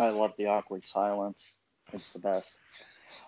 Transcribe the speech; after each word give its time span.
I 0.00 0.08
love 0.08 0.32
the 0.38 0.46
awkward 0.46 0.88
silence. 0.88 1.52
It's 1.92 2.10
the 2.14 2.20
best. 2.20 2.54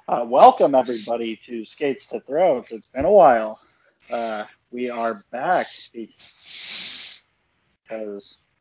Uh, 0.09 0.25
welcome 0.27 0.75
everybody 0.75 1.37
to 1.45 1.67
Skates 1.67 2.07
to 2.07 2.21
Throats. 2.21 2.73
It's 2.73 2.87
been 2.87 3.05
a 3.05 3.13
while. 3.13 3.61
Uh, 4.11 4.45
we 4.71 4.89
are 4.89 5.21
back 5.31 5.67
because, 5.93 7.19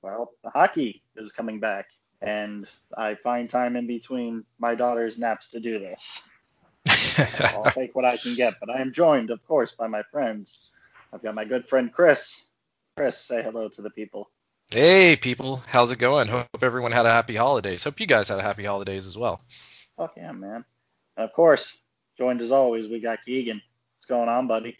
well, 0.02 0.34
the 0.44 0.50
hockey 0.50 1.02
is 1.16 1.32
coming 1.32 1.62
back, 1.62 1.86
and 2.22 2.68
I 2.98 3.16
find 3.16 3.50
time 3.50 3.78
in 3.78 3.88
between 3.88 4.44
my 4.60 4.76
daughter's 4.76 5.18
naps 5.18 5.48
to 5.52 5.62
do 5.62 5.80
this. 5.80 6.28
I'll 7.56 7.72
take 7.72 7.96
what 7.96 8.04
I 8.04 8.18
can 8.18 8.36
get, 8.36 8.56
but 8.60 8.70
I 8.70 8.82
am 8.82 8.92
joined, 8.92 9.30
of 9.30 9.42
course, 9.48 9.72
by 9.72 9.88
my 9.88 10.04
friends. 10.12 10.70
I've 11.14 11.24
got 11.24 11.34
my 11.34 11.46
good 11.46 11.70
friend 11.70 11.94
Chris. 11.94 12.36
Chris, 12.98 13.18
say 13.18 13.42
hello 13.42 13.70
to 13.70 13.82
the 13.82 13.90
people. 13.90 14.30
Hey 14.74 15.18
people, 15.18 15.62
how's 15.68 15.92
it 15.92 16.00
going? 16.00 16.30
Hope 16.30 16.48
everyone 16.62 16.94
had 16.94 17.06
a 17.06 17.12
happy 17.12 17.36
holidays. 17.36 17.84
Hope 17.84 18.00
you 18.00 18.08
guys 18.08 18.30
had 18.30 18.40
a 18.40 18.42
happy 18.42 18.64
holidays 18.64 19.06
as 19.06 19.18
well. 19.18 19.42
Fuck 19.98 20.14
yeah, 20.16 20.32
man. 20.32 20.64
And 21.18 21.26
of 21.26 21.34
course, 21.34 21.78
joined 22.18 22.40
as 22.40 22.54
always, 22.54 22.88
we 22.88 23.02
got 23.02 23.20
Keegan. 23.26 23.62
What's 23.98 24.06
going 24.06 24.30
on, 24.30 24.48
buddy? 24.48 24.78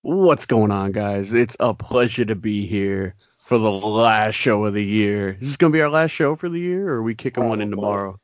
What's 0.00 0.46
going 0.46 0.70
on, 0.70 0.92
guys? 0.92 1.30
It's 1.30 1.58
a 1.60 1.74
pleasure 1.74 2.24
to 2.24 2.34
be 2.34 2.66
here 2.66 3.16
for 3.40 3.58
the 3.58 3.70
last 3.70 4.36
show 4.36 4.64
of 4.64 4.72
the 4.72 4.82
year. 4.82 5.36
Is 5.38 5.40
this 5.40 5.56
gonna 5.58 5.74
be 5.74 5.82
our 5.82 5.90
last 5.90 6.12
show 6.12 6.34
for 6.34 6.48
the 6.48 6.60
year, 6.60 6.88
or 6.88 6.94
are 6.94 7.02
we 7.02 7.14
kicking 7.14 7.46
one 7.46 7.60
in 7.60 7.68
tomorrow? 7.68 8.18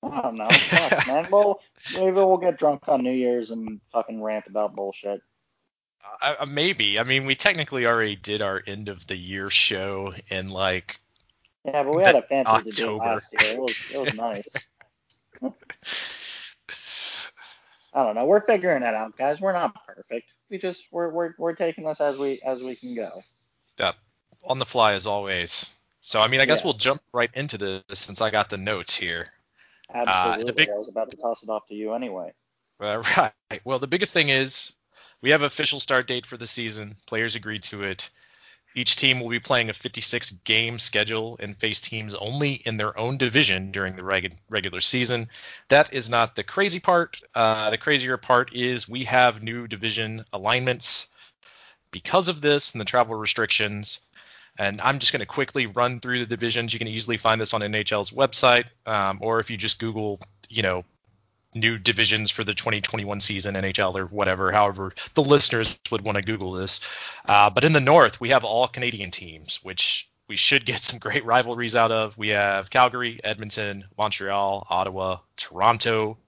I 0.00 0.22
don't 0.22 0.36
know. 0.36 0.44
Fuck, 0.44 1.06
man. 1.08 1.26
Well, 1.28 1.60
maybe 1.92 2.12
we'll 2.12 2.36
get 2.36 2.60
drunk 2.60 2.86
on 2.86 3.02
New 3.02 3.10
Year's 3.10 3.50
and 3.50 3.80
fucking 3.92 4.22
rant 4.22 4.46
about 4.46 4.76
bullshit. 4.76 5.22
Uh, 6.22 6.46
maybe. 6.48 6.98
I 6.98 7.04
mean, 7.04 7.26
we 7.26 7.34
technically 7.34 7.86
already 7.86 8.16
did 8.16 8.42
our 8.42 8.62
end 8.66 8.88
of 8.88 9.06
the 9.06 9.16
year 9.16 9.50
show 9.50 10.14
in 10.28 10.50
like. 10.50 11.00
Yeah, 11.64 11.82
but 11.82 11.94
we 11.94 12.02
had 12.02 12.14
a 12.14 12.22
fantasy 12.22 12.70
to 12.70 12.76
do 12.76 12.96
last 12.96 13.32
year. 13.32 13.52
It 13.52 13.60
was 13.60 13.76
it 13.92 13.98
was 13.98 14.14
nice. 14.14 14.48
I 17.92 18.04
don't 18.04 18.14
know. 18.14 18.26
We're 18.26 18.46
figuring 18.46 18.82
that 18.82 18.94
out, 18.94 19.16
guys. 19.16 19.40
We're 19.40 19.52
not 19.52 19.74
perfect. 19.86 20.28
We 20.50 20.58
just 20.58 20.86
we're 20.90 21.10
we're 21.10 21.34
we're 21.38 21.54
taking 21.54 21.84
this 21.84 22.00
as 22.00 22.18
we 22.18 22.40
as 22.44 22.62
we 22.62 22.76
can 22.76 22.94
go. 22.94 23.22
Yeah, 23.78 23.92
on 24.44 24.58
the 24.58 24.66
fly 24.66 24.92
as 24.92 25.06
always. 25.06 25.68
So 26.00 26.20
I 26.20 26.28
mean, 26.28 26.40
I 26.40 26.44
guess 26.44 26.60
yeah. 26.60 26.66
we'll 26.66 26.74
jump 26.74 27.02
right 27.12 27.30
into 27.34 27.58
this 27.58 27.82
since 27.92 28.20
I 28.20 28.30
got 28.30 28.48
the 28.48 28.58
notes 28.58 28.94
here. 28.94 29.32
Absolutely. 29.92 30.52
Uh, 30.52 30.54
big, 30.54 30.70
I 30.70 30.78
was 30.78 30.88
about 30.88 31.10
to 31.10 31.16
toss 31.16 31.42
it 31.42 31.48
off 31.48 31.66
to 31.68 31.74
you 31.74 31.94
anyway. 31.94 32.32
Uh, 32.78 33.02
right. 33.16 33.60
Well, 33.64 33.78
the 33.78 33.86
biggest 33.86 34.12
thing 34.12 34.28
is 34.28 34.72
we 35.22 35.30
have 35.30 35.42
official 35.42 35.80
start 35.80 36.06
date 36.06 36.26
for 36.26 36.36
the 36.36 36.46
season. 36.46 36.96
Players 37.06 37.34
agreed 37.34 37.62
to 37.64 37.82
it. 37.82 38.10
Each 38.74 38.94
team 38.94 39.20
will 39.20 39.30
be 39.30 39.40
playing 39.40 39.70
a 39.70 39.72
56 39.72 40.32
game 40.44 40.78
schedule 40.78 41.38
and 41.40 41.58
face 41.58 41.80
teams 41.80 42.14
only 42.14 42.52
in 42.52 42.76
their 42.76 42.96
own 42.98 43.16
division 43.16 43.72
during 43.72 43.96
the 43.96 44.04
reg- 44.04 44.36
regular 44.50 44.82
season. 44.82 45.30
That 45.68 45.94
is 45.94 46.10
not 46.10 46.36
the 46.36 46.44
crazy 46.44 46.78
part. 46.78 47.18
Uh, 47.34 47.70
the 47.70 47.78
crazier 47.78 48.18
part 48.18 48.54
is 48.54 48.86
we 48.86 49.04
have 49.04 49.42
new 49.42 49.66
division 49.66 50.26
alignments 50.30 51.06
because 51.90 52.28
of 52.28 52.42
this 52.42 52.72
and 52.72 52.80
the 52.80 52.84
travel 52.84 53.14
restrictions. 53.14 54.00
And 54.58 54.78
I'm 54.82 54.98
just 54.98 55.12
going 55.12 55.20
to 55.20 55.26
quickly 55.26 55.64
run 55.64 56.00
through 56.00 56.18
the 56.18 56.26
divisions. 56.26 56.74
You 56.74 56.78
can 56.78 56.88
easily 56.88 57.16
find 57.16 57.40
this 57.40 57.54
on 57.54 57.62
NHL's 57.62 58.10
website, 58.10 58.66
um, 58.84 59.20
or 59.22 59.38
if 59.40 59.50
you 59.50 59.56
just 59.56 59.78
Google, 59.78 60.20
you 60.50 60.62
know, 60.62 60.84
new 61.56 61.78
divisions 61.78 62.30
for 62.30 62.44
the 62.44 62.54
2021 62.54 63.20
season, 63.20 63.54
NHL 63.54 63.96
or 63.96 64.06
whatever, 64.06 64.52
however 64.52 64.92
the 65.14 65.24
listeners 65.24 65.76
would 65.90 66.02
want 66.02 66.16
to 66.16 66.22
Google 66.22 66.52
this. 66.52 66.80
Uh, 67.24 67.50
but 67.50 67.64
in 67.64 67.72
the 67.72 67.80
North, 67.80 68.20
we 68.20 68.30
have 68.30 68.44
all 68.44 68.68
Canadian 68.68 69.10
teams, 69.10 69.62
which 69.62 70.08
we 70.28 70.36
should 70.36 70.66
get 70.66 70.82
some 70.82 70.98
great 70.98 71.24
rivalries 71.24 71.76
out 71.76 71.92
of. 71.92 72.16
We 72.18 72.28
have 72.28 72.70
Calgary, 72.70 73.20
Edmonton, 73.22 73.84
Montreal, 73.96 74.66
Ottawa, 74.68 75.18
Toronto, 75.36 76.18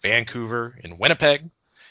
Vancouver, 0.00 0.78
and 0.82 0.98
Winnipeg. 0.98 1.48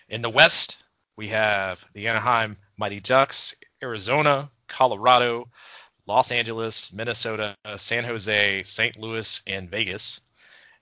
In 0.09 0.22
the 0.22 0.30
West, 0.30 0.83
we 1.16 1.30
have 1.30 1.86
the 1.94 2.08
Anaheim 2.08 2.58
Mighty 2.77 2.99
Ducks, 2.99 3.55
Arizona, 3.82 4.49
Colorado, 4.67 5.49
Los 6.08 6.32
Angeles, 6.32 6.92
Minnesota, 6.92 7.55
San 7.77 8.04
Jose, 8.04 8.64
St. 8.64 8.98
Louis, 8.98 9.42
and 9.48 9.70
Vegas. 9.70 10.20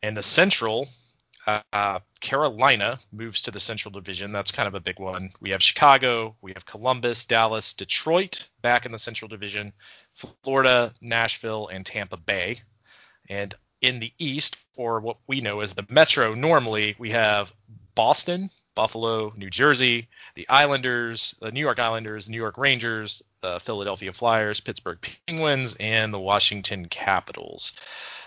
In 0.02 0.14
the 0.14 0.24
Central, 0.24 0.88
uh, 1.48 2.00
Carolina 2.20 3.00
moves 3.12 3.44
to 3.44 3.52
the 3.52 3.60
Central 3.60 3.92
Division. 3.92 4.32
That's 4.32 4.52
kind 4.52 4.68
of 4.68 4.76
a 4.76 4.80
big 4.80 5.00
one. 5.00 5.32
We 5.40 5.52
have 5.52 5.64
Chicago, 5.64 6.36
we 6.42 6.54
have 6.54 6.66
Columbus, 6.66 7.26
Dallas, 7.26 7.74
Detroit 7.74 8.50
back 8.62 8.86
in 8.86 8.92
the 8.92 9.00
Central 9.00 9.30
Division, 9.30 9.74
Florida, 10.14 10.94
Nashville, 11.02 11.68
and 11.68 11.86
Tampa 11.86 12.18
Bay. 12.18 12.62
And 13.30 13.54
in 13.82 14.00
the 14.00 14.14
East, 14.18 14.58
or 14.76 15.00
what 15.00 15.18
we 15.28 15.42
know 15.42 15.62
as 15.62 15.74
the 15.74 15.86
Metro 15.90 16.34
normally, 16.34 16.96
we 17.00 17.12
have 17.12 17.54
Boston, 17.96 18.50
Buffalo, 18.76 19.34
New 19.36 19.50
Jersey, 19.50 20.08
the 20.36 20.48
Islanders, 20.48 21.36
the 21.42 21.52
New 21.52 21.60
York 21.60 21.80
Islanders, 21.80 22.30
New 22.30 22.38
York 22.38 22.58
Rangers, 22.58 23.22
the 23.42 23.60
Philadelphia 23.60 24.14
Flyers, 24.14 24.62
Pittsburgh 24.62 25.00
Penguins, 25.28 25.76
and 25.80 26.14
the 26.14 26.20
Washington 26.20 26.88
Capitals. 26.88 27.74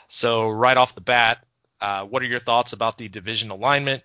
So 0.08 0.48
right 0.48 0.76
off 0.76 0.94
the 0.94 1.00
bat, 1.00 1.44
uh, 1.82 2.04
what 2.04 2.22
are 2.22 2.26
your 2.26 2.38
thoughts 2.38 2.72
about 2.72 2.96
the 2.96 3.08
division 3.08 3.50
alignment? 3.50 4.04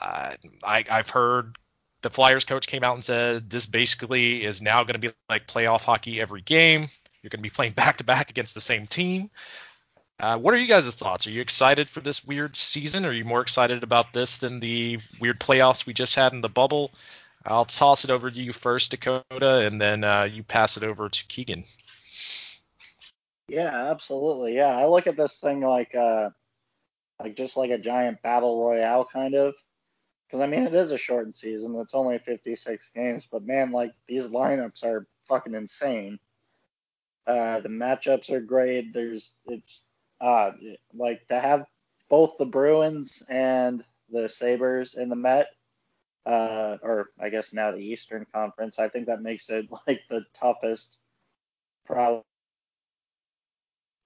Uh, 0.00 0.34
I, 0.64 0.84
I've 0.90 1.10
heard 1.10 1.56
the 2.00 2.08
Flyers 2.08 2.46
coach 2.46 2.66
came 2.66 2.82
out 2.82 2.94
and 2.94 3.04
said 3.04 3.50
this 3.50 3.66
basically 3.66 4.42
is 4.42 4.62
now 4.62 4.84
going 4.84 4.94
to 4.94 4.98
be 4.98 5.10
like 5.28 5.46
playoff 5.46 5.82
hockey 5.82 6.18
every 6.18 6.40
game. 6.40 6.88
You're 7.22 7.30
going 7.30 7.40
to 7.40 7.42
be 7.42 7.50
playing 7.50 7.72
back 7.72 7.98
to 7.98 8.04
back 8.04 8.30
against 8.30 8.54
the 8.54 8.60
same 8.62 8.86
team. 8.86 9.30
Uh, 10.18 10.38
what 10.38 10.54
are 10.54 10.58
you 10.58 10.66
guys' 10.66 10.92
thoughts? 10.94 11.26
Are 11.26 11.30
you 11.30 11.42
excited 11.42 11.90
for 11.90 12.00
this 12.00 12.24
weird 12.24 12.56
season? 12.56 13.04
Are 13.04 13.12
you 13.12 13.24
more 13.24 13.42
excited 13.42 13.82
about 13.82 14.12
this 14.12 14.38
than 14.38 14.58
the 14.58 14.98
weird 15.20 15.38
playoffs 15.38 15.86
we 15.86 15.92
just 15.92 16.14
had 16.14 16.32
in 16.32 16.40
the 16.40 16.48
bubble? 16.48 16.90
I'll 17.44 17.66
toss 17.66 18.04
it 18.04 18.10
over 18.10 18.30
to 18.30 18.42
you 18.42 18.52
first, 18.52 18.90
Dakota, 18.92 19.66
and 19.66 19.80
then 19.80 20.04
uh, 20.04 20.24
you 20.24 20.42
pass 20.42 20.76
it 20.76 20.82
over 20.82 21.08
to 21.08 21.26
Keegan. 21.26 21.64
Yeah, 23.48 23.90
absolutely. 23.90 24.56
Yeah, 24.56 24.76
I 24.76 24.86
look 24.86 25.06
at 25.06 25.16
this 25.16 25.38
thing 25.38 25.60
like 25.60 25.94
uh, 25.94 26.30
like 27.20 27.36
just 27.36 27.56
like 27.56 27.70
a 27.70 27.78
giant 27.78 28.22
battle 28.22 28.62
royale 28.62 29.04
kind 29.04 29.34
of. 29.34 29.54
Because 30.26 30.40
I 30.42 30.46
mean, 30.46 30.64
it 30.64 30.74
is 30.74 30.92
a 30.92 30.98
shortened 30.98 31.36
season. 31.36 31.74
It's 31.76 31.94
only 31.94 32.18
56 32.18 32.90
games, 32.94 33.26
but 33.30 33.46
man, 33.46 33.72
like 33.72 33.92
these 34.06 34.24
lineups 34.24 34.84
are 34.84 35.06
fucking 35.26 35.54
insane. 35.54 36.18
Uh, 37.26 37.60
the 37.60 37.68
matchups 37.68 38.30
are 38.30 38.40
great. 38.40 38.92
There's 38.92 39.34
it's 39.46 39.82
uh 40.20 40.52
like 40.94 41.26
to 41.28 41.38
have 41.40 41.64
both 42.10 42.36
the 42.38 42.46
Bruins 42.46 43.22
and 43.28 43.84
the 44.10 44.28
Sabres 44.28 44.94
in 44.94 45.08
the 45.08 45.16
Met, 45.16 45.48
uh, 46.26 46.78
or 46.82 47.10
I 47.20 47.28
guess 47.28 47.52
now 47.52 47.70
the 47.72 47.78
Eastern 47.78 48.26
Conference. 48.34 48.78
I 48.78 48.88
think 48.88 49.06
that 49.06 49.22
makes 49.22 49.48
it 49.50 49.66
like 49.86 50.00
the 50.08 50.24
toughest 50.34 50.96
probably 51.86 52.22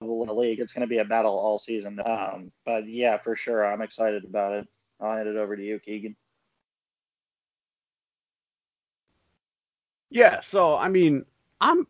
the 0.07 0.33
league. 0.33 0.59
It's 0.59 0.73
going 0.73 0.81
to 0.81 0.87
be 0.87 0.99
a 0.99 1.05
battle 1.05 1.37
all 1.37 1.59
season. 1.59 1.99
Um, 2.05 2.51
but 2.65 2.87
yeah, 2.87 3.17
for 3.17 3.35
sure, 3.35 3.65
I'm 3.65 3.81
excited 3.81 4.23
about 4.23 4.53
it. 4.53 4.67
I'll 4.99 5.15
hand 5.15 5.27
it 5.27 5.35
over 5.35 5.55
to 5.55 5.63
you, 5.63 5.79
Keegan. 5.79 6.15
Yeah, 10.09 10.41
so 10.41 10.77
I 10.77 10.89
mean, 10.89 11.25
I'm 11.59 11.87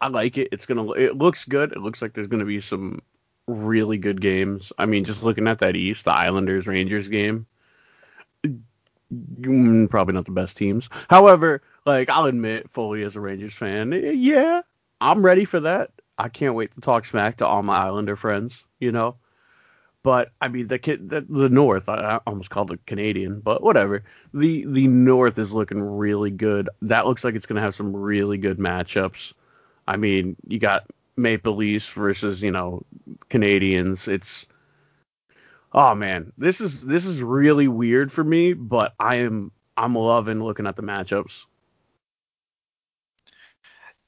I 0.00 0.08
like 0.08 0.38
it. 0.38 0.48
It's 0.52 0.64
gonna 0.66 0.90
it 0.92 1.18
looks 1.18 1.44
good. 1.44 1.72
It 1.72 1.80
looks 1.80 2.00
like 2.00 2.14
there's 2.14 2.26
gonna 2.26 2.46
be 2.46 2.60
some 2.60 3.02
really 3.46 3.98
good 3.98 4.20
games. 4.20 4.72
I 4.78 4.86
mean, 4.86 5.04
just 5.04 5.22
looking 5.22 5.46
at 5.46 5.58
that 5.58 5.76
East, 5.76 6.06
the 6.06 6.12
Islanders 6.12 6.66
Rangers 6.66 7.08
game, 7.08 7.46
mm, 9.12 9.90
probably 9.90 10.14
not 10.14 10.24
the 10.24 10.32
best 10.32 10.56
teams. 10.56 10.88
However, 11.10 11.62
like 11.84 12.08
I'll 12.08 12.24
admit, 12.24 12.70
fully 12.70 13.02
as 13.02 13.16
a 13.16 13.20
Rangers 13.20 13.54
fan, 13.54 13.92
yeah, 13.92 14.62
I'm 15.00 15.24
ready 15.24 15.44
for 15.44 15.60
that. 15.60 15.90
I 16.18 16.28
can't 16.28 16.54
wait 16.54 16.74
to 16.74 16.80
talk 16.80 17.04
smack 17.04 17.38
to 17.38 17.46
all 17.46 17.62
my 17.62 17.76
Islander 17.76 18.16
friends, 18.16 18.64
you 18.78 18.92
know. 18.92 19.16
But 20.02 20.32
I 20.40 20.48
mean, 20.48 20.66
the 20.66 20.78
the, 20.78 21.24
the 21.28 21.48
North, 21.48 21.88
I 21.88 22.20
almost 22.26 22.50
called 22.50 22.72
it 22.72 22.84
Canadian, 22.86 23.40
but 23.40 23.62
whatever. 23.62 24.02
The 24.34 24.66
the 24.66 24.88
North 24.88 25.38
is 25.38 25.52
looking 25.52 25.80
really 25.80 26.30
good. 26.30 26.68
That 26.82 27.06
looks 27.06 27.22
like 27.22 27.34
it's 27.36 27.46
gonna 27.46 27.60
have 27.60 27.74
some 27.74 27.94
really 27.94 28.38
good 28.38 28.58
matchups. 28.58 29.32
I 29.86 29.96
mean, 29.96 30.36
you 30.46 30.58
got 30.58 30.86
Maple 31.16 31.54
Leafs 31.54 31.88
versus 31.88 32.42
you 32.42 32.50
know 32.50 32.84
Canadiens. 33.30 34.08
It's 34.08 34.46
oh 35.72 35.94
man, 35.94 36.32
this 36.36 36.60
is 36.60 36.84
this 36.84 37.04
is 37.04 37.22
really 37.22 37.68
weird 37.68 38.10
for 38.10 38.24
me, 38.24 38.54
but 38.54 38.94
I 38.98 39.16
am 39.16 39.52
I'm 39.76 39.94
loving 39.94 40.42
looking 40.42 40.66
at 40.66 40.74
the 40.74 40.82
matchups. 40.82 41.46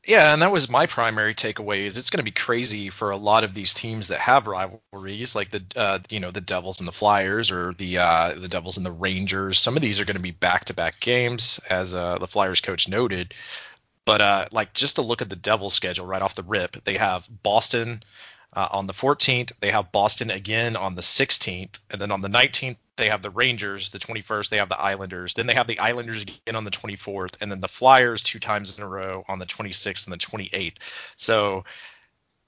Yeah, 0.07 0.35
and 0.35 0.43
that 0.43 0.53
was 0.53 0.69
my 0.69 0.87
primary 0.87 1.35
takeaway. 1.35 1.87
Is 1.87 1.97
it's 1.97 2.11
going 2.11 2.19
to 2.19 2.25
be 2.25 2.31
crazy 2.31 2.91
for 2.91 3.11
a 3.11 3.17
lot 3.17 3.43
of 3.43 3.55
these 3.55 3.73
teams 3.73 4.09
that 4.09 4.19
have 4.19 4.47
rivalries, 4.47 5.35
like 5.35 5.51
the 5.51 5.65
uh, 5.75 5.99
you 6.11 6.21
know 6.21 6.31
the 6.31 6.43
Devils 6.43 6.81
and 6.81 6.87
the 6.87 6.93
Flyers, 6.93 7.51
or 7.51 7.73
the 7.75 7.99
uh, 7.99 8.35
the 8.35 8.49
Devils 8.49 8.77
and 8.77 8.85
the 8.85 8.93
Rangers. 8.93 9.59
Some 9.59 9.77
of 9.77 9.83
these 9.83 10.01
are 10.01 10.05
going 10.05 10.17
to 10.17 10.23
be 10.23 10.31
back-to-back 10.31 11.01
games, 11.01 11.59
as 11.71 11.95
uh, 11.95 12.19
the 12.19 12.27
Flyers 12.27 12.61
coach 12.61 12.87
noted. 12.89 13.33
But 14.05 14.21
uh, 14.21 14.49
like 14.53 14.75
just 14.75 14.97
to 14.97 15.03
look 15.03 15.23
at 15.23 15.31
the 15.31 15.37
Devils 15.37 15.73
schedule 15.75 16.05
right 16.07 16.21
off 16.21 16.35
the 16.35 16.43
rip, 16.43 16.85
they 16.85 16.99
have 16.99 17.27
Boston, 17.43 18.03
Uh, 18.55 18.69
on 18.71 18.87
the 18.87 18.93
14th, 18.93 19.53
they 19.61 19.71
have 19.73 19.91
Boston 19.91 20.31
again 20.31 20.77
on 20.77 20.95
the 20.95 21.03
16th, 21.03 21.81
and 21.91 22.01
then 22.01 22.13
on 22.13 22.21
the 22.21 22.29
19th 22.29 22.77
they 22.97 23.09
have 23.09 23.23
the 23.23 23.31
Rangers. 23.31 23.91
The 23.91 23.99
21st 23.99 24.49
they 24.51 24.59
have 24.59 24.69
the 24.69 24.81
Islanders. 24.81 25.35
Then 25.35 25.47
they 25.47 25.55
have 25.55 25.67
the 25.67 25.81
Islanders 25.81 26.23
again 26.23 26.55
on 26.55 26.65
the 26.65 26.71
24th, 26.71 27.37
and 27.41 27.51
then 27.51 27.61
the 27.61 27.69
Flyers 27.69 28.23
two 28.23 28.39
times 28.39 28.79
in 28.79 28.85
a 28.85 28.89
row 28.89 29.25
on 29.29 29.41
the 29.41 29.47
26th 29.47 30.07
and 30.07 30.13
the 30.13 30.19
28th. 30.19 30.77
So 31.17 31.65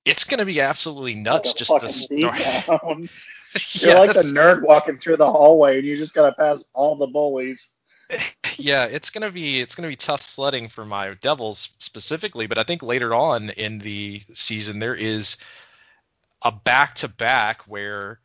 it's 0.04 0.24
going 0.24 0.38
to 0.38 0.44
be 0.44 0.60
absolutely 0.60 1.14
nuts. 1.14 1.48
Like 1.48 1.56
just 1.56 1.80
the 1.80 1.80
fucking 1.80 1.88
start. 1.88 2.40
You're 3.80 3.94
like 3.94 4.12
the 4.12 4.20
Yes. 4.20 4.32
nerd 4.32 4.62
walking 4.62 4.98
through 4.98 5.16
the 5.16 5.30
hallway, 5.30 5.78
and 5.78 5.86
you 5.86 5.96
just 5.96 6.14
gotta 6.14 6.32
pass 6.34 6.64
all 6.72 6.96
the 6.96 7.06
bullies. 7.06 7.68
yeah, 8.58 8.84
it's 8.84 9.10
gonna 9.10 9.30
be 9.30 9.60
it's 9.60 9.74
gonna 9.74 9.88
be 9.88 9.96
tough 9.96 10.22
sledding 10.22 10.68
for 10.68 10.84
my 10.84 11.14
Devils 11.14 11.70
specifically, 11.78 12.46
but 12.46 12.58
I 12.58 12.64
think 12.64 12.82
later 12.82 13.14
on 13.14 13.50
in 13.50 13.78
the 13.78 14.22
season 14.32 14.78
there 14.78 14.94
is 14.94 15.36
a 16.42 16.52
back 16.52 16.96
to 16.96 17.08
back 17.08 17.62
where 17.62 18.20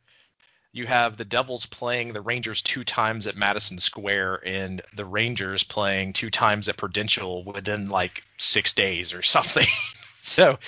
you 0.73 0.87
have 0.87 1.17
the 1.17 1.25
Devils 1.25 1.65
playing 1.65 2.13
the 2.13 2.21
Rangers 2.21 2.61
two 2.61 2.83
times 2.83 3.27
at 3.27 3.35
Madison 3.35 3.77
Square 3.77 4.41
and 4.45 4.81
the 4.95 5.05
Rangers 5.05 5.63
playing 5.63 6.13
two 6.13 6.29
times 6.29 6.69
at 6.69 6.77
Prudential 6.77 7.43
within 7.43 7.89
like 7.89 8.23
six 8.37 8.73
days 8.73 9.13
or 9.13 9.21
something. 9.21 9.67
so 10.21 10.59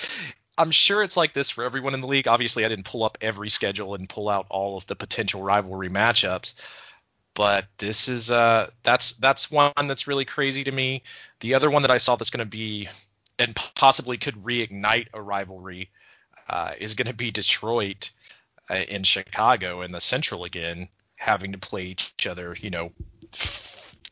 I'm 0.56 0.70
sure 0.70 1.02
it's 1.02 1.16
like 1.16 1.32
this 1.32 1.50
for 1.50 1.64
everyone 1.64 1.94
in 1.94 2.00
the 2.00 2.06
league. 2.06 2.28
Obviously, 2.28 2.64
I 2.64 2.68
didn't 2.68 2.84
pull 2.84 3.02
up 3.02 3.18
every 3.20 3.48
schedule 3.48 3.94
and 3.94 4.08
pull 4.08 4.28
out 4.28 4.46
all 4.50 4.76
of 4.76 4.86
the 4.86 4.96
potential 4.96 5.42
rivalry 5.42 5.88
matchups 5.88 6.54
but 7.34 7.66
this 7.78 8.08
is 8.08 8.30
uh 8.30 8.70
that's 8.82 9.12
that's 9.12 9.50
one 9.50 9.72
that's 9.76 10.06
really 10.06 10.24
crazy 10.24 10.64
to 10.64 10.72
me. 10.72 11.02
The 11.40 11.54
other 11.54 11.70
one 11.70 11.82
that 11.82 11.90
I 11.90 11.98
saw 11.98 12.16
that's 12.16 12.30
going 12.30 12.46
to 12.46 12.50
be 12.50 12.88
and 13.38 13.54
possibly 13.74 14.16
could 14.16 14.44
reignite 14.44 15.08
a 15.12 15.20
rivalry 15.20 15.90
uh, 16.48 16.72
is 16.78 16.94
going 16.94 17.08
to 17.08 17.14
be 17.14 17.30
Detroit 17.30 18.10
uh, 18.70 18.74
in 18.74 19.02
Chicago 19.02 19.82
in 19.82 19.92
the 19.92 20.00
Central 20.00 20.44
again, 20.44 20.88
having 21.16 21.52
to 21.52 21.58
play 21.58 21.82
each 21.82 22.26
other, 22.26 22.56
you 22.60 22.70
know, 22.70 22.92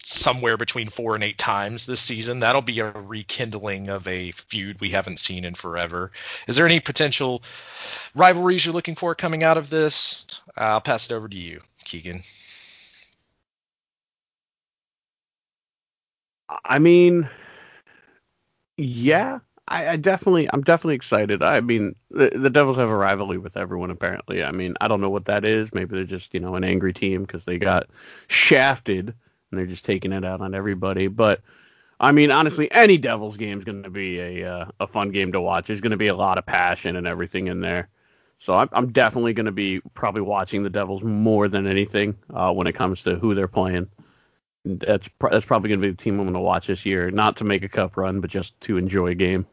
somewhere 0.04 0.56
between 0.56 0.88
four 0.88 1.14
and 1.14 1.22
eight 1.24 1.38
times 1.38 1.86
this 1.86 2.00
season. 2.00 2.40
That'll 2.40 2.62
be 2.62 2.80
a 2.80 2.90
rekindling 2.90 3.88
of 3.88 4.06
a 4.08 4.32
feud 4.32 4.80
we 4.80 4.90
haven't 4.90 5.20
seen 5.20 5.44
in 5.44 5.54
forever. 5.54 6.10
Is 6.46 6.56
there 6.56 6.66
any 6.66 6.80
potential 6.80 7.42
rivalries 8.14 8.64
you're 8.64 8.74
looking 8.74 8.94
for 8.94 9.14
coming 9.14 9.42
out 9.42 9.58
of 9.58 9.70
this? 9.70 10.26
Uh, 10.56 10.62
I'll 10.64 10.80
pass 10.80 11.10
it 11.10 11.14
over 11.14 11.28
to 11.28 11.36
you, 11.36 11.60
Keegan. 11.84 12.22
I 16.64 16.78
mean, 16.78 17.28
yeah, 18.76 19.38
I, 19.72 19.92
I 19.92 19.96
definitely, 19.96 20.48
I'm 20.52 20.62
definitely 20.62 20.96
excited. 20.96 21.42
I 21.42 21.60
mean, 21.60 21.94
the, 22.10 22.30
the 22.34 22.50
Devils 22.50 22.76
have 22.76 22.90
a 22.90 22.96
rivalry 22.96 23.38
with 23.38 23.56
everyone 23.56 23.90
apparently. 23.90 24.44
I 24.44 24.52
mean, 24.52 24.74
I 24.80 24.88
don't 24.88 25.00
know 25.00 25.10
what 25.10 25.24
that 25.24 25.46
is. 25.46 25.72
Maybe 25.72 25.96
they're 25.96 26.04
just, 26.04 26.34
you 26.34 26.40
know, 26.40 26.56
an 26.56 26.64
angry 26.64 26.92
team 26.92 27.22
because 27.22 27.46
they 27.46 27.58
got 27.58 27.88
shafted 28.28 29.08
and 29.08 29.58
they're 29.58 29.66
just 29.66 29.86
taking 29.86 30.12
it 30.12 30.24
out 30.24 30.42
on 30.42 30.54
everybody. 30.54 31.06
But 31.06 31.40
I 31.98 32.12
mean, 32.12 32.30
honestly, 32.30 32.70
any 32.70 32.98
Devils 32.98 33.38
game 33.38 33.56
is 33.56 33.64
going 33.64 33.84
to 33.84 33.90
be 33.90 34.18
a 34.20 34.50
uh, 34.50 34.66
a 34.80 34.86
fun 34.86 35.10
game 35.10 35.32
to 35.32 35.40
watch. 35.40 35.68
There's 35.68 35.80
going 35.80 35.92
to 35.92 35.96
be 35.96 36.08
a 36.08 36.16
lot 36.16 36.36
of 36.36 36.44
passion 36.44 36.96
and 36.96 37.06
everything 37.06 37.46
in 37.46 37.60
there. 37.60 37.88
So 38.40 38.54
I'm, 38.54 38.68
I'm 38.72 38.92
definitely 38.92 39.32
going 39.32 39.46
to 39.46 39.52
be 39.52 39.80
probably 39.94 40.22
watching 40.22 40.64
the 40.64 40.70
Devils 40.70 41.02
more 41.02 41.48
than 41.48 41.66
anything 41.66 42.18
uh, 42.34 42.52
when 42.52 42.66
it 42.66 42.72
comes 42.74 43.04
to 43.04 43.14
who 43.14 43.34
they're 43.34 43.48
playing 43.48 43.88
that's 44.64 45.08
pr- 45.08 45.28
that's 45.30 45.46
probably 45.46 45.68
going 45.68 45.80
to 45.80 45.86
be 45.86 45.90
the 45.90 45.96
team 45.96 46.18
I'm 46.18 46.26
going 46.26 46.34
to 46.34 46.40
watch 46.40 46.66
this 46.66 46.86
year, 46.86 47.10
not 47.10 47.36
to 47.38 47.44
make 47.44 47.62
a 47.62 47.68
cup 47.68 47.96
run, 47.96 48.20
but 48.20 48.30
just 48.30 48.60
to 48.62 48.76
enjoy 48.76 49.08
a 49.08 49.14
game. 49.14 49.46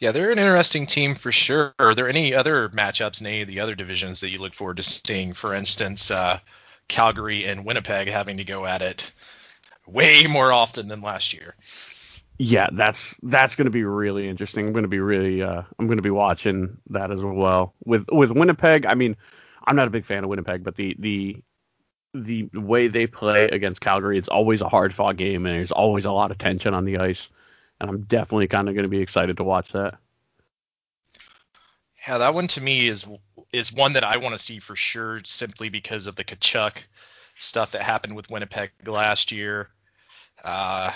Yeah, 0.00 0.12
they're 0.12 0.30
an 0.30 0.38
interesting 0.38 0.86
team 0.86 1.14
for 1.14 1.30
sure. 1.30 1.74
Are 1.78 1.94
there 1.94 2.08
any 2.08 2.34
other 2.34 2.70
matchups 2.70 3.20
in 3.20 3.26
any 3.26 3.42
of 3.42 3.48
the 3.48 3.60
other 3.60 3.74
divisions 3.74 4.20
that 4.20 4.30
you 4.30 4.38
look 4.38 4.54
forward 4.54 4.78
to 4.78 4.82
seeing? 4.82 5.34
For 5.34 5.54
instance, 5.54 6.10
uh, 6.10 6.40
Calgary 6.88 7.44
and 7.44 7.66
Winnipeg 7.66 8.08
having 8.08 8.38
to 8.38 8.44
go 8.44 8.64
at 8.64 8.80
it 8.80 9.12
way 9.86 10.26
more 10.26 10.52
often 10.52 10.88
than 10.88 11.02
last 11.02 11.34
year. 11.34 11.54
Yeah, 12.38 12.68
that's 12.72 13.14
that's 13.22 13.54
going 13.54 13.66
to 13.66 13.70
be 13.70 13.84
really 13.84 14.26
interesting. 14.26 14.66
I'm 14.66 14.72
going 14.72 14.84
to 14.84 14.88
be 14.88 15.00
really 15.00 15.42
uh, 15.42 15.62
I'm 15.78 15.86
going 15.86 15.98
to 15.98 16.02
be 16.02 16.10
watching 16.10 16.78
that 16.88 17.10
as 17.10 17.22
well. 17.22 17.74
With 17.84 18.06
with 18.10 18.30
Winnipeg, 18.30 18.86
I 18.86 18.94
mean, 18.94 19.18
I'm 19.66 19.76
not 19.76 19.86
a 19.86 19.90
big 19.90 20.06
fan 20.06 20.24
of 20.24 20.30
Winnipeg, 20.30 20.64
but 20.64 20.76
the 20.76 20.96
the 20.98 21.36
the 22.14 22.48
way 22.54 22.88
they 22.88 23.06
play 23.06 23.44
against 23.44 23.82
Calgary, 23.82 24.16
it's 24.16 24.28
always 24.28 24.62
a 24.62 24.68
hard 24.70 24.94
fought 24.94 25.18
game, 25.18 25.44
and 25.44 25.54
there's 25.54 25.70
always 25.70 26.06
a 26.06 26.12
lot 26.12 26.30
of 26.30 26.38
tension 26.38 26.72
on 26.72 26.86
the 26.86 26.96
ice. 26.96 27.28
And 27.80 27.88
I'm 27.88 28.02
definitely 28.02 28.48
kind 28.48 28.68
of 28.68 28.74
going 28.74 28.84
to 28.84 28.88
be 28.88 29.00
excited 29.00 29.38
to 29.38 29.44
watch 29.44 29.72
that. 29.72 29.94
Yeah, 32.06 32.18
that 32.18 32.34
one 32.34 32.48
to 32.48 32.60
me 32.60 32.88
is 32.88 33.06
is 33.52 33.72
one 33.72 33.94
that 33.94 34.04
I 34.04 34.18
want 34.18 34.34
to 34.34 34.38
see 34.38 34.58
for 34.58 34.76
sure, 34.76 35.20
simply 35.24 35.68
because 35.68 36.06
of 36.06 36.16
the 36.16 36.24
Tkachuk 36.24 36.76
stuff 37.36 37.72
that 37.72 37.82
happened 37.82 38.14
with 38.14 38.30
Winnipeg 38.30 38.70
last 38.86 39.32
year. 39.32 39.68
Uh, 40.44 40.92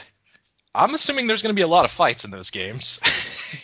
I'm 0.75 0.95
assuming 0.95 1.27
there's 1.27 1.43
going 1.43 1.55
to 1.55 1.59
be 1.59 1.63
a 1.63 1.69
lot 1.69 1.85
of 1.85 1.91
fights 1.91 2.25
in 2.25 2.31
those 2.31 2.51
games. 2.51 3.01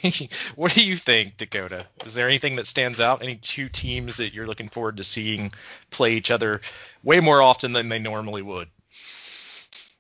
what 0.55 0.73
do 0.75 0.85
you 0.85 0.95
think, 0.95 1.37
Dakota? 1.37 1.87
Is 2.05 2.15
there 2.15 2.29
anything 2.29 2.57
that 2.57 2.69
stands 2.69 3.01
out? 3.01 3.23
Any 3.23 3.37
two 3.37 3.69
teams 3.69 4.19
that 4.19 4.33
you're 4.33 4.47
looking 4.47 4.69
forward 4.69 4.99
to 4.99 5.05
seeing 5.05 5.53
play 5.91 6.15
each 6.15 6.31
other 6.31 6.61
way 7.03 7.21
more 7.21 7.43
often 7.43 7.73
than 7.73 7.89
they 7.89 7.99
normally 7.99 8.43
would? 8.43 8.69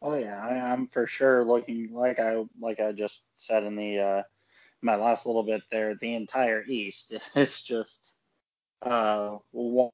Oh 0.02 0.14
yeah, 0.14 0.42
I, 0.42 0.72
I'm 0.72 0.88
for 0.88 1.06
sure 1.06 1.44
looking 1.44 1.92
like 1.92 2.18
I 2.18 2.44
like 2.60 2.80
I 2.80 2.92
just 2.92 3.22
said 3.36 3.64
in 3.64 3.76
the 3.76 3.98
uh, 3.98 4.22
my 4.82 4.96
last 4.96 5.26
little 5.26 5.42
bit 5.42 5.62
there. 5.70 5.94
The 5.94 6.14
entire 6.14 6.64
East 6.66 7.12
is 7.34 7.60
just 7.60 8.14
uh, 8.82 9.36
one, 9.50 9.90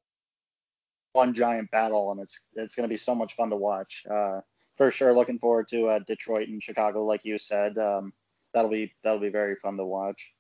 one 1.13 1.35
giant 1.35 1.71
battle, 1.71 2.13
and 2.13 2.21
it's 2.21 2.39
it's 2.55 2.75
going 2.75 2.89
to 2.89 2.93
be 2.93 2.99
so 2.99 3.15
much 3.15 3.35
fun 3.35 3.51
to 3.51 3.57
watch. 3.57 4.05
Uh, 4.09 4.41
for 4.77 4.91
sure, 4.91 5.13
looking 5.13 5.39
forward 5.39 5.69
to 5.69 5.89
uh, 5.89 5.99
Detroit 6.07 6.49
and 6.49 6.63
Chicago, 6.63 7.05
like 7.05 7.25
you 7.25 7.39
said. 7.39 7.77
Um, 7.79 8.13
that'll 8.53 8.71
be 8.71 8.93
that'll 9.03 9.19
be 9.19 9.29
very 9.29 9.57
fun 9.57 9.77
to 9.77 9.85
watch. 9.85 10.33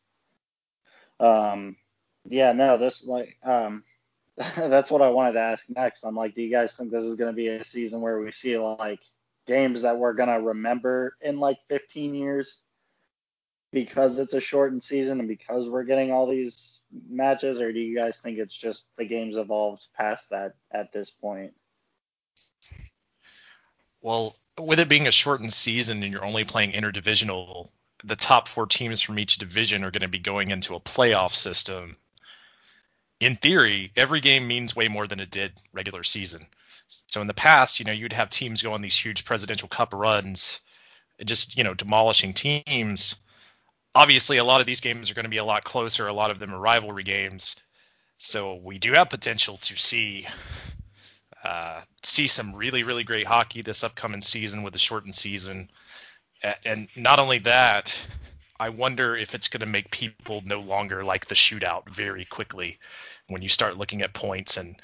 Um, 1.18 1.76
yeah, 2.24 2.52
no, 2.52 2.78
this 2.78 3.04
like 3.04 3.36
um, 3.42 3.82
that's 4.56 4.90
what 4.90 5.02
I 5.02 5.08
wanted 5.08 5.32
to 5.32 5.40
ask 5.40 5.64
next. 5.68 6.04
I'm 6.04 6.14
like, 6.14 6.34
do 6.34 6.42
you 6.42 6.50
guys 6.50 6.72
think 6.72 6.92
this 6.92 7.04
is 7.04 7.16
going 7.16 7.32
to 7.32 7.36
be 7.36 7.48
a 7.48 7.64
season 7.64 8.00
where 8.00 8.20
we 8.20 8.30
see 8.32 8.56
like 8.58 9.00
games 9.46 9.82
that 9.82 9.98
we're 9.98 10.14
going 10.14 10.28
to 10.28 10.48
remember 10.48 11.16
in 11.20 11.38
like 11.38 11.58
15 11.68 12.14
years 12.14 12.58
because 13.72 14.18
it's 14.18 14.34
a 14.34 14.40
shortened 14.40 14.82
season 14.82 15.18
and 15.20 15.28
because 15.28 15.68
we're 15.68 15.84
getting 15.84 16.12
all 16.12 16.26
these 16.26 16.80
matches, 17.08 17.60
or 17.60 17.72
do 17.72 17.78
you 17.78 17.96
guys 17.96 18.16
think 18.16 18.38
it's 18.38 18.56
just 18.56 18.88
the 18.96 19.04
game's 19.04 19.36
evolved 19.36 19.86
past 19.96 20.30
that 20.30 20.54
at 20.70 20.92
this 20.92 21.10
point? 21.10 21.52
Well, 24.00 24.36
with 24.58 24.78
it 24.78 24.88
being 24.88 25.06
a 25.06 25.12
shortened 25.12 25.52
season 25.52 26.02
and 26.02 26.12
you're 26.12 26.24
only 26.24 26.44
playing 26.44 26.72
interdivisional, 26.72 27.68
the 28.04 28.16
top 28.16 28.48
four 28.48 28.66
teams 28.66 29.00
from 29.00 29.18
each 29.18 29.38
division 29.38 29.84
are 29.84 29.90
going 29.90 30.02
to 30.02 30.08
be 30.08 30.18
going 30.18 30.50
into 30.50 30.74
a 30.74 30.80
playoff 30.80 31.34
system. 31.34 31.96
In 33.18 33.36
theory, 33.36 33.92
every 33.96 34.20
game 34.20 34.46
means 34.46 34.76
way 34.76 34.88
more 34.88 35.06
than 35.06 35.20
it 35.20 35.30
did 35.30 35.52
regular 35.72 36.04
season. 36.04 36.46
So 36.88 37.20
in 37.20 37.26
the 37.26 37.34
past, 37.34 37.78
you 37.78 37.84
know, 37.84 37.92
you'd 37.92 38.12
have 38.12 38.30
teams 38.30 38.62
go 38.62 38.72
on 38.72 38.82
these 38.82 38.96
huge 38.98 39.24
presidential 39.24 39.68
cup 39.68 39.92
runs, 39.94 40.60
just, 41.24 41.56
you 41.56 41.64
know, 41.64 41.74
demolishing 41.74 42.34
teams. 42.34 43.16
Obviously, 43.94 44.36
a 44.36 44.44
lot 44.44 44.60
of 44.60 44.66
these 44.66 44.80
games 44.80 45.10
are 45.10 45.14
going 45.14 45.24
to 45.24 45.30
be 45.30 45.38
a 45.38 45.44
lot 45.44 45.64
closer. 45.64 46.06
A 46.06 46.12
lot 46.12 46.30
of 46.30 46.38
them 46.38 46.54
are 46.54 46.60
rivalry 46.60 47.02
games. 47.02 47.56
So 48.18 48.54
we 48.54 48.78
do 48.78 48.92
have 48.92 49.10
potential 49.10 49.56
to 49.58 49.76
see 49.76 50.26
uh, 51.44 51.80
see 52.02 52.26
some 52.26 52.54
really, 52.54 52.82
really 52.82 53.04
great 53.04 53.26
hockey 53.26 53.62
this 53.62 53.84
upcoming 53.84 54.22
season 54.22 54.62
with 54.62 54.72
the 54.72 54.78
shortened 54.78 55.14
season. 55.14 55.70
And 56.64 56.88
not 56.96 57.18
only 57.18 57.38
that, 57.40 57.98
I 58.58 58.70
wonder 58.70 59.16
if 59.16 59.34
it's 59.34 59.48
going 59.48 59.60
to 59.60 59.66
make 59.66 59.90
people 59.90 60.42
no 60.44 60.60
longer 60.60 61.02
like 61.02 61.26
the 61.26 61.34
shootout 61.34 61.88
very 61.88 62.24
quickly 62.24 62.78
when 63.28 63.42
you 63.42 63.48
start 63.48 63.76
looking 63.76 64.02
at 64.02 64.14
points 64.14 64.56
and 64.56 64.76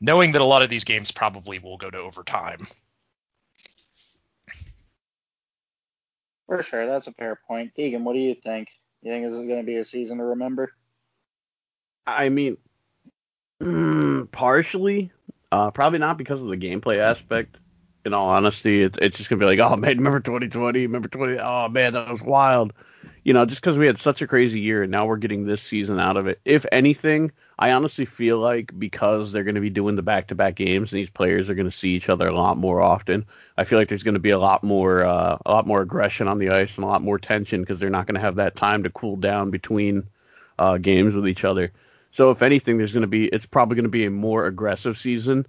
knowing 0.00 0.32
that 0.32 0.42
a 0.42 0.44
lot 0.44 0.62
of 0.62 0.70
these 0.70 0.84
games 0.84 1.10
probably 1.10 1.58
will 1.58 1.76
go 1.76 1.90
to 1.90 1.98
overtime. 1.98 2.66
For 6.46 6.62
sure, 6.62 6.86
that's 6.86 7.06
a 7.06 7.12
fair 7.12 7.38
point. 7.46 7.74
Keegan, 7.76 8.04
what 8.04 8.14
do 8.14 8.18
you 8.18 8.34
think? 8.34 8.68
You 9.02 9.12
think 9.12 9.24
this 9.24 9.36
is 9.36 9.46
going 9.46 9.60
to 9.60 9.66
be 9.66 9.76
a 9.76 9.84
season 9.84 10.18
to 10.18 10.24
remember? 10.24 10.72
I 12.06 12.28
mean, 12.28 12.56
mm, 13.62 14.30
partially, 14.32 15.12
uh, 15.52 15.70
probably 15.70 15.98
not 16.00 16.18
because 16.18 16.42
of 16.42 16.48
the 16.48 16.56
gameplay 16.56 16.96
aspect. 16.96 17.56
In 18.04 18.14
all 18.14 18.30
honesty, 18.30 18.82
it, 18.82 18.96
it's 19.00 19.18
just 19.18 19.28
gonna 19.28 19.40
be 19.40 19.44
like, 19.44 19.58
oh 19.58 19.76
man, 19.76 19.98
remember 19.98 20.20
2020? 20.20 20.86
Remember 20.86 21.08
20? 21.08 21.38
Oh 21.38 21.68
man, 21.68 21.92
that 21.92 22.10
was 22.10 22.22
wild. 22.22 22.72
You 23.24 23.34
know, 23.34 23.44
just 23.44 23.60
because 23.60 23.76
we 23.76 23.86
had 23.86 23.98
such 23.98 24.22
a 24.22 24.26
crazy 24.26 24.60
year 24.60 24.82
and 24.82 24.90
now 24.90 25.06
we're 25.06 25.16
getting 25.16 25.44
this 25.44 25.62
season 25.62 25.98
out 26.00 26.16
of 26.16 26.26
it. 26.26 26.40
If 26.44 26.64
anything, 26.72 27.32
I 27.58 27.72
honestly 27.72 28.06
feel 28.06 28.38
like 28.38 28.76
because 28.78 29.30
they're 29.30 29.44
going 29.44 29.54
to 29.56 29.60
be 29.60 29.70
doing 29.70 29.96
the 29.96 30.02
back-to-back 30.02 30.54
games 30.54 30.92
and 30.92 30.98
these 30.98 31.10
players 31.10 31.50
are 31.50 31.54
going 31.54 31.70
to 31.70 31.76
see 31.76 31.90
each 31.90 32.08
other 32.08 32.28
a 32.28 32.34
lot 32.34 32.56
more 32.56 32.80
often, 32.80 33.26
I 33.58 33.64
feel 33.64 33.78
like 33.78 33.88
there's 33.88 34.02
going 34.02 34.14
to 34.14 34.20
be 34.20 34.30
a 34.30 34.38
lot 34.38 34.64
more 34.64 35.04
uh, 35.04 35.38
a 35.44 35.50
lot 35.50 35.66
more 35.66 35.82
aggression 35.82 36.28
on 36.28 36.38
the 36.38 36.50
ice 36.50 36.76
and 36.76 36.84
a 36.84 36.88
lot 36.88 37.02
more 37.02 37.18
tension 37.18 37.60
because 37.60 37.78
they're 37.78 37.90
not 37.90 38.06
going 38.06 38.16
to 38.16 38.20
have 38.20 38.36
that 38.36 38.56
time 38.56 38.82
to 38.84 38.90
cool 38.90 39.16
down 39.16 39.50
between 39.50 40.08
uh, 40.58 40.78
games 40.78 41.14
with 41.14 41.28
each 41.28 41.44
other. 41.44 41.72
So 42.12 42.30
if 42.30 42.42
anything, 42.42 42.78
there's 42.78 42.92
going 42.92 43.02
to 43.02 43.06
be 43.06 43.26
it's 43.26 43.46
probably 43.46 43.76
going 43.76 43.84
to 43.84 43.90
be 43.90 44.04
a 44.04 44.10
more 44.10 44.46
aggressive 44.46 44.98
season. 44.98 45.46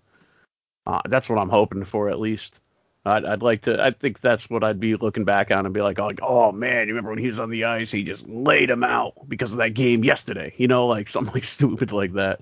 Uh, 0.85 1.01
that's 1.07 1.29
what 1.29 1.39
I'm 1.39 1.49
hoping 1.49 1.83
for 1.83 2.09
at 2.09 2.19
least. 2.19 2.60
I'd, 3.03 3.25
I'd 3.25 3.41
like 3.41 3.63
to. 3.63 3.83
I 3.83 3.91
think 3.91 4.19
that's 4.19 4.49
what 4.49 4.63
I'd 4.63 4.79
be 4.79 4.95
looking 4.95 5.23
back 5.23 5.49
on 5.51 5.65
and 5.65 5.73
be 5.73 5.81
like, 5.81 5.97
like, 5.97 6.19
oh 6.21 6.51
man, 6.51 6.87
you 6.87 6.93
remember 6.93 7.09
when 7.09 7.19
he 7.19 7.27
was 7.27 7.39
on 7.39 7.49
the 7.49 7.65
ice? 7.65 7.91
He 7.91 8.03
just 8.03 8.27
laid 8.29 8.69
him 8.69 8.83
out 8.83 9.13
because 9.27 9.51
of 9.51 9.57
that 9.57 9.73
game 9.73 10.03
yesterday. 10.03 10.53
You 10.57 10.67
know, 10.67 10.87
like 10.87 11.09
something 11.09 11.33
like 11.33 11.45
stupid 11.45 11.91
like 11.91 12.13
that. 12.13 12.41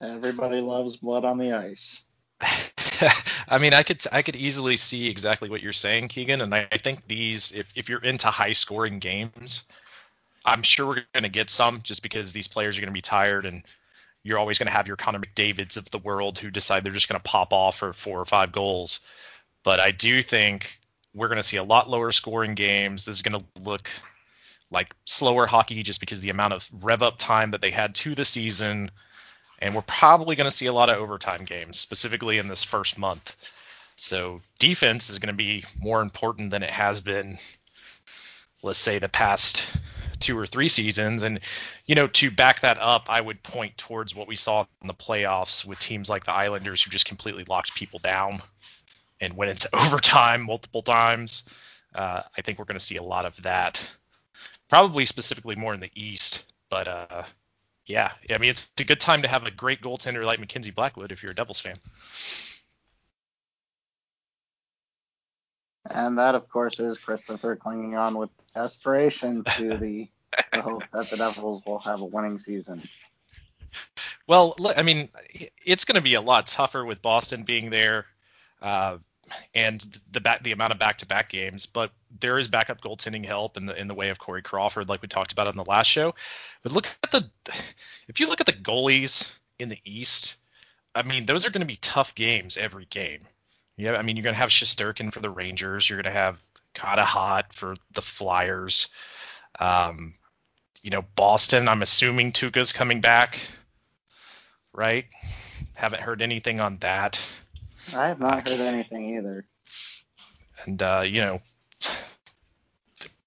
Everybody 0.00 0.60
loves 0.60 0.96
blood 0.96 1.24
on 1.24 1.38
the 1.38 1.52
ice. 1.52 2.02
I 3.48 3.58
mean, 3.58 3.74
I 3.74 3.82
could 3.82 4.04
I 4.12 4.22
could 4.22 4.36
easily 4.36 4.76
see 4.76 5.08
exactly 5.08 5.48
what 5.48 5.62
you're 5.62 5.72
saying, 5.72 6.08
Keegan, 6.08 6.40
and 6.40 6.54
I, 6.54 6.68
I 6.70 6.78
think 6.78 7.06
these, 7.08 7.52
if 7.52 7.72
if 7.74 7.88
you're 7.88 8.02
into 8.02 8.28
high 8.28 8.52
scoring 8.52 8.98
games, 9.00 9.64
I'm 10.44 10.62
sure 10.62 10.86
we're 10.86 11.02
going 11.12 11.24
to 11.24 11.28
get 11.28 11.50
some 11.50 11.80
just 11.82 12.02
because 12.02 12.32
these 12.32 12.48
players 12.48 12.76
are 12.76 12.80
going 12.80 12.90
to 12.90 12.94
be 12.94 13.00
tired 13.00 13.46
and 13.46 13.64
you're 14.24 14.38
always 14.38 14.58
going 14.58 14.66
to 14.66 14.72
have 14.72 14.88
your 14.88 14.96
Connor 14.96 15.20
McDavid's 15.20 15.76
of 15.76 15.90
the 15.90 15.98
world 15.98 16.38
who 16.38 16.50
decide 16.50 16.82
they're 16.82 16.92
just 16.92 17.08
going 17.08 17.20
to 17.20 17.30
pop 17.30 17.52
off 17.52 17.76
for 17.76 17.92
four 17.92 18.18
or 18.18 18.24
five 18.24 18.50
goals. 18.50 19.00
But 19.62 19.78
I 19.80 19.92
do 19.92 20.22
think 20.22 20.78
we're 21.14 21.28
going 21.28 21.36
to 21.36 21.42
see 21.42 21.58
a 21.58 21.62
lot 21.62 21.88
lower 21.88 22.10
scoring 22.10 22.54
games. 22.54 23.04
This 23.04 23.16
is 23.16 23.22
going 23.22 23.38
to 23.38 23.46
look 23.60 23.90
like 24.70 24.94
slower 25.04 25.46
hockey 25.46 25.82
just 25.82 26.00
because 26.00 26.22
the 26.22 26.30
amount 26.30 26.54
of 26.54 26.68
rev 26.82 27.02
up 27.02 27.18
time 27.18 27.52
that 27.52 27.60
they 27.60 27.70
had 27.70 27.94
to 27.96 28.14
the 28.14 28.24
season. 28.24 28.90
And 29.58 29.74
we're 29.74 29.82
probably 29.82 30.36
going 30.36 30.50
to 30.50 30.56
see 30.56 30.66
a 30.66 30.72
lot 30.72 30.90
of 30.90 30.96
overtime 30.96 31.44
games, 31.44 31.78
specifically 31.78 32.38
in 32.38 32.48
this 32.48 32.64
first 32.64 32.98
month. 32.98 33.36
So 33.96 34.40
defense 34.58 35.10
is 35.10 35.18
going 35.18 35.32
to 35.32 35.36
be 35.36 35.64
more 35.78 36.00
important 36.00 36.50
than 36.50 36.62
it 36.62 36.70
has 36.70 37.00
been, 37.00 37.38
let's 38.62 38.78
say, 38.78 38.98
the 38.98 39.08
past 39.08 39.64
two 40.18 40.38
or 40.38 40.46
three 40.46 40.68
seasons. 40.68 41.22
And, 41.22 41.40
you 41.86 41.94
know, 41.94 42.06
to 42.06 42.30
back 42.30 42.60
that 42.60 42.78
up, 42.78 43.06
I 43.08 43.20
would 43.20 43.42
point 43.42 43.76
towards 43.76 44.14
what 44.14 44.28
we 44.28 44.36
saw 44.36 44.66
in 44.80 44.88
the 44.88 44.94
playoffs 44.94 45.64
with 45.64 45.78
teams 45.78 46.08
like 46.08 46.24
the 46.24 46.32
Islanders 46.32 46.82
who 46.82 46.90
just 46.90 47.06
completely 47.06 47.44
locked 47.44 47.74
people 47.74 47.98
down 47.98 48.42
and 49.20 49.36
went 49.36 49.50
into 49.50 49.68
overtime 49.74 50.42
multiple 50.42 50.82
times. 50.82 51.44
Uh, 51.94 52.22
I 52.36 52.42
think 52.42 52.58
we're 52.58 52.64
going 52.64 52.78
to 52.78 52.84
see 52.84 52.96
a 52.96 53.02
lot 53.02 53.24
of 53.24 53.40
that, 53.42 53.80
probably 54.68 55.06
specifically 55.06 55.56
more 55.56 55.74
in 55.74 55.80
the 55.80 55.90
East. 55.94 56.44
But 56.68 56.88
uh, 56.88 57.22
yeah, 57.86 58.12
I 58.30 58.38
mean, 58.38 58.50
it's 58.50 58.70
a 58.78 58.84
good 58.84 59.00
time 59.00 59.22
to 59.22 59.28
have 59.28 59.44
a 59.44 59.50
great 59.50 59.80
goaltender 59.80 60.24
like 60.24 60.40
Mackenzie 60.40 60.70
Blackwood 60.70 61.12
if 61.12 61.22
you're 61.22 61.32
a 61.32 61.34
Devils 61.34 61.60
fan. 61.60 61.76
And 65.90 66.18
that, 66.18 66.34
of 66.34 66.48
course, 66.48 66.80
is 66.80 66.98
Christopher 66.98 67.56
clinging 67.56 67.94
on 67.96 68.16
with 68.16 68.30
desperation 68.54 69.44
to 69.56 69.76
the, 69.76 70.08
the 70.52 70.62
hope 70.62 70.82
that 70.92 71.10
the 71.10 71.16
Devils 71.16 71.62
will 71.66 71.78
have 71.80 72.00
a 72.00 72.04
winning 72.04 72.38
season. 72.38 72.82
Well, 74.26 74.56
I 74.76 74.82
mean, 74.82 75.10
it's 75.64 75.84
going 75.84 75.96
to 75.96 76.00
be 76.00 76.14
a 76.14 76.20
lot 76.20 76.46
tougher 76.46 76.84
with 76.84 77.02
Boston 77.02 77.44
being 77.44 77.68
there, 77.68 78.06
uh, 78.62 78.98
and 79.54 79.84
the 80.12 80.20
back, 80.20 80.42
the 80.42 80.52
amount 80.52 80.72
of 80.72 80.78
back-to-back 80.78 81.28
games. 81.28 81.66
But 81.66 81.90
there 82.20 82.38
is 82.38 82.48
backup 82.48 82.80
goaltending 82.80 83.26
help 83.26 83.56
in 83.58 83.66
the 83.66 83.78
in 83.78 83.88
the 83.88 83.94
way 83.94 84.08
of 84.08 84.18
Corey 84.18 84.42
Crawford, 84.42 84.88
like 84.88 85.02
we 85.02 85.08
talked 85.08 85.32
about 85.32 85.48
on 85.48 85.56
the 85.56 85.64
last 85.64 85.88
show. 85.88 86.14
But 86.62 86.72
look 86.72 86.88
at 87.02 87.10
the, 87.10 87.28
if 88.08 88.20
you 88.20 88.28
look 88.28 88.40
at 88.40 88.46
the 88.46 88.52
goalies 88.52 89.30
in 89.58 89.68
the 89.68 89.78
East, 89.84 90.36
I 90.94 91.02
mean, 91.02 91.26
those 91.26 91.46
are 91.46 91.50
going 91.50 91.60
to 91.60 91.66
be 91.66 91.76
tough 91.76 92.14
games 92.14 92.56
every 92.56 92.86
game. 92.86 93.22
Yeah, 93.76 93.96
I 93.96 94.02
mean, 94.02 94.16
you're 94.16 94.22
going 94.22 94.34
to 94.34 94.40
have 94.40 94.50
Shesterkin 94.50 95.12
for 95.12 95.20
the 95.20 95.30
Rangers. 95.30 95.88
You're 95.88 96.00
going 96.00 96.12
to 96.12 96.18
have 96.18 96.40
Carter 96.74 97.02
Hart 97.02 97.52
for 97.52 97.74
the 97.92 98.02
Flyers. 98.02 98.88
Um, 99.58 100.14
you 100.82 100.90
know, 100.90 101.04
Boston, 101.16 101.68
I'm 101.68 101.82
assuming 101.82 102.32
Tuukka's 102.32 102.72
coming 102.72 103.00
back, 103.00 103.38
right? 104.72 105.06
Haven't 105.74 106.02
heard 106.02 106.22
anything 106.22 106.60
on 106.60 106.78
that. 106.78 107.20
I 107.96 108.08
have 108.08 108.20
not 108.20 108.48
heard 108.48 108.60
anything 108.60 109.16
either. 109.16 109.44
And, 110.64 110.82
uh, 110.82 111.02
you 111.04 111.20
know, 111.20 111.40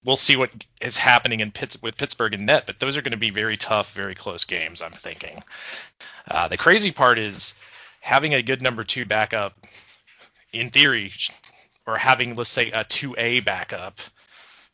we'll 0.04 0.16
see 0.16 0.36
what 0.38 0.52
is 0.82 0.98
happening 0.98 1.42
in 1.42 1.52
Pitts, 1.52 1.82
with 1.82 1.98
Pittsburgh 1.98 2.34
and 2.34 2.46
net, 2.46 2.66
but 2.66 2.80
those 2.80 2.96
are 2.96 3.02
going 3.02 3.12
to 3.12 3.18
be 3.18 3.30
very 3.30 3.58
tough, 3.58 3.94
very 3.94 4.16
close 4.16 4.46
games, 4.46 4.82
I'm 4.82 4.92
thinking. 4.92 5.44
Uh, 6.30 6.48
the 6.48 6.58
crazy 6.58 6.92
part 6.92 7.20
is 7.20 7.54
having 8.00 8.34
a 8.34 8.42
good 8.42 8.62
number 8.62 8.84
two 8.84 9.06
backup 9.06 9.54
in 10.54 10.70
theory, 10.70 11.14
or 11.86 11.98
having 11.98 12.36
let's 12.36 12.50
say 12.50 12.72
a 12.72 12.84
2A 12.84 13.44
backup 13.46 14.00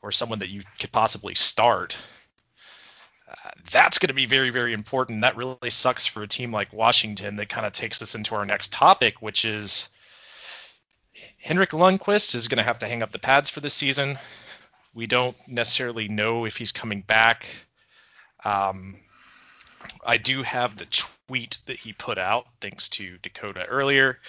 or 0.01 0.12
someone 0.12 0.39
that 0.39 0.50
you 0.50 0.62
could 0.80 0.92
possibly 0.92 1.34
start. 1.36 1.96
Uh, 3.30 3.50
that's 3.72 4.00
going 4.00 4.10
to 4.10 4.13
be 4.13 4.25
very, 4.25 4.50
very 4.50 4.74
important. 4.74 5.22
That 5.22 5.38
really 5.38 5.70
sucks 5.70 6.06
for 6.06 6.22
a 6.22 6.27
team 6.27 6.51
like 6.51 6.74
Washington. 6.74 7.38
That 7.38 7.50
kind 7.50 7.65
of 7.65 7.74
takes 7.74 8.01
us 8.01 8.13
into 8.13 8.36
our 8.36 8.46
next 8.46 8.74
topic, 8.74 9.22
which 9.22 9.46
is 9.46 9.88
Henrik 11.39 11.72
Lundqvist 11.72 12.36
is 12.36 12.48
going 12.48 12.58
to 12.58 12.63
have 12.63 12.80
to 12.80 12.88
hang 12.88 13.01
up 13.01 13.12
the 13.12 13.20
pads 13.20 13.50
for 13.50 13.62
this 13.62 13.74
season. 13.74 14.18
We 14.94 15.08
don't 15.08 15.36
necessarily 15.48 16.08
know 16.08 16.46
if 16.46 16.58
he's 16.58 16.72
coming 16.72 17.01
back. 17.01 17.48
Um, 18.46 18.98
I 20.06 20.18
do 20.18 20.44
have 20.44 20.77
the 20.77 20.86
tweet 20.86 21.60
that 21.65 21.80
he 21.80 21.94
put 21.94 22.18
out, 22.18 22.46
thanks 22.62 22.89
to 22.89 23.18
Dakota 23.22 23.65
earlier. 23.65 24.20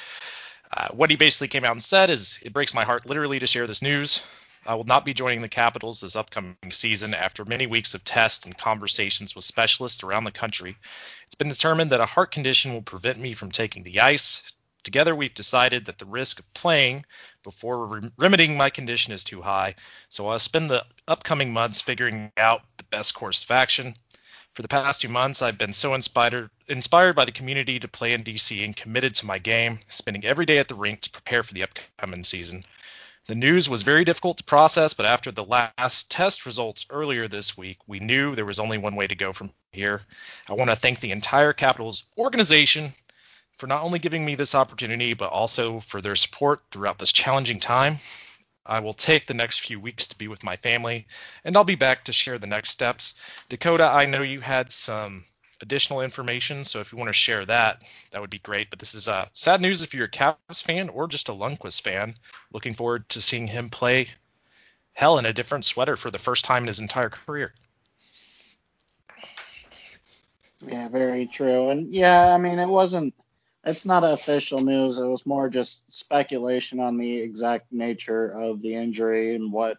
Uh, 0.76 0.88
what 0.88 1.10
he 1.10 1.16
basically 1.16 1.46
came 1.46 1.64
out 1.64 1.72
and 1.72 1.82
said 1.82 2.10
is, 2.10 2.40
it 2.42 2.52
breaks 2.52 2.74
my 2.74 2.84
heart 2.84 3.06
literally 3.06 3.38
to 3.38 3.46
share 3.46 3.66
this 3.66 3.80
news. 3.82 4.22
I 4.66 4.74
will 4.74 4.84
not 4.84 5.04
be 5.04 5.14
joining 5.14 5.42
the 5.42 5.48
Capitals 5.48 6.00
this 6.00 6.16
upcoming 6.16 6.56
season 6.70 7.14
after 7.14 7.44
many 7.44 7.66
weeks 7.66 7.94
of 7.94 8.02
tests 8.02 8.44
and 8.44 8.56
conversations 8.56 9.36
with 9.36 9.44
specialists 9.44 10.02
around 10.02 10.24
the 10.24 10.32
country. 10.32 10.76
It's 11.26 11.36
been 11.36 11.50
determined 11.50 11.92
that 11.92 12.00
a 12.00 12.06
heart 12.06 12.32
condition 12.32 12.72
will 12.72 12.82
prevent 12.82 13.20
me 13.20 13.34
from 13.34 13.52
taking 13.52 13.84
the 13.84 14.00
ice. 14.00 14.42
Together, 14.82 15.14
we've 15.14 15.34
decided 15.34 15.86
that 15.86 15.98
the 15.98 16.06
risk 16.06 16.40
of 16.40 16.54
playing 16.54 17.04
before 17.42 18.10
remedying 18.18 18.56
my 18.56 18.70
condition 18.70 19.12
is 19.12 19.22
too 19.22 19.42
high, 19.42 19.76
so 20.08 20.28
I'll 20.28 20.38
spend 20.38 20.70
the 20.70 20.84
upcoming 21.06 21.52
months 21.52 21.80
figuring 21.80 22.32
out 22.36 22.62
the 22.78 22.84
best 22.84 23.14
course 23.14 23.44
of 23.44 23.50
action. 23.50 23.94
For 24.54 24.62
the 24.62 24.68
past 24.68 25.00
two 25.00 25.08
months, 25.08 25.42
I've 25.42 25.58
been 25.58 25.72
so 25.72 25.94
inspired 25.94 26.48
inspired 26.68 27.16
by 27.16 27.24
the 27.24 27.32
community 27.32 27.80
to 27.80 27.88
play 27.88 28.12
in 28.12 28.22
DC 28.22 28.64
and 28.64 28.76
committed 28.76 29.16
to 29.16 29.26
my 29.26 29.38
game, 29.38 29.80
spending 29.88 30.24
every 30.24 30.46
day 30.46 30.58
at 30.58 30.68
the 30.68 30.76
rink 30.76 31.00
to 31.00 31.10
prepare 31.10 31.42
for 31.42 31.52
the 31.52 31.64
upcoming 31.64 32.22
season. 32.22 32.64
The 33.26 33.34
news 33.34 33.68
was 33.68 33.82
very 33.82 34.04
difficult 34.04 34.36
to 34.36 34.44
process, 34.44 34.94
but 34.94 35.06
after 35.06 35.32
the 35.32 35.42
last 35.42 36.08
test 36.08 36.46
results 36.46 36.86
earlier 36.88 37.26
this 37.26 37.56
week, 37.56 37.78
we 37.88 37.98
knew 37.98 38.36
there 38.36 38.44
was 38.44 38.60
only 38.60 38.78
one 38.78 38.94
way 38.94 39.08
to 39.08 39.16
go 39.16 39.32
from 39.32 39.52
here. 39.72 40.02
I 40.48 40.52
want 40.52 40.70
to 40.70 40.76
thank 40.76 41.00
the 41.00 41.10
entire 41.10 41.52
Capitals 41.52 42.04
organization 42.16 42.94
for 43.58 43.66
not 43.66 43.82
only 43.82 43.98
giving 43.98 44.24
me 44.24 44.36
this 44.36 44.54
opportunity, 44.54 45.14
but 45.14 45.30
also 45.30 45.80
for 45.80 46.00
their 46.00 46.14
support 46.14 46.60
throughout 46.70 46.98
this 46.98 47.12
challenging 47.12 47.58
time. 47.58 47.98
I 48.66 48.80
will 48.80 48.94
take 48.94 49.26
the 49.26 49.34
next 49.34 49.60
few 49.60 49.78
weeks 49.78 50.06
to 50.08 50.18
be 50.18 50.28
with 50.28 50.42
my 50.42 50.56
family, 50.56 51.06
and 51.44 51.56
I'll 51.56 51.64
be 51.64 51.74
back 51.74 52.04
to 52.04 52.12
share 52.12 52.38
the 52.38 52.46
next 52.46 52.70
steps. 52.70 53.14
Dakota, 53.48 53.84
I 53.84 54.06
know 54.06 54.22
you 54.22 54.40
had 54.40 54.72
some 54.72 55.24
additional 55.60 56.00
information, 56.00 56.64
so 56.64 56.80
if 56.80 56.92
you 56.92 56.98
want 56.98 57.08
to 57.08 57.12
share 57.12 57.44
that, 57.46 57.82
that 58.10 58.20
would 58.20 58.30
be 58.30 58.38
great. 58.38 58.70
But 58.70 58.78
this 58.78 58.94
is 58.94 59.08
uh, 59.08 59.28
sad 59.32 59.60
news 59.60 59.82
if 59.82 59.94
you're 59.94 60.06
a 60.06 60.10
Caps 60.10 60.62
fan 60.62 60.88
or 60.88 61.08
just 61.08 61.28
a 61.28 61.32
Lundqvist 61.32 61.82
fan. 61.82 62.14
Looking 62.52 62.74
forward 62.74 63.08
to 63.10 63.20
seeing 63.20 63.46
him 63.46 63.70
play 63.70 64.08
hell 64.92 65.18
in 65.18 65.26
a 65.26 65.32
different 65.32 65.64
sweater 65.64 65.96
for 65.96 66.10
the 66.10 66.18
first 66.18 66.44
time 66.44 66.64
in 66.64 66.68
his 66.68 66.80
entire 66.80 67.10
career. 67.10 67.52
Yeah, 70.66 70.88
very 70.88 71.26
true. 71.26 71.70
And 71.70 71.92
yeah, 71.92 72.32
I 72.32 72.38
mean, 72.38 72.58
it 72.58 72.68
wasn't 72.68 73.14
it's 73.66 73.86
not 73.86 74.04
official 74.04 74.58
news. 74.58 74.98
It 74.98 75.06
was 75.06 75.26
more 75.26 75.48
just 75.48 75.90
speculation 75.92 76.80
on 76.80 76.98
the 76.98 77.18
exact 77.18 77.72
nature 77.72 78.28
of 78.28 78.60
the 78.62 78.74
injury 78.74 79.34
and 79.34 79.52
what 79.52 79.78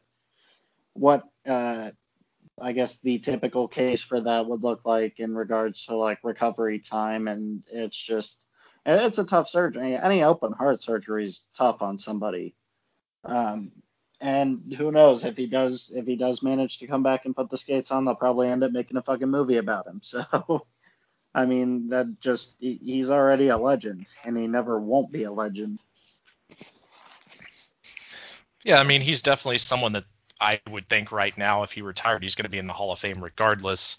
what 0.93 1.23
uh, 1.47 1.91
I 2.59 2.71
guess 2.71 2.97
the 2.99 3.19
typical 3.19 3.67
case 3.67 4.01
for 4.03 4.21
that 4.21 4.45
would 4.47 4.63
look 4.63 4.85
like 4.85 5.19
in 5.19 5.35
regards 5.35 5.85
to 5.85 5.95
like 5.95 6.19
recovery 6.23 6.79
time. 6.79 7.27
And 7.27 7.63
it's 7.71 7.97
just 7.97 8.45
it's 8.85 9.17
a 9.17 9.25
tough 9.25 9.49
surgery. 9.49 9.95
Any 9.95 10.23
open 10.23 10.53
heart 10.53 10.81
surgery 10.81 11.25
is 11.25 11.43
tough 11.55 11.81
on 11.81 11.99
somebody. 11.99 12.55
Um, 13.23 13.71
and 14.21 14.73
who 14.77 14.91
knows 14.91 15.25
if 15.25 15.35
he 15.35 15.47
does 15.47 15.91
if 15.93 16.05
he 16.05 16.15
does 16.15 16.41
manage 16.41 16.79
to 16.79 16.87
come 16.87 17.03
back 17.03 17.25
and 17.25 17.35
put 17.35 17.49
the 17.49 17.57
skates 17.57 17.91
on, 17.91 18.05
they'll 18.05 18.15
probably 18.15 18.47
end 18.47 18.63
up 18.63 18.71
making 18.71 18.97
a 18.97 19.01
fucking 19.01 19.29
movie 19.29 19.57
about 19.57 19.87
him. 19.87 20.01
So 20.03 20.65
I 21.35 21.45
mean, 21.45 21.89
that 21.89 22.21
just 22.21 22.53
he's 22.59 23.09
already 23.09 23.49
a 23.49 23.57
legend, 23.57 24.05
and 24.23 24.37
he 24.37 24.47
never 24.47 24.79
won't 24.79 25.11
be 25.11 25.23
a 25.23 25.31
legend. 25.31 25.79
Yeah, 28.63 28.79
I 28.79 28.83
mean, 28.83 29.01
he's 29.01 29.21
definitely 29.21 29.57
someone 29.57 29.91
that 29.93 30.05
I 30.39 30.61
would 30.71 30.87
think 30.87 31.11
right 31.11 31.37
now, 31.37 31.63
if 31.63 31.73
he 31.73 31.81
retired, 31.81 32.23
he's 32.23 32.35
going 32.35 32.45
to 32.45 32.49
be 32.49 32.57
in 32.57 32.67
the 32.67 32.73
Hall 32.73 32.93
of 32.93 32.99
Fame 32.99 33.21
regardless. 33.21 33.97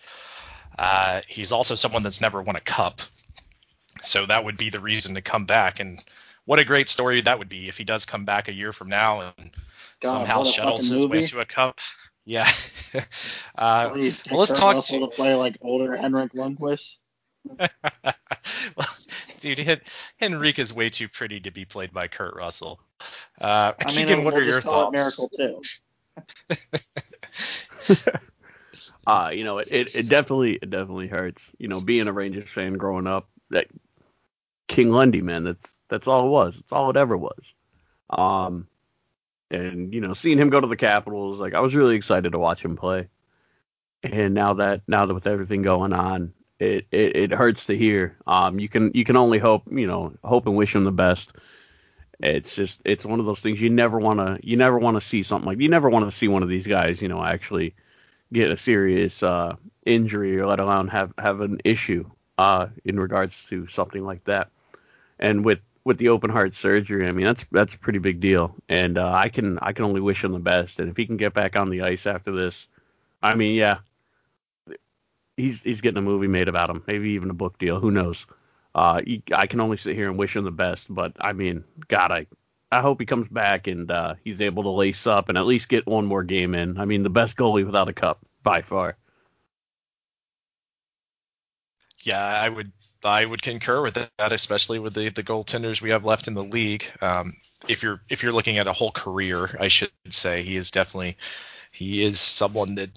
Uh, 0.79 1.21
he's 1.29 1.53
also 1.53 1.75
someone 1.75 2.03
that's 2.03 2.23
never 2.23 2.41
won 2.41 2.57
a 2.57 2.61
cup, 2.61 3.03
so 4.03 4.25
that 4.25 4.43
would 4.43 4.57
be 4.57 4.71
the 4.71 4.81
reason 4.81 5.15
to 5.15 5.21
come 5.21 5.45
back. 5.45 5.79
And 5.79 6.03
what 6.47 6.59
a 6.59 6.65
great 6.65 6.89
story 6.89 7.21
that 7.21 7.39
would 7.39 7.51
be 7.51 7.69
if 7.69 7.77
he 7.77 7.85
does 7.85 8.07
come 8.07 8.25
back 8.25 8.49
a 8.49 8.53
year 8.55 8.73
from 8.73 8.89
now 8.89 9.35
and 9.37 9.51
God, 10.01 10.11
somehow 10.11 10.45
shuttles 10.45 10.89
his 10.89 11.03
movie. 11.03 11.19
way 11.19 11.27
to 11.27 11.41
a 11.41 11.45
cup. 11.45 11.81
Yeah. 12.29 12.51
uh, 13.57 13.93
well, 13.95 13.95
let's 13.95 14.51
Kurt 14.51 14.59
talk 14.59 14.75
Russell 14.75 14.99
to- 14.99 15.07
to 15.11 15.15
play 15.15 15.37
like 15.37 15.59
older 15.61 15.95
Henrik 15.95 16.33
Lundqvist. 16.33 16.97
well, 18.77 18.89
dude, 19.41 19.59
Hen- 19.59 19.81
Henrique 20.23 20.59
is 20.59 20.73
way 20.73 20.91
too 20.91 21.09
pretty 21.09 21.41
to 21.41 21.51
be 21.51 21.65
played 21.65 21.93
by 21.93 22.09
Kurt 22.09 22.35
Russell. 22.37 22.81
Uh, 23.41 23.73
I 23.79 23.93
mean, 23.97 24.07
Keegan, 24.07 24.25
what 24.25 24.35
we'll 24.35 24.43
are 24.43 24.45
your 24.45 24.61
just 24.61 24.67
call 24.67 24.93
it 24.93 24.97
thoughts? 24.97 25.19
Miracle 25.39 25.63
too. 27.87 28.03
Uh, 29.07 29.31
you 29.33 29.45
know, 29.45 29.59
it, 29.59 29.69
it, 29.71 29.95
it 29.95 30.09
definitely 30.09 30.55
it 30.55 30.69
definitely 30.69 31.07
hurts. 31.07 31.53
You 31.59 31.69
know, 31.69 31.81
being 31.81 32.09
a 32.09 32.13
Rangers 32.13 32.51
fan 32.51 32.75
growing 32.75 33.07
up, 33.07 33.29
that 33.51 33.69
King 34.67 34.91
Lundy, 34.91 35.23
man, 35.23 35.45
that's 35.45 35.79
that's 35.89 36.09
all 36.09 36.27
it 36.27 36.31
was. 36.31 36.57
That's 36.57 36.73
all 36.73 36.91
it 36.91 36.97
ever 36.97 37.17
was. 37.17 37.55
Um, 38.11 38.67
and 39.51 39.95
you 39.95 40.01
know, 40.01 40.13
seeing 40.13 40.39
him 40.39 40.51
go 40.51 40.61
to 40.61 40.67
the 40.67 40.77
Capitals, 40.77 41.39
like 41.39 41.55
I 41.55 41.61
was 41.61 41.75
really 41.75 41.95
excited 41.95 42.33
to 42.33 42.39
watch 42.39 42.65
him 42.65 42.77
play. 42.77 43.09
And 44.03 44.35
now 44.35 44.55
that 44.55 44.83
now 44.89 45.07
that 45.07 45.15
with 45.15 45.29
everything 45.29 45.63
going 45.63 45.93
on, 45.93 46.33
it, 46.59 46.87
it, 46.91 47.17
it 47.17 47.31
hurts 47.33 47.67
to 47.67 47.77
hear. 47.77 48.17
Um, 48.27 48.59
you 48.59 48.69
can 48.69 48.93
you 48.95 49.05
can 49.05 49.17
only 49.17 49.39
hope 49.39 49.65
you 49.71 49.87
know 49.87 50.15
hope 50.25 50.47
and 50.47 50.57
wish 50.57 50.75
him 50.75 50.85
the 50.85 50.93
best. 50.93 51.35
It's 52.21 52.55
just 52.55 52.81
it's 52.85 53.05
one 53.05 53.21
of 53.21 53.27
those 53.27 53.41
things 53.41 53.61
you 53.61 53.71
never 53.71 53.99
want 53.99 54.21
to 54.21 54.39
you 54.47 54.57
never 54.57 54.79
want 54.79 54.97
to 54.97 55.07
see 55.07 55.23
something 55.23 55.47
like 55.47 55.61
you 55.61 55.69
never 55.69 55.91
want 55.91 56.07
to 56.07 56.17
see 56.17 56.29
one 56.29 56.43
of 56.43 56.49
these 56.49 56.67
guys 56.67 57.03
you 57.03 57.09
know 57.09 57.23
actually 57.23 57.75
get 58.33 58.51
a 58.51 58.57
serious 58.57 59.23
uh, 59.23 59.57
injury 59.85 60.39
or 60.39 60.47
let 60.47 60.61
alone 60.61 60.89
have 60.89 61.13
have 61.19 61.41
an 61.41 61.61
issue 61.65 62.09
uh, 62.39 62.69
in 62.85 62.99
regards 62.99 63.47
to 63.49 63.67
something 63.67 64.05
like 64.05 64.25
that. 64.25 64.51
And 65.19 65.45
with 65.45 65.61
with 65.85 65.99
the 65.99 66.09
open 66.09 66.31
heart 66.31 66.55
surgery, 66.55 67.07
I 67.07 67.13
mean 67.13 67.27
that's 67.27 67.45
that's 67.53 67.75
a 67.75 67.79
pretty 67.79 67.99
big 67.99 68.21
deal. 68.21 68.55
And 68.69 68.99
uh, 68.99 69.13
I 69.13 69.29
can 69.29 69.59
I 69.61 69.73
can 69.73 69.85
only 69.85 70.01
wish 70.01 70.25
him 70.25 70.33
the 70.33 70.39
best. 70.39 70.81
And 70.81 70.91
if 70.91 70.97
he 70.97 71.07
can 71.07 71.17
get 71.17 71.35
back 71.35 71.57
on 71.57 71.71
the 71.71 71.83
ice 71.83 72.07
after 72.07 72.33
this, 72.33 72.67
I 73.23 73.35
mean 73.35 73.55
yeah, 73.55 73.79
he's 75.37 75.63
he's 75.63 75.81
getting 75.81 75.99
a 75.99 76.03
movie 76.03 76.27
made 76.29 76.49
about 76.49 76.71
him, 76.71 76.83
maybe 76.87 77.11
even 77.11 77.31
a 77.31 77.35
book 77.35 77.59
deal. 77.59 77.79
Who 77.81 77.91
knows? 77.91 78.27
Uh, 78.75 79.01
he, 79.05 79.23
I 79.35 79.47
can 79.47 79.61
only 79.61 79.77
sit 79.77 79.97
here 79.97 80.09
and 80.09 80.19
wish 80.19 80.37
him 80.37 80.45
the 80.45 80.51
best. 80.51 80.93
But 80.95 81.13
I 81.21 81.33
mean, 81.33 81.65
God, 81.89 82.13
I 82.13 82.27
I 82.71 82.81
hope 82.81 83.01
he 83.01 83.07
comes 83.07 83.29
back 83.29 83.67
and 83.67 83.91
uh, 83.91 84.15
he's 84.25 84.41
able 84.41 84.65
to 84.65 84.71
lace 84.71 85.07
up 85.07 85.29
and 85.29 85.39
at 85.39 85.47
least 85.47 85.69
get 85.69 85.87
one 85.87 86.07
more 86.07 86.25
game 86.25 86.55
in. 86.55 86.79
I 86.79 86.85
mean, 86.85 87.03
the 87.03 87.11
best 87.11 87.37
goalie 87.37 87.65
without 87.65 87.89
a 87.89 87.93
cup 87.93 88.19
by 88.43 88.63
far. 88.63 88.97
Yeah, 92.03 92.25
I 92.25 92.49
would 92.49 92.73
I 93.05 93.25
would 93.25 93.43
concur 93.43 93.83
with 93.83 93.95
that, 93.95 94.33
especially 94.33 94.79
with 94.79 94.95
the 94.95 95.11
the 95.11 95.23
goaltenders 95.23 95.81
we 95.81 95.91
have 95.91 96.05
left 96.05 96.29
in 96.29 96.35
the 96.35 96.45
league. 96.45 96.85
Um, 97.01 97.37
if 97.69 97.83
you're 97.83 98.01
if 98.09 98.23
you're 98.23 98.33
looking 98.33 98.59
at 98.59 98.67
a 98.67 98.73
whole 98.73 98.93
career, 98.93 99.57
I 99.59 99.69
should 99.69 99.91
say 100.11 100.43
he 100.43 100.57
is 100.57 100.71
definitely 100.71 101.17
he 101.73 102.05
is 102.05 102.21
someone 102.21 102.77
that 102.77 102.91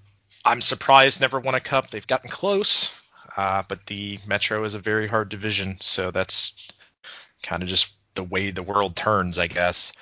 I'm 0.45 0.61
surprised 0.61 1.21
never 1.21 1.39
won 1.39 1.55
a 1.55 1.59
cup. 1.59 1.89
They've 1.89 2.05
gotten 2.05 2.29
close, 2.29 2.91
uh, 3.35 3.63
but 3.67 3.85
the 3.85 4.19
Metro 4.25 4.63
is 4.63 4.75
a 4.75 4.79
very 4.79 5.07
hard 5.07 5.29
division, 5.29 5.77
so 5.79 6.11
that's 6.11 6.69
kind 7.43 7.63
of 7.63 7.69
just 7.69 7.91
the 8.15 8.23
way 8.23 8.51
the 8.51 8.63
world 8.63 8.95
turns, 8.95 9.37
I 9.37 9.47
guess. 9.47 9.93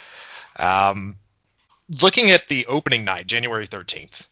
Um, 0.57 1.17
looking 2.01 2.31
at 2.31 2.47
the 2.47 2.65
opening 2.67 3.03
night, 3.03 3.27
January 3.27 3.67
13th. 3.67 4.27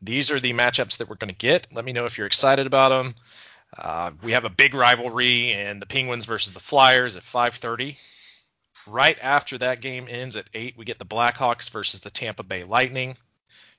These 0.00 0.30
are 0.30 0.40
the 0.40 0.52
matchups 0.52 0.98
that 0.98 1.08
we're 1.08 1.16
going 1.16 1.30
to 1.30 1.36
get. 1.36 1.68
Let 1.72 1.84
me 1.84 1.92
know 1.92 2.06
if 2.06 2.18
you're 2.18 2.26
excited 2.26 2.66
about 2.66 2.88
them. 2.88 3.14
Uh, 3.76 4.10
we 4.22 4.32
have 4.32 4.44
a 4.44 4.50
big 4.50 4.74
rivalry 4.74 5.52
in 5.52 5.78
the 5.78 5.86
Penguins 5.86 6.24
versus 6.24 6.52
the 6.52 6.60
Flyers 6.60 7.16
at 7.16 7.22
5:30. 7.22 7.96
Right 8.86 9.18
after 9.22 9.58
that 9.58 9.80
game 9.80 10.08
ends 10.10 10.36
at 10.36 10.48
8, 10.52 10.76
we 10.76 10.84
get 10.84 10.98
the 10.98 11.06
Blackhawks 11.06 11.70
versus 11.70 12.00
the 12.00 12.10
Tampa 12.10 12.42
Bay 12.42 12.64
Lightning. 12.64 13.16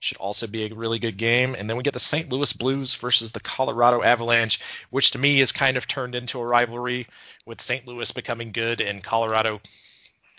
Should 0.03 0.17
also 0.17 0.47
be 0.47 0.65
a 0.65 0.75
really 0.75 0.99
good 0.99 1.15
game. 1.15 1.55
And 1.55 1.69
then 1.69 1.77
we 1.77 1.83
get 1.83 1.93
the 1.93 1.99
St. 1.99 2.29
Louis 2.29 2.51
Blues 2.51 2.93
versus 2.93 3.31
the 3.31 3.39
Colorado 3.39 4.03
Avalanche, 4.03 4.59
which 4.89 5.11
to 5.11 5.17
me 5.17 5.39
has 5.39 5.53
kind 5.53 5.77
of 5.77 5.87
turned 5.87 6.13
into 6.13 6.41
a 6.41 6.45
rivalry 6.45 7.07
with 7.45 7.61
St. 7.61 7.87
Louis 7.87 8.11
becoming 8.11 8.51
good 8.51 8.81
and 8.81 9.01
Colorado. 9.01 9.61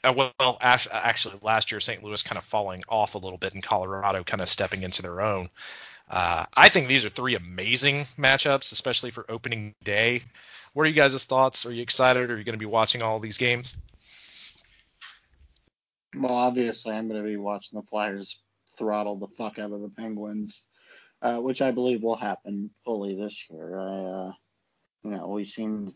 Uh, 0.04 0.12
well, 0.12 0.58
actually, 0.60 1.40
last 1.40 1.72
year 1.72 1.80
St. 1.80 2.04
Louis 2.04 2.22
kind 2.22 2.36
of 2.36 2.44
falling 2.44 2.82
off 2.90 3.14
a 3.14 3.18
little 3.18 3.38
bit 3.38 3.54
and 3.54 3.62
Colorado 3.62 4.22
kind 4.22 4.42
of 4.42 4.50
stepping 4.50 4.82
into 4.82 5.00
their 5.00 5.22
own. 5.22 5.48
Uh, 6.10 6.44
I 6.54 6.68
think 6.68 6.86
these 6.86 7.06
are 7.06 7.10
three 7.10 7.34
amazing 7.34 8.04
matchups, 8.18 8.72
especially 8.72 9.12
for 9.12 9.24
opening 9.30 9.74
day. 9.82 10.24
What 10.74 10.82
are 10.82 10.90
you 10.90 10.94
guys' 10.94 11.24
thoughts? 11.24 11.64
Are 11.64 11.72
you 11.72 11.80
excited? 11.80 12.30
Are 12.30 12.36
you 12.36 12.44
going 12.44 12.52
to 12.52 12.58
be 12.58 12.66
watching 12.66 13.00
all 13.00 13.18
these 13.18 13.38
games? 13.38 13.78
Well, 16.14 16.34
obviously, 16.34 16.94
I'm 16.94 17.08
going 17.08 17.22
to 17.22 17.26
be 17.26 17.38
watching 17.38 17.80
the 17.80 17.86
Flyers 17.86 18.38
throttle 18.76 19.16
the 19.16 19.28
fuck 19.28 19.58
out 19.58 19.72
of 19.72 19.80
the 19.80 19.90
Penguins, 19.96 20.62
uh, 21.22 21.38
which 21.38 21.62
I 21.62 21.70
believe 21.70 22.02
will 22.02 22.16
happen 22.16 22.70
fully 22.84 23.14
this 23.14 23.44
year. 23.50 23.78
I, 23.78 23.94
uh, 23.94 24.32
you 25.04 25.10
know, 25.10 25.28
we 25.28 25.44
seem, 25.44 25.94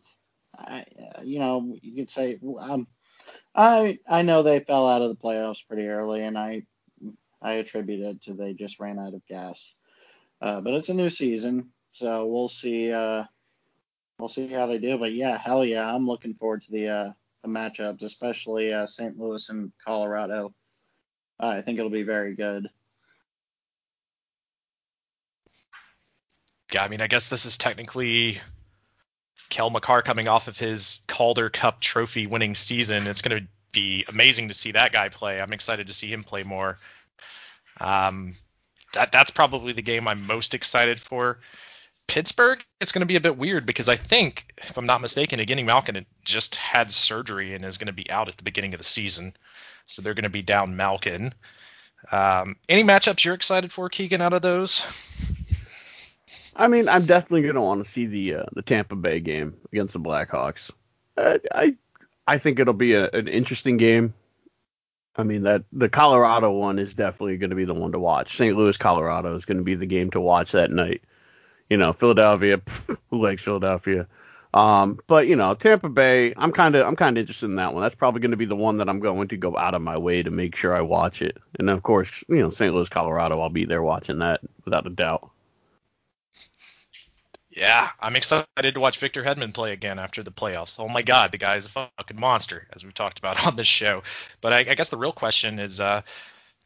I, 0.57 0.85
uh, 1.17 1.23
you 1.23 1.39
know, 1.39 1.77
you 1.83 1.97
could 1.97 2.11
say, 2.11 2.39
um, 2.61 2.87
I, 3.55 3.99
I 4.09 4.23
know 4.23 4.43
they 4.43 4.61
fell 4.61 4.89
out 4.89 5.03
of 5.03 5.09
the 5.09 5.17
playoffs 5.17 5.67
pretty 5.67 5.87
early, 5.87 6.23
and 6.23 6.39
I, 6.39 6.63
I 7.41 7.55
attribute 7.55 8.01
it 8.01 8.23
to 8.23 8.35
they 8.35 8.55
just 8.55 8.81
ran 8.81 8.99
out 8.99 9.15
of 9.15 9.27
gas. 9.27 9.75
Uh, 10.41 10.61
but 10.61 10.75
it's 10.75 10.89
a 10.89 10.95
new 10.95 11.11
season, 11.11 11.71
so 11.93 12.27
we'll 12.27 12.49
see. 12.49 12.93
Uh, 12.93 13.25
we'll 14.19 14.29
see 14.29 14.49
how 14.49 14.67
they 14.67 14.79
do. 14.79 14.99
But 14.99 15.13
yeah, 15.13 15.37
hell 15.37 15.65
yeah, 15.65 15.93
I'm 15.93 16.07
looking 16.07 16.35
forward 16.35 16.63
to 16.65 16.71
the 16.71 16.89
uh, 16.89 17.13
the 17.43 17.49
matchups, 17.49 18.03
especially 18.03 18.73
uh, 18.73 18.87
St. 18.87 19.19
Louis 19.19 19.49
and 19.49 19.73
Colorado. 19.85 20.55
I 21.41 21.63
think 21.63 21.79
it'll 21.79 21.91
be 21.91 22.03
very 22.03 22.35
good. 22.35 22.69
Yeah, 26.73 26.83
I 26.83 26.89
mean, 26.89 27.01
I 27.01 27.07
guess 27.07 27.29
this 27.29 27.47
is 27.47 27.57
technically 27.57 28.41
Cale 29.49 29.71
Makar 29.71 30.03
coming 30.03 30.29
off 30.29 30.49
of 30.49 30.59
his 30.59 31.01
Calder 31.07 31.49
Cup 31.49 31.81
trophy 31.81 32.27
winning 32.27 32.55
season. 32.55 33.07
It's 33.07 33.23
going 33.23 33.41
to 33.41 33.49
be 33.73 34.05
amazing 34.09 34.49
to 34.49 34.55
see 34.55 34.73
that 34.73 34.93
guy 34.93 35.09
play. 35.09 35.41
I'm 35.41 35.53
excited 35.53 35.87
to 35.87 35.93
see 35.93 36.13
him 36.13 36.25
play 36.25 36.43
more. 36.43 36.79
Um, 37.81 38.37
that 38.95 39.13
that's 39.13 39.31
probably 39.31 39.73
the 39.73 39.83
game 39.83 40.09
I'm 40.09 40.27
most 40.27 40.55
excited 40.55 41.01
for. 41.01 41.39
Pittsburgh, 42.07 42.65
it's 42.81 42.93
going 42.93 43.01
to 43.01 43.07
be 43.07 43.17
a 43.17 43.21
bit 43.21 43.37
weird 43.37 43.67
because 43.67 43.89
I 43.89 43.97
think, 43.97 44.47
if 44.59 44.77
I'm 44.79 44.87
not 44.87 45.03
mistaken, 45.03 45.41
Evgeny 45.41 45.65
Malkin 45.65 46.07
just 46.25 46.55
had 46.57 46.91
surgery 46.91 47.55
and 47.55 47.65
is 47.65 47.77
going 47.77 47.89
to 47.89 47.93
be 47.93 48.11
out 48.11 48.29
at 48.29 48.37
the 48.39 48.45
beginning 48.45 48.73
of 48.73 48.79
the 48.79 48.85
season, 48.85 49.35
so 49.89 50.03
they're 50.03 50.15
going 50.15 50.23
to 50.23 50.31
be 50.31 50.43
down 50.43 50.77
Malkin. 50.77 51.35
Um, 52.13 52.57
any 52.69 52.85
matchups 52.85 53.25
you're 53.25 53.35
excited 53.35 53.73
for, 53.73 53.89
Keegan, 53.89 54.21
out 54.21 54.33
of 54.33 54.43
those? 54.43 54.83
I 56.55 56.67
mean, 56.67 56.89
I'm 56.89 57.07
definitely 57.07 57.43
gonna 57.43 57.63
want 57.63 57.85
to 57.85 57.91
see 57.91 58.07
the 58.07 58.35
uh, 58.35 58.45
the 58.53 58.63
Tampa 58.63 58.97
Bay 58.97 59.21
game 59.21 59.57
against 59.73 59.93
the 59.93 60.01
Blackhawks. 60.01 60.73
Uh, 61.17 61.39
I 61.55 61.77
I 62.27 62.39
think 62.39 62.59
it'll 62.59 62.75
be 62.75 62.95
a, 62.95 63.09
an 63.11 63.29
interesting 63.29 63.77
game. 63.77 64.13
I 65.17 65.23
mean 65.23 65.45
that 65.45 65.65
the 65.73 65.89
Colorado 65.89 66.51
one 66.51 66.79
is 66.79 66.95
definitely 66.95 67.39
going 67.39 67.51
to 67.51 67.57
be 67.57 67.65
the 67.65 67.75
one 67.75 67.93
to 67.93 67.99
watch. 67.99 68.37
St. 68.37 68.57
Louis, 68.57 68.77
Colorado 68.77 69.37
is 69.37 69.45
going 69.45 69.59
to 69.59 69.65
be 69.65 69.77
the 69.77 69.87
game 69.87 70.11
to 70.11 70.21
watch 70.21 70.53
that 70.53 70.71
night. 70.71 71.03
You 71.71 71.77
know, 71.77 71.93
Philadelphia, 71.93 72.61
who 73.11 73.23
likes 73.23 73.43
Philadelphia? 73.43 74.09
Um, 74.55 74.99
but 75.07 75.27
you 75.27 75.37
know, 75.37 75.55
Tampa 75.55 75.89
Bay, 75.89 76.33
I'm 76.37 76.53
kind 76.53 76.75
of 76.75 76.87
I'm 76.87 76.97
kind 76.97 77.17
of 77.17 77.21
interested 77.21 77.47
in 77.47 77.57
that 77.57 77.75
one. 77.75 77.83
That's 77.83 77.95
probably 77.95 78.21
going 78.21 78.31
to 78.31 78.37
be 78.37 78.47
the 78.47 78.57
one 78.57 78.79
that 78.79 78.89
I'm 78.89 79.01
going 79.01 79.29
to 79.29 79.37
go 79.37 79.57
out 79.57 79.75
of 79.75 79.83
my 79.83 79.99
way 79.99 80.23
to 80.23 80.31
make 80.31 80.57
sure 80.57 80.75
I 80.75 80.81
watch 80.81 81.23
it. 81.23 81.37
And 81.59 81.69
of 81.69 81.83
course, 81.83 82.25
you 82.29 82.41
know, 82.41 82.51
St. 82.51 82.75
Louis, 82.75 82.89
Colorado, 82.89 83.41
I'll 83.41 83.51
be 83.51 83.67
there 83.67 83.83
watching 83.83 84.21
that 84.21 84.41
without 84.65 84.87
a 84.87 84.91
doubt. 84.91 85.31
Yeah, 87.51 87.89
I'm 87.99 88.15
excited 88.15 88.75
to 88.75 88.81
watch 88.81 88.99
Victor 88.99 89.25
Hedman 89.25 89.53
play 89.53 89.73
again 89.73 89.99
after 89.99 90.23
the 90.23 90.31
playoffs. 90.31 90.79
Oh 90.79 90.89
my 90.89 91.03
God, 91.03 91.33
the 91.33 91.39
guy 91.39 91.57
is 91.57 91.67
a 91.67 91.71
fucking 91.71 92.19
monster, 92.19 92.69
as 92.73 92.85
we've 92.85 92.95
talked 92.95 93.19
about 93.19 93.47
on 93.49 93.57
this 93.57 93.67
show. 93.67 94.03
But 94.41 94.53
I, 94.53 94.59
I 94.61 94.75
guess 94.75 94.91
the 94.91 94.97
real 94.97 95.13
question 95.13 95.59
is, 95.59 95.81
uh, 95.81 96.03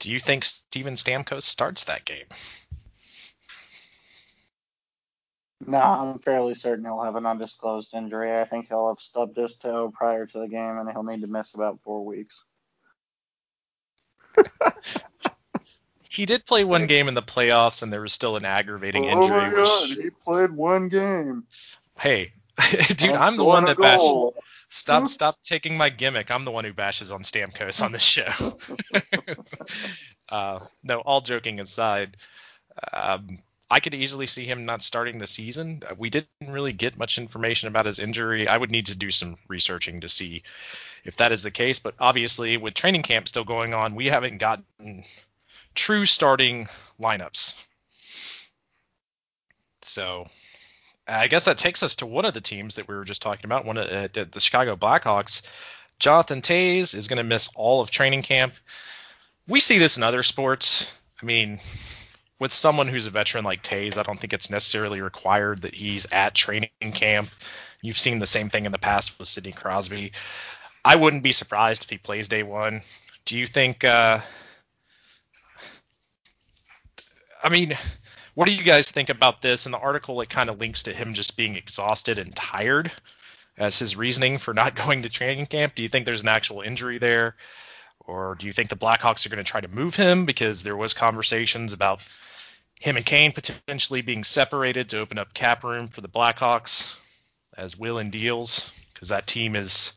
do 0.01 0.11
you 0.11 0.19
think 0.19 0.45
Steven 0.45 0.95
Stamkos 0.95 1.43
starts 1.45 1.85
that 1.85 2.05
game? 2.05 2.27
No, 5.67 5.79
I'm 5.79 6.19
fairly 6.19 6.55
certain 6.55 6.85
he'll 6.85 7.03
have 7.03 7.17
an 7.17 7.27
undisclosed 7.27 7.95
injury. 7.95 8.39
I 8.39 8.45
think 8.45 8.69
he'll 8.69 8.89
have 8.89 9.01
stubbed 9.01 9.37
his 9.37 9.55
toe 9.55 9.93
prior 9.95 10.27
to 10.27 10.39
the 10.41 10.49
game, 10.49 10.79
and 10.79 10.91
he'll 10.91 11.03
need 11.05 11.21
to 11.23 11.27
miss 11.27 11.55
about 11.55 11.81
four 11.83 12.05
weeks. 12.05 12.43
He 16.13 16.27
did 16.27 16.45
play 16.45 16.63
one 16.63 16.87
game 16.87 17.09
in 17.09 17.15
the 17.15 17.23
playoffs, 17.23 17.83
and 17.83 17.91
there 17.91 18.03
was 18.03 18.13
still 18.13 18.37
an 18.37 18.45
aggravating 18.45 19.03
Oh 19.05 19.09
injury. 19.09 19.47
Oh 19.47 19.51
my 19.51 19.51
god, 19.51 19.89
which, 19.89 19.99
he 19.99 20.11
played 20.11 20.53
one 20.53 20.91
game. 20.91 21.45
hey, 21.99 22.33
dude, 22.89 23.03
And 23.03 23.17
I'm 23.17 23.37
the 23.37 23.45
one 23.45 23.65
that 23.65 23.79
bashes. 23.79 24.01
goal. 24.01 24.35
Stop, 24.69 25.09
stop 25.09 25.43
taking 25.43 25.75
my 25.75 25.89
gimmick. 25.89 26.31
I'm 26.31 26.45
the 26.45 26.51
one 26.51 26.65
who 26.65 26.75
bashes 26.75 27.13
on 27.13 27.23
Stamkos 27.23 27.83
on 27.83 27.93
this 27.93 28.03
show. 28.03 28.31
uh, 30.29 30.61
no, 30.83 30.99
all 31.01 31.23
joking 31.23 31.61
aside, 31.61 32.19
um, 32.93 33.39
I 33.73 33.81
could 33.81 33.95
easily 33.95 34.27
see 34.27 34.45
him 34.45 34.67
not 34.67 34.83
starting 34.83 35.19
the 35.19 35.27
season. 35.27 35.83
Uh, 35.89 35.95
We 35.99 36.11
didn't 36.11 36.29
really 36.47 36.75
get 36.75 36.99
much 36.99 37.19
information 37.19 37.69
about 37.69 37.87
his 37.87 37.99
injury. 37.99 38.47
I 38.47 38.59
would 38.59 38.71
need 38.71 38.87
to 38.87 38.97
do 38.97 39.11
some 39.11 39.39
researching 39.49 40.01
to 40.01 40.11
see 40.11 40.43
if 41.05 41.17
that 41.17 41.33
is 41.33 41.43
the 41.43 41.51
case. 41.51 41.79
But 41.79 41.95
obviously, 41.99 42.59
with 42.59 42.75
training 42.75 43.03
camp 43.03 43.29
still 43.29 43.45
going 43.45 43.75
on, 43.75 43.95
we 43.95 44.07
haven't 44.09 44.39
gotten 44.39 45.05
true 45.75 46.05
starting 46.07 46.69
lineups 47.01 47.55
So 49.83 50.27
I 51.09 51.29
guess 51.29 51.47
that 51.47 51.59
takes 51.59 51.83
us 51.83 51.97
to 51.97 52.07
one 52.07 52.25
of 52.27 52.35
the 52.35 52.41
teams 52.41 52.77
that 52.77 52.89
we 52.89 52.95
were 52.95 53.05
just 53.05 53.23
talking 53.23 53.47
about, 53.47 53.65
one 53.65 53.79
of 53.79 53.87
uh, 53.87 54.09
the 54.13 54.41
Chicago 54.41 54.77
Blackhawks. 54.77 55.43
Jonathan 55.99 56.43
Toews 56.43 56.95
is 56.95 57.09
going 57.09 57.19
to 57.19 57.23
miss 57.25 57.49
all 57.55 57.81
of 57.81 57.91
training 57.91 58.23
camp. 58.23 58.55
We 59.49 59.61
see 59.61 59.79
this 59.79 59.97
in 59.97 60.03
other 60.03 60.23
sports. 60.23 60.93
I 61.23 61.27
mean, 61.27 61.59
with 62.43 62.53
someone 62.53 62.89
who's 62.89 63.07
a 63.07 63.11
veteran 63.11 63.45
like 63.45 63.63
Toews, 63.63 63.97
I 63.97 64.03
don't 64.03 64.19
think 64.19 64.33
it's 64.33 64.51
necessarily 64.51 65.01
required 65.01 65.63
that 65.63 65.77
he's 65.77 66.11
at 66.11 66.35
training 66.35 66.71
camp. 66.93 67.31
You've 67.81 68.01
seen 68.01 68.19
the 68.19 68.27
same 68.27 68.51
thing 68.51 68.67
in 68.67 68.73
the 68.73 68.79
past 68.79 69.17
with 69.21 69.29
Sidney 69.29 69.53
Crosby. 69.53 70.11
I 70.85 70.97
wouldn't 70.97 71.23
be 71.23 71.31
surprised 71.31 71.85
if 71.85 71.91
he 71.91 71.99
plays 71.99 72.29
day 72.29 72.43
one. 72.43 72.83
Do 73.27 73.39
you 73.39 73.47
think? 73.47 73.85
Uh, 73.85 74.19
I 77.45 77.49
mean, 77.49 77.79
what 78.35 78.47
do 78.47 78.53
you 78.53 78.65
guys 78.65 78.91
think 78.91 79.09
about 79.09 79.41
this? 79.41 79.67
In 79.67 79.71
the 79.71 79.79
article, 79.79 80.21
it 80.21 80.29
kind 80.29 80.51
of 80.51 80.59
links 80.59 80.83
to 80.83 80.93
him 80.93 81.15
just 81.15 81.37
being 81.37 81.55
exhausted 81.55 82.19
and 82.19 82.35
tired 82.35 82.91
as 83.57 83.79
his 83.79 83.95
reasoning 83.95 84.39
for 84.39 84.53
not 84.53 84.75
going 84.87 85.03
to 85.03 85.09
training 85.09 85.47
camp. 85.47 85.77
Do 85.77 85.85
you 85.85 85.89
think 85.89 86.07
there's 86.07 86.23
an 86.23 86.29
actual 86.29 86.63
injury 86.63 86.99
there? 86.99 87.37
Or 88.01 88.35
do 88.35 88.47
you 88.47 88.53
think 88.53 88.69
the 88.69 88.75
Blackhawks 88.75 89.25
are 89.25 89.29
going 89.29 89.45
to 89.45 89.49
try 89.49 89.61
to 89.61 89.69
move 89.69 89.95
him 89.95 90.25
because 90.25 90.65
there 90.65 90.77
was 90.77 90.93
conversations 90.93 91.73
about 91.73 92.03
him 92.83 92.97
and 92.97 93.07
Kane 93.07 93.31
potentially 93.31 94.03
being 94.03 94.25
separated 94.25 94.89
to 94.89 94.99
open 94.99 95.17
up 95.17 95.33
cap 95.33 95.63
room 95.63 95.87
for 95.87 96.01
the 96.01 96.09
Blackhawks 96.09 96.99
as 97.57 97.79
will 97.79 97.99
and 97.99 98.11
deals 98.11 98.69
because 98.93 99.11
that 99.11 99.29
team 99.29 99.55
is 99.55 99.93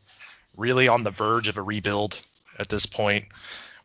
really 0.56 0.86
on 0.86 1.02
the 1.02 1.10
verge 1.10 1.48
of 1.48 1.58
a 1.58 1.62
rebuild 1.62 2.20
at 2.60 2.68
this 2.68 2.86
point. 2.86 3.24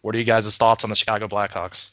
What 0.02 0.14
are 0.14 0.20
you 0.20 0.24
guys' 0.24 0.56
thoughts 0.56 0.84
on 0.84 0.92
the 0.92 0.96
Chicago 0.96 1.28
Blackhawks? 1.28 1.90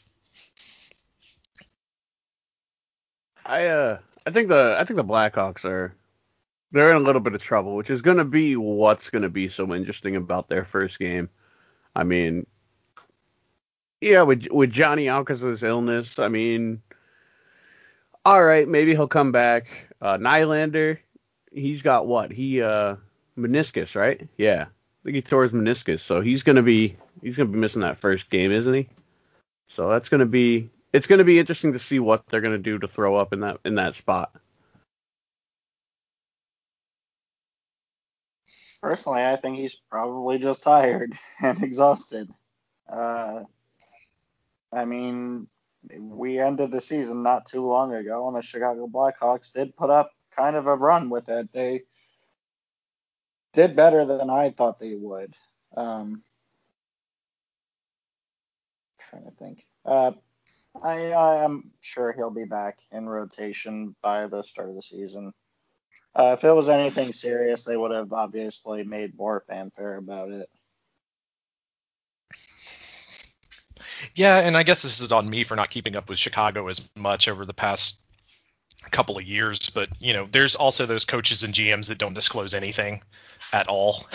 I 3.43 3.65
uh 3.65 3.97
I 4.27 4.29
think 4.29 4.49
the 4.49 4.77
I 4.79 4.85
think 4.85 4.97
the 4.97 5.03
Blackhawks 5.03 5.65
are 5.65 5.95
they're 6.71 6.91
in 6.91 6.97
a 6.97 6.99
little 6.99 7.21
bit 7.21 7.33
of 7.33 7.41
trouble, 7.41 7.75
which 7.75 7.89
is 7.89 8.03
going 8.03 8.17
to 8.17 8.25
be 8.25 8.55
what's 8.55 9.09
going 9.09 9.23
to 9.23 9.29
be 9.29 9.49
so 9.49 9.73
interesting 9.73 10.15
about 10.15 10.47
their 10.47 10.63
first 10.63 10.99
game. 10.99 11.27
I 11.95 12.03
mean, 12.03 12.45
yeah, 13.99 14.21
with 14.21 14.47
with 14.51 14.69
Johnny 14.69 15.09
Alcazar's 15.09 15.63
illness, 15.63 16.19
I 16.19 16.27
mean, 16.27 16.83
all 18.25 18.43
right, 18.43 18.67
maybe 18.67 18.91
he'll 18.91 19.07
come 19.07 19.31
back. 19.31 19.67
Uh, 20.01 20.17
Nylander, 20.17 20.97
he's 21.51 21.81
got 21.81 22.07
what? 22.07 22.31
He 22.31 22.61
uh 22.61 22.95
meniscus, 23.37 23.95
right? 23.95 24.27
Yeah, 24.37 24.63
I 24.63 24.99
think 25.03 25.15
he 25.15 25.21
tore 25.21 25.43
his 25.43 25.51
meniscus, 25.51 26.01
so 26.01 26.21
he's 26.21 26.43
gonna 26.43 26.63
be 26.63 26.97
he's 27.21 27.37
gonna 27.37 27.49
be 27.49 27.57
missing 27.59 27.81
that 27.81 27.99
first 27.99 28.29
game, 28.29 28.51
isn't 28.51 28.73
he? 28.73 28.89
So 29.67 29.89
that's 29.89 30.09
gonna 30.09 30.25
be 30.25 30.69
it's 30.93 31.07
gonna 31.07 31.23
be 31.23 31.39
interesting 31.39 31.73
to 31.73 31.79
see 31.79 31.99
what 31.99 32.25
they're 32.27 32.41
gonna 32.41 32.57
do 32.57 32.79
to 32.79 32.87
throw 32.87 33.15
up 33.15 33.33
in 33.33 33.41
that 33.41 33.59
in 33.65 33.75
that 33.75 33.95
spot. 33.95 34.31
Personally, 38.81 39.23
I 39.23 39.35
think 39.35 39.57
he's 39.57 39.75
probably 39.89 40.39
just 40.39 40.63
tired 40.63 41.13
and 41.43 41.61
exhausted. 41.63 42.29
Uh, 42.91 43.43
I 44.71 44.85
mean, 44.85 45.47
we 45.99 46.39
ended 46.39 46.71
the 46.71 46.81
season 46.81 47.23
not 47.23 47.45
too 47.45 47.65
long 47.65 47.93
ago, 47.93 48.27
and 48.27 48.35
the 48.35 48.41
Chicago 48.41 48.87
Blackhawks 48.87 49.51
did 49.51 49.75
put 49.75 49.89
up 49.89 50.11
kind 50.35 50.55
of 50.55 50.67
a 50.67 50.75
run 50.75 51.09
with 51.09 51.29
it. 51.29 51.51
They 51.53 51.83
did 53.53 53.75
better 53.75 54.05
than 54.05 54.29
I 54.29 54.51
thought 54.51 54.79
they 54.79 54.95
would. 54.95 55.33
Um, 55.75 56.21
trying 59.09 59.25
to 59.25 59.31
think. 59.31 59.65
Uh, 59.85 60.11
I, 60.81 61.11
I 61.11 61.43
am 61.43 61.71
sure 61.81 62.11
he'll 62.11 62.29
be 62.29 62.45
back 62.45 62.79
in 62.91 63.07
rotation 63.07 63.95
by 64.01 64.27
the 64.27 64.43
start 64.43 64.69
of 64.69 64.75
the 64.75 64.81
season. 64.81 65.33
Uh, 66.15 66.35
if 66.37 66.43
it 66.43 66.51
was 66.51 66.69
anything 66.69 67.13
serious, 67.13 67.63
they 67.63 67.77
would 67.77 67.91
have 67.91 68.13
obviously 68.13 68.83
made 68.83 69.17
more 69.17 69.43
fanfare 69.47 69.97
about 69.97 70.31
it. 70.31 70.49
Yeah, 74.15 74.37
and 74.37 74.57
I 74.57 74.63
guess 74.63 74.81
this 74.81 75.01
is 75.01 75.11
on 75.11 75.29
me 75.29 75.43
for 75.43 75.55
not 75.55 75.69
keeping 75.69 75.95
up 75.95 76.09
with 76.09 76.19
Chicago 76.19 76.67
as 76.67 76.81
much 76.95 77.27
over 77.27 77.45
the 77.45 77.53
past 77.53 77.99
couple 78.91 79.17
of 79.17 79.23
years, 79.23 79.69
but 79.69 79.89
you 79.99 80.13
know, 80.13 80.27
there's 80.31 80.55
also 80.55 80.85
those 80.85 81.05
coaches 81.05 81.43
and 81.43 81.53
GMs 81.53 81.87
that 81.87 81.97
don't 81.97 82.13
disclose 82.13 82.53
anything 82.53 83.01
at 83.51 83.67
all. 83.67 84.07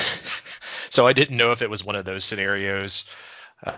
so 0.91 1.07
I 1.07 1.13
didn't 1.13 1.37
know 1.37 1.53
if 1.53 1.63
it 1.63 1.71
was 1.71 1.85
one 1.85 1.97
of 1.97 2.05
those 2.05 2.25
scenarios 2.25 3.05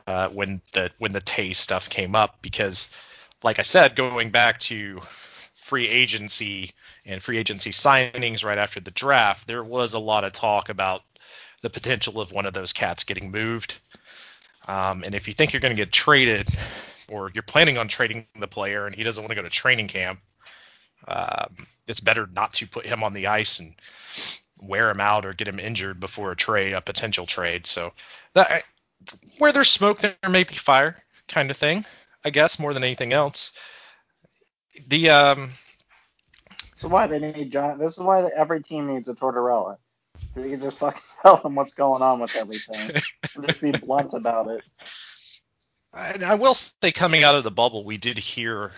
uh, 0.06 0.28
when 0.28 0.60
the 0.72 0.90
when 0.98 1.12
the 1.12 1.20
Tay 1.20 1.52
stuff 1.52 1.90
came 1.90 2.14
up 2.14 2.40
because, 2.42 2.88
like 3.42 3.58
I 3.58 3.62
said, 3.62 3.96
going 3.96 4.30
back 4.30 4.60
to 4.60 5.00
free 5.54 5.88
agency 5.88 6.72
and 7.04 7.22
free 7.22 7.38
agency 7.38 7.70
signings 7.70 8.44
right 8.44 8.58
after 8.58 8.80
the 8.80 8.90
draft, 8.90 9.46
there 9.46 9.64
was 9.64 9.94
a 9.94 9.98
lot 9.98 10.24
of 10.24 10.32
talk 10.32 10.68
about 10.68 11.02
the 11.62 11.70
potential 11.70 12.20
of 12.20 12.32
one 12.32 12.46
of 12.46 12.54
those 12.54 12.72
cats 12.72 13.04
getting 13.04 13.30
moved. 13.30 13.80
Um, 14.68 15.04
and 15.04 15.14
if 15.14 15.28
you 15.28 15.34
think 15.34 15.52
you're 15.52 15.60
going 15.60 15.76
to 15.76 15.82
get 15.82 15.92
traded, 15.92 16.48
or 17.08 17.30
you're 17.34 17.42
planning 17.42 17.78
on 17.78 17.88
trading 17.88 18.26
the 18.38 18.48
player 18.48 18.86
and 18.86 18.94
he 18.94 19.02
doesn't 19.02 19.22
want 19.22 19.30
to 19.30 19.36
go 19.36 19.42
to 19.42 19.50
training 19.50 19.88
camp, 19.88 20.20
um, 21.08 21.66
it's 21.86 22.00
better 22.00 22.28
not 22.32 22.52
to 22.54 22.66
put 22.66 22.86
him 22.86 23.04
on 23.04 23.12
the 23.12 23.28
ice 23.28 23.60
and 23.60 23.74
wear 24.60 24.90
him 24.90 25.00
out 25.00 25.24
or 25.24 25.32
get 25.32 25.48
him 25.48 25.60
injured 25.60 26.00
before 26.00 26.32
a 26.32 26.36
trade, 26.36 26.72
a 26.72 26.80
potential 26.80 27.26
trade. 27.26 27.66
So 27.66 27.92
that 28.32 28.64
where 29.38 29.52
there's 29.52 29.70
smoke, 29.70 30.00
there 30.00 30.16
may 30.28 30.44
be 30.44 30.54
fire, 30.54 30.96
kind 31.28 31.50
of 31.50 31.56
thing. 31.56 31.84
I 32.24 32.30
guess 32.30 32.58
more 32.58 32.74
than 32.74 32.82
anything 32.82 33.12
else. 33.12 33.52
The 34.88 35.10
um, 35.10 35.50
this 36.74 36.84
is 36.84 36.90
why 36.90 37.06
they 37.06 37.18
need 37.18 37.52
John. 37.52 37.78
This 37.78 37.92
is 37.92 38.00
why 38.00 38.28
every 38.34 38.62
team 38.62 38.88
needs 38.88 39.08
a 39.08 39.14
Tortorella. 39.14 39.78
You 40.36 40.50
can 40.50 40.60
just 40.60 40.78
fucking 40.78 41.00
tell 41.22 41.36
them 41.38 41.54
what's 41.54 41.74
going 41.74 42.02
on 42.02 42.20
with 42.20 42.36
everything. 42.36 43.00
just 43.46 43.60
be 43.60 43.72
blunt 43.72 44.14
about 44.14 44.48
it. 44.48 44.62
And 45.94 46.22
I 46.22 46.34
will 46.34 46.54
say, 46.54 46.92
coming 46.92 47.24
out 47.24 47.36
of 47.36 47.44
the 47.44 47.50
bubble, 47.50 47.84
we 47.84 47.96
did 47.96 48.18
hear. 48.18 48.72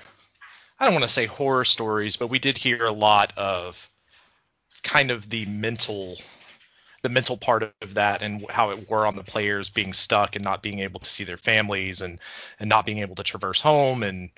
I 0.79 0.85
don't 0.85 0.95
want 0.95 1.05
to 1.05 1.11
say 1.11 1.27
horror 1.27 1.65
stories, 1.65 2.17
but 2.17 2.29
we 2.29 2.39
did 2.39 2.57
hear 2.57 2.85
a 2.85 2.93
lot 2.93 3.33
of 3.37 3.91
kind 4.85 5.11
of 5.11 5.29
the 5.29 5.45
mental 5.47 6.17
the 7.03 7.09
mental 7.09 7.37
part 7.37 7.63
of 7.81 7.95
that 7.95 8.23
and 8.23 8.49
how 8.49 8.71
it 8.71 8.89
wore 8.89 9.07
on 9.07 9.17
the 9.17 9.25
players 9.25 9.71
being 9.71 9.93
stuck 9.93 10.37
and 10.37 10.45
not 10.45 10.63
being 10.63 10.81
able 10.81 11.01
to 11.01 11.09
see 11.09 11.25
their 11.25 11.37
families 11.37 12.01
and 12.01 12.21
and 12.61 12.69
not 12.69 12.87
being 12.87 12.99
able 12.99 13.17
to 13.17 13.25
traverse 13.25 13.61
home 13.61 14.05
and 14.05 14.31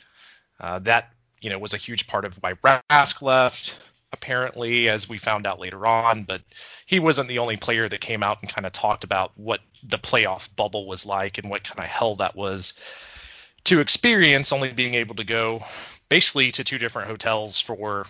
uh, 0.61 0.79
that 0.79 1.13
you 1.41 1.51
know, 1.51 1.59
was 1.59 1.75
a 1.75 1.79
huge 1.79 2.07
part 2.07 2.25
of 2.25 2.37
why 2.37 2.55
Rask 2.55 3.23
left, 3.23 3.79
apparently, 4.13 4.89
as 4.89 5.09
we 5.09 5.19
found 5.19 5.47
out 5.47 5.61
later 5.61 5.87
on. 5.87 6.25
But 6.25 6.43
he 6.87 6.99
wasn't 6.99 7.29
the 7.29 7.39
only 7.39 7.57
player 7.57 7.89
that 7.89 8.01
came 8.01 8.23
out 8.23 8.41
and 8.41 8.53
kind 8.53 8.67
of 8.67 8.73
talked 8.73 9.05
about 9.05 9.33
what 9.37 9.61
the 9.83 9.99
playoff 9.99 10.55
bubble 10.55 10.87
was 10.87 11.07
like 11.07 11.39
and 11.39 11.49
what 11.49 11.65
kind 11.65 11.79
of 11.79 11.87
hell 11.87 12.17
that 12.17 12.37
was 12.37 12.75
to 13.65 13.81
experience, 13.81 14.53
only 14.53 14.73
being 14.73 14.95
able 14.95 15.15
to 15.17 15.25
go 15.25 15.63
basically 16.09 16.51
to 16.53 16.65
two 16.65 16.79
different 16.79 17.09
hotels 17.09 17.61
for 17.61 18.07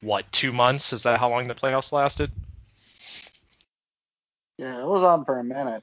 what, 0.00 0.30
two 0.32 0.52
months? 0.52 0.92
Is 0.92 1.04
that 1.04 1.18
how 1.18 1.30
long 1.30 1.48
the 1.48 1.54
playoffs 1.54 1.92
lasted? 1.92 2.30
Yeah, 4.58 4.80
it 4.80 4.86
was 4.86 5.02
on 5.02 5.24
for 5.24 5.38
a 5.38 5.44
minute. 5.44 5.82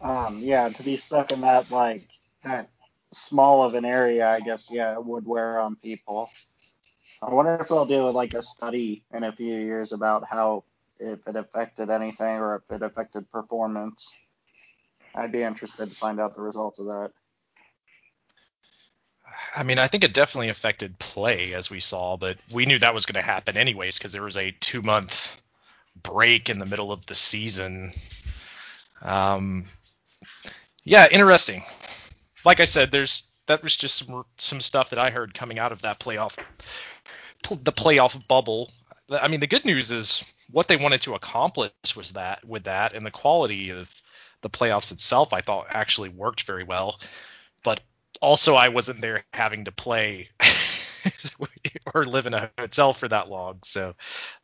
Um, 0.00 0.38
yeah, 0.40 0.68
to 0.68 0.82
be 0.82 0.96
stuck 0.96 1.32
in 1.32 1.40
that 1.40 1.70
like 1.70 2.02
that 2.44 2.68
small 3.12 3.62
of 3.62 3.74
an 3.74 3.84
area, 3.84 4.28
I 4.28 4.40
guess, 4.40 4.68
yeah, 4.70 4.92
it 4.92 5.04
would 5.04 5.26
wear 5.26 5.60
on 5.60 5.76
people. 5.76 6.30
I 7.22 7.30
wonder 7.30 7.56
if 7.60 7.68
they'll 7.68 7.86
do 7.86 8.08
like 8.10 8.34
a 8.34 8.42
study 8.42 9.02
in 9.14 9.24
a 9.24 9.32
few 9.32 9.54
years 9.54 9.92
about 9.92 10.24
how 10.28 10.64
if 10.98 11.26
it 11.26 11.36
affected 11.36 11.90
anything 11.90 12.26
or 12.26 12.56
if 12.56 12.76
it 12.76 12.82
affected 12.82 13.30
performance. 13.30 14.12
I'd 15.14 15.32
be 15.32 15.42
interested 15.42 15.88
to 15.88 15.94
find 15.94 16.20
out 16.20 16.36
the 16.36 16.42
results 16.42 16.78
of 16.78 16.86
that. 16.86 17.10
I 19.54 19.62
mean, 19.62 19.78
I 19.78 19.88
think 19.88 20.04
it 20.04 20.12
definitely 20.12 20.50
affected 20.50 20.98
play 20.98 21.54
as 21.54 21.70
we 21.70 21.80
saw, 21.80 22.16
but 22.16 22.36
we 22.50 22.66
knew 22.66 22.78
that 22.78 22.94
was 22.94 23.06
going 23.06 23.22
to 23.22 23.26
happen 23.26 23.56
anyways 23.56 23.96
because 23.96 24.12
there 24.12 24.22
was 24.22 24.36
a 24.36 24.50
two 24.60 24.82
month 24.82 25.40
break 26.02 26.50
in 26.50 26.58
the 26.58 26.66
middle 26.66 26.92
of 26.92 27.06
the 27.06 27.14
season. 27.14 27.92
Um, 29.02 29.64
yeah, 30.84 31.08
interesting 31.10 31.62
like 32.46 32.60
I 32.60 32.64
said, 32.64 32.92
there's 32.92 33.24
that 33.46 33.62
was 33.62 33.76
just 33.76 33.96
some 33.96 34.24
some 34.38 34.60
stuff 34.60 34.90
that 34.90 34.98
I 34.98 35.10
heard 35.10 35.34
coming 35.34 35.58
out 35.58 35.72
of 35.72 35.82
that 35.82 35.98
playoff 35.98 36.38
the 37.42 37.72
playoff 37.72 38.26
bubble. 38.26 38.72
I 39.10 39.28
mean, 39.28 39.40
the 39.40 39.46
good 39.46 39.64
news 39.64 39.90
is 39.90 40.24
what 40.50 40.68
they 40.68 40.76
wanted 40.76 41.02
to 41.02 41.14
accomplish 41.14 41.72
was 41.96 42.12
that 42.12 42.44
with 42.44 42.64
that 42.64 42.94
and 42.94 43.04
the 43.04 43.10
quality 43.10 43.70
of 43.70 43.92
the 44.42 44.50
playoffs 44.50 44.92
itself 44.92 45.32
I 45.32 45.40
thought 45.40 45.66
actually 45.70 46.08
worked 46.08 46.44
very 46.44 46.64
well. 46.64 47.00
But 47.64 47.80
also 48.20 48.54
I 48.54 48.68
wasn't 48.68 49.00
there 49.00 49.24
having 49.32 49.64
to 49.64 49.72
play 49.72 50.28
or 51.94 52.04
live 52.04 52.26
in 52.26 52.34
a 52.34 52.50
hotel 52.56 52.92
for 52.92 53.08
that 53.08 53.28
long. 53.28 53.58
So 53.64 53.94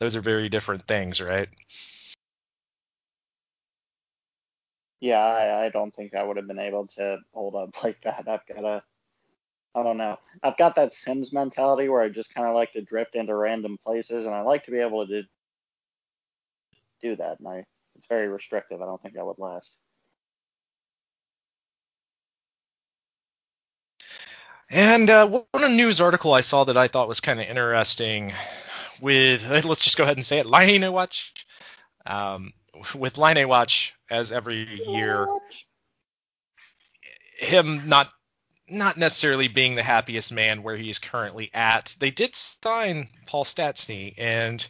those 0.00 0.16
are 0.16 0.20
very 0.20 0.48
different 0.48 0.86
things, 0.88 1.20
right? 1.20 1.48
Yeah, 5.02 5.18
I, 5.18 5.66
I 5.66 5.70
don't 5.70 5.94
think 5.94 6.14
I 6.14 6.22
would 6.22 6.38
have 6.38 6.46
been 6.48 6.60
able 6.60 6.86
to 6.96 7.18
hold 7.34 7.56
up 7.56 7.70
like 7.84 8.00
that. 8.04 8.28
I've 8.28 8.46
got 8.46 8.64
a 8.64 8.82
I 9.74 9.82
don't 9.82 9.98
know. 9.98 10.18
I've 10.42 10.58
got 10.58 10.76
that 10.76 10.92
Sims 10.94 11.32
mentality 11.32 11.88
where 11.88 12.02
I 12.02 12.10
just 12.10 12.34
kind 12.34 12.46
of 12.48 12.54
like 12.54 12.72
to 12.74 12.82
drift 12.82 13.16
into 13.16 13.34
random 13.34 13.78
places, 13.82 14.26
and 14.26 14.34
I 14.34 14.42
like 14.42 14.66
to 14.66 14.70
be 14.70 14.80
able 14.80 15.06
to 15.06 15.22
do 17.02 17.16
that. 17.16 17.40
And 17.40 17.48
I, 17.48 17.64
it's 17.96 18.06
very 18.06 18.28
restrictive. 18.28 18.82
I 18.82 18.86
don't 18.86 19.02
think 19.02 19.14
that 19.14 19.26
would 19.26 19.38
last. 19.38 19.76
And 24.70 25.10
uh, 25.10 25.42
one 25.52 25.76
news 25.76 26.00
article 26.00 26.32
I 26.34 26.40
saw 26.42 26.64
that 26.64 26.78
I 26.78 26.88
thought 26.88 27.08
was 27.08 27.20
kind 27.20 27.40
of 27.40 27.46
interesting 27.46 28.32
with, 29.00 29.48
let's 29.64 29.84
just 29.84 29.98
go 29.98 30.04
ahead 30.04 30.16
and 30.16 30.24
say 30.24 30.38
it, 30.38 30.46
Laine 30.46 30.90
Watch. 30.92 31.34
Um, 32.06 32.52
with 32.94 33.18
Laine 33.18 33.48
Watch, 33.48 33.94
as 34.11 34.32
every 34.32 34.66
year, 34.88 35.26
him 37.38 37.88
not 37.88 38.11
not 38.68 38.96
necessarily 38.96 39.48
being 39.48 39.74
the 39.74 39.82
happiest 39.82 40.32
man 40.32 40.62
where 40.62 40.76
he 40.76 40.88
is 40.88 40.98
currently 40.98 41.50
at. 41.52 41.94
They 41.98 42.11
did 42.11 42.35
sign 42.35 43.08
Paul 43.26 43.44
Stastny, 43.44 44.14
and 44.16 44.66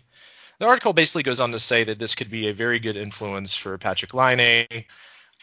the 0.59 0.67
article 0.67 0.93
basically 0.93 1.23
goes 1.23 1.41
on 1.41 1.53
to 1.53 1.59
say 1.59 1.85
that 1.85 1.99
this 1.99 2.15
could 2.15 2.31
be 2.31 2.49
a 2.49 2.55
very 2.55 2.79
good 2.79 2.97
influence 2.97 3.55
for 3.55 3.79
Patrik 3.79 4.15
Laine. 4.15 4.85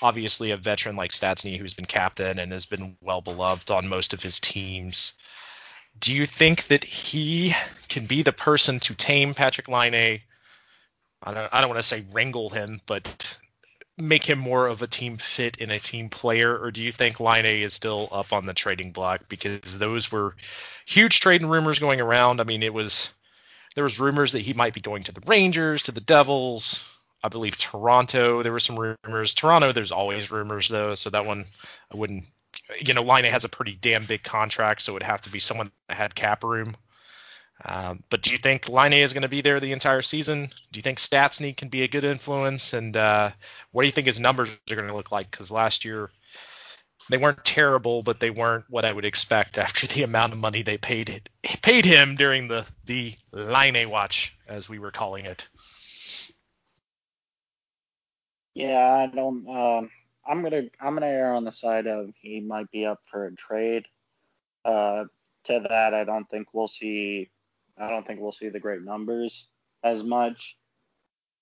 Obviously, 0.02 0.52
a 0.52 0.58
veteran 0.58 0.96
like 0.96 1.12
Stastny 1.12 1.58
who's 1.58 1.74
been 1.74 1.86
captain 1.86 2.40
and 2.40 2.52
has 2.52 2.66
been 2.66 2.98
well 3.02 3.22
beloved 3.22 3.70
on 3.72 3.88
most 3.88 4.14
of 4.14 4.24
his 4.24 4.40
teams. 4.40 5.14
Do 6.00 6.14
you 6.14 6.26
think 6.26 6.68
that 6.68 6.84
he 6.84 7.54
can 7.90 8.06
be 8.06 8.24
the 8.24 8.32
person 8.32 8.80
to 8.82 8.96
tame 8.96 9.34
Patrik 9.34 9.68
Laine? 9.68 10.22
I 11.22 11.34
don't, 11.34 11.50
I 11.54 11.62
don't 11.62 11.70
want 11.70 11.80
to 11.80 11.88
say 11.88 12.06
wrangle 12.12 12.50
him, 12.50 12.82
but 12.86 13.40
make 13.98 14.24
him 14.24 14.40
more 14.40 14.68
of 14.68 14.82
a 14.82 14.88
team 14.88 15.18
fit 15.18 15.58
and 15.60 15.72
a 15.72 15.80
team 15.80 16.10
player, 16.10 16.58
or 16.58 16.72
do 16.72 16.82
you 16.82 16.92
think 16.92 17.20
Laine 17.20 17.46
is 17.46 17.74
still 17.74 18.08
up 18.12 18.32
on 18.32 18.46
the 18.46 18.54
trading 18.54 18.92
block 18.92 19.28
because 19.28 19.78
those 19.78 20.12
were 20.12 20.36
huge 20.86 21.20
trading 21.20 21.50
rumors 21.50 21.80
going 21.80 22.00
around? 22.00 22.40
I 22.40 22.46
mean, 22.46 22.64
it 22.64 22.74
was 22.74 23.12
there 23.76 23.84
was 23.84 24.00
rumors 24.00 24.32
that 24.32 24.42
he 24.42 24.54
might 24.54 24.74
be 24.74 24.82
going 24.82 25.04
to 25.04 25.12
the 25.12 25.22
Rangers, 25.26 25.84
to 25.84 25.92
the 25.92 26.02
Devils, 26.02 26.84
I 27.24 27.28
believe 27.30 27.58
Toronto. 27.58 28.42
There 28.42 28.52
were 28.52 28.60
some 28.60 28.78
rumors. 28.78 29.34
Toronto, 29.34 29.72
there's 29.72 29.92
always 29.92 30.32
rumors 30.32 30.70
though, 30.70 30.96
so 30.96 31.10
that 31.10 31.26
one 31.26 31.46
I 31.94 31.98
wouldn't. 31.98 32.26
You 32.82 32.94
know, 32.94 33.04
Line 33.04 33.26
A 33.26 33.30
has 33.30 33.44
a 33.44 33.50
pretty 33.50 33.78
damn 33.80 34.06
big 34.06 34.24
contract, 34.24 34.82
so 34.82 34.92
it 34.92 34.96
would 34.96 35.04
have 35.04 35.22
to 35.24 35.30
be 35.30 35.40
someone 35.40 35.72
that 35.88 35.98
had 35.98 36.16
cap 36.16 36.44
room. 36.44 36.76
Um, 37.66 38.04
but 38.10 38.22
do 38.22 38.32
you 38.32 38.38
think 38.38 38.70
Laine 38.70 38.94
is 38.94 39.14
going 39.14 39.24
to 39.24 39.28
be 39.28 39.42
there 39.42 39.60
the 39.60 39.74
entire 39.74 40.02
season? 40.02 40.50
Do 40.72 40.78
you 40.78 40.82
think 40.82 40.98
Stastny 40.98 41.56
can 41.56 41.68
be 41.68 41.84
a 41.84 41.88
good 41.88 42.06
influence? 42.06 42.74
And 42.74 42.96
uh, 42.96 43.32
what 43.72 43.84
do 43.84 43.88
you 43.88 43.92
think 43.92 44.08
his 44.08 44.20
numbers 44.20 44.58
are 44.72 44.76
going 44.76 44.88
to 44.88 44.96
look 44.96 45.12
like? 45.12 45.30
Because 45.30 45.52
last 45.52 45.84
year 45.84 46.10
they 47.10 47.18
weren't 47.18 47.44
terrible, 47.44 48.02
but 48.04 48.20
they 48.20 48.30
weren't 48.30 48.66
what 48.70 48.86
I 48.86 48.94
would 48.94 49.06
expect 49.06 49.58
after 49.58 49.88
the 49.88 50.04
amount 50.04 50.34
of 50.34 50.40
money 50.40 50.62
they 50.62 50.78
paid 50.78 51.30
paid 51.62 51.86
him 51.86 52.16
during 52.16 52.48
the 52.48 52.66
the 52.86 53.16
Laine 53.32 53.90
watch, 53.90 54.38
as 54.48 54.70
we 54.70 54.80
were 54.80 54.92
calling 54.92 55.26
it. 55.26 55.48
Yeah, 58.54 59.08
I 59.12 59.14
don't. 59.14 59.48
Um, 59.48 59.92
I'm 60.28 60.44
gonna 60.44 60.64
I'm 60.80 60.94
gonna 60.94 61.08
err 61.08 61.34
on 61.34 61.44
the 61.44 61.52
side 61.52 61.88
of 61.88 62.12
he 62.16 62.40
might 62.40 62.70
be 62.72 62.86
up 62.86 63.00
for 63.10 63.26
a 63.26 63.36
trade. 63.36 63.86
Uh, 64.64 65.06
to 65.46 65.66
that, 65.68 65.94
I 65.94 66.04
don't 66.04 66.30
think 66.30 66.54
we'll 66.54 66.68
see 66.68 67.30
I 67.80 67.90
don't 67.90 68.06
think 68.06 68.20
we'll 68.20 68.32
see 68.32 68.50
the 68.50 68.60
great 68.60 68.84
numbers 68.84 69.48
as 69.84 70.04
much. 70.04 70.58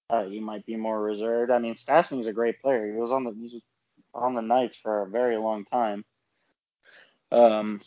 Uh, 0.10 0.26
he 0.26 0.40
might 0.40 0.66
be 0.66 0.76
more 0.76 1.02
reserved. 1.02 1.52
I 1.52 1.60
mean, 1.60 1.76
Stastny's 1.76 2.28
a 2.28 2.34
great 2.34 2.62
player. 2.62 2.86
He 2.86 2.98
was 2.98 3.12
on 3.12 3.24
the 3.24 3.32
he 3.32 3.44
was 3.44 3.62
on 4.14 4.36
the 4.36 4.42
Knights 4.42 4.78
for 4.78 5.02
a 5.02 5.10
very 5.10 5.38
long 5.38 5.66
time. 5.66 6.06
Um, 7.32 7.82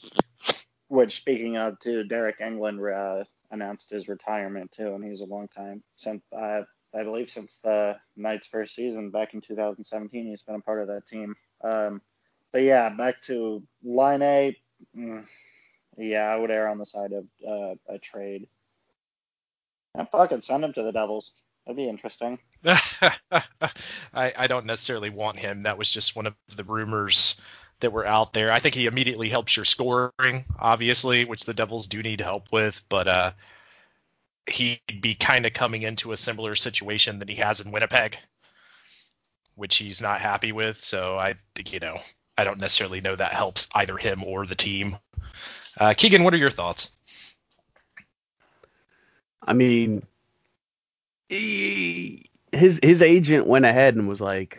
which 0.88 1.16
speaking 1.16 1.56
of, 1.56 1.80
too, 1.80 2.04
Deryk 2.04 2.40
Engelland 2.40 2.80
uh, 3.20 3.24
announced 3.50 3.90
his 3.90 4.08
retirement 4.08 4.72
too, 4.72 4.94
and 4.94 5.04
he's 5.04 5.22
a 5.22 5.26
long 5.26 5.48
time 5.48 5.82
since 5.96 6.22
uh, 6.36 6.62
I 6.94 7.02
believe 7.04 7.30
since 7.30 7.58
the 7.62 7.96
Knights' 8.16 8.48
first 8.48 8.74
season 8.74 9.10
back 9.10 9.32
in 9.34 9.40
2017. 9.40 10.26
He's 10.26 10.42
been 10.42 10.56
a 10.56 10.60
part 10.60 10.80
of 10.80 10.88
that 10.88 11.06
team. 11.06 11.36
Um, 11.62 12.02
but 12.52 12.62
yeah, 12.62 12.88
back 12.90 13.22
to 13.22 13.62
Laine. 13.82 14.56
Yeah, 16.00 16.26
I 16.26 16.36
would 16.36 16.50
err 16.50 16.68
on 16.68 16.78
the 16.78 16.86
side 16.86 17.12
of 17.12 17.26
uh, 17.46 17.74
a 17.88 17.98
trade. 17.98 18.48
And 19.94 20.08
fucking 20.08 20.42
send 20.42 20.64
him 20.64 20.72
to 20.72 20.82
the 20.82 20.92
Devils. 20.92 21.32
That'd 21.66 21.76
be 21.76 21.88
interesting. 21.88 22.38
I, 22.64 23.12
I 24.14 24.46
don't 24.46 24.66
necessarily 24.66 25.10
want 25.10 25.38
him. 25.38 25.62
That 25.62 25.76
was 25.76 25.90
just 25.90 26.16
one 26.16 26.26
of 26.26 26.34
the 26.56 26.64
rumors 26.64 27.38
that 27.80 27.92
were 27.92 28.06
out 28.06 28.32
there. 28.32 28.50
I 28.50 28.60
think 28.60 28.74
he 28.74 28.86
immediately 28.86 29.28
helps 29.28 29.56
your 29.56 29.64
scoring, 29.64 30.44
obviously, 30.58 31.24
which 31.26 31.44
the 31.44 31.54
Devils 31.54 31.86
do 31.86 32.02
need 32.02 32.20
help 32.20 32.50
with, 32.50 32.82
but 32.88 33.06
uh, 33.06 33.32
he'd 34.46 34.80
be 35.02 35.14
kind 35.14 35.44
of 35.44 35.52
coming 35.52 35.82
into 35.82 36.12
a 36.12 36.16
similar 36.16 36.54
situation 36.54 37.18
that 37.18 37.28
he 37.28 37.36
has 37.36 37.60
in 37.60 37.72
Winnipeg, 37.72 38.16
which 39.54 39.76
he's 39.76 40.00
not 40.00 40.20
happy 40.20 40.52
with. 40.52 40.82
So 40.82 41.18
I, 41.18 41.34
you 41.66 41.80
know, 41.80 41.98
I 42.38 42.44
don't 42.44 42.60
necessarily 42.60 43.02
know 43.02 43.16
that 43.16 43.34
helps 43.34 43.68
either 43.74 43.98
him 43.98 44.24
or 44.24 44.46
the 44.46 44.54
team. 44.54 44.96
Uh, 45.78 45.94
Keegan, 45.96 46.24
what 46.24 46.34
are 46.34 46.38
your 46.38 46.50
thoughts? 46.50 46.90
I 49.42 49.52
mean, 49.54 50.02
he, 51.28 52.24
his 52.52 52.80
his 52.82 53.02
agent 53.02 53.46
went 53.46 53.64
ahead 53.64 53.94
and 53.96 54.08
was 54.08 54.20
like, 54.20 54.58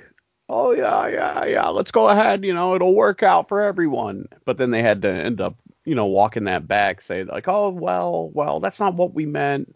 "Oh 0.50 0.72
yeah, 0.72 1.08
yeah, 1.08 1.46
yeah, 1.46 1.68
let's 1.70 1.92
go 1.92 2.10
ahead. 2.10 2.44
You 2.44 2.54
know, 2.54 2.76
it'll 2.76 2.96
work 2.96 3.24
out 3.24 3.48
for 3.48 3.62
everyone." 3.62 4.28
But 4.46 4.58
then 4.58 4.72
they 4.72 4.82
had 4.82 5.02
to 5.04 5.10
end 5.12 5.42
up, 5.42 5.56
you 5.86 5.96
know, 5.96 6.06
walking 6.08 6.46
that 6.46 6.68
back, 6.68 7.02
say 7.02 7.24
like, 7.24 7.48
"Oh 7.48 7.70
well, 7.70 8.30
well, 8.34 8.60
that's 8.60 8.80
not 8.80 8.96
what 8.96 9.14
we 9.14 9.26
meant." 9.26 9.76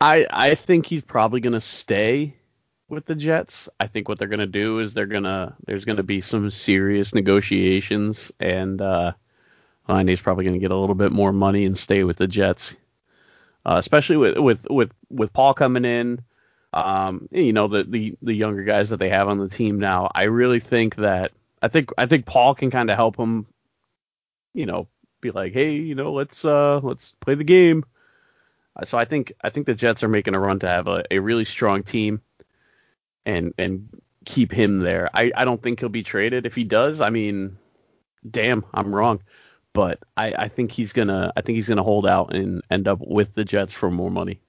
I 0.00 0.26
I 0.30 0.54
think 0.54 0.86
he's 0.86 1.02
probably 1.02 1.40
gonna 1.40 1.60
stay 1.60 2.36
with 2.88 3.06
the 3.06 3.14
Jets. 3.14 3.68
I 3.80 3.86
think 3.86 4.08
what 4.08 4.18
they're 4.18 4.28
gonna 4.28 4.46
do 4.46 4.80
is 4.80 4.92
they're 4.94 5.06
gonna 5.06 5.56
there's 5.66 5.84
gonna 5.84 6.02
be 6.02 6.20
some 6.20 6.50
serious 6.50 7.14
negotiations 7.14 8.30
and 8.40 8.80
uh 8.80 9.12
he's 9.86 10.20
probably 10.20 10.44
going 10.44 10.54
to 10.54 10.60
get 10.60 10.70
a 10.70 10.76
little 10.76 10.94
bit 10.94 11.12
more 11.12 11.32
money 11.32 11.64
and 11.64 11.76
stay 11.76 12.04
with 12.04 12.16
the 12.16 12.26
Jets, 12.26 12.74
uh, 13.66 13.76
especially 13.78 14.16
with 14.16 14.38
with 14.38 14.66
with 14.70 14.92
with 15.10 15.32
Paul 15.32 15.54
coming 15.54 15.84
in. 15.84 16.22
Um, 16.72 17.28
you 17.30 17.52
know 17.52 17.68
the, 17.68 17.84
the 17.84 18.16
the 18.22 18.34
younger 18.34 18.64
guys 18.64 18.90
that 18.90 18.96
they 18.96 19.10
have 19.10 19.28
on 19.28 19.38
the 19.38 19.48
team 19.48 19.78
now. 19.78 20.10
I 20.14 20.24
really 20.24 20.60
think 20.60 20.96
that 20.96 21.32
I 21.62 21.68
think 21.68 21.90
I 21.98 22.06
think 22.06 22.26
Paul 22.26 22.54
can 22.54 22.70
kind 22.70 22.90
of 22.90 22.96
help 22.96 23.16
him. 23.16 23.46
You 24.54 24.66
know, 24.66 24.88
be 25.20 25.30
like, 25.30 25.52
hey, 25.52 25.74
you 25.74 25.94
know, 25.94 26.12
let's 26.12 26.44
uh 26.44 26.80
let's 26.82 27.12
play 27.20 27.34
the 27.34 27.44
game. 27.44 27.84
So 28.84 28.98
I 28.98 29.04
think 29.04 29.32
I 29.42 29.50
think 29.50 29.66
the 29.66 29.74
Jets 29.74 30.02
are 30.02 30.08
making 30.08 30.34
a 30.34 30.40
run 30.40 30.58
to 30.60 30.68
have 30.68 30.88
a, 30.88 31.04
a 31.10 31.18
really 31.18 31.44
strong 31.44 31.82
team, 31.82 32.22
and 33.24 33.54
and 33.58 33.88
keep 34.24 34.50
him 34.50 34.80
there. 34.80 35.10
I, 35.14 35.30
I 35.36 35.44
don't 35.44 35.62
think 35.62 35.78
he'll 35.78 35.90
be 35.90 36.02
traded. 36.02 36.46
If 36.46 36.54
he 36.54 36.64
does, 36.64 37.00
I 37.00 37.10
mean, 37.10 37.58
damn, 38.28 38.64
I'm 38.72 38.92
wrong 38.92 39.20
but 39.74 39.98
I, 40.16 40.32
I 40.38 40.48
think 40.48 40.70
he's 40.70 40.94
gonna 40.94 41.32
I 41.36 41.42
think 41.42 41.56
he's 41.56 41.68
gonna 41.68 41.82
hold 41.82 42.06
out 42.06 42.34
and 42.34 42.62
end 42.70 42.88
up 42.88 43.00
with 43.00 43.34
the 43.34 43.44
Jets 43.44 43.74
for 43.74 43.90
more 43.90 44.10
money. 44.10 44.40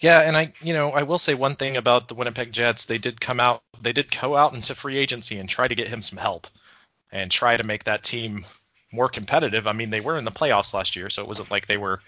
Yeah, 0.00 0.20
and 0.20 0.36
I 0.36 0.54
you 0.62 0.72
know 0.72 0.92
I 0.92 1.02
will 1.02 1.18
say 1.18 1.34
one 1.34 1.56
thing 1.56 1.76
about 1.76 2.08
the 2.08 2.14
Winnipeg 2.14 2.52
Jets. 2.52 2.86
They 2.86 2.98
did 2.98 3.20
come 3.20 3.40
out 3.40 3.62
they 3.82 3.92
did 3.92 4.10
go 4.18 4.36
out 4.36 4.54
into 4.54 4.74
free 4.74 4.96
agency 4.96 5.38
and 5.38 5.48
try 5.48 5.68
to 5.68 5.74
get 5.74 5.88
him 5.88 6.00
some 6.00 6.18
help 6.18 6.46
and 7.10 7.30
try 7.30 7.56
to 7.56 7.64
make 7.64 7.84
that 7.84 8.04
team 8.04 8.46
more 8.92 9.08
competitive. 9.08 9.66
I 9.66 9.72
mean 9.72 9.90
they 9.90 10.00
were 10.00 10.16
in 10.16 10.24
the 10.24 10.30
playoffs 10.30 10.72
last 10.72 10.96
year, 10.96 11.10
so 11.10 11.22
it 11.22 11.28
wasn't 11.28 11.50
like 11.50 11.66
they 11.66 11.76
were 11.76 12.00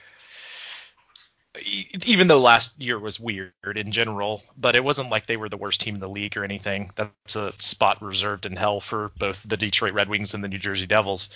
even 2.05 2.27
though 2.27 2.41
last 2.41 2.81
year 2.81 2.99
was 2.99 3.21
weird 3.21 3.53
in 3.77 3.93
general, 3.93 4.43
but 4.57 4.75
it 4.75 4.83
wasn't 4.83 5.11
like 5.11 5.27
they 5.27 5.37
were 5.37 5.49
the 5.49 5.57
worst 5.57 5.81
team 5.81 5.95
in 5.95 6.01
the 6.01 6.09
league 6.09 6.37
or 6.37 6.45
anything. 6.45 6.91
That's 6.97 7.37
a 7.37 7.53
spot 7.59 8.03
reserved 8.03 8.47
in 8.47 8.57
hell 8.57 8.81
for 8.81 9.13
both 9.17 9.43
the 9.45 9.57
Detroit 9.57 9.95
Red 9.95 10.09
Wings 10.09 10.35
and 10.35 10.43
the 10.43 10.49
New 10.49 10.59
Jersey 10.59 10.87
Devils. 10.87 11.29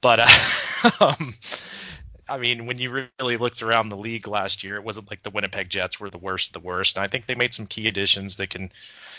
But 0.00 0.20
uh, 0.20 1.14
I 2.28 2.38
mean, 2.38 2.66
when 2.66 2.78
you 2.78 3.08
really 3.18 3.36
looked 3.36 3.62
around 3.62 3.88
the 3.88 3.96
league 3.96 4.28
last 4.28 4.62
year, 4.62 4.76
it 4.76 4.84
wasn't 4.84 5.10
like 5.10 5.22
the 5.22 5.30
Winnipeg 5.30 5.70
Jets 5.70 5.98
were 5.98 6.10
the 6.10 6.18
worst 6.18 6.48
of 6.48 6.52
the 6.52 6.66
worst. 6.66 6.96
And 6.96 7.04
I 7.04 7.08
think 7.08 7.26
they 7.26 7.34
made 7.34 7.54
some 7.54 7.66
key 7.66 7.88
additions 7.88 8.36
that 8.36 8.50
can 8.50 8.70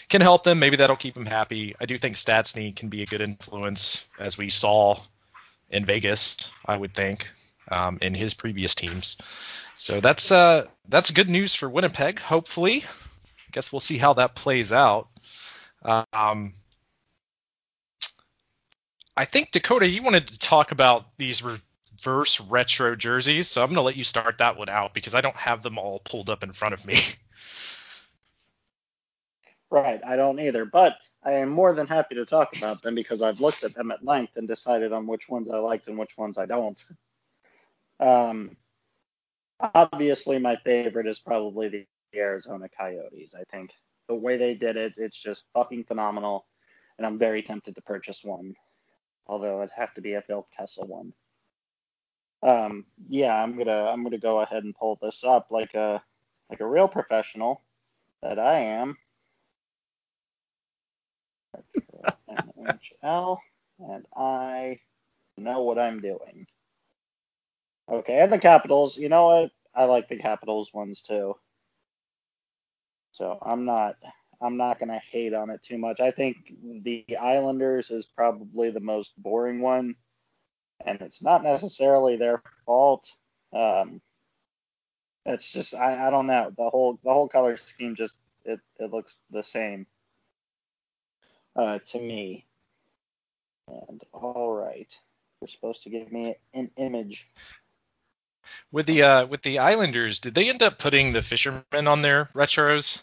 can 0.07 0.21
help 0.21 0.43
them. 0.43 0.59
Maybe 0.59 0.77
that'll 0.77 0.95
keep 0.95 1.15
them 1.15 1.25
happy. 1.25 1.75
I 1.79 1.85
do 1.85 1.97
think 1.97 2.15
Stastny 2.15 2.75
can 2.75 2.89
be 2.89 3.03
a 3.03 3.07
good 3.07 3.21
influence, 3.21 4.05
as 4.19 4.37
we 4.37 4.49
saw 4.49 4.99
in 5.69 5.85
Vegas. 5.85 6.51
I 6.65 6.77
would 6.77 6.93
think 6.93 7.27
um, 7.69 7.99
in 8.01 8.13
his 8.13 8.33
previous 8.33 8.75
teams. 8.75 9.17
So 9.75 10.01
that's 10.01 10.31
uh, 10.31 10.67
that's 10.87 11.11
good 11.11 11.29
news 11.29 11.55
for 11.55 11.69
Winnipeg. 11.69 12.19
Hopefully, 12.19 12.83
I 12.83 13.51
guess 13.51 13.71
we'll 13.71 13.79
see 13.79 13.97
how 13.97 14.13
that 14.13 14.35
plays 14.35 14.73
out. 14.73 15.07
Um, 15.83 16.53
I 19.15 19.25
think 19.25 19.51
Dakota, 19.51 19.87
you 19.87 20.01
wanted 20.01 20.27
to 20.27 20.39
talk 20.39 20.71
about 20.71 21.05
these 21.17 21.43
reverse 21.43 22.39
retro 22.39 22.95
jerseys, 22.95 23.47
so 23.47 23.61
I'm 23.61 23.67
going 23.67 23.75
to 23.75 23.81
let 23.81 23.95
you 23.95 24.03
start 24.03 24.37
that 24.39 24.57
one 24.57 24.69
out 24.69 24.93
because 24.93 25.15
I 25.15 25.21
don't 25.21 25.35
have 25.35 25.61
them 25.63 25.77
all 25.77 25.99
pulled 25.99 26.29
up 26.29 26.43
in 26.43 26.53
front 26.53 26.73
of 26.73 26.85
me. 26.85 26.95
Right, 29.71 30.01
I 30.03 30.15
don't 30.15 30.39
either. 30.39 30.65
But 30.65 30.97
I 31.23 31.33
am 31.33 31.49
more 31.49 31.73
than 31.73 31.87
happy 31.87 32.15
to 32.15 32.25
talk 32.25 32.57
about 32.57 32.81
them 32.81 32.95
because 32.95 33.21
I've 33.21 33.41
looked 33.41 33.63
at 33.63 33.75
them 33.75 33.91
at 33.91 34.03
length 34.03 34.37
and 34.37 34.47
decided 34.47 34.93
on 34.93 35.05
which 35.05 35.29
ones 35.29 35.49
I 35.49 35.57
liked 35.57 35.87
and 35.87 35.97
which 35.97 36.17
ones 36.17 36.37
I 36.37 36.45
don't. 36.45 36.83
Um, 37.99 38.55
obviously, 39.59 40.39
my 40.39 40.55
favorite 40.57 41.07
is 41.07 41.19
probably 41.19 41.67
the 41.69 41.85
Arizona 42.15 42.67
Coyotes. 42.69 43.33
I 43.35 43.43
think 43.51 43.71
the 44.07 44.15
way 44.15 44.37
they 44.37 44.55
did 44.55 44.77
it, 44.77 44.93
it's 44.97 45.19
just 45.19 45.45
fucking 45.53 45.85
phenomenal, 45.85 46.45
and 46.97 47.05
I'm 47.05 47.19
very 47.19 47.41
tempted 47.43 47.75
to 47.75 47.81
purchase 47.81 48.23
one, 48.23 48.55
although 49.27 49.59
it'd 49.59 49.71
have 49.75 49.93
to 49.95 50.01
be 50.01 50.13
a 50.13 50.21
Phil 50.21 50.47
Kessel 50.57 50.87
one. 50.87 51.13
Um, 52.41 52.85
yeah, 53.09 53.35
I'm 53.35 53.57
gonna 53.57 53.85
I'm 53.85 54.03
gonna 54.03 54.17
go 54.17 54.39
ahead 54.39 54.63
and 54.63 54.75
pull 54.75 54.97
this 55.01 55.23
up 55.23 55.47
like 55.51 55.73
a 55.73 56.01
like 56.49 56.61
a 56.61 56.67
real 56.67 56.87
professional 56.87 57.61
that 58.21 58.39
I 58.39 58.59
am. 58.59 58.97
NHL, 62.59 63.37
and 63.79 64.05
I 64.15 64.79
know 65.37 65.63
what 65.63 65.79
I'm 65.79 65.99
doing. 66.01 66.47
Okay, 67.91 68.19
and 68.19 68.31
the 68.31 68.39
Capitals. 68.39 68.97
You 68.97 69.09
know 69.09 69.27
what? 69.27 69.51
I 69.75 69.85
like 69.85 70.09
the 70.09 70.17
Capitals 70.17 70.73
ones 70.73 71.01
too. 71.01 71.35
So 73.11 73.39
I'm 73.41 73.65
not 73.65 73.95
I'm 74.41 74.57
not 74.57 74.79
gonna 74.79 75.01
hate 75.11 75.33
on 75.33 75.49
it 75.49 75.63
too 75.63 75.77
much. 75.77 75.99
I 75.99 76.11
think 76.11 76.53
the 76.83 77.05
Islanders 77.17 77.91
is 77.91 78.05
probably 78.05 78.71
the 78.71 78.79
most 78.79 79.13
boring 79.17 79.61
one, 79.61 79.95
and 80.85 81.01
it's 81.01 81.21
not 81.21 81.43
necessarily 81.43 82.15
their 82.15 82.41
fault. 82.65 83.09
Um, 83.53 84.01
it's 85.25 85.51
just 85.51 85.73
I, 85.75 86.07
I 86.07 86.09
don't 86.09 86.27
know 86.27 86.51
the 86.57 86.69
whole 86.69 86.99
the 87.03 87.11
whole 87.13 87.27
color 87.27 87.57
scheme 87.57 87.95
just 87.95 88.17
it, 88.45 88.59
it 88.79 88.91
looks 88.91 89.17
the 89.31 89.43
same 89.43 89.87
uh, 91.55 91.79
to 91.87 91.99
me. 91.99 92.45
And 93.67 94.01
all 94.13 94.53
right, 94.53 94.89
you're 95.41 95.47
supposed 95.49 95.83
to 95.83 95.89
give 95.89 96.11
me 96.11 96.35
an 96.53 96.71
image. 96.77 97.27
With 98.71 98.85
the 98.85 99.03
uh, 99.03 99.25
with 99.25 99.41
the 99.41 99.59
Islanders, 99.59 100.19
did 100.19 100.35
they 100.35 100.49
end 100.49 100.61
up 100.61 100.77
putting 100.77 101.13
the 101.13 101.21
fishermen 101.21 101.87
on 101.87 102.01
their 102.01 102.25
retros? 102.35 103.01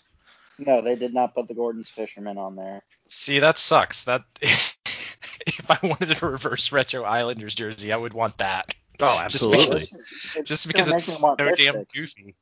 No, 0.58 0.80
they 0.80 0.94
did 0.94 1.12
not 1.12 1.34
put 1.34 1.48
the 1.48 1.54
Gorton's 1.54 1.90
Fisherman 1.90 2.38
on 2.38 2.56
there. 2.56 2.82
See, 3.06 3.40
that 3.40 3.58
sucks. 3.58 4.04
That 4.04 4.24
if 4.40 5.70
I 5.70 5.78
wanted 5.82 6.22
a 6.22 6.26
reverse 6.26 6.72
retro 6.72 7.04
Islanders 7.04 7.54
jersey, 7.54 7.92
I 7.92 7.96
would 7.96 8.14
want 8.14 8.38
that. 8.38 8.74
Oh, 9.00 9.18
absolutely. 9.18 9.80
Just 9.80 9.92
because, 9.92 10.48
just 10.48 10.66
because 10.66 10.88
it's 10.88 11.04
so 11.04 11.36
damn 11.36 11.84
goofy. 11.92 12.34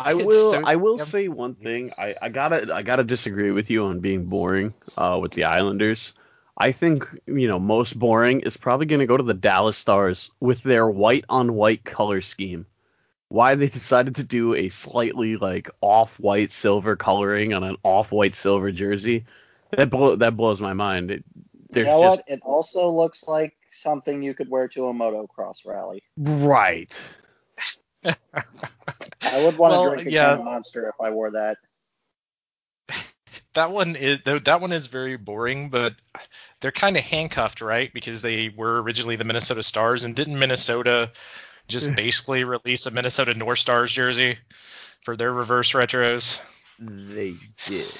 I 0.00 0.14
will. 0.14 0.52
So 0.52 0.62
I 0.64 0.76
will 0.76 0.98
say 0.98 1.28
one 1.28 1.54
thing. 1.54 1.92
I, 1.98 2.14
I 2.20 2.28
gotta. 2.30 2.74
I 2.74 2.82
gotta 2.82 3.04
disagree 3.04 3.50
with 3.50 3.70
you 3.70 3.84
on 3.84 4.00
being 4.00 4.24
boring 4.24 4.74
uh, 4.96 5.18
with 5.20 5.32
the 5.32 5.44
Islanders. 5.44 6.14
I 6.56 6.72
think 6.72 7.08
you 7.26 7.48
know 7.48 7.58
most 7.58 7.98
boring 7.98 8.40
is 8.40 8.56
probably 8.56 8.86
going 8.86 9.00
to 9.00 9.06
go 9.06 9.16
to 9.16 9.22
the 9.22 9.34
Dallas 9.34 9.76
Stars 9.76 10.30
with 10.40 10.62
their 10.62 10.88
white 10.88 11.24
on 11.28 11.54
white 11.54 11.84
color 11.84 12.20
scheme. 12.20 12.66
Why 13.28 13.54
they 13.54 13.68
decided 13.68 14.16
to 14.16 14.24
do 14.24 14.54
a 14.54 14.68
slightly 14.68 15.36
like 15.36 15.70
off 15.80 16.20
white 16.20 16.52
silver 16.52 16.96
coloring 16.96 17.54
on 17.54 17.64
an 17.64 17.76
off 17.82 18.12
white 18.12 18.34
silver 18.34 18.70
jersey 18.70 19.24
that 19.70 19.90
blow, 19.90 20.16
that 20.16 20.36
blows 20.36 20.60
my 20.60 20.74
mind. 20.74 21.10
It, 21.10 21.24
you 21.70 21.84
know 21.84 22.02
just, 22.02 22.18
what? 22.18 22.24
It 22.28 22.40
also 22.42 22.90
looks 22.90 23.24
like 23.26 23.56
something 23.70 24.22
you 24.22 24.34
could 24.34 24.50
wear 24.50 24.68
to 24.68 24.88
a 24.88 24.92
motocross 24.92 25.64
rally. 25.64 26.02
Right. 26.18 26.94
I 28.04 29.44
would 29.44 29.56
want 29.56 29.72
well, 29.72 29.84
to 29.84 29.90
drink 29.94 30.08
a 30.08 30.12
yeah. 30.12 30.36
monster 30.36 30.88
if 30.88 31.00
I 31.00 31.10
wore 31.10 31.30
that. 31.30 31.56
That 33.54 33.70
one 33.70 33.96
is 33.96 34.20
that 34.24 34.60
one 34.60 34.72
is 34.72 34.86
very 34.86 35.16
boring, 35.16 35.68
but 35.68 35.94
they're 36.60 36.72
kind 36.72 36.96
of 36.96 37.02
handcuffed, 37.02 37.60
right? 37.60 37.92
Because 37.92 38.22
they 38.22 38.48
were 38.48 38.80
originally 38.82 39.16
the 39.16 39.24
Minnesota 39.24 39.62
Stars, 39.62 40.04
and 40.04 40.16
didn't 40.16 40.38
Minnesota 40.38 41.10
just 41.68 41.94
basically 41.96 42.44
release 42.44 42.86
a 42.86 42.90
Minnesota 42.90 43.34
North 43.34 43.58
Stars 43.58 43.92
jersey 43.92 44.38
for 45.02 45.16
their 45.16 45.32
reverse 45.32 45.72
retros? 45.72 46.40
They 46.78 47.34
did. 47.66 47.92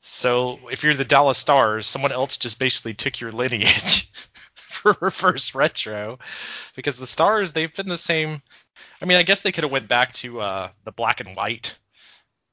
So 0.00 0.60
if 0.70 0.84
you're 0.84 0.94
the 0.94 1.04
Dallas 1.04 1.38
Stars, 1.38 1.86
someone 1.86 2.12
else 2.12 2.38
just 2.38 2.58
basically 2.58 2.94
took 2.94 3.20
your 3.20 3.32
lineage 3.32 4.10
for 4.54 4.96
reverse 5.00 5.54
retro, 5.54 6.18
because 6.74 6.96
the 6.96 7.06
Stars 7.06 7.52
they've 7.52 7.74
been 7.74 7.88
the 7.88 7.96
same 7.96 8.40
I 9.00 9.04
mean, 9.04 9.18
I 9.18 9.22
guess 9.22 9.42
they 9.42 9.52
could 9.52 9.64
have 9.64 9.70
went 9.70 9.88
back 9.88 10.12
to 10.14 10.40
uh, 10.40 10.68
the 10.84 10.92
black 10.92 11.20
and 11.20 11.36
white 11.36 11.75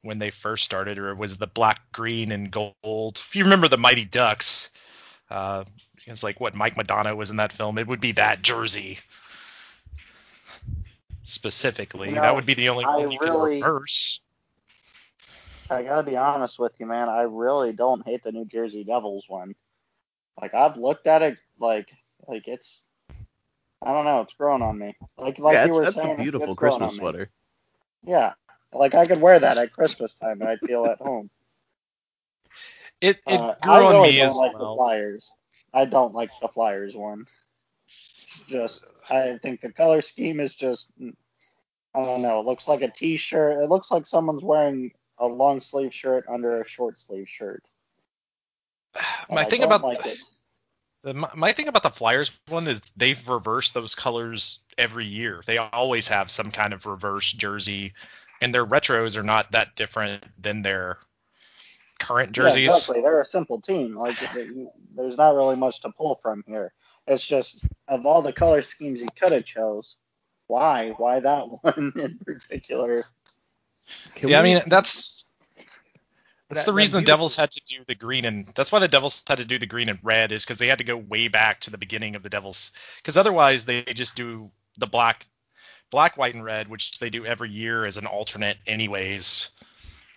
when 0.04 0.20
they 0.20 0.30
first 0.30 0.64
started, 0.64 1.00
or 1.00 1.10
it 1.10 1.18
was 1.18 1.38
the 1.38 1.48
black, 1.48 1.82
green, 1.92 2.32
and 2.32 2.52
gold. 2.52 3.18
If 3.18 3.36
you 3.36 3.44
remember 3.44 3.68
the 3.68 3.78
Mighty 3.78 4.06
Ducks, 4.06 4.70
uh, 5.32 5.64
it's 6.06 6.24
like 6.24 6.40
what 6.40 6.54
Mike 6.54 6.78
Madonna 6.78 7.16
was 7.16 7.32
in 7.32 7.38
that 7.38 7.54
film. 7.54 7.78
It 7.78 7.88
would 7.88 8.02
be 8.02 8.12
that 8.14 8.42
jersey 8.42 9.00
specifically. 11.24 12.10
You 12.10 12.16
know, 12.16 12.22
that 12.22 12.36
would 12.36 12.46
be 12.46 12.54
the 12.54 12.70
only 12.70 12.86
I 12.86 12.98
one 12.98 13.12
you 13.12 13.18
really, 13.20 13.62
could 13.62 13.66
reverse. 13.66 14.20
I 15.70 15.84
gotta 15.84 16.04
be 16.04 16.18
honest 16.18 16.60
with 16.60 16.74
you, 16.80 16.86
man. 16.86 17.10
I 17.10 17.22
really 17.24 17.74
don't 17.74 18.06
hate 18.06 18.24
the 18.24 18.32
New 18.32 18.46
Jersey 18.46 18.84
Devils 18.84 19.26
one. 19.28 19.56
Like 20.40 20.54
I've 20.54 20.78
looked 20.78 21.08
at 21.08 21.22
it, 21.22 21.38
like 21.60 21.90
like 22.28 22.48
it's 22.48 22.82
I 23.82 23.94
don't 23.94 24.06
know. 24.06 24.22
It's 24.22 24.34
growing 24.34 24.62
on 24.62 24.78
me. 24.78 24.96
Like 25.18 25.40
like 25.40 25.54
yeah, 25.54 25.66
you 25.66 25.74
were 25.74 25.84
that's 25.84 25.96
saying, 25.96 26.20
a 26.20 26.22
beautiful 26.22 26.52
it's, 26.52 26.60
Christmas 26.60 26.96
sweater. 26.96 27.30
Yeah, 28.06 28.34
like 28.76 28.96
I 28.96 29.06
could 29.06 29.22
wear 29.22 29.40
that 29.40 29.58
at 29.58 29.74
Christmas 29.74 30.16
time 30.16 30.42
and 30.42 30.50
I'd 30.50 30.62
feel 30.62 30.86
at 30.86 31.00
home. 31.00 31.30
It 33.02 33.22
it 33.28 33.38
uh, 33.38 33.56
grew 33.62 33.74
I 33.74 33.80
on 33.80 33.94
really 33.96 34.12
me 34.12 34.20
don't 34.20 34.28
as 34.28 34.38
like 34.38 34.54
well. 34.54 34.72
the 34.72 34.78
Flyers. 34.78 35.32
I 35.74 35.84
don't 35.84 36.14
like 36.14 36.30
the 36.42 36.48
Flyers 36.48 36.96
one. 36.96 37.26
Just 38.48 38.86
I 39.10 39.40
think 39.42 39.60
the 39.60 39.74
color 39.74 40.02
scheme 40.02 40.40
is 40.40 40.56
just 40.56 40.90
I 41.94 42.06
don't 42.06 42.22
know. 42.22 42.40
It 42.40 42.46
looks 42.46 42.66
like 42.66 42.82
a 42.82 42.90
T-shirt. 42.90 43.62
It 43.62 43.70
looks 43.70 43.92
like 43.92 44.08
someone's 44.08 44.44
wearing 44.44 44.94
a 45.18 45.28
long 45.28 45.60
sleeve 45.60 45.94
shirt 45.94 46.26
under 46.30 46.62
a 46.62 46.68
short 46.68 46.98
sleeve 47.00 47.28
shirt. 47.28 47.64
My 49.30 49.44
thing 49.44 49.64
about 49.64 49.84
like 49.84 50.06
it. 50.06 50.18
The, 51.04 51.14
my 51.14 51.52
thing 51.52 51.68
about 51.68 51.84
the 51.84 51.90
Flyers 51.90 52.32
one 52.48 52.68
is 52.68 52.82
they've 52.96 53.28
reversed 53.28 53.74
those 53.74 53.96
colors 53.96 54.60
every 54.78 55.06
year. 55.06 55.42
They 55.46 55.58
always 55.58 56.08
have 56.08 56.32
some 56.32 56.52
kind 56.52 56.74
of 56.74 56.86
reverse 56.86 57.32
jersey, 57.34 57.94
and 58.44 58.54
their 58.54 58.66
retros 58.66 59.18
are 59.18 59.24
not 59.24 59.52
that 59.54 59.76
different 59.76 60.24
than 60.38 60.62
their 60.62 60.98
current 62.00 62.34
jerseys. 62.34 62.66
Yeah, 62.66 62.76
exactly. 62.76 63.02
They're 63.02 63.22
a 63.22 63.26
simple 63.26 63.62
team. 63.62 63.96
Like 63.96 64.18
there's 64.96 65.18
not 65.18 65.36
really 65.36 65.56
much 65.56 65.82
to 65.82 65.92
pull 65.92 66.20
from 66.22 66.44
here. 66.46 66.74
It's 67.08 67.26
just 67.26 67.66
of 67.88 68.06
all 68.06 68.22
the 68.22 68.34
color 68.34 68.62
schemes 68.62 69.00
you 69.00 69.08
could 69.20 69.32
have 69.32 69.46
chose, 69.46 69.98
why? 70.48 70.90
Why 70.98 71.22
that 71.22 71.46
one 71.62 71.94
in 71.96 72.20
particular? 72.24 73.04
Can 74.16 74.30
yeah, 74.30 74.42
we, 74.42 74.52
I 74.52 74.54
mean 74.54 74.64
that's 74.68 75.26
that's 76.50 76.62
that, 76.62 76.66
the 76.66 76.74
reason 76.74 77.02
the 77.02 77.08
Devils 77.08 77.36
had 77.36 77.52
to 77.52 77.62
do 77.66 77.84
the 77.88 77.96
green 77.96 78.26
and 78.26 78.46
that's 78.56 78.72
why 78.72 78.80
the 78.80 78.88
Devils 78.88 79.24
had 79.26 79.38
to 79.38 79.46
do 79.46 79.58
the 79.58 79.66
green 79.66 79.90
and 79.90 80.00
red 80.04 80.32
is 80.32 80.44
because 80.44 80.60
they 80.60 80.68
had 80.68 80.78
to 80.80 80.84
go 80.84 80.98
way 80.98 81.30
back 81.30 81.62
to 81.62 81.72
the 81.72 81.78
beginning 81.78 82.16
of 82.16 82.24
the 82.24 82.30
Devils 82.30 82.72
because 82.98 83.18
otherwise 83.18 83.66
they 83.66 83.84
just 83.84 84.16
do 84.16 84.52
the 84.78 84.88
black, 84.88 85.26
black, 85.94 86.18
white, 86.18 86.34
and 86.34 86.44
red, 86.44 86.68
which 86.68 86.98
they 86.98 87.12
do 87.12 87.24
every 87.24 87.52
year 87.52 87.86
as 87.86 87.98
an 87.98 88.08
alternate 88.08 88.58
anyways. 88.66 89.50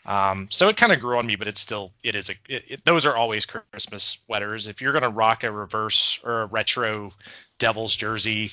Um, 0.06 0.48
so 0.50 0.68
it 0.68 0.78
kind 0.78 0.90
of 0.90 1.00
grew 1.00 1.18
on 1.18 1.26
me, 1.26 1.36
but 1.36 1.46
it's 1.46 1.60
still 1.60 1.92
it 2.02 2.14
is 2.14 2.30
a 2.30 2.34
it, 2.48 2.64
it, 2.66 2.84
those 2.86 3.04
are 3.04 3.14
always 3.14 3.44
Christmas 3.44 4.02
sweaters. 4.02 4.68
If 4.68 4.80
you're 4.80 4.94
gonna 4.94 5.10
rock 5.10 5.44
a 5.44 5.52
reverse 5.52 6.18
or 6.24 6.42
a 6.42 6.46
retro 6.46 7.12
Devils 7.58 7.94
jersey, 7.94 8.52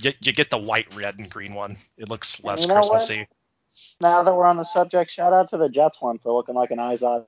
you, 0.00 0.12
you 0.20 0.32
get 0.32 0.50
the 0.50 0.56
white, 0.56 0.94
red, 0.94 1.18
and 1.18 1.28
green 1.28 1.52
one. 1.52 1.76
It 1.98 2.08
looks 2.08 2.42
less 2.42 2.62
you 2.62 2.68
know 2.68 2.74
Christmassy. 2.74 3.18
What? 3.20 3.28
now 4.00 4.22
that 4.22 4.34
we're 4.34 4.46
on 4.46 4.56
the 4.56 4.64
subject, 4.64 5.10
shout 5.10 5.34
out 5.34 5.50
to 5.50 5.58
the 5.58 5.68
Jets 5.68 6.00
one 6.00 6.18
for 6.18 6.32
looking 6.32 6.54
like 6.54 6.70
an 6.70 6.78
Izod 6.78 7.26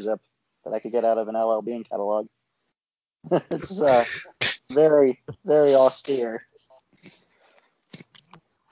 zip 0.00 0.20
that 0.64 0.72
I 0.72 0.78
could 0.78 0.92
get 0.92 1.04
out 1.04 1.18
of 1.18 1.28
an 1.28 1.36
LL 1.36 1.60
Bean 1.60 1.84
catalog. 1.84 2.28
it's 3.50 3.80
uh, 3.80 4.04
very, 4.70 5.20
very 5.44 5.74
austere. 5.74 6.46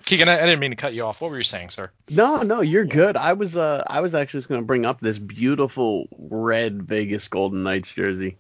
Keegan, 0.09 0.27
I, 0.27 0.39
I, 0.39 0.47
didn't 0.47 0.61
mean 0.61 0.71
to 0.71 0.77
cut 0.77 0.95
you 0.95 1.05
off. 1.05 1.21
What 1.21 1.31
were 1.31 1.37
you 1.37 1.43
saying, 1.43 1.69
sir? 1.69 1.91
No, 2.09 2.41
no, 2.41 2.63
you're 2.63 2.87
good. 2.87 3.15
I 3.15 3.35
was 3.35 3.59
uh 3.59 3.85
I 3.87 4.01
was 4.01 4.15
actually 4.15 4.39
just 4.39 4.49
gonna 4.49 4.63
bring 4.63 4.87
up 4.87 5.03
this 5.03 5.19
beautiful 5.19 6.09
red 6.19 6.83
Vegas 6.83 7.29
Golden 7.29 7.61
Knights 7.61 7.93
jersey. 7.93 8.39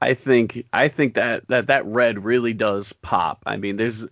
I 0.00 0.14
think 0.14 0.66
I 0.72 0.88
think 0.88 1.14
that 1.14 1.46
that 1.46 1.68
that 1.68 1.86
red 1.86 2.24
really 2.24 2.52
does 2.52 2.92
pop. 2.94 3.44
I 3.46 3.58
mean, 3.58 3.76
there's 3.76 4.06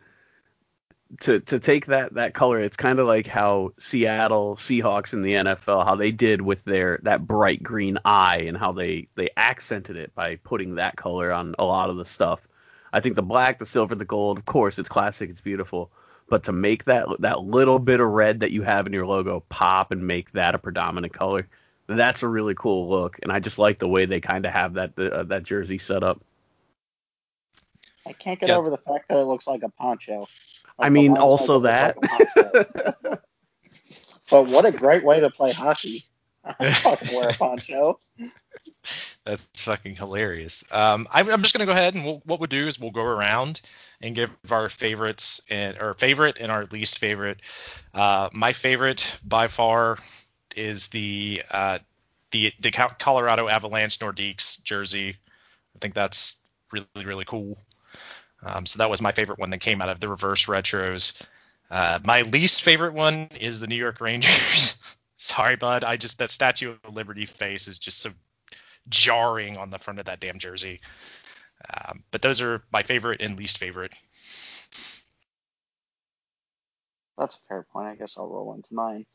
to 1.22 1.40
to 1.40 1.58
take 1.58 1.86
that 1.86 2.14
that 2.14 2.34
color, 2.34 2.60
it's 2.60 2.76
kind 2.76 3.00
of 3.00 3.08
like 3.08 3.26
how 3.26 3.72
Seattle 3.80 4.54
Seahawks 4.54 5.14
in 5.14 5.22
the 5.22 5.32
NFL, 5.32 5.84
how 5.84 5.96
they 5.96 6.12
did 6.12 6.40
with 6.40 6.62
their 6.62 7.00
that 7.02 7.26
bright 7.26 7.64
green 7.64 7.98
eye, 8.04 8.44
and 8.46 8.56
how 8.56 8.70
they 8.70 9.08
they 9.16 9.30
accented 9.36 9.96
it 9.96 10.14
by 10.14 10.36
putting 10.36 10.76
that 10.76 10.94
color 10.94 11.32
on 11.32 11.56
a 11.58 11.64
lot 11.64 11.90
of 11.90 11.96
the 11.96 12.04
stuff. 12.04 12.46
I 12.92 13.00
think 13.00 13.16
the 13.16 13.22
black, 13.22 13.58
the 13.58 13.66
silver, 13.66 13.96
the 13.96 14.04
gold, 14.04 14.38
of 14.38 14.44
course, 14.44 14.78
it's 14.78 14.88
classic, 14.88 15.28
it's 15.28 15.40
beautiful. 15.40 15.90
But 16.32 16.44
to 16.44 16.52
make 16.52 16.84
that 16.84 17.06
that 17.18 17.40
little 17.42 17.78
bit 17.78 18.00
of 18.00 18.08
red 18.08 18.40
that 18.40 18.52
you 18.52 18.62
have 18.62 18.86
in 18.86 18.94
your 18.94 19.04
logo 19.04 19.44
pop 19.50 19.92
and 19.92 20.06
make 20.06 20.32
that 20.32 20.54
a 20.54 20.58
predominant 20.58 21.12
color, 21.12 21.46
that's 21.88 22.22
a 22.22 22.28
really 22.28 22.54
cool 22.54 22.88
look. 22.88 23.18
And 23.22 23.30
I 23.30 23.38
just 23.38 23.58
like 23.58 23.78
the 23.78 23.86
way 23.86 24.06
they 24.06 24.18
kind 24.18 24.46
of 24.46 24.52
have 24.54 24.72
that 24.72 24.98
uh, 24.98 25.24
that 25.24 25.42
jersey 25.42 25.76
set 25.76 26.02
up. 26.02 26.22
I 28.06 28.14
can't 28.14 28.40
get 28.40 28.48
Yeah. 28.48 28.56
over 28.56 28.70
the 28.70 28.78
fact 28.78 29.10
that 29.10 29.18
it 29.18 29.24
looks 29.26 29.46
like 29.46 29.62
a 29.62 29.68
poncho. 29.68 30.26
I 30.78 30.88
mean, 30.88 31.18
also 31.18 31.58
that. 31.60 31.98
like 32.00 32.64
but 34.30 34.46
what 34.46 34.64
a 34.64 34.72
great 34.72 35.04
way 35.04 35.20
to 35.20 35.28
play 35.28 35.52
hockey. 35.52 36.06
I 36.44 36.72
fucking 36.72 37.14
wear 37.14 37.28
a 37.28 37.34
poncho. 37.34 37.98
That's 39.24 39.48
fucking 39.62 39.96
hilarious. 39.96 40.64
Um, 40.72 41.06
I'm, 41.12 41.28
I'm 41.30 41.42
just 41.42 41.54
gonna 41.54 41.66
go 41.66 41.72
ahead 41.72 41.94
and 41.94 42.04
we'll, 42.04 42.22
what 42.24 42.40
we'll 42.40 42.48
do 42.48 42.66
is 42.66 42.80
we'll 42.80 42.90
go 42.90 43.04
around 43.04 43.60
and 44.00 44.14
give 44.14 44.30
our 44.50 44.68
favorites 44.68 45.40
and 45.48 45.78
our 45.78 45.94
favorite 45.94 46.38
and 46.40 46.50
our 46.50 46.66
least 46.66 46.98
favorite. 46.98 47.40
Uh, 47.94 48.28
my 48.32 48.52
favorite 48.52 49.16
by 49.24 49.46
far 49.46 49.98
is 50.56 50.88
the 50.88 51.42
uh, 51.50 51.78
the 52.32 52.52
the 52.60 52.70
Colorado 52.70 53.48
Avalanche 53.48 53.98
Nordiques 54.00 54.62
jersey. 54.64 55.16
I 55.76 55.78
think 55.78 55.94
that's 55.94 56.36
really 56.72 57.04
really 57.04 57.24
cool. 57.24 57.58
Um, 58.44 58.66
so 58.66 58.78
that 58.78 58.90
was 58.90 59.00
my 59.00 59.12
favorite 59.12 59.38
one 59.38 59.50
that 59.50 59.60
came 59.60 59.80
out 59.80 59.88
of 59.88 60.00
the 60.00 60.08
reverse 60.08 60.46
retros. 60.46 61.12
Uh, 61.70 62.00
my 62.04 62.22
least 62.22 62.62
favorite 62.62 62.92
one 62.92 63.28
is 63.40 63.60
the 63.60 63.68
New 63.68 63.76
York 63.76 64.00
Rangers. 64.00 64.76
Sorry, 65.22 65.54
bud. 65.54 65.84
I 65.84 65.96
just 65.96 66.18
that 66.18 66.30
Statue 66.30 66.74
of 66.82 66.94
Liberty 66.96 67.26
face 67.26 67.68
is 67.68 67.78
just 67.78 68.00
so 68.00 68.10
jarring 68.88 69.56
on 69.56 69.70
the 69.70 69.78
front 69.78 70.00
of 70.00 70.06
that 70.06 70.18
damn 70.18 70.40
jersey. 70.40 70.80
Um, 71.72 72.02
but 72.10 72.22
those 72.22 72.40
are 72.40 72.64
my 72.72 72.82
favorite 72.82 73.20
and 73.20 73.38
least 73.38 73.58
favorite. 73.58 73.94
That's 77.16 77.36
a 77.36 77.48
fair 77.48 77.64
point. 77.72 77.86
I 77.86 77.94
guess 77.94 78.14
I'll 78.18 78.26
roll 78.26 78.52
into 78.54 78.74
mine. 78.74 79.06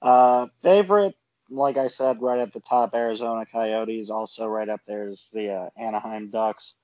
Uh, 0.00 0.46
favorite, 0.62 1.16
like 1.50 1.78
I 1.78 1.88
said, 1.88 2.22
right 2.22 2.38
at 2.38 2.52
the 2.52 2.60
top, 2.60 2.94
Arizona 2.94 3.44
Coyotes. 3.44 4.08
Also, 4.08 4.46
right 4.46 4.68
up 4.68 4.82
there 4.86 5.08
is 5.08 5.28
the 5.32 5.50
uh, 5.50 5.70
Anaheim 5.76 6.30
Ducks. 6.30 6.74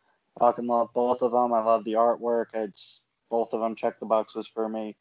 Fucking 0.41 0.67
love 0.67 0.89
both 0.93 1.23
of 1.23 1.31
them. 1.31 1.53
I 1.53 1.63
love 1.63 1.85
the 1.85 1.93
artwork. 1.93 2.47
It's 2.53 3.01
both 3.31 3.53
of 3.53 3.61
them 3.61 3.77
check 3.77 4.01
the 4.01 4.07
boxes 4.07 4.49
for 4.49 4.69
me. 4.69 4.97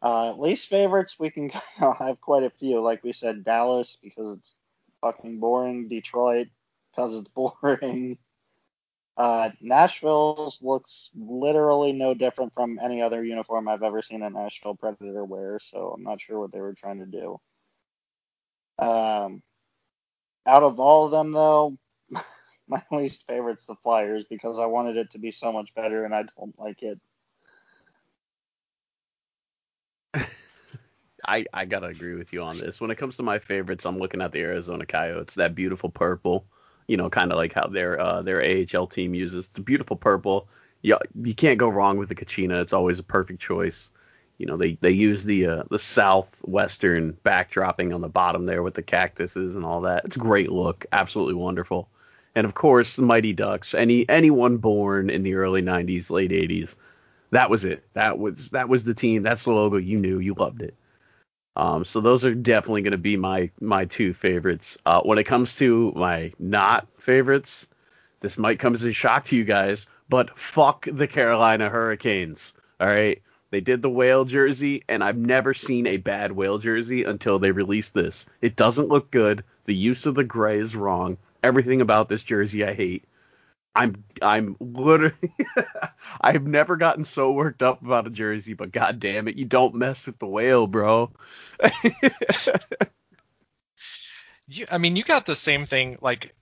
Uh, 0.00 0.32
least 0.34 0.68
favorites, 0.68 1.16
we 1.18 1.30
can 1.30 1.50
have 1.76 2.20
quite 2.20 2.44
a 2.44 2.50
few. 2.50 2.80
Like 2.80 3.02
we 3.02 3.12
said, 3.12 3.44
Dallas 3.44 3.96
because 4.02 4.38
it's 4.38 4.54
fucking 5.00 5.40
boring. 5.40 5.88
Detroit 5.88 6.48
because 6.90 7.14
it's 7.14 7.28
boring. 7.34 8.18
Uh, 9.16 9.50
Nashville's 9.60 10.62
looks 10.62 11.10
literally 11.16 11.92
no 11.92 12.14
different 12.14 12.54
from 12.54 12.78
any 12.80 13.02
other 13.02 13.24
uniform 13.24 13.66
I've 13.66 13.82
ever 13.82 14.00
seen 14.00 14.22
a 14.22 14.30
Nashville 14.30 14.76
Predator 14.76 15.24
wear, 15.24 15.58
so 15.58 15.92
I'm 15.96 16.04
not 16.04 16.20
sure 16.20 16.38
what 16.38 16.52
they 16.52 16.60
were 16.60 16.74
trying 16.74 17.00
to 17.00 17.06
do. 17.06 17.40
Um, 18.78 19.42
out 20.46 20.62
of 20.62 20.78
all 20.78 21.06
of 21.06 21.10
them, 21.10 21.32
though, 21.32 21.76
my 22.68 22.82
least 22.92 23.26
favorite's 23.26 23.66
the 23.66 23.74
Flyers 23.82 24.24
because 24.30 24.60
I 24.60 24.66
wanted 24.66 24.96
it 24.96 25.10
to 25.12 25.18
be 25.18 25.32
so 25.32 25.52
much 25.52 25.74
better 25.74 26.04
and 26.04 26.14
I 26.14 26.22
don't 26.38 26.56
like 26.56 26.82
it. 26.84 27.00
I, 31.28 31.44
I 31.52 31.66
gotta 31.66 31.88
agree 31.88 32.14
with 32.14 32.32
you 32.32 32.42
on 32.42 32.58
this. 32.58 32.80
When 32.80 32.90
it 32.90 32.96
comes 32.96 33.18
to 33.18 33.22
my 33.22 33.38
favorites, 33.38 33.84
I'm 33.84 33.98
looking 33.98 34.22
at 34.22 34.32
the 34.32 34.40
Arizona 34.40 34.86
Coyotes. 34.86 35.34
That 35.34 35.54
beautiful 35.54 35.90
purple, 35.90 36.46
you 36.86 36.96
know, 36.96 37.10
kind 37.10 37.30
of 37.30 37.36
like 37.36 37.52
how 37.52 37.66
their 37.66 38.00
uh, 38.00 38.22
their 38.22 38.42
AHL 38.42 38.86
team 38.86 39.14
uses 39.14 39.48
the 39.50 39.60
beautiful 39.60 39.96
purple. 39.96 40.48
You, 40.80 40.96
you 41.22 41.34
can't 41.34 41.58
go 41.58 41.68
wrong 41.68 41.98
with 41.98 42.08
the 42.08 42.14
Kachina. 42.14 42.62
It's 42.62 42.72
always 42.72 42.98
a 42.98 43.02
perfect 43.02 43.40
choice. 43.40 43.90
You 44.38 44.46
know, 44.46 44.56
they 44.56 44.78
they 44.80 44.92
use 44.92 45.24
the 45.24 45.46
uh, 45.46 45.62
the 45.70 45.78
southwestern 45.78 47.12
backdropping 47.24 47.94
on 47.94 48.00
the 48.00 48.08
bottom 48.08 48.46
there 48.46 48.62
with 48.62 48.74
the 48.74 48.82
cactuses 48.82 49.54
and 49.54 49.66
all 49.66 49.82
that. 49.82 50.06
It's 50.06 50.16
a 50.16 50.20
great 50.20 50.50
look, 50.50 50.86
absolutely 50.92 51.34
wonderful. 51.34 51.90
And 52.34 52.46
of 52.46 52.54
course, 52.54 52.96
the 52.96 53.02
Mighty 53.02 53.34
Ducks. 53.34 53.74
Any 53.74 54.08
anyone 54.08 54.56
born 54.56 55.10
in 55.10 55.24
the 55.24 55.34
early 55.34 55.60
'90s, 55.60 56.08
late 56.08 56.30
'80s, 56.30 56.76
that 57.32 57.50
was 57.50 57.64
it. 57.64 57.84
That 57.92 58.18
was 58.18 58.50
that 58.50 58.70
was 58.70 58.84
the 58.84 58.94
team. 58.94 59.24
That's 59.24 59.44
the 59.44 59.52
logo. 59.52 59.76
You 59.76 59.98
knew, 59.98 60.20
you 60.20 60.32
loved 60.32 60.62
it. 60.62 60.74
Um, 61.58 61.84
so 61.84 62.00
those 62.00 62.24
are 62.24 62.34
definitely 62.34 62.82
going 62.82 62.92
to 62.92 62.98
be 62.98 63.16
my 63.16 63.50
my 63.60 63.84
two 63.84 64.14
favorites. 64.14 64.78
Uh, 64.86 65.02
when 65.02 65.18
it 65.18 65.24
comes 65.24 65.56
to 65.56 65.92
my 65.96 66.32
not 66.38 66.86
favorites, 66.98 67.66
this 68.20 68.38
might 68.38 68.60
come 68.60 68.74
as 68.74 68.84
a 68.84 68.92
shock 68.92 69.24
to 69.26 69.36
you 69.36 69.44
guys, 69.44 69.88
but 70.08 70.38
fuck 70.38 70.86
the 70.90 71.08
Carolina 71.08 71.68
Hurricanes. 71.68 72.52
All 72.80 72.86
right, 72.86 73.20
they 73.50 73.60
did 73.60 73.82
the 73.82 73.90
whale 73.90 74.24
jersey, 74.24 74.84
and 74.88 75.02
I've 75.02 75.16
never 75.16 75.52
seen 75.52 75.88
a 75.88 75.96
bad 75.96 76.30
whale 76.30 76.58
jersey 76.58 77.02
until 77.02 77.40
they 77.40 77.50
released 77.50 77.92
this. 77.92 78.26
It 78.40 78.54
doesn't 78.54 78.88
look 78.88 79.10
good. 79.10 79.42
The 79.64 79.74
use 79.74 80.06
of 80.06 80.14
the 80.14 80.24
gray 80.24 80.60
is 80.60 80.76
wrong. 80.76 81.18
Everything 81.42 81.80
about 81.80 82.08
this 82.08 82.22
jersey 82.22 82.64
I 82.64 82.72
hate. 82.72 83.04
I'm 83.74 84.02
I'm 84.20 84.56
literally 84.60 85.14
I've 86.20 86.46
never 86.46 86.76
gotten 86.76 87.04
so 87.04 87.32
worked 87.32 87.62
up 87.62 87.82
about 87.82 88.06
a 88.06 88.10
jersey, 88.10 88.54
but 88.54 88.72
god 88.72 88.98
damn 88.98 89.28
it, 89.28 89.36
you 89.36 89.44
don't 89.44 89.74
mess 89.74 90.06
with 90.06 90.18
the 90.18 90.26
whale, 90.26 90.66
bro. 90.66 91.10
You, 94.48 94.66
I 94.70 94.78
mean, 94.78 94.96
you 94.96 95.04
got 95.04 95.26
the 95.26 95.36
same 95.36 95.66
thing. 95.66 95.98
Like, 96.00 96.34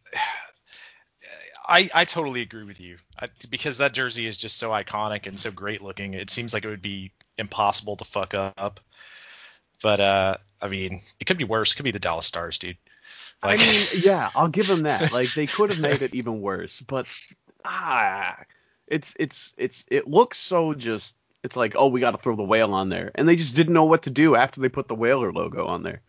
I 1.69 1.91
I 1.95 2.05
totally 2.05 2.43
agree 2.43 2.65
with 2.65 2.81
you 2.81 2.99
I, 3.19 3.29
because 3.51 3.79
that 3.79 3.93
jersey 3.93 4.27
is 4.27 4.37
just 4.37 4.57
so 4.59 4.71
iconic 4.71 5.27
and 5.27 5.39
so 5.39 5.51
great 5.51 5.83
looking. 5.83 6.15
It 6.15 6.31
seems 6.31 6.55
like 6.55 6.65
it 6.65 6.69
would 6.69 6.83
be 6.83 7.13
impossible 7.39 7.97
to 7.97 8.05
fuck 8.05 8.35
up. 8.35 8.81
But 9.83 10.01
uh, 10.01 10.37
I 10.61 10.69
mean, 10.69 11.03
it 11.21 11.25
could 11.27 11.39
be 11.39 11.45
worse. 11.45 11.73
It 11.73 11.77
could 11.77 11.85
be 11.85 11.91
the 11.91 11.99
Dallas 11.99 12.27
Stars, 12.27 12.59
dude. 12.59 12.79
I 13.43 13.57
mean, 13.57 13.87
yeah, 14.03 14.31
I'll 14.35 14.49
give 14.49 14.67
them 14.67 14.85
that. 14.85 15.13
Like 15.13 15.33
they 15.35 15.47
could 15.47 15.71
have 15.71 15.81
made 15.81 16.03
it 16.03 16.15
even 16.15 16.41
worse, 16.41 16.81
but 16.81 17.07
ah, 17.65 18.37
it's 18.87 19.15
it's 19.19 19.55
it's 19.57 19.85
it 19.89 20.09
looks 20.09 20.39
so 20.39 20.75
just. 20.75 21.15
It's 21.43 21.55
like, 21.55 21.75
oh, 21.77 21.87
we 21.87 22.01
got 22.01 22.11
to 22.11 22.19
throw 22.19 22.35
the 22.35 22.43
whale 22.43 22.75
on 22.75 22.89
there, 22.89 23.13
and 23.15 23.29
they 23.29 23.37
just 23.37 23.55
didn't 23.55 23.75
know 23.75 23.85
what 23.85 24.03
to 24.03 24.11
do 24.11 24.35
after 24.35 24.61
they 24.61 24.69
put 24.69 24.89
the 24.89 24.97
whaler 24.97 25.33
logo 25.33 25.67
on 25.67 25.85
there. 25.85 26.01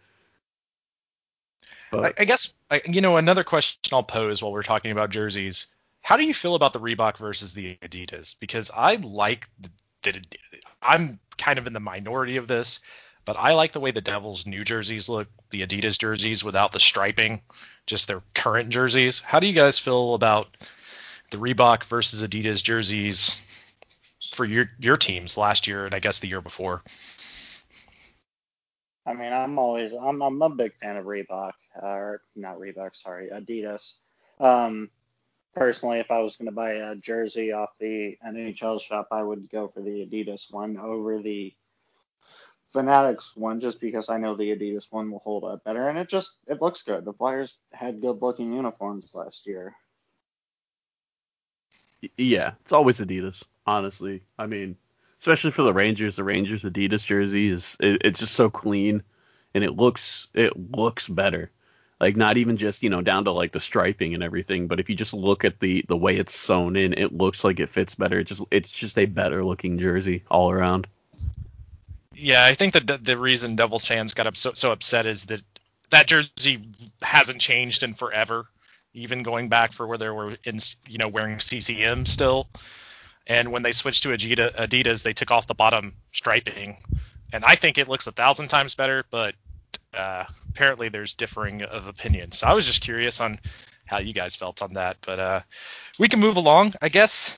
I, 1.92 1.98
But 2.02 2.20
I 2.20 2.26
guess 2.26 2.56
I, 2.72 2.82
you 2.86 3.02
know 3.02 3.18
another 3.18 3.44
question 3.44 3.78
I'll 3.92 4.02
pose 4.02 4.42
while 4.42 4.52
we're 4.52 4.64
talking 4.64 4.92
about 4.92 5.12
jerseys. 5.12 5.68
How 6.02 6.18
do 6.18 6.24
you 6.24 6.34
feel 6.34 6.56
about 6.56 6.74
the 6.74 6.80
Reebok 6.80 7.18
versus 7.18 7.54
the 7.54 7.78
Adidas? 7.84 8.36
Because 8.40 8.72
I 8.74 8.96
like 8.96 9.48
the 9.60 9.70
I'm 10.82 11.20
kind 11.38 11.60
of 11.60 11.68
in 11.68 11.74
the 11.74 11.80
minority 11.80 12.38
of 12.38 12.48
this, 12.48 12.80
but 13.28 13.38
I 13.38 13.56
like 13.56 13.74
the 13.74 13.82
way 13.82 13.92
the 13.92 14.00
Devils' 14.00 14.48
new 14.48 14.64
jerseys 14.64 15.10
look, 15.10 15.28
the 15.50 15.62
Adidas 15.62 16.00
jerseys 16.00 16.46
without 16.46 16.72
the 16.72 16.80
striping, 16.80 17.42
just 17.86 18.08
their 18.08 18.22
current 18.34 18.70
jerseys. 18.70 19.20
How 19.20 19.42
do 19.42 19.48
you 19.48 19.54
guys 19.54 19.78
feel 19.78 20.14
about 20.14 20.48
the 21.30 21.38
Reebok 21.38 21.84
versus 21.84 22.24
Adidas 22.24 22.64
jerseys 22.64 23.36
for 24.32 24.46
your 24.46 24.72
your 24.80 24.96
teams 24.96 25.38
last 25.38 25.68
year 25.68 25.86
and 25.86 25.94
I 25.94 26.00
guess 26.00 26.20
the 26.20 26.30
year 26.30 26.40
before? 26.40 26.82
I 29.06 29.14
mean, 29.14 29.34
I'm 29.34 29.60
always 29.60 29.92
I'm 29.92 30.22
I'm 30.22 30.42
a 30.42 30.50
big 30.50 30.74
fan 30.82 30.96
of 30.96 31.06
Reebok, 31.06 31.52
or 31.76 32.22
not 32.34 32.60
Reebok, 32.60 32.96
sorry, 32.96 33.28
Adidas. 33.28 33.92
Um, 34.40 34.90
personally, 35.54 36.00
if 36.00 36.12
I 36.12 36.20
was 36.20 36.38
going 36.38 36.46
to 36.46 36.54
buy 36.54 36.72
a 36.72 36.96
jersey 36.96 37.52
off 37.52 37.72
the 37.78 38.18
NHL 38.26 38.82
shop, 38.82 39.10
I 39.12 39.22
would 39.22 39.50
go 39.50 39.68
for 39.68 39.82
the 39.82 40.06
Adidas 40.06 40.50
one 40.50 40.78
over 40.78 41.22
the 41.22 41.54
Fanatics 42.74 43.32
one, 43.36 43.60
just 43.60 43.80
because 43.80 44.10
I 44.10 44.18
know 44.18 44.36
the 44.36 44.56
Adidas 44.56 44.88
one 44.90 45.10
will 45.10 45.20
hold 45.20 45.44
up 45.44 45.64
better, 45.64 45.90
and 45.90 45.98
it 45.98 46.10
just 46.10 46.40
it 46.48 46.62
looks 46.62 46.84
good. 46.84 47.06
The 47.06 47.14
Flyers 47.14 47.58
had 47.72 48.02
good 48.02 48.22
looking 48.22 48.54
uniforms 48.54 49.10
last 49.14 49.48
year. 49.48 49.76
yeah, 52.18 52.54
it's 52.62 52.74
always 52.74 53.00
Adidas. 53.00 53.44
Honestly, 53.66 54.24
I 54.38 54.46
mean, 54.46 54.78
especially 55.20 55.52
for 55.52 55.64
the 55.64 55.74
Rangers, 55.74 56.16
the 56.16 56.24
Rangers 56.24 56.64
Adidas 56.64 57.06
jersey 57.06 57.50
is 57.50 57.78
it, 57.80 58.02
it's 58.06 58.20
just 58.20 58.34
so 58.34 58.50
clean, 58.50 59.04
and 59.54 59.64
it 59.64 59.76
looks 59.76 60.28
it 60.34 60.72
looks 60.72 61.08
better. 61.08 61.52
Like 62.00 62.16
not 62.16 62.38
even 62.38 62.58
just 62.58 62.84
you 62.84 62.90
know 62.90 63.02
down 63.02 63.26
to 63.26 63.32
like 63.32 63.52
the 63.52 63.60
striping 63.60 64.14
and 64.14 64.24
everything, 64.24 64.68
but 64.68 64.80
if 64.80 64.90
you 64.90 64.96
just 64.96 65.14
look 65.14 65.46
at 65.46 65.60
the 65.60 65.84
the 65.88 65.98
way 65.98 66.16
it's 66.16 66.36
sewn 66.36 66.76
in, 66.76 66.94
it 66.94 67.14
looks 67.14 67.44
like 67.44 67.60
it 67.60 67.70
fits 67.70 67.96
better. 67.96 68.20
It 68.20 68.26
just 68.28 68.44
it's 68.52 68.72
just 68.72 68.98
a 68.98 69.06
better 69.06 69.44
looking 69.44 69.80
jersey 69.80 70.24
all 70.30 70.52
around. 70.52 70.88
Yeah, 72.20 72.46
I 72.46 72.56
think 72.56 72.74
that 72.74 73.06
the, 73.06 73.18
reason 73.18 73.56
Devils 73.56 73.86
fans 73.86 74.14
got 74.14 74.28
up 74.28 74.38
so, 74.38 74.54
so 74.54 74.72
upset 74.72 75.06
is 75.06 75.26
that 75.26 75.42
that 75.92 76.08
jersey 76.08 76.68
hasn't 77.02 77.42
changed 77.42 77.84
in 77.84 77.94
forever, 77.94 78.48
even 78.94 79.24
going 79.24 79.50
back 79.50 79.72
for 79.72 79.86
where 79.86 79.98
they 80.00 80.10
were 80.10 80.38
in, 80.44 80.58
you 80.88 80.98
know, 80.98 81.10
wearing 81.10 81.40
CCM 81.40 82.06
still. 82.08 82.48
And 83.28 83.52
when 83.52 83.62
they 83.62 83.72
switched 83.72 84.04
to 84.04 84.10
Adidas, 84.10 84.56
Adidas, 84.56 85.04
they 85.04 85.14
took 85.14 85.32
off 85.32 85.48
the 85.48 85.54
bottom 85.54 85.94
striping, 86.12 86.78
and 87.32 87.46
I 87.46 87.56
think 87.56 87.78
it 87.78 87.88
looks 87.90 88.08
a 88.08 88.12
thousand 88.12 88.48
times 88.48 88.74
better. 88.76 89.06
But 89.12 89.36
uh, 89.94 90.26
apparently, 90.50 90.90
there's 90.90 91.14
differing 91.14 91.62
of 91.64 91.88
opinions. 91.88 92.40
So 92.40 92.48
I 92.48 92.54
was 92.54 92.66
just 92.66 92.82
curious 92.82 93.22
on 93.22 93.40
how 93.86 94.00
you 94.00 94.14
guys 94.14 94.36
felt 94.36 94.62
on 94.62 94.74
that. 94.74 94.98
But 95.06 95.20
uh, 95.20 95.40
we 96.00 96.08
can 96.08 96.20
move 96.20 96.38
along, 96.38 96.74
I 96.82 96.90
guess. 96.90 97.38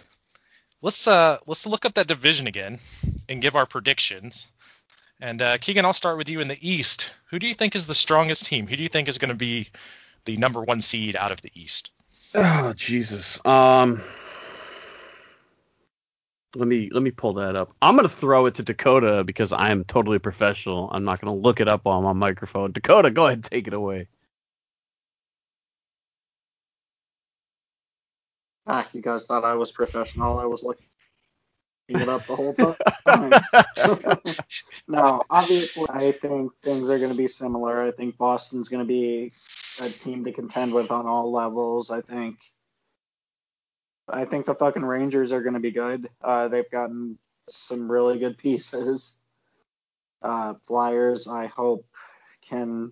Let's 0.82 1.08
uh, 1.08 1.40
let's 1.48 1.66
look 1.66 1.86
up 1.86 1.96
that 1.96 2.08
division 2.08 2.48
again. 2.48 2.80
and 3.30 3.42
give 3.42 3.56
our 3.56 3.66
predictions. 3.66 4.48
And 5.20 5.42
uh, 5.42 5.58
Keegan, 5.58 5.86
I'll 5.86 5.94
start 5.94 6.18
with 6.18 6.30
you 6.30 6.40
in 6.40 6.48
the 6.48 6.58
East. 6.68 7.12
Who 7.30 7.40
do 7.40 7.48
you 7.48 7.54
think 7.54 7.76
is 7.76 7.86
the 7.86 7.96
strongest 7.96 8.46
team? 8.46 8.68
Who 8.68 8.76
do 8.78 8.84
you 8.84 8.90
think 8.90 9.10
is 9.10 9.18
going 9.18 9.30
to 9.30 9.36
be 9.36 9.70
the 10.26 10.38
number 10.38 10.62
one 10.62 10.82
seed 10.82 11.16
out 11.16 11.32
of 11.32 11.42
the 11.42 11.52
East? 11.54 11.92
Oh 12.34 12.74
Jesus. 12.74 13.44
Um. 13.46 14.02
Let 16.56 16.68
me 16.68 16.90
let 16.92 17.04
me 17.04 17.12
pull 17.12 17.34
that 17.34 17.56
up. 17.56 17.76
I'm 17.80 17.96
gonna 17.96 18.10
throw 18.10 18.48
it 18.48 18.56
to 18.56 18.64
Dakota 18.64 19.24
because 19.24 19.54
I 19.54 19.70
am 19.70 19.84
totally 19.84 20.18
professional. 20.18 20.90
I'm 20.92 21.04
not 21.04 21.22
gonna 21.22 21.36
look 21.36 21.60
it 21.60 21.68
up 21.68 21.86
on 21.86 22.04
my 22.04 22.14
microphone. 22.14 22.72
Dakota, 22.72 23.12
go 23.12 23.28
ahead 23.28 23.38
and 23.38 23.44
take 23.44 23.68
it 23.68 23.74
away. 23.74 24.08
Ah, 28.66 28.88
you 28.94 29.02
guys 29.02 29.26
thought 29.26 29.44
I 29.44 29.54
was 29.54 29.72
professional. 29.72 30.40
I 30.40 30.46
was 30.46 30.64
looking 30.64 30.88
it 31.98 32.10
up 32.10 32.26
the 32.26 32.36
whole 32.36 32.54
time. 32.54 34.26
no, 34.88 35.24
obviously, 35.30 35.86
I 35.90 36.12
think 36.12 36.52
things 36.64 36.90
are 36.90 36.98
going 36.98 37.12
to 37.12 37.18
be 37.18 37.28
similar. 37.28 37.84
I 37.84 37.92
think 37.92 38.18
Boston's 38.18 38.70
going 38.70 38.86
to 38.86 38.88
be 38.88 39.32
a 39.82 39.90
team 39.90 40.24
to 40.26 40.32
contend 40.32 40.74
with 40.74 40.92
on 40.92 41.06
all 41.06 41.32
levels. 41.32 41.90
I 41.90 42.02
think 42.02 42.38
I 44.12 44.26
think 44.26 44.46
the 44.46 44.56
fucking 44.56 44.84
Rangers 44.84 45.32
are 45.32 45.42
going 45.42 45.54
to 45.54 45.60
be 45.60 45.72
good. 45.72 46.10
Uh, 46.22 46.48
they've 46.48 46.70
gotten 46.70 47.18
some 47.50 47.92
really 47.92 48.20
good 48.20 48.38
pieces. 48.38 49.16
Uh, 50.22 50.56
Flyers, 50.68 51.28
I 51.28 51.48
hope, 51.48 51.86
can 52.48 52.92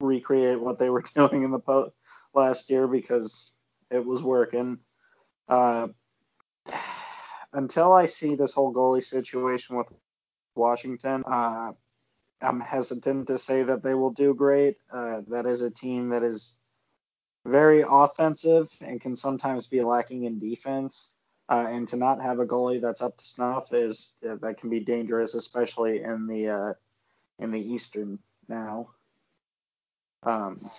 recreate 0.00 0.60
what 0.60 0.78
they 0.78 0.90
were 0.90 1.04
doing 1.14 1.42
in 1.42 1.50
the 1.50 1.58
po- 1.58 1.92
last 2.34 2.70
year 2.70 2.86
because 2.86 3.52
it 3.90 4.04
was 4.04 4.22
working. 4.22 4.78
Uh, 5.48 5.88
until 7.52 7.92
I 7.92 8.06
see 8.06 8.34
this 8.34 8.52
whole 8.52 8.72
goalie 8.72 9.04
situation 9.04 9.76
with 9.76 9.86
Washington, 10.54 11.24
uh, 11.26 11.72
I'm 12.42 12.60
hesitant 12.60 13.26
to 13.28 13.38
say 13.38 13.62
that 13.64 13.82
they 13.82 13.94
will 13.94 14.10
do 14.10 14.34
great. 14.34 14.76
Uh, 14.92 15.22
that 15.28 15.46
is 15.46 15.62
a 15.62 15.70
team 15.70 16.10
that 16.10 16.22
is 16.22 16.56
very 17.44 17.84
offensive 17.88 18.70
and 18.80 19.00
can 19.00 19.16
sometimes 19.16 19.66
be 19.66 19.82
lacking 19.82 20.24
in 20.24 20.38
defense. 20.38 21.12
Uh, 21.48 21.66
and 21.68 21.88
to 21.88 21.96
not 21.96 22.22
have 22.22 22.38
a 22.38 22.46
goalie 22.46 22.80
that's 22.80 23.02
up 23.02 23.18
to 23.18 23.26
snuff 23.26 23.72
is 23.74 24.14
uh, 24.28 24.36
that 24.40 24.60
can 24.60 24.70
be 24.70 24.78
dangerous, 24.78 25.34
especially 25.34 26.00
in 26.00 26.28
the 26.28 26.48
uh, 26.48 26.72
in 27.40 27.50
the 27.50 27.58
Eastern 27.60 28.20
now. 28.48 28.90
Um, 30.22 30.70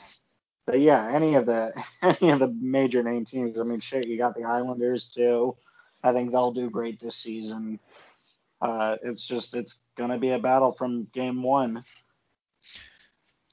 but 0.65 0.79
yeah, 0.79 1.09
any 1.11 1.35
of 1.35 1.45
the 1.45 1.73
any 2.01 2.31
of 2.31 2.39
the 2.39 2.47
major 2.47 3.03
name 3.03 3.25
teams. 3.25 3.59
I 3.59 3.63
mean, 3.63 3.81
shit, 3.81 4.07
you 4.07 4.17
got 4.17 4.33
the 4.33 4.45
Islanders 4.45 5.09
too. 5.09 5.57
I 6.03 6.13
think 6.13 6.31
they'll 6.31 6.51
do 6.51 6.69
great 6.69 6.99
this 6.99 7.15
season. 7.15 7.79
Uh, 8.61 8.97
it's 9.03 9.25
just 9.25 9.55
it's 9.55 9.79
gonna 9.95 10.17
be 10.17 10.29
a 10.29 10.39
battle 10.39 10.71
from 10.71 11.07
game 11.13 11.43
one. 11.43 11.83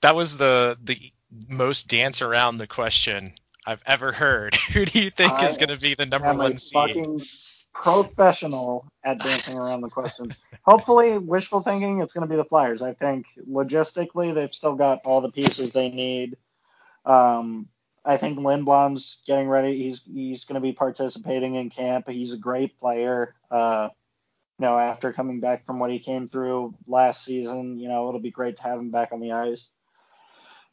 That 0.02 0.14
was 0.14 0.36
the 0.36 0.78
the 0.82 1.12
most 1.48 1.88
dance 1.88 2.22
around 2.22 2.58
the 2.58 2.66
question 2.66 3.32
I've 3.66 3.82
ever 3.86 4.12
heard. 4.12 4.54
Who 4.72 4.84
do 4.84 5.00
you 5.00 5.10
think 5.10 5.32
I 5.32 5.46
is 5.46 5.58
going 5.58 5.68
to 5.68 5.76
be 5.76 5.94
the 5.94 6.06
number 6.06 6.32
one 6.32 6.56
seed? 6.56 6.72
fucking 6.72 7.22
professional 7.74 8.90
at 9.04 9.18
dancing 9.18 9.58
around 9.58 9.82
the 9.82 9.90
question. 9.90 10.34
Hopefully, 10.62 11.18
wishful 11.18 11.62
thinking, 11.62 12.00
it's 12.00 12.12
going 12.12 12.26
to 12.26 12.30
be 12.30 12.36
the 12.36 12.44
Flyers. 12.44 12.82
I 12.82 12.94
think 12.94 13.26
logistically, 13.48 14.34
they've 14.34 14.54
still 14.54 14.74
got 14.74 15.00
all 15.04 15.20
the 15.20 15.30
pieces 15.30 15.70
they 15.70 15.90
need. 15.90 16.36
Um, 17.04 17.68
I 18.08 18.16
think 18.16 18.38
Lindblom's 18.38 19.22
getting 19.26 19.48
ready. 19.48 19.82
He's 19.82 20.02
he's 20.02 20.44
going 20.46 20.54
to 20.54 20.66
be 20.66 20.72
participating 20.72 21.56
in 21.56 21.68
camp. 21.68 22.08
He's 22.08 22.32
a 22.32 22.38
great 22.38 22.80
player. 22.80 23.34
Uh, 23.50 23.90
you 24.58 24.66
know, 24.66 24.78
after 24.78 25.12
coming 25.12 25.40
back 25.40 25.66
from 25.66 25.78
what 25.78 25.90
he 25.90 25.98
came 25.98 26.26
through 26.26 26.74
last 26.86 27.22
season, 27.22 27.78
you 27.78 27.88
know, 27.88 28.08
it'll 28.08 28.20
be 28.20 28.30
great 28.30 28.56
to 28.56 28.62
have 28.62 28.78
him 28.78 28.90
back 28.90 29.12
on 29.12 29.20
the 29.20 29.32
ice. 29.32 29.68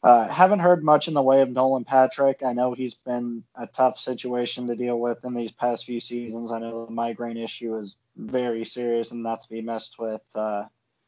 Uh, 0.02 0.26
haven't 0.28 0.60
heard 0.60 0.82
much 0.82 1.08
in 1.08 1.14
the 1.14 1.22
way 1.22 1.42
of 1.42 1.50
Nolan 1.50 1.84
Patrick. 1.84 2.42
I 2.42 2.54
know 2.54 2.72
he's 2.72 2.94
been 2.94 3.44
a 3.54 3.66
tough 3.66 3.98
situation 3.98 4.66
to 4.68 4.74
deal 4.74 4.98
with 4.98 5.24
in 5.24 5.34
these 5.34 5.52
past 5.52 5.84
few 5.84 6.00
seasons. 6.00 6.50
I 6.50 6.58
know 6.58 6.86
the 6.86 6.92
migraine 6.92 7.36
issue 7.36 7.78
is 7.78 7.96
very 8.16 8.64
serious 8.64 9.10
and 9.10 9.22
not 9.22 9.42
to 9.42 9.48
be 9.50 9.60
messed 9.60 9.98
with. 9.98 10.22
Uh, 10.34 10.64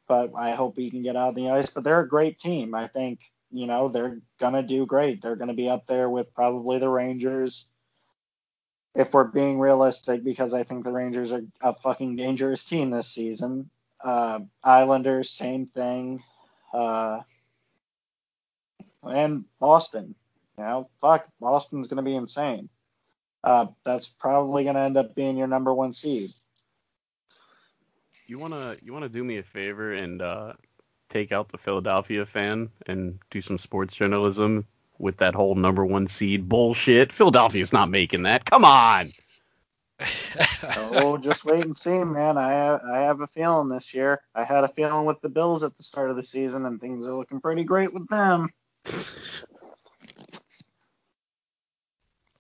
but 0.09 0.33
I 0.37 0.53
hope 0.55 0.77
he 0.77 0.91
can 0.91 1.03
get 1.03 1.17
out 1.17 1.29
on 1.29 1.35
the 1.35 1.51
ice. 1.51 1.71
But 1.71 1.85
they're 1.85 2.01
a 2.01 2.09
great 2.09 2.39
team. 2.39 2.75
I 2.75 2.89
think, 2.89 3.21
you 3.51 3.67
know, 3.67 3.89
they're 3.89 4.19
going 4.39 4.55
to 4.55 4.63
do 4.63 4.87
great. 4.87 5.23
They're 5.23 5.37
going 5.37 5.49
to 5.49 5.55
be 5.55 5.69
up 5.69 5.87
there 5.87 6.09
with 6.09 6.33
probably 6.35 6.79
the 6.79 6.89
Rangers. 6.89 7.67
If 8.95 9.13
we're 9.13 9.25
being 9.25 9.61
realistic, 9.61 10.25
because 10.25 10.55
I 10.55 10.65
think 10.65 10.85
the 10.85 10.93
Rangers 10.93 11.33
are 11.33 11.43
a 11.61 11.75
fucking 11.75 12.17
dangerous 12.17 12.65
team 12.65 12.91
this 12.91 13.09
season. 13.09 13.71
Uh, 14.03 14.41
Islanders, 14.63 15.31
same 15.31 15.67
thing. 15.67 16.23
Uh, 16.73 17.21
and 19.03 19.45
Boston. 19.61 20.15
You 20.57 20.65
know, 20.65 20.91
fuck, 21.01 21.29
Boston's 21.41 21.89
going 21.89 21.99
to 21.99 22.03
be 22.03 22.17
insane. 22.17 22.69
Uh, 23.45 23.67
that's 23.85 24.09
probably 24.09 24.65
going 24.65 24.75
to 24.75 24.81
end 24.81 24.97
up 24.97 25.15
being 25.15 25.37
your 25.37 25.47
number 25.47 25.73
one 25.73 25.93
seed. 25.93 26.31
You 28.27 28.39
wanna 28.39 28.77
you 28.83 28.93
wanna 28.93 29.09
do 29.09 29.25
me 29.25 29.39
a 29.39 29.43
favor 29.43 29.95
and 29.95 30.21
uh, 30.21 30.53
take 31.09 31.33
out 31.33 31.49
the 31.49 31.59
Philadelphia 31.59 32.27
fan 32.27 32.71
and 32.87 33.19
do 33.31 33.41
some 33.41 33.59
sports 33.59 33.95
journalism 33.95 34.67
with 34.99 35.19
that 35.19 35.35
whole 35.35 35.55
number 35.55 35.85
one 35.85 36.09
seed 36.09 36.49
bullshit. 36.49 37.13
Philadelphia's 37.13 37.73
not 37.73 37.91
making 37.91 38.23
that. 38.25 38.45
Come 38.45 38.65
on. 38.65 39.09
oh, 40.77 41.17
just 41.19 41.45
wait 41.45 41.65
and 41.65 41.77
see, 41.77 42.03
man. 42.05 42.37
I 42.39 42.53
have, 42.53 42.81
I 42.85 42.99
have 43.03 43.21
a 43.21 43.27
feeling 43.27 43.69
this 43.69 43.95
year. 43.95 44.21
I 44.35 44.45
had 44.45 44.65
a 44.65 44.69
feeling 44.69 45.07
with 45.07 45.21
the 45.21 45.29
Bills 45.29 45.63
at 45.65 45.77
the 45.77 45.83
start 45.83 46.11
of 46.11 46.17
the 46.17 46.23
season, 46.23 46.67
and 46.67 46.81
things 46.81 47.07
are 47.07 47.15
looking 47.15 47.41
pretty 47.41 47.65
great 47.65 47.93
with 47.93 48.09
them. 48.09 48.51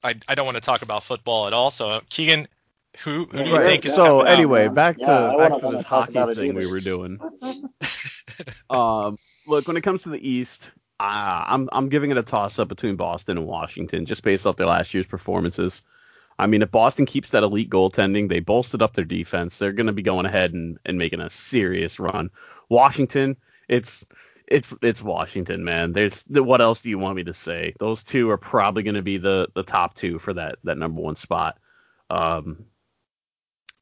I, 0.02 0.14
I 0.28 0.34
don't 0.34 0.46
want 0.46 0.56
to 0.56 0.60
talk 0.60 0.82
about 0.82 1.02
football 1.04 1.46
at 1.46 1.52
all. 1.52 1.70
So 1.70 2.00
Keegan, 2.08 2.46
who, 2.98 3.24
who 3.26 3.42
do 3.42 3.50
you 3.50 3.56
Right. 3.56 3.64
think 3.64 3.86
is 3.86 3.94
so 3.94 4.18
coming 4.18 4.26
out, 4.26 4.34
anyway, 4.34 4.68
back 4.68 4.98
to 5.02 5.10
Yeah, 5.10 5.36
back 5.36 5.58
to 5.60 5.66
this 5.66 5.84
hockey 5.84 6.18
about 6.18 6.30
it 6.30 6.36
thing 6.36 6.54
we 6.54 6.66
were 6.66 6.80
doing. 6.80 7.20
Um, 8.70 9.16
look, 9.46 9.66
when 9.66 9.76
it 9.76 9.82
comes 9.82 10.02
to 10.02 10.10
the 10.10 10.28
East, 10.28 10.70
uh, 11.00 11.44
I'm 11.46 11.68
I'm 11.72 11.88
giving 11.88 12.10
it 12.10 12.18
a 12.18 12.22
toss 12.22 12.58
up 12.58 12.68
between 12.68 12.96
Boston 12.96 13.38
and 13.38 13.46
Washington, 13.46 14.04
just 14.06 14.22
based 14.22 14.46
off 14.46 14.56
their 14.56 14.66
last 14.66 14.92
year's 14.94 15.06
performances. 15.06 15.82
I 16.38 16.46
mean, 16.46 16.62
if 16.62 16.70
Boston 16.70 17.06
keeps 17.06 17.30
that 17.30 17.42
elite 17.42 17.70
goaltending, 17.70 18.28
they 18.28 18.40
bolstered 18.40 18.82
up 18.82 18.94
their 18.94 19.04
defense. 19.04 19.58
They're 19.58 19.72
going 19.72 19.88
to 19.88 19.92
be 19.92 20.02
going 20.02 20.26
ahead 20.26 20.52
and, 20.52 20.78
and 20.84 20.96
making 20.96 21.20
a 21.20 21.30
serious 21.30 21.98
run. 21.98 22.30
Washington, 22.68 23.36
it's 23.68 24.04
it's 24.46 24.72
it's 24.82 25.02
Washington, 25.02 25.64
man. 25.64 25.92
There's 25.92 26.24
what 26.28 26.60
else 26.60 26.82
do 26.82 26.90
you 26.90 26.98
want 26.98 27.16
me 27.16 27.24
to 27.24 27.34
say? 27.34 27.74
Those 27.78 28.04
two 28.04 28.30
are 28.30 28.38
probably 28.38 28.82
going 28.82 28.94
to 28.94 29.02
be 29.02 29.18
the 29.18 29.48
the 29.54 29.62
top 29.62 29.94
two 29.94 30.18
for 30.18 30.34
that 30.34 30.58
that 30.64 30.78
number 30.78 31.00
one 31.00 31.16
spot. 31.16 31.58
Um, 32.10 32.66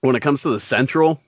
when 0.00 0.16
it 0.16 0.20
comes 0.20 0.42
to 0.42 0.50
the 0.50 0.60
Central, 0.60 1.20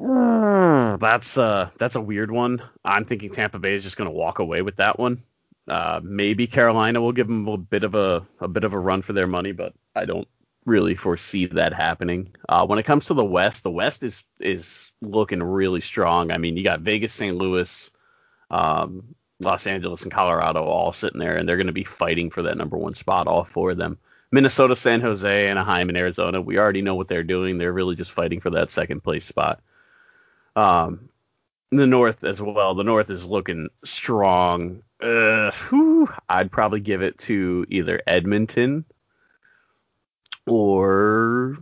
that's 0.00 1.36
uh 1.36 1.68
that's 1.78 1.96
a 1.96 2.00
weird 2.00 2.30
one. 2.30 2.62
I'm 2.84 3.04
thinking 3.04 3.30
Tampa 3.30 3.58
Bay 3.58 3.74
is 3.74 3.82
just 3.82 3.96
going 3.96 4.08
to 4.08 4.16
walk 4.16 4.38
away 4.38 4.62
with 4.62 4.76
that 4.76 4.98
one. 4.98 5.22
Uh, 5.68 6.00
maybe 6.02 6.46
Carolina 6.46 7.00
will 7.00 7.12
give 7.12 7.26
them 7.26 7.46
a 7.48 7.58
bit 7.58 7.84
of 7.84 7.94
a 7.94 8.26
a 8.40 8.48
bit 8.48 8.64
of 8.64 8.72
a 8.72 8.78
run 8.78 9.02
for 9.02 9.12
their 9.12 9.26
money, 9.26 9.52
but 9.52 9.74
I 9.94 10.06
don't 10.06 10.26
really 10.64 10.94
foresee 10.94 11.46
that 11.46 11.74
happening. 11.74 12.34
Uh, 12.48 12.66
when 12.66 12.78
it 12.78 12.84
comes 12.84 13.06
to 13.06 13.14
the 13.14 13.24
West, 13.24 13.62
the 13.62 13.70
West 13.70 14.02
is 14.02 14.24
is 14.38 14.92
looking 15.02 15.42
really 15.42 15.82
strong. 15.82 16.30
I 16.30 16.38
mean, 16.38 16.56
you 16.56 16.64
got 16.64 16.80
Vegas, 16.80 17.12
St. 17.12 17.36
Louis, 17.36 17.90
um, 18.50 19.14
Los 19.38 19.66
Angeles, 19.66 20.02
and 20.02 20.12
Colorado 20.12 20.64
all 20.64 20.94
sitting 20.94 21.20
there, 21.20 21.36
and 21.36 21.46
they're 21.46 21.56
going 21.58 21.66
to 21.66 21.72
be 21.74 21.84
fighting 21.84 22.30
for 22.30 22.42
that 22.42 22.56
number 22.56 22.78
one 22.78 22.94
spot, 22.94 23.26
all 23.26 23.44
four 23.44 23.72
of 23.72 23.76
them. 23.76 23.98
Minnesota, 24.32 24.76
San 24.76 25.00
Jose, 25.02 25.48
Anaheim, 25.48 25.88
and 25.88 25.98
Arizona. 25.98 26.40
We 26.40 26.58
already 26.58 26.82
know 26.82 26.94
what 26.94 27.08
they're 27.08 27.22
doing. 27.22 27.58
They're 27.58 27.72
really 27.72 27.96
just 27.96 28.12
fighting 28.12 28.40
for 28.40 28.50
that 28.50 28.70
second 28.70 29.02
place 29.02 29.24
spot. 29.24 29.60
Um, 30.56 31.10
the 31.70 31.86
North 31.86 32.24
as 32.24 32.42
well. 32.42 32.74
The 32.74 32.84
North 32.84 33.10
is 33.10 33.26
looking 33.26 33.68
strong. 33.84 34.82
Uh, 35.00 35.50
whew, 35.68 36.08
I'd 36.28 36.50
probably 36.50 36.80
give 36.80 37.02
it 37.02 37.18
to 37.18 37.64
either 37.68 38.02
Edmonton 38.06 38.84
or 40.46 41.56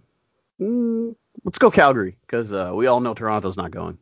mm, 0.60 1.14
let's 1.44 1.58
go 1.58 1.70
Calgary 1.70 2.16
because 2.22 2.52
uh, 2.52 2.72
we 2.74 2.86
all 2.86 3.00
know 3.00 3.14
Toronto's 3.14 3.56
not 3.56 3.70
going. 3.70 3.98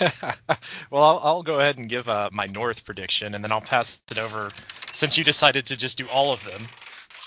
well, 0.00 1.02
I'll, 1.04 1.20
I'll 1.22 1.42
go 1.42 1.60
ahead 1.60 1.78
and 1.78 1.88
give 1.88 2.08
uh, 2.08 2.30
my 2.32 2.46
North 2.46 2.84
prediction, 2.84 3.34
and 3.34 3.44
then 3.44 3.52
I'll 3.52 3.60
pass 3.60 4.00
it 4.10 4.18
over 4.18 4.50
since 4.92 5.18
you 5.18 5.24
decided 5.24 5.66
to 5.66 5.76
just 5.76 5.98
do 5.98 6.08
all 6.08 6.32
of 6.32 6.42
them. 6.44 6.66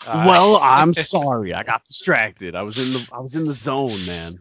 Uh, 0.08 0.26
well, 0.28 0.58
I'm 0.58 0.94
sorry, 0.96 1.54
I 1.54 1.64
got 1.64 1.86
distracted. 1.86 2.56
I 2.56 2.64
was 2.64 2.78
in 2.78 2.94
the 2.94 3.08
I 3.14 3.20
was 3.20 3.36
in 3.36 3.46
the 3.46 3.54
zone, 3.54 4.06
man. 4.06 4.40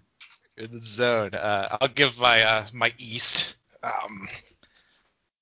In 0.62 0.72
the 0.72 0.80
zone. 0.80 1.34
Uh, 1.34 1.78
I'll 1.80 1.88
give 1.88 2.18
my 2.18 2.42
uh, 2.42 2.66
my 2.72 2.92
East. 2.98 3.54
Um, 3.82 4.28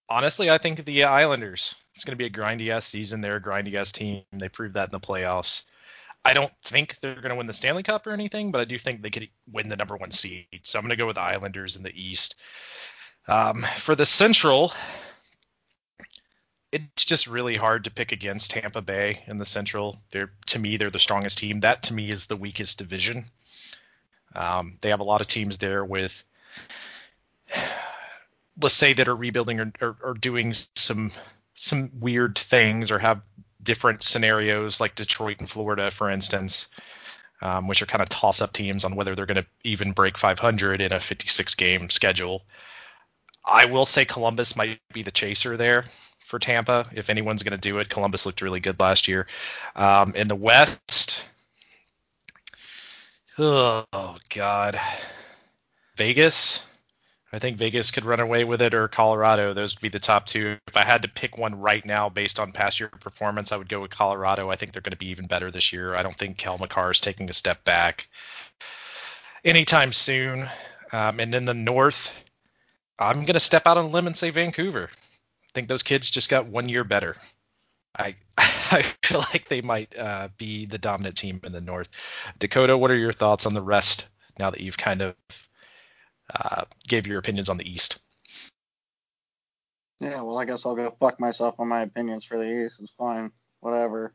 honestly, 0.09 0.51
I 0.51 0.59
think 0.59 0.85
the 0.85 1.05
Islanders. 1.05 1.75
It's 1.95 2.05
going 2.05 2.17
to 2.17 2.19
be 2.19 2.27
a 2.27 2.31
grindy 2.31 2.71
ass 2.71 2.87
season. 2.87 3.21
They're 3.21 3.37
a 3.37 3.43
grindy 3.43 3.75
ass 3.75 3.93
team. 3.93 4.23
They 4.33 4.49
proved 4.49 4.75
that 4.75 4.89
in 4.89 4.93
the 4.93 5.01
playoffs. 5.01 5.65
I 6.25 6.35
don't 6.35 6.53
think 6.63 6.99
they're 7.01 7.15
going 7.15 7.31
to 7.31 7.37
win 7.37 7.47
the 7.47 7.53
Stanley 7.53 7.83
Cup 7.83 8.07
or 8.07 8.11
anything, 8.11 8.53
but 8.53 8.61
I 8.61 8.65
do 8.65 8.79
think 8.79 9.03
they 9.03 9.11
could 9.11 9.29
win 9.51 9.69
the 9.69 9.77
number 9.77 9.97
one 9.97 10.11
seed. 10.11 10.47
So 10.63 10.79
I'm 10.79 10.85
going 10.85 10.91
to 10.91 10.97
go 10.97 11.07
with 11.07 11.17
the 11.17 11.23
Islanders 11.23 11.77
in 11.77 11.83
the 11.83 11.95
East. 11.95 12.37
Um, 13.27 13.67
for 13.77 13.95
the 13.95 14.07
Central, 14.07 14.73
it's 16.73 17.05
just 17.05 17.27
really 17.27 17.57
hard 17.57 17.85
to 17.85 17.91
pick 17.91 18.13
against 18.13 18.51
Tampa 18.51 18.81
Bay 18.81 19.23
in 19.27 19.39
the 19.39 19.45
Central. 19.45 19.99
They're 20.11 20.33
to 20.47 20.59
me 20.59 20.77
they're 20.77 20.91
the 20.91 20.99
strongest 20.99 21.39
team. 21.39 21.61
That 21.61 21.85
to 21.85 21.95
me 21.95 22.11
is 22.11 22.27
the 22.27 22.37
weakest 22.37 22.79
division. 22.79 23.27
Um, 24.35 24.75
they 24.81 24.91
have 24.91 25.01
a 25.01 25.05
lot 25.05 25.21
of 25.21 25.27
teams 25.27 25.59
there 25.59 25.85
with, 25.85 26.25
let's 28.61 28.75
say 28.75 28.93
that 28.93 29.09
are 29.09 29.17
rebuilding 29.17 29.61
or, 29.61 29.73
or, 29.81 29.97
or 30.03 30.15
doing 30.15 30.55
some 30.77 31.11
some 31.55 31.91
weird 32.01 32.39
things 32.39 32.91
or 32.91 32.99
have 32.99 33.23
different 33.63 34.03
scenarios 34.03 34.81
like 34.81 34.95
Detroit 34.95 35.41
and 35.41 35.49
Florida, 35.49 35.91
for 35.91 36.11
instance, 36.11 36.69
um, 37.43 37.69
which 37.69 37.83
are 37.83 37.87
kind 37.87 38.01
of 38.03 38.09
toss 38.09 38.41
up 38.41 38.53
teams 38.53 38.85
on 38.85 38.97
whether 38.97 39.15
they're 39.15 39.27
going 39.27 39.43
to 39.43 39.47
even 39.63 39.93
break 39.93 40.17
500 40.17 40.81
in 40.81 40.93
a 40.93 41.01
56 41.01 41.55
game 41.57 41.91
schedule. 41.91 42.43
I 43.45 43.67
will 43.67 43.87
say 43.87 44.05
Columbus 44.05 44.57
might 44.57 44.81
be 44.93 45.03
the 45.03 45.11
chaser 45.11 45.57
there 45.57 45.85
for 46.21 46.39
Tampa. 46.39 46.87
If 46.93 47.11
anyone's 47.11 47.43
going 47.43 47.59
to 47.59 47.69
do 47.69 47.79
it, 47.79 47.89
Columbus 47.89 48.27
looked 48.27 48.43
really 48.43 48.61
good 48.61 48.79
last 48.81 49.09
year. 49.09 49.27
Um, 49.75 50.15
in 50.15 50.29
the 50.29 50.37
West, 50.37 51.25
oh, 53.41 54.17
God, 54.35 54.79
Vegas. 55.97 56.63
I 57.33 57.39
think 57.39 57.59
Vegas 57.59 57.93
could 57.93 58.05
run 58.05 58.19
away 58.19 58.43
with 58.43 58.61
it 58.61 58.75
or 58.75 58.89
Colorado. 58.89 59.55
Those 59.55 59.77
would 59.77 59.83
be 59.83 59.89
the 59.89 60.01
top 60.01 60.27
two. 60.27 60.57
If 60.67 60.77
I 60.77 60.85
had 60.85 61.03
to 61.03 61.09
pick 61.09 61.39
one 61.39 61.61
right 61.61 61.85
now 61.87 62.09
based 62.09 62.41
on 62.41 62.51
past 62.51 62.81
year 62.81 62.89
performance, 62.89 63.53
I 63.53 63.57
would 63.57 63.69
go 63.69 63.81
with 63.81 63.93
Colorado. 63.93 64.51
I 64.51 64.57
think 64.57 64.73
they're 64.73 64.83
going 64.83 64.93
to 64.93 64.99
be 64.99 65.11
even 65.11 65.27
better 65.27 65.51
this 65.51 65.73
year. 65.73 65.95
I 65.95 66.03
don't 66.03 66.15
think 66.15 66.39
Cale 66.39 66.59
Makar 66.59 66.91
is 66.91 67.01
taking 67.01 67.31
a 67.31 67.33
step 67.35 67.65
back 67.65 68.09
anytime 69.45 69.93
soon. 69.93 70.49
Um, 70.93 71.21
and 71.21 71.33
in 71.35 71.45
the 71.45 71.55
North, 71.55 72.13
I'm 72.99 73.21
going 73.21 73.35
to 73.35 73.41
step 73.41 73.67
out 73.67 73.79
on 73.79 73.85
a 73.85 73.89
limb 73.89 74.09
and 74.09 74.17
say 74.17 74.31
Vancouver. 74.31 74.91
I 74.93 75.51
think 75.55 75.69
those 75.69 75.85
kids 75.85 76.11
just 76.11 76.31
got 76.31 76.47
one 76.47 76.69
year 76.69 76.83
better. 76.83 77.15
I 78.01 78.17
I 78.39 78.83
feel 79.03 79.21
like 79.21 79.49
they 79.49 79.61
might 79.61 79.97
uh, 79.97 80.29
be 80.39 80.67
the 80.67 80.79
dominant 80.79 81.17
team 81.17 81.41
in 81.45 81.53
the 81.53 81.61
North. 81.61 81.89
Dakota, 82.39 82.77
what 82.77 82.91
are 82.91 82.97
your 82.97 83.13
thoughts 83.13 83.47
on 83.47 83.55
the 83.55 83.63
rest 83.63 84.09
now 84.39 84.51
that 84.51 84.61
you've 84.61 84.79
kind 84.79 85.03
of 85.03 85.15
uh, 86.35 86.65
gave 86.87 87.07
your 87.07 87.19
opinions 87.19 87.49
on 87.49 87.57
the 87.57 87.69
East? 87.69 87.99
Yeah, 90.01 90.23
well, 90.23 90.39
I 90.39 90.47
guess 90.47 90.65
I'll 90.65 90.77
go 90.77 90.97
fuck 90.99 91.21
myself 91.21 91.57
on 91.59 91.69
my 91.69 91.83
opinions 91.83 92.25
for 92.25 92.39
the 92.39 92.65
East. 92.65 92.81
It's 92.81 92.93
fine, 92.93 93.33
whatever. 93.61 94.15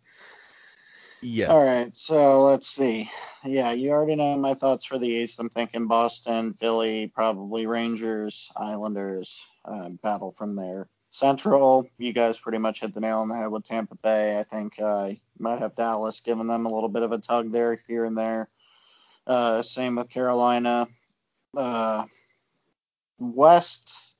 Yes. 1.21 1.49
All 1.51 1.63
right, 1.63 1.95
so 1.95 2.43
let's 2.43 2.67
see. 2.67 3.09
Yeah, 3.43 3.71
you 3.71 3.91
already 3.91 4.15
know 4.15 4.35
my 4.37 4.53
thoughts 4.53 4.85
for 4.85 4.97
the 4.97 5.07
East. 5.07 5.39
I'm 5.39 5.49
thinking 5.49 5.87
Boston, 5.87 6.53
Philly, 6.53 7.11
probably 7.13 7.67
Rangers, 7.67 8.51
Islanders, 8.55 9.45
uh, 9.63 9.89
battle 9.89 10.31
from 10.31 10.55
there. 10.55 10.87
Central, 11.15 11.89
you 11.97 12.11
guys 12.11 12.37
pretty 12.37 12.57
much 12.57 12.81
hit 12.81 12.93
the 12.93 12.99
nail 12.99 13.19
on 13.19 13.29
the 13.29 13.35
head 13.35 13.47
with 13.47 13.63
Tampa 13.63 13.95
Bay. 13.95 14.37
I 14.37 14.43
think 14.43 14.77
uh, 14.81 15.11
you 15.11 15.17
might 15.39 15.59
have 15.59 15.73
Dallas 15.73 16.19
giving 16.19 16.47
them 16.47 16.65
a 16.65 16.69
little 16.69 16.89
bit 16.89 17.03
of 17.03 17.13
a 17.13 17.17
tug 17.19 17.53
there, 17.53 17.79
here 17.87 18.03
and 18.03 18.17
there. 18.17 18.49
Uh, 19.25 19.61
same 19.61 19.95
with 19.95 20.09
Carolina. 20.09 20.87
Uh, 21.55 22.03
West, 23.17 24.17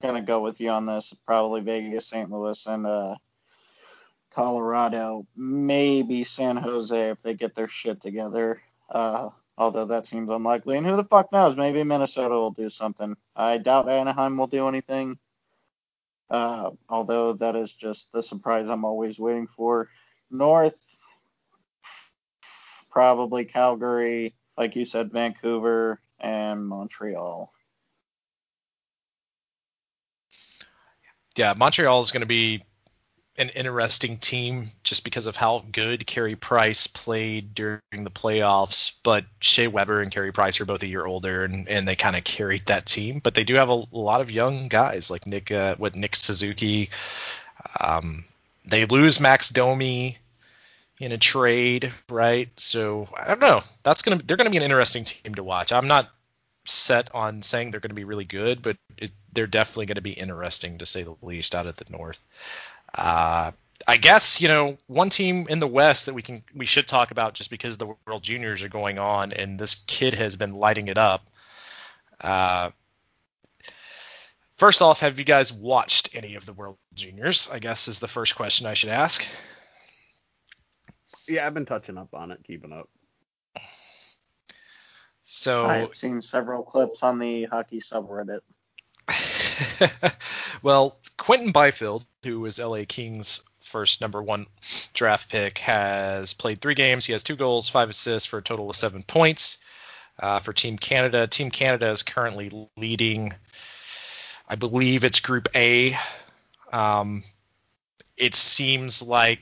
gonna 0.00 0.22
go 0.22 0.40
with 0.40 0.62
you 0.62 0.70
on 0.70 0.86
this. 0.86 1.12
Probably 1.26 1.60
Vegas, 1.60 2.06
St. 2.06 2.30
Louis, 2.30 2.66
and 2.66 2.86
uh, 2.86 3.16
Colorado. 4.34 5.26
Maybe 5.36 6.24
San 6.24 6.56
Jose 6.56 7.10
if 7.10 7.20
they 7.20 7.34
get 7.34 7.54
their 7.54 7.68
shit 7.68 8.00
together. 8.00 8.62
Uh, 8.88 9.28
although 9.58 9.84
that 9.84 10.06
seems 10.06 10.30
unlikely. 10.30 10.78
And 10.78 10.86
who 10.86 10.96
the 10.96 11.04
fuck 11.04 11.30
knows? 11.32 11.54
Maybe 11.54 11.84
Minnesota 11.84 12.34
will 12.34 12.50
do 12.50 12.70
something. 12.70 13.14
I 13.36 13.58
doubt 13.58 13.90
Anaheim 13.90 14.38
will 14.38 14.46
do 14.46 14.68
anything. 14.68 15.18
Uh, 16.32 16.70
although 16.88 17.34
that 17.34 17.54
is 17.54 17.74
just 17.74 18.10
the 18.12 18.22
surprise 18.22 18.70
I'm 18.70 18.86
always 18.86 19.18
waiting 19.18 19.46
for. 19.46 19.90
North, 20.30 20.80
probably 22.90 23.44
Calgary, 23.44 24.34
like 24.56 24.74
you 24.74 24.86
said, 24.86 25.12
Vancouver 25.12 26.00
and 26.18 26.66
Montreal. 26.66 27.52
Yeah, 31.36 31.52
Montreal 31.54 32.00
is 32.00 32.12
going 32.12 32.22
to 32.22 32.26
be 32.26 32.62
an 33.42 33.50
interesting 33.50 34.16
team 34.16 34.70
just 34.82 35.04
because 35.04 35.26
of 35.26 35.36
how 35.36 35.64
good 35.70 36.06
Carey 36.06 36.36
Price 36.36 36.86
played 36.86 37.54
during 37.54 37.80
the 37.92 38.10
playoffs. 38.10 38.92
But 39.02 39.24
Shea 39.40 39.68
Weber 39.68 40.00
and 40.00 40.10
Carey 40.10 40.32
Price 40.32 40.60
are 40.60 40.64
both 40.64 40.82
a 40.82 40.86
year 40.86 41.04
older, 41.04 41.44
and, 41.44 41.68
and 41.68 41.86
they 41.86 41.96
kind 41.96 42.16
of 42.16 42.24
carried 42.24 42.66
that 42.66 42.86
team. 42.86 43.20
But 43.22 43.34
they 43.34 43.44
do 43.44 43.54
have 43.56 43.68
a, 43.68 43.84
a 43.92 43.98
lot 43.98 44.20
of 44.20 44.30
young 44.30 44.68
guys 44.68 45.10
like 45.10 45.26
Nick, 45.26 45.52
uh, 45.52 45.76
with 45.78 45.94
Nick 45.94 46.16
Suzuki. 46.16 46.90
Um, 47.78 48.24
they 48.64 48.86
lose 48.86 49.20
Max 49.20 49.50
Domi 49.50 50.18
in 50.98 51.12
a 51.12 51.18
trade, 51.18 51.92
right? 52.08 52.48
So 52.58 53.08
I 53.16 53.28
don't 53.28 53.40
know. 53.40 53.60
That's 53.82 54.02
gonna 54.02 54.20
they're 54.24 54.36
gonna 54.36 54.50
be 54.50 54.56
an 54.56 54.62
interesting 54.62 55.04
team 55.04 55.34
to 55.34 55.42
watch. 55.42 55.72
I'm 55.72 55.88
not 55.88 56.08
set 56.64 57.14
on 57.14 57.42
saying 57.42 57.70
they're 57.70 57.80
going 57.80 57.90
to 57.90 57.94
be 57.94 58.04
really 58.04 58.24
good, 58.24 58.62
but 58.62 58.76
it, 58.98 59.12
they're 59.32 59.46
definitely 59.46 59.86
going 59.86 59.96
to 59.96 60.02
be 60.02 60.12
interesting 60.12 60.78
to 60.78 60.86
say 60.86 61.02
the 61.02 61.14
least 61.22 61.54
out 61.54 61.66
of 61.66 61.76
the 61.76 61.84
North. 61.90 62.22
Uh, 62.94 63.52
I 63.86 63.96
guess 63.96 64.40
you 64.40 64.48
know 64.48 64.76
one 64.86 65.10
team 65.10 65.46
in 65.48 65.58
the 65.58 65.66
West 65.66 66.06
that 66.06 66.14
we 66.14 66.22
can 66.22 66.42
we 66.54 66.66
should 66.66 66.86
talk 66.86 67.10
about 67.10 67.34
just 67.34 67.50
because 67.50 67.76
the 67.76 67.94
World 68.06 68.22
Juniors 68.22 68.62
are 68.62 68.68
going 68.68 68.98
on 68.98 69.32
and 69.32 69.58
this 69.58 69.74
kid 69.74 70.14
has 70.14 70.36
been 70.36 70.52
lighting 70.52 70.88
it 70.88 70.98
up. 70.98 71.28
Uh, 72.20 72.70
first 74.56 74.82
off, 74.82 75.00
have 75.00 75.18
you 75.18 75.24
guys 75.24 75.52
watched 75.52 76.10
any 76.14 76.36
of 76.36 76.46
the 76.46 76.52
World 76.52 76.76
Juniors? 76.94 77.48
I 77.50 77.58
guess 77.58 77.88
is 77.88 77.98
the 77.98 78.08
first 78.08 78.36
question 78.36 78.66
I 78.66 78.74
should 78.74 78.90
ask. 78.90 79.24
Yeah, 81.26 81.46
I've 81.46 81.54
been 81.54 81.66
touching 81.66 81.98
up 81.98 82.14
on 82.14 82.30
it, 82.30 82.40
keeping 82.44 82.72
up. 82.72 82.88
So 85.24 85.64
I've 85.64 85.94
seen 85.94 86.20
several 86.20 86.62
clips 86.62 87.02
on 87.02 87.18
the 87.18 87.44
hockey 87.44 87.80
subreddit. 87.80 88.40
well, 90.62 90.98
Quinton 91.16 91.52
Byfield, 91.52 92.04
who 92.24 92.40
was 92.40 92.58
LA 92.58 92.82
Kings' 92.88 93.42
first 93.60 94.00
number 94.00 94.22
one 94.22 94.46
draft 94.92 95.30
pick, 95.30 95.58
has 95.58 96.34
played 96.34 96.60
three 96.60 96.74
games. 96.74 97.04
He 97.04 97.12
has 97.12 97.22
two 97.22 97.36
goals, 97.36 97.68
five 97.68 97.88
assists 97.88 98.26
for 98.26 98.38
a 98.38 98.42
total 98.42 98.70
of 98.70 98.76
seven 98.76 99.02
points 99.02 99.58
uh, 100.18 100.40
for 100.40 100.52
Team 100.52 100.78
Canada. 100.78 101.26
Team 101.26 101.50
Canada 101.50 101.90
is 101.90 102.02
currently 102.02 102.68
leading, 102.76 103.34
I 104.48 104.56
believe 104.56 105.04
it's 105.04 105.20
Group 105.20 105.48
A. 105.54 105.96
Um, 106.72 107.24
it 108.16 108.34
seems 108.34 109.02
like 109.02 109.40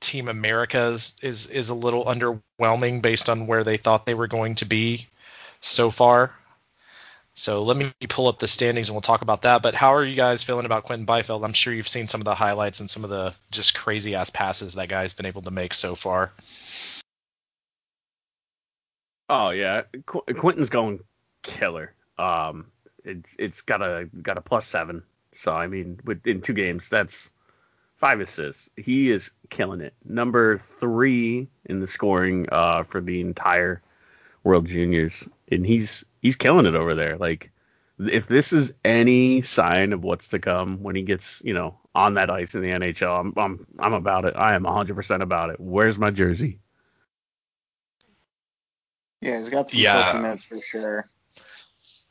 Team 0.00 0.28
America's 0.28 1.14
is 1.22 1.46
is 1.46 1.70
a 1.70 1.74
little 1.74 2.04
underwhelming 2.04 3.02
based 3.02 3.28
on 3.30 3.46
where 3.46 3.64
they 3.64 3.76
thought 3.76 4.04
they 4.04 4.14
were 4.14 4.26
going 4.26 4.56
to 4.56 4.64
be 4.64 5.06
so 5.60 5.90
far. 5.90 6.32
So 7.34 7.62
let 7.62 7.76
me 7.76 7.92
pull 8.08 8.28
up 8.28 8.38
the 8.38 8.48
standings 8.48 8.88
and 8.88 8.94
we'll 8.94 9.00
talk 9.02 9.22
about 9.22 9.42
that. 9.42 9.62
But 9.62 9.74
how 9.74 9.94
are 9.94 10.04
you 10.04 10.16
guys 10.16 10.42
feeling 10.42 10.66
about 10.66 10.84
Quinton 10.84 11.06
Byfield? 11.06 11.44
I'm 11.44 11.54
sure 11.54 11.72
you've 11.72 11.88
seen 11.88 12.08
some 12.08 12.20
of 12.20 12.26
the 12.26 12.34
highlights 12.34 12.80
and 12.80 12.90
some 12.90 13.04
of 13.04 13.10
the 13.10 13.34
just 13.50 13.74
crazy 13.74 14.14
ass 14.14 14.28
passes 14.28 14.74
that 14.74 14.88
guy's 14.88 15.14
been 15.14 15.26
able 15.26 15.42
to 15.42 15.50
make 15.50 15.72
so 15.72 15.94
far. 15.94 16.30
Oh 19.30 19.50
yeah, 19.50 19.82
Qu- 20.04 20.34
Quinton's 20.34 20.68
going 20.68 21.00
killer. 21.42 21.94
Um, 22.18 22.66
it's 23.02 23.34
it's 23.38 23.60
got 23.62 23.80
a 23.80 24.10
got 24.20 24.36
a 24.36 24.42
plus 24.42 24.66
seven. 24.66 25.02
So 25.34 25.52
I 25.52 25.68
mean, 25.68 26.00
within 26.04 26.42
two 26.42 26.52
games, 26.52 26.90
that's 26.90 27.30
five 27.96 28.20
assists. 28.20 28.68
He 28.76 29.10
is 29.10 29.30
killing 29.48 29.80
it. 29.80 29.94
Number 30.04 30.58
three 30.58 31.48
in 31.64 31.80
the 31.80 31.88
scoring 31.88 32.46
uh, 32.52 32.82
for 32.82 33.00
the 33.00 33.22
entire 33.22 33.80
World 34.44 34.66
Juniors, 34.66 35.28
and 35.52 35.66
he's 35.66 36.04
he's 36.20 36.36
killing 36.36 36.66
it 36.66 36.74
over 36.74 36.94
there. 36.94 37.16
Like 37.16 37.50
if 37.98 38.26
this 38.26 38.52
is 38.52 38.72
any 38.84 39.42
sign 39.42 39.92
of 39.92 40.02
what's 40.02 40.28
to 40.28 40.38
come 40.38 40.82
when 40.82 40.96
he 40.96 41.02
gets 41.02 41.40
you 41.44 41.54
know 41.54 41.78
on 41.94 42.14
that 42.14 42.30
ice 42.30 42.54
in 42.54 42.62
the 42.62 42.70
NHL, 42.70 43.20
I'm 43.20 43.32
I'm 43.36 43.66
I'm 43.78 43.92
about 43.92 44.24
it. 44.24 44.34
I 44.36 44.54
am 44.54 44.64
100% 44.64 45.22
about 45.22 45.50
it. 45.50 45.60
Where's 45.60 45.98
my 45.98 46.10
jersey? 46.10 46.58
Yeah, 49.20 49.38
he's 49.38 49.50
got 49.50 49.70
some 49.70 49.80
Yeah. 49.80 50.14
yeah. 50.14 50.20
minutes 50.20 50.44
for 50.44 50.60
sure. 50.60 51.08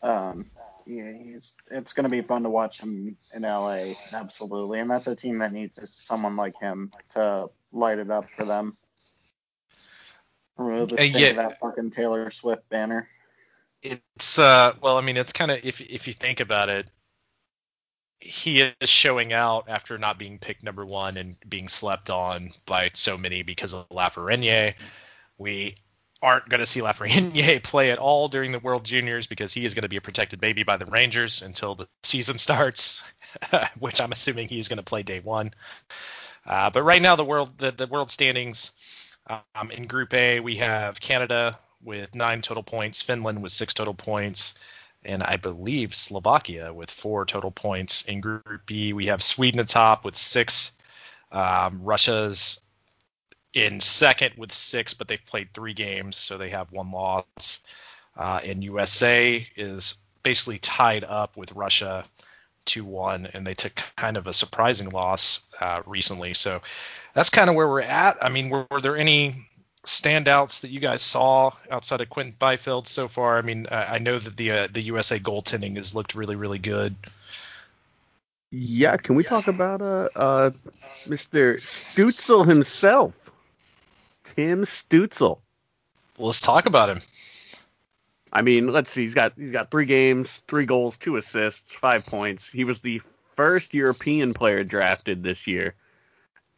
Um, 0.02 0.50
yeah, 0.86 1.12
he's, 1.12 1.54
it's 1.70 1.94
going 1.94 2.06
to 2.06 2.10
be 2.10 2.22
fun 2.22 2.44
to 2.44 2.50
watch 2.50 2.80
him 2.80 3.18
in 3.34 3.42
LA, 3.44 3.94
absolutely. 4.14 4.80
And 4.80 4.90
that's 4.90 5.08
a 5.08 5.16
team 5.16 5.40
that 5.40 5.52
needs 5.52 5.80
someone 5.94 6.36
like 6.36 6.58
him 6.60 6.92
to 7.12 7.50
light 7.72 8.00
it 8.00 8.10
up 8.10 8.30
for 8.30 8.46
them. 8.46 8.78
Remove 10.58 10.90
the 10.90 11.02
Uh, 11.02 11.04
yeah. 11.04 11.28
of 11.28 11.36
that 11.38 11.60
fucking 11.60 11.92
Taylor 11.92 12.30
Swift 12.32 12.68
banner. 12.70 13.08
It's 13.84 14.38
uh 14.40 14.74
well, 14.82 14.98
I 14.98 15.02
mean, 15.02 15.18
it's 15.18 15.34
kind 15.34 15.52
of 15.52 15.60
if 15.64 15.82
if 15.82 16.08
you 16.08 16.14
think 16.14 16.40
about 16.40 16.70
it, 16.70 16.90
he 18.20 18.62
is 18.62 18.90
showing 18.90 19.34
out 19.34 19.66
after 19.68 19.98
not 19.98 20.20
being 20.20 20.38
picked 20.38 20.64
number 20.64 20.86
one 20.86 21.18
and 21.18 21.36
being 21.50 21.68
slept 21.68 22.10
on 22.10 22.52
by 22.66 22.92
so 22.94 23.18
many 23.18 23.42
because 23.42 23.74
of 23.74 23.90
Lafreniere. 23.90 24.76
We 25.38 25.76
aren't 26.22 26.48
going 26.50 26.60
to 26.60 26.66
see 26.68 26.82
Lafreniere 26.84 27.64
play 27.64 27.90
at 27.92 27.98
all 27.98 28.28
during 28.28 28.52
the 28.52 28.60
World 28.60 28.86
Juniors 28.86 29.26
because 29.28 29.54
he 29.54 29.66
is 29.66 29.74
going 29.74 29.84
to 29.84 29.90
be 29.90 29.98
a 29.98 30.02
protected 30.02 30.40
baby 30.40 30.64
by 30.64 30.78
the 30.78 30.86
Rangers 30.86 31.42
until 31.42 31.76
the 31.76 31.88
season 32.04 32.38
starts, 32.38 33.04
which 33.80 34.00
I'm 34.00 34.12
assuming 34.12 34.48
he's 34.48 34.68
going 34.68 34.78
to 34.78 34.84
play 34.84 35.02
day 35.04 35.20
one. 35.20 35.52
Uh, 36.46 36.70
but 36.70 36.84
right 36.84 37.02
now, 37.02 37.16
the 37.16 37.26
world 37.26 37.58
the, 37.58 37.72
the 37.72 37.88
world 37.88 38.12
standings 38.12 38.72
um, 39.56 39.72
in 39.72 39.88
Group 39.88 40.14
A, 40.14 40.40
we 40.40 40.58
have 40.58 41.00
Canada 41.00 41.58
with 41.84 42.14
nine 42.16 42.42
total 42.42 42.64
points, 42.64 43.02
Finland 43.02 43.42
with 43.44 43.52
six 43.52 43.74
total 43.74 43.94
points, 43.94 44.56
and 45.04 45.24
I 45.24 45.38
believe 45.38 45.96
Slovakia 45.96 46.74
with 46.74 46.92
four 46.92 47.26
total 47.26 47.52
points. 47.52 48.04
In 48.04 48.22
Group 48.22 48.66
B, 48.66 48.94
we 48.94 49.08
have 49.08 49.24
Sweden 49.24 49.60
atop 49.60 50.06
with 50.06 50.16
six. 50.16 50.72
Um, 51.32 51.82
Russia's 51.84 52.62
in 53.54 53.80
second 53.80 54.36
with 54.38 54.52
six, 54.52 54.94
but 54.94 55.08
they've 55.08 55.26
played 55.26 55.54
three 55.54 55.74
games, 55.74 56.18
so 56.18 56.38
they 56.38 56.50
have 56.50 56.72
one 56.72 56.92
loss. 56.92 57.60
Uh, 58.16 58.40
and 58.44 58.64
USA 58.64 59.46
is 59.56 59.96
basically 60.24 60.60
tied 60.60 61.04
up 61.04 61.38
with 61.38 61.52
Russia 61.54 62.04
2 62.66 62.86
1, 62.86 63.28
and 63.34 63.46
they 63.46 63.54
took 63.54 63.74
kind 63.96 64.18
of 64.18 64.28
a 64.28 64.34
surprising 64.34 64.90
loss 64.90 65.42
uh, 65.60 65.82
recently. 65.86 66.34
So 66.34 66.62
that's 67.14 67.30
kind 67.30 67.50
of 67.50 67.56
where 67.56 67.68
we're 67.68 67.82
at. 67.82 68.24
I 68.24 68.30
mean, 68.30 68.50
were, 68.50 68.68
were, 68.70 68.82
there 68.82 68.98
any 68.98 69.48
standouts 69.84 70.62
that 70.62 70.72
you 70.72 70.80
guys 70.80 71.02
saw 71.02 71.52
outside 71.70 72.02
of 72.02 72.10
Quinton 72.10 72.36
Byfield 72.38 72.88
so 72.88 73.08
far? 73.08 73.38
I 73.38 73.42
mean, 73.42 73.68
I, 73.72 73.96
I 73.96 73.98
know 74.00 74.20
that 74.20 74.38
the 74.38 74.52
uh, 74.52 74.68
the 74.72 74.82
USA 74.84 75.20
goaltending 75.20 75.78
has 75.78 75.96
looked 75.96 76.16
really, 76.16 76.36
really 76.36 76.60
good. 76.60 76.96
Yeah, 78.52 78.98
can 78.98 79.16
we 79.16 79.24
talk 79.24 79.48
about 79.48 79.82
uh, 79.82 80.10
uh 80.16 80.52
Mr. 81.06 81.56
Stutzel 81.60 82.46
himself, 82.46 83.32
Tim 84.24 84.66
Stützle? 84.66 85.40
let's 86.18 86.42
talk 86.42 86.66
about 86.66 86.90
him. 86.90 87.00
I 88.32 88.42
mean, 88.42 88.68
let's 88.68 88.92
see. 88.92 89.04
He's 89.04 89.14
got 89.14 89.34
he's 89.38 89.52
got 89.52 89.72
three 89.72 89.86
games, 89.86 90.38
three 90.48 90.66
goals, 90.66 90.98
two 90.98 91.18
assists, 91.18 91.76
five 91.76 92.06
points. 92.06 92.50
He 92.50 92.64
was 92.64 92.82
the 92.82 93.02
first 93.36 93.74
European 93.74 94.34
player 94.34 94.64
drafted 94.64 95.24
this 95.24 95.48
year, 95.48 95.76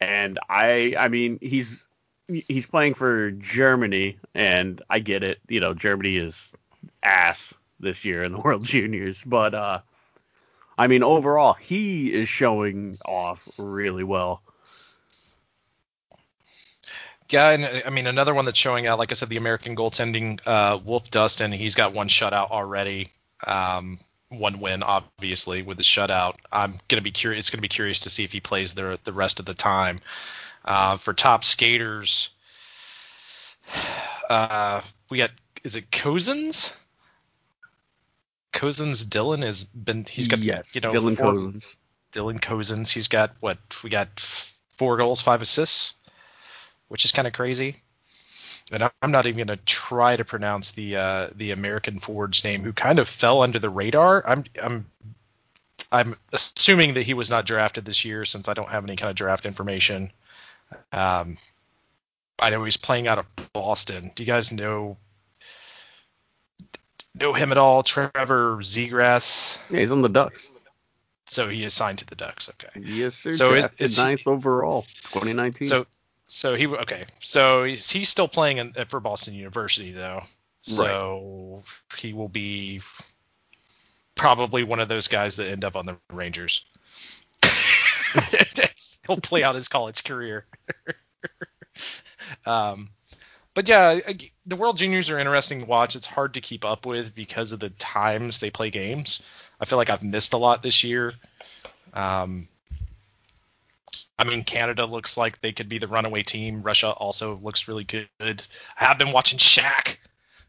and 0.00 0.38
I 0.48 0.94
I 0.96 1.08
mean 1.08 1.38
he's 1.40 1.86
he's 2.28 2.66
playing 2.66 2.94
for 2.94 3.30
Germany, 3.32 4.18
and 4.34 4.80
I 4.88 4.98
get 4.98 5.22
it. 5.22 5.38
You 5.48 5.60
know, 5.60 5.74
Germany 5.74 6.16
is 6.16 6.54
ass 7.02 7.52
this 7.80 8.04
year 8.04 8.22
in 8.22 8.32
the 8.32 8.38
World 8.44 8.64
Juniors, 8.64 9.22
but 9.24 9.54
uh, 9.54 9.80
I 10.76 10.86
mean 10.86 11.02
overall 11.02 11.54
he 11.54 12.12
is 12.12 12.28
showing 12.28 12.98
off 13.04 13.48
really 13.58 14.04
well. 14.04 14.42
Yeah, 17.30 17.50
and 17.50 17.82
I 17.86 17.90
mean 17.90 18.06
another 18.06 18.34
one 18.34 18.44
that's 18.44 18.58
showing 18.58 18.86
out, 18.86 18.98
like 18.98 19.10
I 19.10 19.14
said, 19.14 19.28
the 19.28 19.38
American 19.38 19.74
goaltending, 19.76 20.40
uh, 20.46 20.78
Wolf 20.84 21.10
Dustin. 21.10 21.52
He's 21.52 21.74
got 21.74 21.94
one 21.94 22.08
shutout 22.08 22.50
already, 22.50 23.10
um, 23.46 23.98
one 24.28 24.60
win, 24.60 24.82
obviously 24.82 25.62
with 25.62 25.78
the 25.78 25.82
shutout. 25.82 26.34
I'm 26.52 26.76
gonna 26.88 27.02
be 27.02 27.10
curious. 27.10 27.40
It's 27.40 27.50
gonna 27.50 27.62
be 27.62 27.68
curious 27.68 28.00
to 28.00 28.10
see 28.10 28.24
if 28.24 28.32
he 28.32 28.40
plays 28.40 28.74
the 28.74 28.98
the 29.04 29.12
rest 29.12 29.40
of 29.40 29.46
the 29.46 29.54
time. 29.54 30.00
Uh, 30.64 30.96
for 30.96 31.12
top 31.12 31.44
skaters, 31.44 32.30
uh, 34.30 34.80
we 35.10 35.18
got 35.18 35.30
is 35.62 35.76
it 35.76 35.90
Cozens? 35.90 36.78
Cozens 38.52 39.04
Dylan 39.04 39.42
has 39.42 39.64
been 39.64 40.04
he's 40.04 40.28
got 40.28 40.38
yes, 40.40 40.74
you 40.74 40.80
know 40.80 40.92
Dylan 40.92 41.16
four, 41.16 41.32
Cozens. 41.32 41.76
Dylan 42.12 42.40
Cozens. 42.40 42.90
He's 42.90 43.08
got 43.08 43.32
what 43.40 43.58
we 43.82 43.90
got 43.90 44.18
four 44.18 44.96
goals, 44.96 45.20
five 45.20 45.42
assists 45.42 45.94
which 46.88 47.04
is 47.04 47.12
kind 47.12 47.26
of 47.26 47.34
crazy. 47.34 47.76
And 48.72 48.88
I'm 49.02 49.10
not 49.10 49.26
even 49.26 49.46
going 49.46 49.58
to 49.58 49.64
try 49.64 50.16
to 50.16 50.24
pronounce 50.24 50.70
the 50.70 50.96
uh, 50.96 51.28
the 51.34 51.50
American 51.50 51.98
forward's 51.98 52.44
name, 52.44 52.62
who 52.62 52.72
kind 52.72 52.98
of 52.98 53.08
fell 53.08 53.42
under 53.42 53.58
the 53.58 53.68
radar. 53.68 54.26
I'm 54.26 54.44
I'm 54.62 54.86
I'm 55.92 56.16
assuming 56.32 56.94
that 56.94 57.02
he 57.02 57.12
was 57.12 57.28
not 57.28 57.46
drafted 57.46 57.84
this 57.84 58.04
year, 58.04 58.24
since 58.24 58.48
I 58.48 58.54
don't 58.54 58.70
have 58.70 58.84
any 58.84 58.96
kind 58.96 59.10
of 59.10 59.16
draft 59.16 59.44
information. 59.44 60.12
Um, 60.92 61.36
I 62.38 62.50
know 62.50 62.64
he's 62.64 62.76
playing 62.76 63.06
out 63.06 63.18
of 63.18 63.26
Boston. 63.52 64.10
Do 64.14 64.22
you 64.22 64.26
guys 64.26 64.52
know 64.52 64.96
know 67.14 67.32
him 67.32 67.52
at 67.52 67.58
all? 67.58 67.82
Trevor 67.82 68.58
Zegras. 68.60 69.58
Yeah, 69.70 69.80
he's 69.80 69.92
on 69.92 70.02
the 70.02 70.08
Ducks. 70.08 70.50
So 71.26 71.48
he 71.48 71.64
is 71.64 71.72
signed 71.72 72.00
to 72.00 72.06
the 72.06 72.16
Ducks. 72.16 72.50
Okay. 72.50 72.80
Yes, 72.80 73.16
sir. 73.16 73.32
So 73.32 73.50
Drafted 73.52 73.80
is, 73.80 73.98
ninth 73.98 74.26
overall, 74.26 74.82
2019. 75.12 75.68
So 75.68 75.86
so 76.26 76.54
he 76.54 76.66
okay. 76.66 77.06
So 77.20 77.64
he's, 77.64 77.90
he's 77.90 78.08
still 78.08 78.28
playing 78.28 78.58
in, 78.58 78.72
for 78.88 79.00
Boston 79.00 79.34
University 79.34 79.92
though. 79.92 80.22
So 80.62 81.62
right. 81.62 81.98
he 81.98 82.12
will 82.12 82.28
be 82.28 82.80
probably 84.14 84.64
one 84.64 84.80
of 84.80 84.88
those 84.88 85.08
guys 85.08 85.36
that 85.36 85.48
end 85.48 85.64
up 85.64 85.76
on 85.76 85.86
the 85.86 85.98
Rangers. 86.12 86.64
He'll 89.06 89.20
play 89.20 89.42
out 89.42 89.54
his 89.54 89.68
college 89.68 90.04
career. 90.04 90.46
um, 92.46 92.88
but 93.54 93.68
yeah, 93.68 94.00
the 94.46 94.56
World 94.56 94.76
Juniors 94.76 95.10
are 95.10 95.18
interesting 95.18 95.60
to 95.60 95.66
watch. 95.66 95.94
It's 95.96 96.06
hard 96.06 96.34
to 96.34 96.40
keep 96.40 96.64
up 96.64 96.86
with 96.86 97.14
because 97.14 97.52
of 97.52 97.60
the 97.60 97.70
times 97.70 98.40
they 98.40 98.50
play 98.50 98.70
games. 98.70 99.22
I 99.60 99.64
feel 99.64 99.78
like 99.78 99.90
I've 99.90 100.02
missed 100.02 100.32
a 100.32 100.38
lot 100.38 100.62
this 100.62 100.82
year. 100.82 101.12
Um, 101.92 102.48
I 104.18 104.24
mean, 104.24 104.44
Canada 104.44 104.86
looks 104.86 105.16
like 105.16 105.40
they 105.40 105.52
could 105.52 105.68
be 105.68 105.78
the 105.78 105.88
runaway 105.88 106.22
team. 106.22 106.62
Russia 106.62 106.90
also 106.90 107.36
looks 107.36 107.68
really 107.68 107.84
good. 107.84 108.08
I 108.20 108.84
have 108.84 108.98
been 108.98 109.12
watching 109.12 109.38
Shaq, 109.38 109.96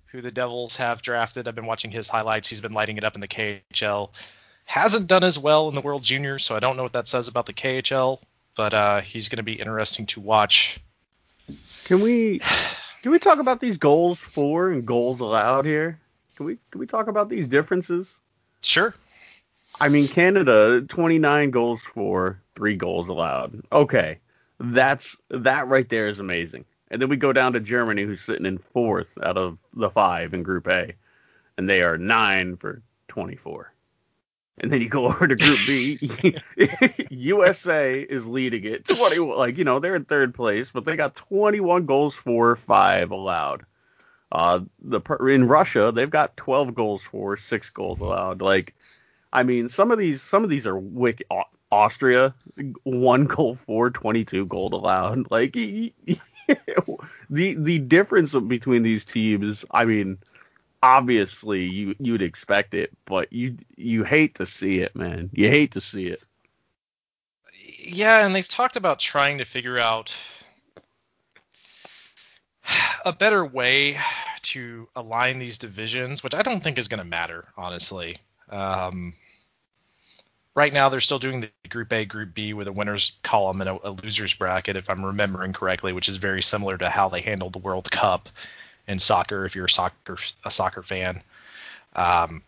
who 0.08 0.22
the 0.22 0.32
Devils 0.32 0.78
have 0.78 1.02
drafted. 1.02 1.48
I've 1.48 1.56
been 1.56 1.66
watching 1.66 1.92
his 1.92 2.08
highlights. 2.08 2.48
He's 2.48 2.62
been 2.62 2.74
lighting 2.74 2.98
it 2.98 3.04
up 3.04 3.16
in 3.16 3.22
the 3.22 3.28
KHL. 3.28 4.10
Hasn't 4.66 5.08
done 5.08 5.24
as 5.24 5.40
well 5.40 5.70
in 5.70 5.76
the 5.76 5.82
World 5.82 6.04
Juniors, 6.04 6.44
so 6.44 6.56
I 6.56 6.60
don't 6.60 6.76
know 6.76 6.84
what 6.84 6.94
that 6.94 7.08
says 7.08 7.28
about 7.28 7.46
the 7.46 7.54
KHL. 7.54 8.20
But 8.56 8.74
uh, 8.74 9.02
he's 9.02 9.30
going 9.30 9.38
to 9.38 9.44
be 9.44 9.54
interesting 9.54 10.06
to 10.08 10.22
watch. 10.22 10.80
Can 11.86 12.02
we 12.02 12.40
can 13.02 13.12
we 13.12 13.20
talk 13.20 13.40
about 13.40 13.62
these 13.62 13.78
goals 13.78 14.24
for 14.24 14.72
and 14.72 14.86
goals 14.86 15.20
allowed 15.20 15.66
here? 15.66 16.00
Can 16.36 16.46
we 16.46 16.58
can 16.72 16.80
we 16.80 16.88
talk 16.88 17.08
about 17.08 17.30
these 17.30 17.48
differences? 17.48 18.20
Sure. 18.62 18.94
I 19.80 19.90
mean, 19.90 20.08
Canada, 20.08 20.82
29 20.82 21.52
goals 21.52 21.84
for, 21.84 22.42
three 22.56 22.76
goals 22.76 23.10
allowed. 23.10 23.62
Okay, 23.72 24.20
that's 24.60 25.18
that 25.30 25.68
right 25.68 25.88
there 25.88 26.08
is 26.08 26.20
amazing. 26.20 26.66
And 26.90 27.02
then 27.02 27.10
we 27.10 27.18
go 27.18 27.34
down 27.34 27.54
to 27.54 27.60
Germany, 27.60 28.04
who's 28.04 28.22
sitting 28.22 28.46
in 28.46 28.58
fourth 28.58 29.18
out 29.22 29.38
of 29.38 29.58
the 29.74 29.90
five 29.90 30.34
in 30.34 30.44
Group 30.44 30.68
A, 30.68 30.94
and 31.58 31.70
they 31.70 31.82
are 31.82 31.98
nine 31.98 32.58
for 32.58 32.82
24. 33.10 33.74
And 34.58 34.72
then 34.72 34.82
you 34.82 34.90
go 34.90 35.06
over 35.08 35.28
to 35.28 35.36
Group 35.36 35.58
B. 35.68 36.00
USA 37.10 38.00
is 38.00 38.28
leading 38.28 38.64
it 38.66 38.86
20. 38.86 39.18
Like 39.20 39.58
you 39.58 39.64
know 39.64 39.80
they're 39.80 39.96
in 39.96 40.06
third 40.06 40.34
place, 40.34 40.72
but 40.72 40.86
they 40.86 40.96
got 40.96 41.16
21 41.16 41.86
goals 41.86 42.16
for, 42.16 42.56
five 42.56 43.12
allowed. 43.12 43.66
Uh, 44.32 44.62
the 44.82 45.02
in 45.28 45.48
Russia 45.48 45.92
they've 45.94 46.10
got 46.10 46.36
12 46.36 46.74
goals 46.76 47.04
for, 47.04 47.38
six 47.38 47.70
goals 47.70 48.00
allowed. 48.02 48.42
Like 48.42 48.76
I 49.32 49.44
mean, 49.44 49.70
some 49.70 49.92
of 49.92 49.98
these 49.98 50.22
some 50.22 50.44
of 50.44 50.50
these 50.50 50.68
are 50.68 50.78
wicked. 50.78 51.28
Austria, 51.72 52.34
one 52.84 53.26
goal 53.26 53.56
for, 53.56 53.90
22 53.90 54.46
gold 54.46 54.74
allowed. 54.74 55.30
Like 55.30 55.54
the 55.54 55.94
the 57.30 57.80
difference 57.80 58.34
between 58.34 58.84
these 58.84 59.04
teams, 59.04 59.66
I 59.72 59.86
mean, 59.86 60.20
obviously 60.86 61.66
you 61.66 61.96
you'd 62.00 62.22
expect 62.22 62.76
it, 62.76 62.92
but 63.06 63.34
you 63.34 63.58
you 63.76 64.04
hate 64.04 64.36
to 64.36 64.46
see 64.46 64.80
it, 64.80 64.96
man. 64.96 65.32
You 65.34 65.50
hate 65.50 65.72
to 65.72 65.82
see 65.82 66.06
it. 66.06 66.22
Yeah, 67.80 68.26
and 68.26 68.36
they've 68.36 68.48
talked 68.48 68.76
about 68.76 69.00
trying 69.00 69.40
to 69.40 69.46
figure 69.46 69.80
out 69.80 70.16
a 73.04 73.12
better 73.12 73.44
way 73.44 73.98
to 74.44 74.88
align 74.96 75.40
these 75.40 75.58
divisions, 75.58 76.24
which 76.24 76.36
I 76.36 76.44
don't 76.44 76.62
think 76.62 76.78
is 76.78 76.88
going 76.88 77.00
to 77.00 77.10
matter, 77.10 77.46
honestly. 77.58 78.18
Um, 78.50 79.16
right 80.54 80.72
now 80.72 80.90
they're 80.90 81.00
still 81.00 81.20
doing 81.20 81.42
the 81.42 81.50
Group 81.70 81.92
A, 81.94 82.06
Group 82.06 82.36
B 82.36 82.54
with 82.54 82.68
a 82.68 82.72
winners 82.72 83.14
column 83.24 83.62
and 83.62 83.72
a, 83.72 83.88
a 83.88 83.92
losers 83.92 84.36
bracket, 84.36 84.78
if 84.78 84.90
I'm 84.90 85.04
remembering 85.04 85.54
correctly, 85.54 85.94
which 85.94 86.10
is 86.10 86.18
very 86.18 86.44
similar 86.44 86.78
to 86.78 86.90
how 86.90 87.10
they 87.10 87.22
handled 87.22 87.54
the 87.54 87.60
World 87.60 87.90
Cup 87.90 88.30
in 88.88 89.00
soccer. 89.00 89.46
If 89.46 89.56
you're 89.56 89.66
a 89.66 89.70
soccer 89.70 90.18
a 90.44 90.52
soccer 90.52 90.84
fan, 90.84 91.24
um, 91.96 92.44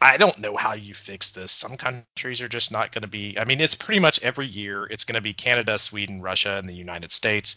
I 0.00 0.16
don't 0.16 0.38
know 0.38 0.56
how 0.56 0.74
you 0.74 0.94
fix 0.94 1.30
this. 1.30 1.52
Some 1.52 1.76
countries 1.76 2.40
are 2.40 2.48
just 2.48 2.72
not 2.72 2.92
going 2.92 3.02
to 3.02 3.08
be. 3.08 3.38
I 3.38 3.44
mean, 3.44 3.60
it's 3.60 3.74
pretty 3.74 4.00
much 4.00 4.22
every 4.22 4.46
year. 4.46 4.84
It's 4.84 5.04
going 5.04 5.14
to 5.14 5.20
be 5.20 5.34
Canada, 5.34 5.78
Sweden, 5.78 6.20
Russia, 6.20 6.56
and 6.56 6.68
the 6.68 6.74
United 6.74 7.12
States. 7.12 7.56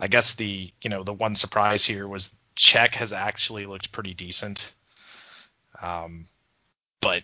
I 0.00 0.08
guess 0.08 0.34
the 0.34 0.72
you 0.82 0.90
know 0.90 1.02
the 1.02 1.12
one 1.12 1.34
surprise 1.34 1.84
here 1.84 2.06
was 2.06 2.34
Czech 2.54 2.94
has 2.96 3.12
actually 3.12 3.66
looked 3.66 3.92
pretty 3.92 4.14
decent. 4.14 4.72
Um, 5.80 6.26
but 7.00 7.22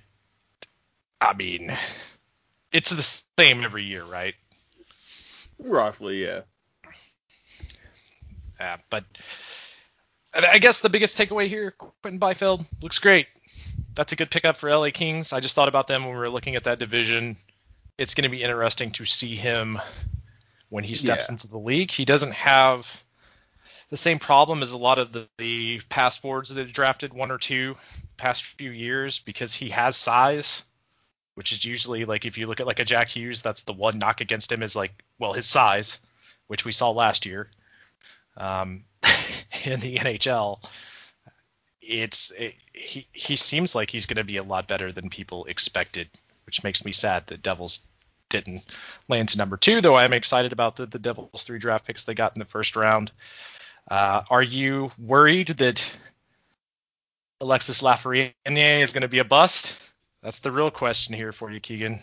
I 1.21 1.35
mean, 1.35 1.77
it's 2.73 2.91
the 2.91 3.03
same 3.39 3.65
every 3.65 3.85
year, 3.85 4.05
right? 4.05 4.35
Roughly, 5.59 6.25
yeah. 6.25 6.43
Yeah, 8.61 8.77
but 8.91 9.05
I 10.35 10.59
guess 10.59 10.81
the 10.81 10.91
biggest 10.91 11.17
takeaway 11.19 11.47
here, 11.47 11.73
Quinton 12.03 12.19
Byfield 12.19 12.65
looks 12.83 12.99
great. 12.99 13.27
That's 13.95 14.13
a 14.13 14.17
good 14.17 14.31
pickup 14.31 14.57
for 14.57 14.71
LA 14.71 14.91
Kings. 14.91 15.33
I 15.33 15.41
just 15.41 15.55
thought 15.55 15.69
about 15.69 15.87
them 15.87 16.05
when 16.05 16.13
we 16.13 16.19
were 16.19 16.31
looking 16.31 16.55
at 16.57 16.65
that 16.65 16.79
division. 16.79 17.37
It's 17.97 18.15
going 18.15 18.25
to 18.25 18.29
be 18.29 18.43
interesting 18.43 18.91
to 18.93 19.05
see 19.05 19.35
him 19.35 19.81
when 20.69 20.85
he 20.85 20.95
steps 20.95 21.27
Yeah. 21.29 21.33
into 21.35 21.49
the 21.49 21.59
league. 21.59 21.91
He 21.91 22.05
doesn't 22.05 22.35
have 22.35 23.03
the 23.91 23.97
same 23.97 24.19
problem 24.19 24.63
as 24.63 24.73
a 24.73 24.79
lot 24.79 24.99
of 24.99 25.13
the, 25.13 25.27
the 25.39 25.81
past 25.89 26.21
forwards 26.21 26.51
that 26.51 26.59
have 26.59 26.73
drafted 26.73 27.15
one 27.15 27.33
or 27.33 27.39
two 27.39 27.75
past 28.19 28.43
few 28.45 28.71
years 28.71 29.19
because 29.19 29.55
he 29.55 29.71
has 29.71 29.97
size, 29.97 30.63
which 31.35 31.53
is 31.53 31.65
usually 31.65 32.05
like 32.05 32.27
if 32.27 32.37
you 32.37 32.47
look 32.47 32.61
at 32.61 32.67
like 32.67 32.81
a 32.81 32.85
Jack 32.85 33.09
Hughes, 33.09 33.41
that's 33.41 33.63
the 33.63 33.73
one 33.73 33.99
knock 33.99 34.21
against 34.21 34.53
him 34.53 34.63
is 34.63 34.77
like 34.77 34.93
well 35.19 35.33
his 35.33 35.47
size, 35.47 35.99
which 36.49 36.65
we 36.67 36.73
saw 36.73 36.91
last 36.91 37.25
year. 37.25 37.49
Um, 38.39 38.85
in 39.65 39.81
the 39.81 39.97
NHL, 39.97 40.61
it's 41.83 42.31
it, 42.31 42.55
he 42.73 43.07
he 43.13 43.37
seems 43.37 43.75
like 43.75 43.91
he's 43.91 44.07
going 44.07 44.17
to 44.17 44.25
be 44.25 44.37
a 44.37 44.43
lot 44.43 44.69
better 44.69 44.93
than 44.93 45.11
people 45.11 45.45
expected, 45.47 46.09
which 46.47 46.63
makes 46.65 46.85
me 46.85 46.93
sad 46.93 47.27
that 47.27 47.43
Devils 47.43 47.87
didn't 48.29 48.65
land 49.09 49.31
to 49.31 49.39
number 49.39 49.57
two. 49.57 49.81
Though 49.81 49.97
I'm 49.97 50.13
excited 50.13 50.53
about 50.53 50.77
the 50.77 50.87
the 50.87 50.99
Devils 50.99 51.45
three 51.45 51.59
draft 51.59 51.87
picks 51.87 52.05
they 52.05 52.15
got 52.15 52.35
in 52.37 52.41
the 52.41 52.45
first 52.45 52.77
round. 52.77 53.11
Uh, 53.91 54.23
are 54.31 54.43
you 54.43 54.91
worried 54.99 55.49
that 55.49 55.97
Alexis 57.41 57.83
Lafreniere 57.83 58.83
is 58.83 58.93
going 58.93 59.03
to 59.03 59.09
be 59.09 59.19
a 59.19 59.25
bust? 59.25 59.79
That's 60.23 60.41
the 60.41 60.53
real 60.53 60.71
question 60.71 61.15
here 61.15 61.33
for 61.33 61.51
you, 61.51 61.61
Keegan. 61.61 62.01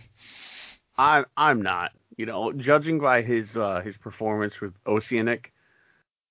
I'm 0.98 1.26
I'm 1.36 1.62
not. 1.62 1.92
You 2.18 2.26
know, 2.26 2.54
judging 2.54 3.00
by 3.00 3.22
his 3.22 3.58
uh, 3.58 3.82
his 3.82 3.98
performance 3.98 4.62
with 4.62 4.74
Oceanic 4.88 5.54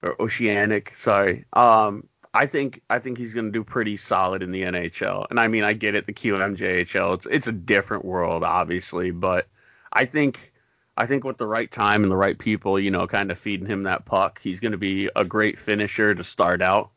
or 0.04 0.20
Oceanic, 0.20 0.94
sorry. 0.96 1.46
Um, 1.52 2.08
I 2.32 2.46
think 2.46 2.82
I 2.90 2.98
think 2.98 3.16
he's 3.16 3.32
going 3.32 3.46
to 3.46 3.52
do 3.52 3.64
pretty 3.64 3.96
solid 3.96 4.42
in 4.42 4.50
the 4.50 4.62
NHL. 4.62 5.26
And 5.30 5.40
I 5.40 5.48
mean, 5.48 5.64
I 5.64 5.72
get 5.72 5.94
it, 5.94 6.04
the 6.04 6.12
QMJHL. 6.12 7.14
It's 7.14 7.26
it's 7.26 7.46
a 7.46 7.52
different 7.52 8.04
world, 8.04 8.44
obviously, 8.44 9.12
but 9.12 9.46
I 9.92 10.04
think 10.04 10.52
I 10.96 11.06
think 11.06 11.24
with 11.24 11.38
the 11.38 11.46
right 11.46 11.70
time 11.70 12.02
and 12.02 12.12
the 12.12 12.16
right 12.16 12.38
people, 12.38 12.78
you 12.78 12.90
know, 12.90 13.06
kind 13.06 13.30
of 13.30 13.38
feeding 13.38 13.66
him 13.66 13.84
that 13.84 14.04
puck, 14.04 14.40
he's 14.40 14.60
going 14.60 14.72
to 14.72 14.78
be 14.78 15.10
a 15.16 15.24
great 15.24 15.58
finisher 15.58 16.14
to 16.14 16.24
start 16.24 16.60
out. 16.60 16.90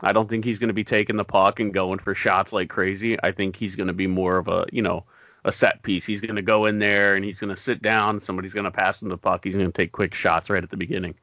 I 0.00 0.12
don't 0.12 0.28
think 0.28 0.44
he's 0.44 0.58
going 0.58 0.68
to 0.68 0.74
be 0.74 0.84
taking 0.84 1.16
the 1.16 1.24
puck 1.24 1.58
and 1.58 1.72
going 1.72 1.98
for 1.98 2.14
shots 2.14 2.52
like 2.52 2.68
crazy. 2.68 3.18
I 3.22 3.32
think 3.32 3.56
he's 3.56 3.76
going 3.76 3.86
to 3.86 3.94
be 3.94 4.06
more 4.06 4.36
of 4.36 4.48
a, 4.48 4.66
you 4.70 4.82
know, 4.82 5.04
a 5.42 5.52
set 5.52 5.82
piece. 5.82 6.04
He's 6.04 6.20
going 6.20 6.36
to 6.36 6.42
go 6.42 6.66
in 6.66 6.78
there 6.78 7.14
and 7.14 7.24
he's 7.24 7.40
going 7.40 7.54
to 7.54 7.60
sit 7.60 7.80
down. 7.80 8.20
Somebody's 8.20 8.52
going 8.52 8.64
to 8.64 8.70
pass 8.70 9.00
him 9.00 9.08
the 9.08 9.16
puck. 9.16 9.44
He's 9.44 9.54
going 9.54 9.66
to 9.66 9.72
take 9.72 9.92
quick 9.92 10.12
shots 10.12 10.50
right 10.50 10.62
at 10.62 10.68
the 10.70 10.76
beginning. 10.76 11.14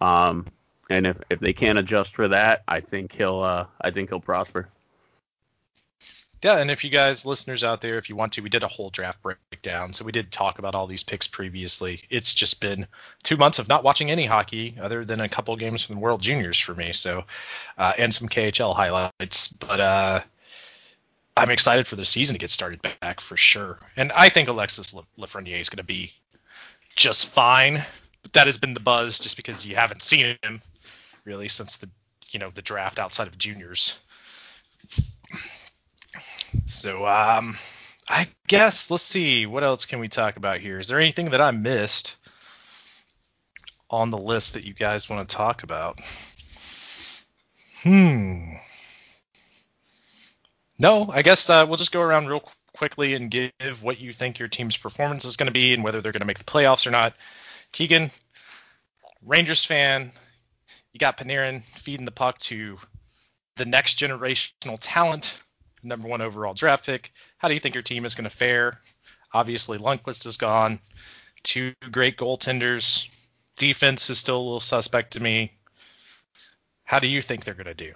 Um, 0.00 0.46
and 0.88 1.06
if 1.06 1.20
if 1.30 1.40
they 1.40 1.52
can't 1.52 1.78
adjust 1.78 2.14
for 2.14 2.28
that, 2.28 2.62
I 2.68 2.80
think 2.80 3.12
he'll 3.12 3.40
uh, 3.40 3.66
I 3.80 3.90
think 3.90 4.10
he'll 4.10 4.20
prosper. 4.20 4.68
Yeah, 6.44 6.58
and 6.58 6.70
if 6.70 6.84
you 6.84 6.90
guys, 6.90 7.24
listeners 7.26 7.64
out 7.64 7.80
there, 7.80 7.98
if 7.98 8.08
you 8.08 8.14
want 8.14 8.34
to, 8.34 8.40
we 8.40 8.50
did 8.50 8.62
a 8.62 8.68
whole 8.68 8.90
draft 8.90 9.20
breakdown. 9.22 9.92
So 9.92 10.04
we 10.04 10.12
did 10.12 10.30
talk 10.30 10.58
about 10.58 10.74
all 10.74 10.86
these 10.86 11.02
picks 11.02 11.26
previously. 11.26 12.02
It's 12.10 12.34
just 12.34 12.60
been 12.60 12.86
two 13.22 13.36
months 13.36 13.58
of 13.58 13.68
not 13.68 13.82
watching 13.82 14.10
any 14.10 14.26
hockey 14.26 14.76
other 14.80 15.04
than 15.04 15.20
a 15.20 15.28
couple 15.28 15.56
games 15.56 15.82
from 15.82 15.96
the 15.96 16.00
World 16.00 16.20
Juniors 16.20 16.60
for 16.60 16.74
me. 16.74 16.92
So, 16.92 17.24
uh, 17.78 17.94
and 17.98 18.14
some 18.14 18.28
KHL 18.28 18.76
highlights. 18.76 19.48
But 19.48 19.80
uh, 19.80 20.20
I'm 21.36 21.50
excited 21.50 21.86
for 21.86 21.96
the 21.96 22.04
season 22.04 22.34
to 22.34 22.38
get 22.38 22.50
started 22.50 22.80
back 22.82 23.20
for 23.20 23.36
sure. 23.36 23.78
And 23.96 24.12
I 24.12 24.28
think 24.28 24.48
Alexis 24.48 24.94
La- 24.94 25.02
Lafreniere 25.18 25.60
is 25.60 25.70
going 25.70 25.78
to 25.78 25.84
be 25.84 26.12
just 26.94 27.26
fine. 27.26 27.82
But 28.26 28.32
that 28.32 28.48
has 28.48 28.58
been 28.58 28.74
the 28.74 28.80
buzz 28.80 29.20
just 29.20 29.36
because 29.36 29.64
you 29.64 29.76
haven't 29.76 30.02
seen 30.02 30.36
him 30.42 30.60
really 31.24 31.46
since 31.46 31.76
the 31.76 31.88
you 32.30 32.40
know 32.40 32.50
the 32.50 32.60
draft 32.60 32.98
outside 32.98 33.28
of 33.28 33.38
juniors. 33.38 33.96
So 36.66 37.06
um, 37.06 37.56
I 38.08 38.26
guess 38.48 38.90
let's 38.90 39.04
see 39.04 39.46
what 39.46 39.62
else 39.62 39.84
can 39.84 40.00
we 40.00 40.08
talk 40.08 40.34
about 40.36 40.58
here. 40.58 40.80
Is 40.80 40.88
there 40.88 40.98
anything 40.98 41.30
that 41.30 41.40
I 41.40 41.52
missed 41.52 42.16
on 43.88 44.10
the 44.10 44.18
list 44.18 44.54
that 44.54 44.64
you 44.64 44.74
guys 44.74 45.08
want 45.08 45.28
to 45.28 45.36
talk 45.36 45.62
about? 45.62 46.00
Hmm. 47.84 48.54
No, 50.80 51.08
I 51.12 51.22
guess 51.22 51.48
uh, 51.48 51.64
we'll 51.68 51.76
just 51.76 51.92
go 51.92 52.02
around 52.02 52.26
real 52.26 52.42
quickly 52.76 53.14
and 53.14 53.30
give 53.30 53.84
what 53.84 54.00
you 54.00 54.12
think 54.12 54.40
your 54.40 54.48
team's 54.48 54.76
performance 54.76 55.24
is 55.24 55.36
going 55.36 55.46
to 55.46 55.52
be 55.52 55.74
and 55.74 55.84
whether 55.84 56.00
they're 56.00 56.10
going 56.10 56.22
to 56.22 56.26
make 56.26 56.38
the 56.38 56.44
playoffs 56.44 56.88
or 56.88 56.90
not. 56.90 57.14
Keegan, 57.76 58.10
Rangers 59.22 59.62
fan, 59.62 60.10
you 60.94 60.98
got 60.98 61.18
Panarin 61.18 61.62
feeding 61.62 62.06
the 62.06 62.10
puck 62.10 62.38
to 62.38 62.78
the 63.56 63.66
next 63.66 63.98
generational 63.98 64.78
talent, 64.80 65.36
number 65.82 66.08
one 66.08 66.22
overall 66.22 66.54
draft 66.54 66.86
pick. 66.86 67.12
How 67.36 67.48
do 67.48 67.54
you 67.54 67.60
think 67.60 67.74
your 67.74 67.82
team 67.82 68.06
is 68.06 68.14
going 68.14 68.24
to 68.24 68.34
fare? 68.34 68.80
Obviously, 69.34 69.76
Lundqvist 69.76 70.24
is 70.24 70.38
gone. 70.38 70.80
Two 71.42 71.74
great 71.92 72.16
goaltenders. 72.16 73.10
Defense 73.58 74.08
is 74.08 74.16
still 74.16 74.38
a 74.38 74.42
little 74.42 74.58
suspect 74.58 75.12
to 75.12 75.20
me. 75.20 75.52
How 76.84 76.98
do 76.98 77.08
you 77.08 77.20
think 77.20 77.44
they're 77.44 77.52
going 77.52 77.66
to 77.66 77.74
do? 77.74 77.92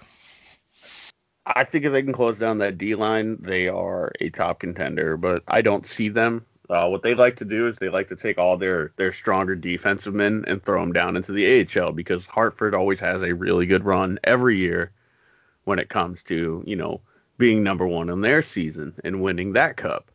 I 1.43 1.63
think 1.63 1.85
if 1.85 1.91
they 1.91 2.03
can 2.03 2.13
close 2.13 2.37
down 2.37 2.59
that 2.59 2.77
D 2.77 2.93
line, 2.93 3.39
they 3.41 3.67
are 3.67 4.11
a 4.21 4.29
top 4.29 4.59
contender. 4.59 5.17
But 5.17 5.41
I 5.47 5.63
don't 5.63 5.87
see 5.87 6.09
them. 6.09 6.45
Uh, 6.69 6.87
what 6.87 7.01
they 7.01 7.15
like 7.15 7.35
to 7.37 7.45
do 7.45 7.67
is 7.67 7.77
they 7.77 7.89
like 7.89 8.07
to 8.07 8.15
take 8.15 8.37
all 8.37 8.55
their 8.55 8.91
their 8.95 9.11
stronger 9.11 9.55
defensive 9.55 10.13
men 10.13 10.43
and 10.47 10.63
throw 10.63 10.79
them 10.79 10.93
down 10.93 11.17
into 11.17 11.31
the 11.31 11.67
AHL 11.77 11.91
because 11.91 12.25
Hartford 12.25 12.73
always 12.73 12.99
has 12.99 13.21
a 13.21 13.35
really 13.35 13.65
good 13.65 13.83
run 13.83 14.19
every 14.23 14.57
year 14.57 14.91
when 15.65 15.79
it 15.79 15.89
comes 15.89 16.23
to 16.23 16.63
you 16.65 16.75
know 16.75 17.01
being 17.37 17.63
number 17.63 17.87
one 17.87 18.09
in 18.09 18.21
their 18.21 18.41
season 18.41 18.93
and 19.03 19.21
winning 19.21 19.53
that 19.53 19.75
cup. 19.75 20.11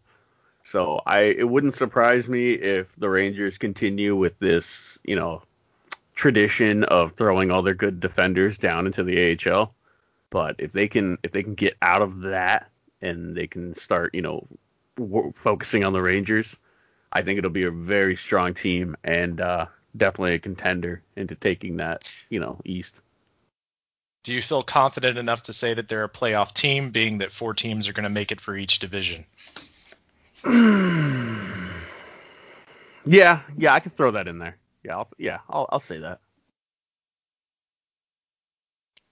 So 0.62 1.02
I 1.04 1.20
it 1.20 1.48
wouldn't 1.48 1.74
surprise 1.74 2.28
me 2.28 2.52
if 2.52 2.94
the 2.96 3.10
Rangers 3.10 3.58
continue 3.58 4.16
with 4.16 4.38
this 4.38 4.98
you 5.04 5.16
know 5.16 5.42
tradition 6.14 6.84
of 6.84 7.12
throwing 7.12 7.50
all 7.50 7.62
their 7.62 7.74
good 7.74 8.00
defenders 8.00 8.56
down 8.56 8.86
into 8.86 9.04
the 9.04 9.36
AHL. 9.36 9.74
But 10.30 10.56
if 10.58 10.72
they 10.72 10.88
can 10.88 11.18
if 11.22 11.32
they 11.32 11.42
can 11.42 11.54
get 11.54 11.76
out 11.82 12.02
of 12.02 12.20
that 12.20 12.70
and 13.02 13.36
they 13.36 13.46
can 13.46 13.74
start 13.74 14.14
you 14.14 14.22
know 14.22 14.46
w- 14.96 15.32
focusing 15.34 15.84
on 15.84 15.92
the 15.92 16.02
Rangers, 16.02 16.56
I 17.12 17.22
think 17.22 17.38
it'll 17.38 17.50
be 17.50 17.64
a 17.64 17.70
very 17.70 18.16
strong 18.16 18.54
team 18.54 18.96
and 19.04 19.40
uh, 19.40 19.66
definitely 19.96 20.34
a 20.34 20.38
contender 20.38 21.02
into 21.16 21.34
taking 21.34 21.76
that 21.78 22.10
you 22.28 22.40
know 22.40 22.60
East. 22.64 23.00
Do 24.24 24.32
you 24.32 24.42
feel 24.42 24.64
confident 24.64 25.18
enough 25.18 25.44
to 25.44 25.52
say 25.52 25.74
that 25.74 25.88
they're 25.88 26.02
a 26.02 26.08
playoff 26.08 26.52
team, 26.52 26.90
being 26.90 27.18
that 27.18 27.30
four 27.30 27.54
teams 27.54 27.86
are 27.86 27.92
going 27.92 28.04
to 28.04 28.10
make 28.10 28.32
it 28.32 28.40
for 28.40 28.56
each 28.56 28.80
division? 28.80 29.24
yeah, 33.06 33.42
yeah, 33.56 33.72
I 33.72 33.78
can 33.78 33.92
throw 33.92 34.10
that 34.10 34.26
in 34.26 34.40
there. 34.40 34.56
Yeah, 34.82 34.96
I'll, 34.96 35.08
yeah, 35.16 35.38
I'll, 35.48 35.68
I'll 35.70 35.78
say 35.78 35.98
that. 35.98 36.18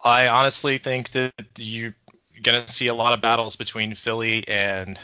I 0.03 0.27
honestly 0.29 0.79
think 0.79 1.13
that 1.13 1.33
you're 1.57 1.95
going 2.43 2.67
to 2.67 2.73
see 2.73 2.89
a 2.89 2.95
lot 2.95 3.15
of 3.15 3.21
battles 3.21 3.57
between 3.57 3.95
Philly 3.95 4.47
and 4.49 4.99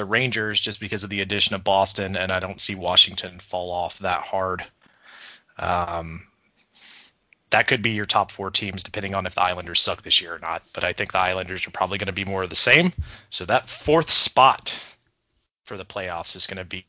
the 0.00 0.04
Rangers 0.06 0.58
just 0.58 0.80
because 0.80 1.04
of 1.04 1.10
the 1.10 1.20
addition 1.20 1.54
of 1.54 1.62
Boston, 1.62 2.16
and 2.16 2.32
I 2.32 2.40
don't 2.40 2.58
see 2.58 2.74
Washington 2.74 3.38
fall 3.38 3.70
off 3.70 3.98
that 3.98 4.22
hard. 4.22 4.64
Um, 5.58 6.26
that 7.50 7.66
could 7.66 7.82
be 7.82 7.90
your 7.90 8.06
top 8.06 8.32
four 8.32 8.50
teams, 8.50 8.82
depending 8.82 9.14
on 9.14 9.26
if 9.26 9.34
the 9.34 9.42
Islanders 9.42 9.78
suck 9.78 10.02
this 10.02 10.22
year 10.22 10.34
or 10.34 10.38
not. 10.38 10.62
But 10.72 10.84
I 10.84 10.94
think 10.94 11.12
the 11.12 11.18
Islanders 11.18 11.66
are 11.66 11.70
probably 11.70 11.98
going 11.98 12.06
to 12.06 12.14
be 12.14 12.24
more 12.24 12.42
of 12.42 12.48
the 12.48 12.56
same. 12.56 12.94
So 13.28 13.44
that 13.44 13.68
fourth 13.68 14.08
spot 14.08 14.74
for 15.64 15.76
the 15.76 15.84
playoffs 15.84 16.34
is 16.34 16.46
going 16.46 16.56
to 16.56 16.64
be 16.64 16.86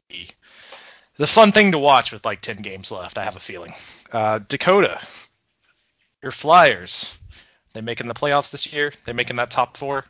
the 1.17 1.27
fun 1.27 1.51
thing 1.51 1.73
to 1.73 1.79
watch 1.79 2.13
with 2.13 2.23
like 2.23 2.39
10 2.39 2.57
games 2.57 2.93
left. 2.93 3.17
I 3.17 3.25
have 3.25 3.35
a 3.35 3.41
feeling. 3.41 3.73
Uh, 4.09 4.39
Dakota, 4.47 5.01
your 6.23 6.31
Flyers. 6.31 7.13
They 7.73 7.81
making 7.81 8.07
the 8.07 8.13
playoffs 8.13 8.51
this 8.51 8.71
year? 8.71 8.93
They 9.03 9.11
making 9.11 9.35
that 9.35 9.51
top 9.51 9.75
four? 9.75 10.05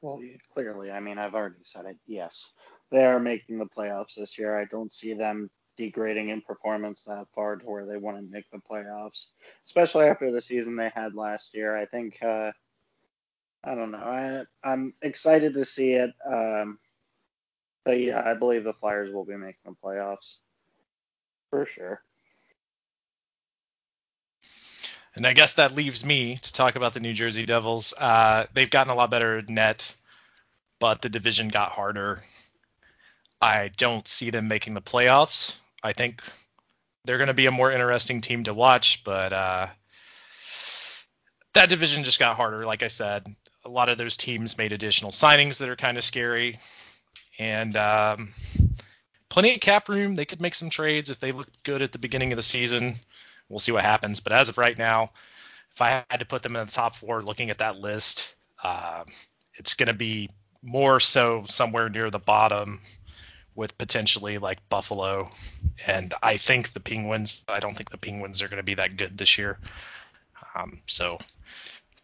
Well, 0.00 0.20
clearly, 0.52 0.92
I 0.92 1.00
mean, 1.00 1.18
I've 1.18 1.34
already 1.34 1.64
said 1.64 1.86
it. 1.86 1.96
Yes, 2.06 2.52
they 2.90 3.04
are 3.04 3.18
making 3.20 3.58
the 3.58 3.66
playoffs 3.66 4.14
this 4.16 4.38
year. 4.38 4.58
I 4.58 4.64
don't 4.66 4.92
see 4.92 5.12
them 5.14 5.50
degrading 5.76 6.28
in 6.30 6.40
performance 6.42 7.04
that 7.04 7.26
far 7.34 7.56
to 7.56 7.66
where 7.66 7.86
they 7.86 7.96
wouldn't 7.96 8.30
make 8.30 8.50
the 8.50 8.58
playoffs, 8.58 9.26
especially 9.66 10.06
after 10.06 10.30
the 10.30 10.42
season 10.42 10.76
they 10.76 10.90
had 10.94 11.14
last 11.14 11.54
year. 11.54 11.76
I 11.76 11.86
think, 11.86 12.22
uh, 12.22 12.52
I 13.64 13.74
don't 13.74 13.90
know. 13.90 13.98
I, 13.98 14.44
I'm 14.64 14.94
excited 15.02 15.54
to 15.54 15.64
see 15.64 15.92
it. 15.92 16.12
Um, 16.30 16.78
but 17.84 18.00
yeah, 18.00 18.22
I 18.24 18.34
believe 18.34 18.64
the 18.64 18.74
Flyers 18.74 19.12
will 19.12 19.24
be 19.24 19.36
making 19.36 19.60
the 19.64 19.76
playoffs 19.84 20.36
for 21.50 21.66
sure. 21.66 22.02
And 25.18 25.26
I 25.26 25.32
guess 25.32 25.54
that 25.54 25.74
leaves 25.74 26.04
me 26.04 26.36
to 26.36 26.52
talk 26.52 26.76
about 26.76 26.94
the 26.94 27.00
New 27.00 27.12
Jersey 27.12 27.44
Devils. 27.44 27.92
Uh, 27.98 28.46
they've 28.54 28.70
gotten 28.70 28.92
a 28.92 28.94
lot 28.94 29.10
better 29.10 29.42
net. 29.48 29.94
but 30.78 31.02
the 31.02 31.08
division 31.08 31.48
got 31.48 31.72
harder. 31.72 32.22
I 33.40 33.70
don't 33.76 34.06
see 34.06 34.30
them 34.30 34.46
making 34.46 34.74
the 34.74 34.80
playoffs. 34.80 35.56
I 35.82 35.92
think 35.92 36.22
they're 37.04 37.18
going 37.18 37.28
to 37.28 37.34
be 37.34 37.46
a 37.46 37.50
more 37.50 37.72
interesting 37.72 38.20
team 38.20 38.44
to 38.44 38.54
watch, 38.54 39.02
but 39.02 39.32
uh, 39.32 39.66
that 41.54 41.68
division 41.68 42.04
just 42.04 42.20
got 42.20 42.36
harder. 42.36 42.64
Like 42.64 42.84
I 42.84 42.88
said, 42.88 43.26
a 43.64 43.68
lot 43.68 43.88
of 43.88 43.98
those 43.98 44.16
teams 44.16 44.56
made 44.56 44.72
additional 44.72 45.10
signings 45.10 45.58
that 45.58 45.68
are 45.68 45.76
kind 45.76 45.98
of 45.98 46.04
scary, 46.04 46.58
and 47.40 47.74
um, 47.76 48.28
plenty 49.28 49.54
of 49.54 49.60
cap 49.60 49.88
room. 49.88 50.14
They 50.14 50.26
could 50.26 50.40
make 50.40 50.54
some 50.54 50.70
trades 50.70 51.10
if 51.10 51.18
they 51.18 51.32
look 51.32 51.48
good 51.64 51.82
at 51.82 51.90
the 51.90 51.98
beginning 51.98 52.32
of 52.32 52.36
the 52.36 52.42
season. 52.42 52.94
We'll 53.48 53.58
see 53.58 53.72
what 53.72 53.84
happens. 53.84 54.20
But 54.20 54.32
as 54.32 54.48
of 54.48 54.58
right 54.58 54.76
now, 54.76 55.12
if 55.72 55.82
I 55.82 56.04
had 56.10 56.20
to 56.20 56.26
put 56.26 56.42
them 56.42 56.56
in 56.56 56.66
the 56.66 56.72
top 56.72 56.96
four, 56.96 57.22
looking 57.22 57.50
at 57.50 57.58
that 57.58 57.78
list, 57.78 58.34
uh, 58.62 59.04
it's 59.54 59.74
going 59.74 59.86
to 59.88 59.94
be 59.94 60.30
more 60.62 61.00
so 61.00 61.44
somewhere 61.46 61.88
near 61.88 62.10
the 62.10 62.18
bottom 62.18 62.80
with 63.54 63.78
potentially 63.78 64.38
like 64.38 64.68
Buffalo. 64.68 65.30
And 65.86 66.14
I 66.22 66.36
think 66.36 66.72
the 66.72 66.80
Penguins, 66.80 67.44
I 67.48 67.60
don't 67.60 67.76
think 67.76 67.90
the 67.90 67.98
Penguins 67.98 68.42
are 68.42 68.48
going 68.48 68.58
to 68.58 68.64
be 68.64 68.74
that 68.74 68.96
good 68.96 69.16
this 69.16 69.38
year. 69.38 69.58
Um, 70.54 70.80
so 70.86 71.18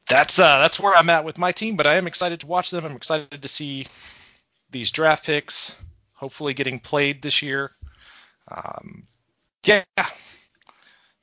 that's 0.09 0.39
uh, 0.39 0.59
that's 0.61 0.79
where 0.81 0.95
I'm 0.95 1.11
at 1.11 1.25
with 1.25 1.39
my 1.39 1.53
team, 1.53 1.77
but 1.77 1.87
I 1.87 1.95
am 1.95 2.07
excited 2.07 2.41
to 2.41 2.47
watch 2.47 2.71
them. 2.71 2.85
I'm 2.85 2.97
excited 2.97 3.43
to 3.43 3.49
see 3.49 3.87
these 4.71 4.91
draft 4.91 5.27
picks 5.27 5.75
hopefully 6.15 6.55
getting 6.55 6.81
played 6.81 7.23
this 7.23 7.43
year. 7.43 7.71
Um, 8.49 9.07
yeah. 9.65 9.85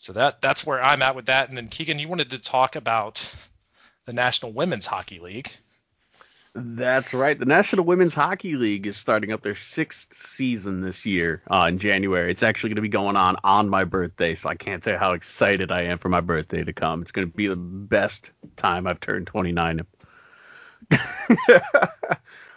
So 0.02 0.14
that 0.14 0.42
that's 0.42 0.66
where 0.66 0.84
I'm 0.84 1.04
at 1.04 1.16
with 1.16 1.28
that. 1.28 1.50
And 1.50 1.56
then 1.56 1.68
Keegan, 1.68 2.00
you 2.00 2.08
wanted 2.08 2.32
to 2.32 2.40
talk 2.40 2.76
about 2.76 3.22
the 4.06 4.14
National 4.14 4.52
Women's 4.52 4.88
Hockey 4.88 5.20
League. 5.20 5.52
That's 6.56 7.14
right. 7.14 7.38
The 7.38 7.46
National 7.46 7.86
Women's 7.86 8.16
Hockey 8.16 8.56
League 8.56 8.88
is 8.88 8.98
starting 8.98 9.32
up 9.32 9.44
their 9.44 9.54
sixth 9.54 10.16
season 10.16 10.82
this 10.82 11.06
year 11.06 11.44
uh, 11.52 11.68
in 11.70 11.78
January. 11.78 12.32
It's 12.32 12.42
actually 12.42 12.72
going 12.72 12.78
to 12.78 12.82
be 12.82 12.90
going 12.90 13.16
on 13.16 13.36
on 13.44 13.70
my 13.70 13.84
birthday, 13.84 14.34
so 14.34 14.50
I 14.50 14.56
can't 14.56 14.84
say 14.84 14.98
how 14.98 15.12
excited 15.12 15.72
I 15.72 15.84
am 15.84 16.00
for 16.00 16.10
my 16.10 16.22
birthday 16.22 16.64
to 16.64 16.74
come. 16.74 17.04
It's 17.04 17.12
going 17.12 17.30
to 17.30 17.38
be 17.38 17.46
the 17.46 17.56
best 17.56 18.32
time 18.56 18.88
I've 18.88 19.00
turned 19.00 19.28
29. 19.28 19.86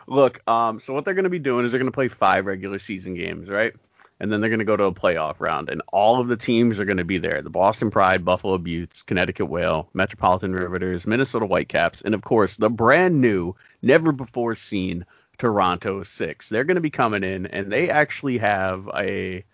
Look, 0.06 0.48
um, 0.48 0.80
so 0.80 0.94
what 0.94 1.04
they're 1.04 1.12
going 1.12 1.24
to 1.24 1.30
be 1.30 1.38
doing 1.38 1.66
is 1.66 1.72
they're 1.72 1.78
going 1.78 1.92
to 1.92 1.94
play 1.94 2.08
five 2.08 2.46
regular 2.46 2.78
season 2.78 3.14
games, 3.14 3.50
right? 3.50 3.74
And 4.20 4.32
then 4.32 4.40
they're 4.40 4.50
going 4.50 4.60
to 4.60 4.64
go 4.64 4.76
to 4.76 4.84
a 4.84 4.92
playoff 4.92 5.36
round, 5.40 5.68
and 5.68 5.82
all 5.92 6.20
of 6.20 6.28
the 6.28 6.36
teams 6.36 6.78
are 6.78 6.84
going 6.84 6.98
to 6.98 7.04
be 7.04 7.18
there: 7.18 7.42
the 7.42 7.50
Boston 7.50 7.90
Pride, 7.90 8.24
Buffalo 8.24 8.58
Beauts, 8.58 9.02
Connecticut 9.02 9.48
Whale, 9.48 9.88
Metropolitan 9.94 10.52
Riveters, 10.52 11.06
Minnesota 11.06 11.46
Whitecaps, 11.46 12.02
and 12.02 12.14
of 12.14 12.22
course 12.22 12.56
the 12.56 12.70
brand 12.70 13.20
new, 13.20 13.54
never 13.82 14.12
before 14.12 14.54
seen 14.54 15.04
Toronto 15.38 16.02
Six. 16.02 16.48
They're 16.48 16.64
going 16.64 16.76
to 16.76 16.80
be 16.80 16.90
coming 16.90 17.24
in, 17.24 17.46
and 17.46 17.72
they 17.72 17.90
actually 17.90 18.38
have 18.38 18.88
a 18.94 19.44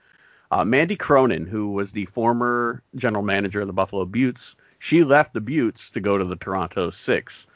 uh, 0.51 0.65
Mandy 0.65 0.97
Cronin, 0.97 1.47
who 1.47 1.73
was 1.73 1.93
the 1.93 2.07
former 2.07 2.83
general 2.97 3.23
manager 3.23 3.61
of 3.61 3.67
the 3.67 3.73
Buffalo 3.73 4.05
Beauts. 4.05 4.57
She 4.79 5.05
left 5.05 5.33
the 5.33 5.41
Beauts 5.41 5.91
to 5.91 6.01
go 6.01 6.19
to 6.19 6.25
the 6.25 6.37
Toronto 6.37 6.91
Six. 6.91 7.47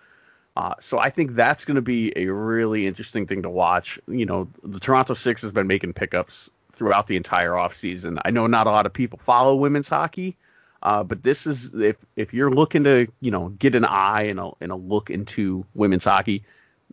Uh, 0.57 0.75
so 0.81 1.01
I 1.01 1.11
think 1.11 1.33
that's 1.33 1.65
going 1.65 1.75
to 1.75 1.83
be 1.83 2.13
a 2.17 2.29
really 2.29 2.87
interesting 2.87 3.27
thing 3.27 3.43
to 3.43 3.51
watch. 3.51 3.99
You 4.07 4.25
know, 4.25 4.49
the 4.63 4.79
Toronto 4.79 5.15
Six 5.15 5.43
has 5.43 5.53
been 5.53 5.67
making 5.67 5.95
pickups 5.95 6.51
throughout 6.75 7.07
the 7.07 7.17
entire 7.17 7.53
offseason. 7.53 8.19
I 8.25 8.31
know 8.31 8.47
not 8.47 8.67
a 8.67 8.71
lot 8.71 8.87
of 8.87 8.93
people 8.93 9.19
follow 9.19 9.57
women's 9.57 9.89
hockey, 9.89 10.37
uh, 10.83 11.03
but 11.05 11.23
this 11.23 11.47
is 11.47 11.75
if 11.75 11.97
if 12.17 12.35
you're 12.35 12.51
looking 12.51 12.85
to 12.85 13.07
you 13.21 13.31
know 13.31 13.49
get 13.51 13.75
an 13.75 13.85
eye 13.85 14.25
and 14.25 14.41
a, 14.41 14.51
and 14.61 14.73
a 14.73 14.77
look 14.77 15.11
into 15.11 15.65
women's 15.75 16.05
hockey, 16.05 16.45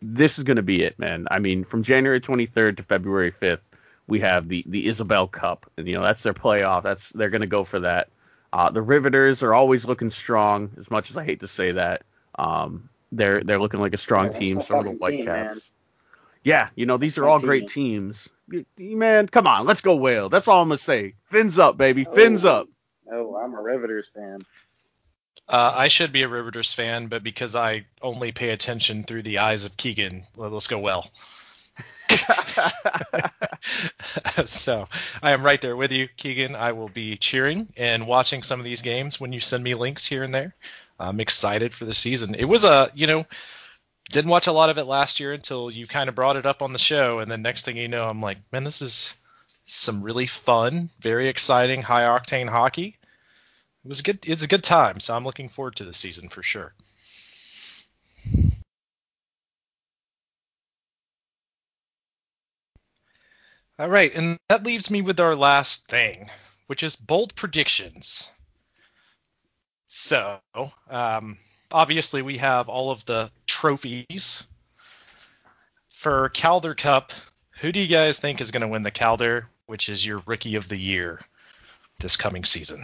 this 0.01 0.37
is 0.37 0.43
going 0.43 0.57
to 0.57 0.63
be 0.63 0.83
it, 0.83 0.97
man. 0.99 1.27
I 1.29 1.39
mean, 1.39 1.63
from 1.63 1.83
January 1.83 2.21
23rd 2.21 2.77
to 2.77 2.83
February 2.83 3.31
5th, 3.31 3.69
we 4.07 4.19
have 4.21 4.47
the 4.47 4.63
the 4.67 4.87
Isobel 4.87 5.31
Cup, 5.31 5.69
and 5.77 5.87
you 5.87 5.95
know 5.95 6.03
that's 6.03 6.23
their 6.23 6.33
playoff. 6.33 6.83
That's 6.83 7.09
they're 7.09 7.29
going 7.29 7.41
to 7.41 7.47
go 7.47 7.63
for 7.63 7.79
that. 7.81 8.09
Uh, 8.53 8.69
the 8.69 8.81
Riveters 8.81 9.43
are 9.43 9.53
always 9.53 9.85
looking 9.85 10.09
strong, 10.09 10.71
as 10.77 10.91
much 10.91 11.09
as 11.09 11.17
I 11.17 11.23
hate 11.23 11.39
to 11.41 11.47
say 11.47 11.71
that. 11.73 12.03
Um, 12.37 12.89
they're 13.11 13.43
they're 13.43 13.59
looking 13.59 13.79
like 13.79 13.93
a 13.93 13.97
strong 13.97 14.31
Yeah, 14.31 14.39
team. 14.39 14.57
that's 14.57 14.67
a 14.69 14.73
So 14.73 14.75
are 14.79 14.83
the 14.83 14.91
fucking 14.91 15.17
team, 15.23 15.25
Whitecaps. 15.25 15.71
Yeah, 16.43 16.69
you 16.75 16.85
know 16.85 16.97
these 16.97 17.17
are 17.17 17.27
all 17.27 17.39
great 17.39 17.67
teams. 17.67 18.27
Y- 18.51 18.65
Man, 18.77 19.27
come 19.27 19.47
on, 19.47 19.65
let's 19.65 19.81
go 19.81 19.95
whale. 19.95 20.29
That's 20.29 20.47
all 20.47 20.61
I'm 20.61 20.69
gonna 20.69 20.77
say. 20.77 21.15
Fins 21.29 21.59
up, 21.59 21.77
baby. 21.77 22.05
Fins 22.05 22.45
Oh. 22.45 22.49
up. 22.51 22.67
Oh, 23.11 23.35
I'm 23.35 23.53
a 23.53 23.61
Riveters 23.61 24.09
fan. 24.13 24.39
Uh, 25.49 25.73
I 25.75 25.87
should 25.89 26.13
be 26.13 26.23
a 26.23 26.29
Riveters 26.29 26.73
fan, 26.73 27.07
but 27.07 27.23
because 27.23 27.55
I 27.55 27.85
only 28.01 28.31
pay 28.31 28.51
attention 28.51 29.03
through 29.03 29.23
the 29.23 29.39
eyes 29.39 29.65
of 29.65 29.75
Keegan, 29.75 30.23
let's 30.37 30.67
go 30.67 30.79
well. 30.79 31.09
so 34.45 34.87
I 35.21 35.31
am 35.31 35.43
right 35.45 35.61
there 35.61 35.75
with 35.75 35.91
you, 35.91 36.07
Keegan. 36.17 36.55
I 36.55 36.71
will 36.73 36.89
be 36.89 37.17
cheering 37.17 37.67
and 37.77 38.07
watching 38.07 38.43
some 38.43 38.59
of 38.59 38.63
these 38.63 38.81
games 38.81 39.19
when 39.19 39.33
you 39.33 39.39
send 39.39 39.63
me 39.63 39.75
links 39.75 40.05
here 40.05 40.23
and 40.23 40.33
there. 40.33 40.53
I'm 40.99 41.19
excited 41.19 41.73
for 41.73 41.85
the 41.85 41.93
season. 41.93 42.35
It 42.35 42.45
was 42.45 42.63
a, 42.63 42.91
you 42.93 43.07
know, 43.07 43.25
didn't 44.11 44.29
watch 44.29 44.47
a 44.47 44.51
lot 44.51 44.69
of 44.69 44.77
it 44.77 44.85
last 44.85 45.19
year 45.19 45.33
until 45.33 45.71
you 45.71 45.87
kind 45.87 46.09
of 46.09 46.15
brought 46.15 46.37
it 46.37 46.45
up 46.45 46.61
on 46.61 46.73
the 46.73 46.79
show, 46.79 47.19
and 47.19 47.31
then 47.31 47.41
next 47.41 47.65
thing 47.65 47.77
you 47.77 47.87
know, 47.87 48.07
I'm 48.07 48.21
like, 48.21 48.37
man, 48.51 48.63
this 48.63 48.81
is 48.81 49.15
some 49.65 50.03
really 50.03 50.27
fun, 50.27 50.89
very 50.99 51.27
exciting, 51.27 51.81
high 51.81 52.03
octane 52.03 52.49
hockey. 52.49 52.97
It 53.83 53.87
was 53.87 54.01
a 54.01 54.03
good, 54.03 54.19
it's 54.27 54.43
a 54.43 54.47
good 54.47 54.63
time, 54.63 54.99
so 54.99 55.15
I'm 55.15 55.23
looking 55.23 55.49
forward 55.49 55.77
to 55.77 55.85
the 55.85 55.93
season 55.93 56.29
for 56.29 56.43
sure. 56.43 56.73
All 63.79 63.89
right, 63.89 64.13
and 64.13 64.37
that 64.49 64.63
leaves 64.63 64.91
me 64.91 65.01
with 65.01 65.19
our 65.19 65.35
last 65.35 65.87
thing, 65.87 66.29
which 66.67 66.83
is 66.83 66.95
bold 66.95 67.33
predictions. 67.35 68.29
So, 69.87 70.39
um, 70.89 71.37
obviously, 71.71 72.21
we 72.21 72.37
have 72.37 72.69
all 72.69 72.91
of 72.91 73.03
the 73.05 73.31
trophies 73.61 74.43
for 75.87 76.29
Calder 76.29 76.73
Cup. 76.73 77.11
Who 77.59 77.71
do 77.71 77.79
you 77.79 77.85
guys 77.85 78.19
think 78.19 78.41
is 78.41 78.49
going 78.49 78.61
to 78.61 78.67
win 78.67 78.81
the 78.81 78.89
Calder, 78.89 79.49
which 79.67 79.87
is 79.87 80.03
your 80.03 80.23
Rookie 80.25 80.55
of 80.55 80.67
the 80.67 80.77
Year 80.77 81.19
this 81.99 82.17
coming 82.17 82.43
season? 82.43 82.83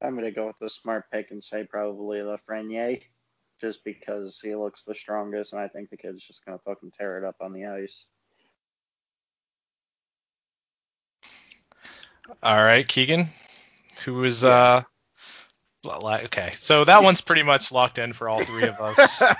I'm 0.00 0.14
gonna 0.14 0.30
go 0.30 0.46
with 0.46 0.58
the 0.60 0.70
smart 0.70 1.10
pick 1.10 1.30
and 1.30 1.44
say 1.44 1.64
probably 1.64 2.18
Lafreniere, 2.18 3.02
just 3.60 3.84
because 3.84 4.40
he 4.42 4.54
looks 4.54 4.84
the 4.84 4.94
strongest, 4.94 5.52
and 5.52 5.60
I 5.60 5.68
think 5.68 5.90
the 5.90 5.98
kid's 5.98 6.24
just 6.24 6.42
gonna 6.46 6.60
fucking 6.64 6.92
tear 6.96 7.18
it 7.18 7.24
up 7.24 7.36
on 7.42 7.52
the 7.52 7.66
ice. 7.66 8.06
All 12.42 12.62
right, 12.62 12.88
Keegan, 12.88 13.26
who 14.04 14.24
is 14.24 14.42
uh, 14.42 14.84
okay, 15.86 16.52
so 16.56 16.84
that 16.84 17.02
one's 17.02 17.20
pretty 17.20 17.42
much 17.42 17.72
locked 17.72 17.98
in 17.98 18.12
for 18.12 18.28
all 18.28 18.44
three 18.44 18.66
of 18.66 18.80
us. 18.80 19.22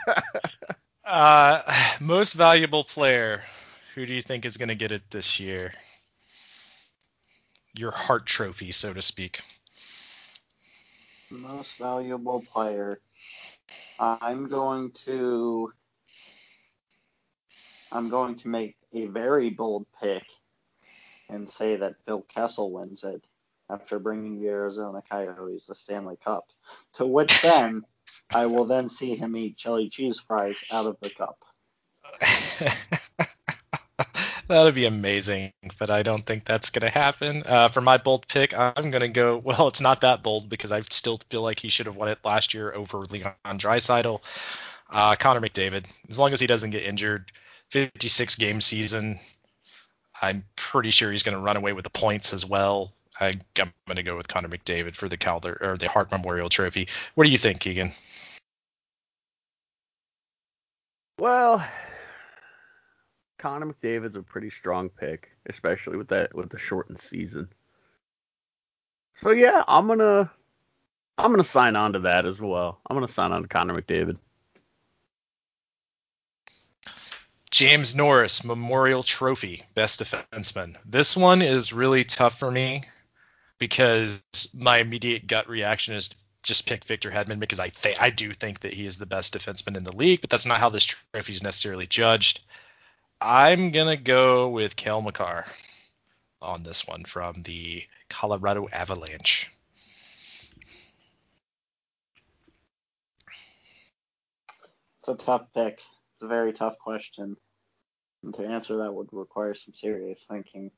Uh, 1.11 1.62
most 1.99 2.34
valuable 2.34 2.84
player. 2.84 3.43
Who 3.95 4.07
do 4.07 4.14
you 4.14 4.22
think 4.22 4.45
is 4.45 4.57
going 4.57 4.68
to 4.68 4.76
get 4.76 4.93
it 4.93 5.03
this 5.11 5.41
year? 5.41 5.72
Your 7.76 7.91
Hart 7.91 8.26
trophy, 8.26 8.70
so 8.70 8.93
to 8.93 9.03
speak. 9.03 9.41
Most 11.28 11.78
valuable 11.78 12.45
player. 12.53 13.01
I'm 13.99 14.49
going 14.49 14.93
to. 15.07 15.72
I'm 17.91 18.09
going 18.09 18.36
to 18.36 18.49
make 18.49 18.76
a 18.93 19.07
very 19.07 19.51
bold 19.51 19.86
pick 20.01 20.22
and 21.28 21.51
say 21.51 21.74
that 21.76 21.97
Phil 22.07 22.22
Kessel 22.22 22.70
wins 22.70 23.03
it 23.03 23.24
after 23.73 23.99
bringing 23.99 24.41
the 24.41 24.49
Arizona 24.49 25.03
Coyotes 25.09 25.66
the 25.66 25.75
Stanley 25.75 26.16
Cup. 26.25 26.47
To 26.95 27.07
which 27.07 27.43
then 27.43 27.85
I 28.33 28.47
will 28.47 28.64
then 28.64 28.91
see 28.91 29.16
him 29.16 29.37
eat 29.37 29.57
chili 29.57 29.89
cheese 29.89 30.21
fries 30.27 30.64
out 30.73 30.87
of 30.87 30.97
the 31.01 31.11
cup. 31.11 31.45
That'd 34.49 34.75
be 34.75 34.87
amazing, 34.87 35.53
but 35.79 35.91
I 35.91 36.03
don't 36.03 36.27
think 36.27 36.45
that's 36.45 36.71
going 36.71 36.83
to 36.83 36.91
happen. 36.91 37.45
Uh, 37.47 37.68
for 37.68 37.81
my 37.81 37.99
bold 37.99 38.27
pick, 38.27 38.53
I'm 38.57 38.91
going 38.91 39.03
to 39.03 39.09
go. 39.09 39.39
Well, 39.45 39.68
it's 39.68 39.81
not 39.81 40.01
that 40.01 40.25
bold 40.25 40.49
because 40.49 40.73
I 40.73 40.81
still 40.81 41.21
feel 41.31 41.43
like 41.43 41.61
he 41.61 41.68
should 41.68 41.87
have 41.87 41.97
won 41.97 42.09
it 42.09 42.18
last 42.25 42.53
year 42.53 42.73
over 42.73 42.99
Leon 42.99 43.35
Draisaitl. 43.45 44.21
Uh, 44.91 45.14
Connor 45.14 45.41
McDavid, 45.41 45.87
as 46.09 46.18
long 46.18 46.33
as 46.33 46.41
he 46.41 46.49
doesn't 46.49 46.71
get 46.71 46.83
injured, 46.83 47.31
56 47.68 48.35
game 48.37 48.61
season. 48.61 49.21
I'm 50.21 50.45
pretty 50.57 50.91
sure 50.91 51.12
he's 51.12 51.23
going 51.23 51.37
to 51.37 51.43
run 51.43 51.57
away 51.57 51.73
with 51.73 51.85
the 51.85 51.91
points 51.91 52.33
as 52.33 52.45
well. 52.45 52.93
I, 53.21 53.29
am 53.59 53.73
going 53.87 53.97
to 53.97 54.03
go 54.03 54.16
with 54.16 54.29
Connor 54.29 54.49
McDavid 54.49 54.97
for 54.97 55.09
the 55.09 55.18
Calder 55.18 55.59
or 55.61 55.77
the 55.77 55.89
Hart 55.89 56.11
Memorial 56.11 56.49
Trophy. 56.49 56.89
What 57.14 57.25
do 57.25 57.31
you 57.31 57.39
think, 57.39 57.61
Keegan? 57.61 57.93
Well, 61.18 61.66
Connor 63.39 63.66
McDavid's 63.66 64.16
a 64.16 64.23
pretty 64.23 64.49
strong 64.49 64.89
pick, 64.89 65.31
especially 65.47 65.99
with 65.99 66.09
that 66.09 66.35
with 66.35 66.49
the 66.49 66.59
shortened 66.59 66.99
season. 66.99 67.51
So 69.16 69.31
yeah, 69.31 69.64
I'm 69.68 69.87
gonna 69.87 70.31
I'm 71.18 71.31
gonna 71.31 71.45
sign 71.45 71.77
on 71.77 71.93
to 71.93 71.99
that 72.01 72.25
as 72.25 72.41
well. 72.41 72.81
I'm 72.89 72.97
gonna 72.97 73.07
sign 73.07 73.33
on 73.33 73.43
to 73.43 73.49
Connor 73.49 73.81
McDavid. 73.81 74.16
James 77.51 77.95
Norris 77.95 78.45
Memorial 78.45 79.03
Trophy, 79.03 79.64
Best 79.75 80.01
Defenseman. 80.01 80.77
This 80.87 81.16
one 81.16 81.43
is 81.43 81.73
really 81.73 82.05
tough 82.05 82.39
for 82.39 82.51
me 82.51 82.85
because 83.61 84.20
my 84.52 84.78
immediate 84.78 85.28
gut 85.28 85.48
reaction 85.48 85.94
is 85.94 86.11
just 86.42 86.66
pick 86.66 86.84
Victor 86.84 87.11
Hedman 87.11 87.38
because 87.38 87.61
I 87.61 87.68
think 87.68 88.02
I 88.02 88.11
do 88.11 88.32
think 88.32 88.61
that 88.61 88.72
he 88.72 88.86
is 88.86 88.96
the 88.96 89.06
best 89.06 89.36
defenseman 89.36 89.76
in 89.76 89.84
the 89.84 89.94
league, 89.94 90.22
but 90.22 90.30
that's 90.30 90.46
not 90.46 90.58
how 90.58 90.70
this 90.70 90.86
trophy 90.86 91.34
is 91.34 91.42
necessarily 91.42 91.86
judged. 91.86 92.42
I'm 93.20 93.70
gonna 93.70 93.98
go 93.98 94.48
with 94.48 94.74
Cale 94.74 95.02
Makar 95.02 95.44
on 96.40 96.62
this 96.62 96.86
one 96.86 97.04
from 97.04 97.42
the 97.42 97.84
Colorado 98.08 98.66
Avalanche. 98.72 99.50
It's 105.00 105.08
a 105.08 105.14
tough 105.14 105.46
pick. 105.54 105.74
It's 106.14 106.22
a 106.22 106.28
very 106.28 106.54
tough 106.54 106.78
question. 106.78 107.36
And 108.22 108.34
to 108.34 108.42
answer 108.44 108.78
that 108.78 108.92
would 108.92 109.08
require 109.12 109.54
some 109.54 109.74
serious 109.74 110.24
thinking. 110.28 110.70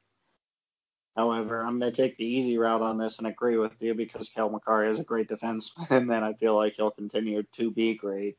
However, 1.17 1.61
I'm 1.61 1.79
going 1.79 1.93
to 1.93 1.97
take 1.97 2.17
the 2.17 2.25
easy 2.25 2.57
route 2.57 2.81
on 2.81 2.97
this 2.97 3.19
and 3.19 3.27
agree 3.27 3.59
with 3.59 3.73
you 3.81 3.95
because 3.95 4.31
Cale 4.31 4.49
Makar 4.49 4.87
is 4.87 4.99
a 4.99 5.05
great 5.05 5.29
defenseman, 5.29 5.87
and 5.91 6.11
then 6.11 6.25
I 6.25 6.33
feel 6.35 6.57
like 6.57 6.75
he'll 6.75 6.91
continue 6.91 7.43
to 7.57 7.71
be 7.71 7.95
great. 7.95 8.39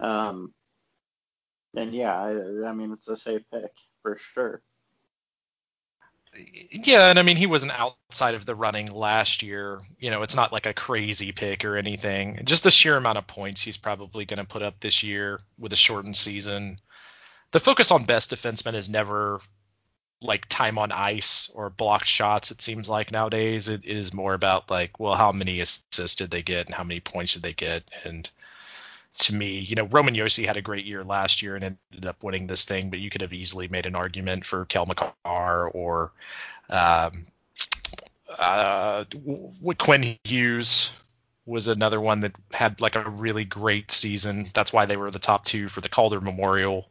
Um, 0.00 0.52
and 1.74 1.94
yeah, 1.94 2.14
I, 2.14 2.68
I 2.68 2.72
mean, 2.72 2.92
it's 2.92 3.08
a 3.08 3.16
safe 3.16 3.42
pick 3.50 3.72
for 4.02 4.18
sure. 4.34 4.62
Yeah, 6.70 7.08
and 7.08 7.18
I 7.18 7.22
mean 7.22 7.36
he 7.36 7.46
wasn't 7.46 7.72
outside 7.72 8.34
of 8.34 8.44
the 8.44 8.54
running 8.54 8.92
last 8.92 9.42
year. 9.42 9.80
You 9.98 10.10
know, 10.10 10.22
it's 10.22 10.36
not 10.36 10.52
like 10.52 10.66
a 10.66 10.74
crazy 10.74 11.32
pick 11.32 11.64
or 11.64 11.76
anything. 11.76 12.40
Just 12.44 12.64
the 12.64 12.70
sheer 12.70 12.96
amount 12.96 13.18
of 13.18 13.26
points 13.26 13.62
he's 13.62 13.78
probably 13.78 14.24
going 14.24 14.38
to 14.38 14.46
put 14.46 14.62
up 14.62 14.78
this 14.78 15.02
year 15.02 15.40
with 15.58 15.72
a 15.72 15.76
shortened 15.76 16.16
season. 16.16 16.78
The 17.50 17.60
focus 17.60 17.90
on 17.90 18.04
best 18.04 18.30
defenseman 18.30 18.74
is 18.74 18.90
never 18.90 19.40
like 20.20 20.48
time 20.48 20.78
on 20.78 20.92
ice 20.92 21.50
or 21.54 21.70
blocked 21.70 22.06
shots. 22.06 22.50
It 22.50 22.60
seems 22.60 22.88
like 22.88 23.12
nowadays 23.12 23.68
it, 23.68 23.82
it 23.84 23.96
is 23.96 24.12
more 24.12 24.34
about 24.34 24.70
like, 24.70 24.98
well, 24.98 25.14
how 25.14 25.32
many 25.32 25.60
assists 25.60 26.16
did 26.16 26.30
they 26.30 26.42
get 26.42 26.66
and 26.66 26.74
how 26.74 26.84
many 26.84 27.00
points 27.00 27.34
did 27.34 27.42
they 27.42 27.52
get? 27.52 27.88
And 28.04 28.28
to 29.18 29.34
me, 29.34 29.60
you 29.60 29.74
know, 29.76 29.86
Roman 29.86 30.14
Josi 30.14 30.46
had 30.46 30.56
a 30.56 30.62
great 30.62 30.84
year 30.84 31.04
last 31.04 31.42
year 31.42 31.54
and 31.56 31.64
ended 31.64 32.06
up 32.06 32.22
winning 32.22 32.46
this 32.46 32.64
thing, 32.64 32.90
but 32.90 32.98
you 32.98 33.10
could 33.10 33.22
have 33.22 33.32
easily 33.32 33.68
made 33.68 33.86
an 33.86 33.94
argument 33.94 34.44
for 34.44 34.64
Cale 34.64 34.86
Makar 34.86 35.68
or 35.68 36.12
um, 36.70 37.26
uh, 38.38 39.04
Quinn 39.78 40.18
Hughes 40.24 40.90
was 41.46 41.66
another 41.66 42.00
one 42.00 42.20
that 42.20 42.36
had 42.52 42.80
like 42.80 42.94
a 42.94 43.08
really 43.08 43.44
great 43.44 43.90
season. 43.90 44.48
That's 44.52 44.72
why 44.72 44.86
they 44.86 44.96
were 44.96 45.10
the 45.10 45.18
top 45.18 45.44
two 45.44 45.68
for 45.68 45.80
the 45.80 45.88
Calder 45.88 46.20
Memorial. 46.20 46.86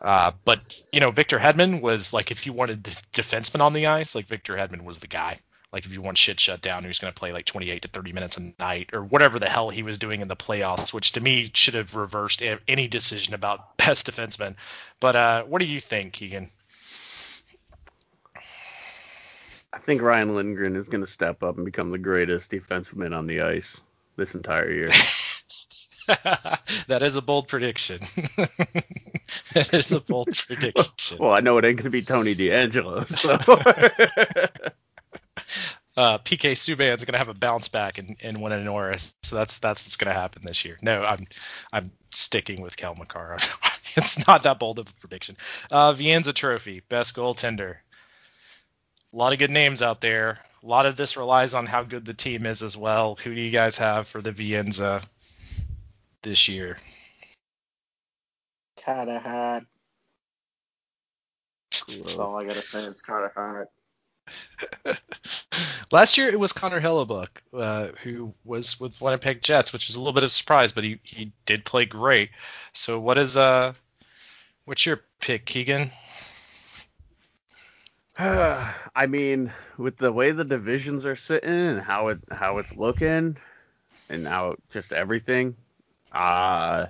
Uh, 0.00 0.32
but 0.44 0.60
you 0.92 1.00
know, 1.00 1.10
Victor 1.10 1.38
Hedman 1.38 1.80
was 1.80 2.12
like 2.12 2.30
if 2.30 2.46
you 2.46 2.52
wanted 2.52 2.84
the 2.84 2.96
defenseman 3.12 3.60
on 3.60 3.72
the 3.72 3.86
ice, 3.86 4.14
like 4.14 4.26
Victor 4.26 4.54
Hedman 4.54 4.84
was 4.84 4.98
the 4.98 5.06
guy. 5.06 5.40
Like 5.72 5.84
if 5.84 5.92
you 5.92 6.00
want 6.00 6.16
shit 6.16 6.38
shut 6.38 6.62
down, 6.62 6.82
he 6.82 6.88
was 6.88 6.98
going 6.98 7.12
to 7.12 7.18
play 7.18 7.32
like 7.32 7.44
28 7.44 7.82
to 7.82 7.88
30 7.88 8.12
minutes 8.12 8.36
a 8.38 8.52
night 8.58 8.90
or 8.92 9.02
whatever 9.02 9.38
the 9.38 9.48
hell 9.48 9.68
he 9.68 9.82
was 9.82 9.98
doing 9.98 10.20
in 10.20 10.28
the 10.28 10.36
playoffs, 10.36 10.92
which 10.92 11.12
to 11.12 11.20
me 11.20 11.50
should 11.54 11.74
have 11.74 11.94
reversed 11.94 12.42
any 12.68 12.88
decision 12.88 13.34
about 13.34 13.76
best 13.76 14.10
defenseman. 14.10 14.56
But 15.00 15.16
uh, 15.16 15.42
what 15.44 15.60
do 15.60 15.66
you 15.66 15.80
think, 15.80 16.14
Keegan? 16.14 16.50
I 19.72 19.78
think 19.78 20.00
Ryan 20.00 20.34
Lindgren 20.34 20.76
is 20.76 20.88
going 20.88 21.02
to 21.02 21.10
step 21.10 21.42
up 21.42 21.56
and 21.56 21.64
become 21.64 21.90
the 21.90 21.98
greatest 21.98 22.50
defenseman 22.50 23.14
on 23.14 23.26
the 23.26 23.42
ice 23.42 23.82
this 24.16 24.34
entire 24.34 24.70
year. 24.70 24.88
that 26.86 27.02
is 27.02 27.16
a 27.16 27.22
bold 27.22 27.48
prediction. 27.48 28.00
that 29.54 29.74
is 29.74 29.92
a 29.92 30.00
bold 30.00 30.28
prediction. 30.46 31.18
Well, 31.18 31.32
I 31.32 31.40
know 31.40 31.58
it 31.58 31.64
ain't 31.64 31.78
going 31.78 31.84
to 31.84 31.90
be 31.90 32.02
Tony 32.02 32.34
DeAngelo, 32.34 33.08
so. 33.08 33.32
uh, 35.96 36.18
PK 36.18 36.52
Subban's 36.52 37.04
going 37.04 37.12
to 37.12 37.18
have 37.18 37.28
a 37.28 37.34
bounce 37.34 37.68
back 37.68 37.98
and, 37.98 38.16
and 38.22 38.40
win 38.40 38.52
a 38.52 38.62
Norris. 38.62 39.14
So 39.22 39.36
that's 39.36 39.58
that's 39.58 39.84
what's 39.84 39.96
going 39.96 40.14
to 40.14 40.20
happen 40.20 40.42
this 40.44 40.64
year. 40.64 40.78
No, 40.80 41.02
I'm 41.02 41.26
I'm 41.72 41.92
sticking 42.12 42.62
with 42.62 42.76
Cale 42.76 42.94
Makar. 42.94 43.38
it's 43.96 44.26
not 44.26 44.44
that 44.44 44.58
bold 44.58 44.78
of 44.78 44.88
a 44.88 45.00
prediction. 45.00 45.36
Uh, 45.70 45.92
Vezina 45.92 46.32
Trophy, 46.32 46.82
best 46.88 47.16
goaltender. 47.16 47.76
A 49.12 49.16
lot 49.16 49.32
of 49.32 49.38
good 49.38 49.50
names 49.50 49.82
out 49.82 50.00
there. 50.00 50.38
A 50.62 50.66
lot 50.66 50.86
of 50.86 50.96
this 50.96 51.16
relies 51.16 51.54
on 51.54 51.66
how 51.66 51.82
good 51.84 52.04
the 52.04 52.14
team 52.14 52.44
is 52.44 52.62
as 52.62 52.76
well. 52.76 53.16
Who 53.16 53.34
do 53.34 53.40
you 53.40 53.50
guys 53.50 53.78
have 53.78 54.08
for 54.08 54.20
the 54.20 54.32
Vezina 54.32 55.02
this 56.26 56.48
year? 56.48 56.76
Carter 58.84 59.20
Hart. 59.20 59.64
That's 61.70 62.16
all 62.16 62.36
I 62.36 62.44
gotta 62.44 62.66
say. 62.66 62.84
It's 62.84 63.00
Carter 63.00 63.32
Hart. 63.34 63.70
Last 65.92 66.18
year 66.18 66.28
it 66.28 66.38
was 66.38 66.52
Connor 66.52 66.80
Hellebuyck, 66.80 67.28
uh, 67.54 67.88
who 68.02 68.34
was 68.44 68.80
with 68.80 69.00
Winnipeg 69.00 69.40
Jets, 69.40 69.72
which 69.72 69.86
was 69.86 69.94
a 69.94 70.00
little 70.00 70.12
bit 70.12 70.24
of 70.24 70.28
a 70.28 70.30
surprise, 70.30 70.72
but 70.72 70.82
he, 70.82 70.98
he 71.04 71.32
did 71.46 71.64
play 71.64 71.84
great. 71.84 72.30
So 72.72 72.98
what 72.98 73.18
is 73.18 73.36
uh 73.36 73.72
what's 74.64 74.84
your 74.84 75.02
pick, 75.20 75.46
Keegan? 75.46 75.92
I 78.18 79.06
mean, 79.08 79.52
with 79.78 79.96
the 79.96 80.10
way 80.10 80.32
the 80.32 80.44
divisions 80.44 81.06
are 81.06 81.14
sitting 81.14 81.50
and 81.50 81.80
how 81.80 82.08
it 82.08 82.18
how 82.32 82.58
it's 82.58 82.74
looking, 82.74 83.36
and 84.08 84.24
now 84.24 84.56
just 84.70 84.92
everything, 84.92 85.54
uh, 86.16 86.86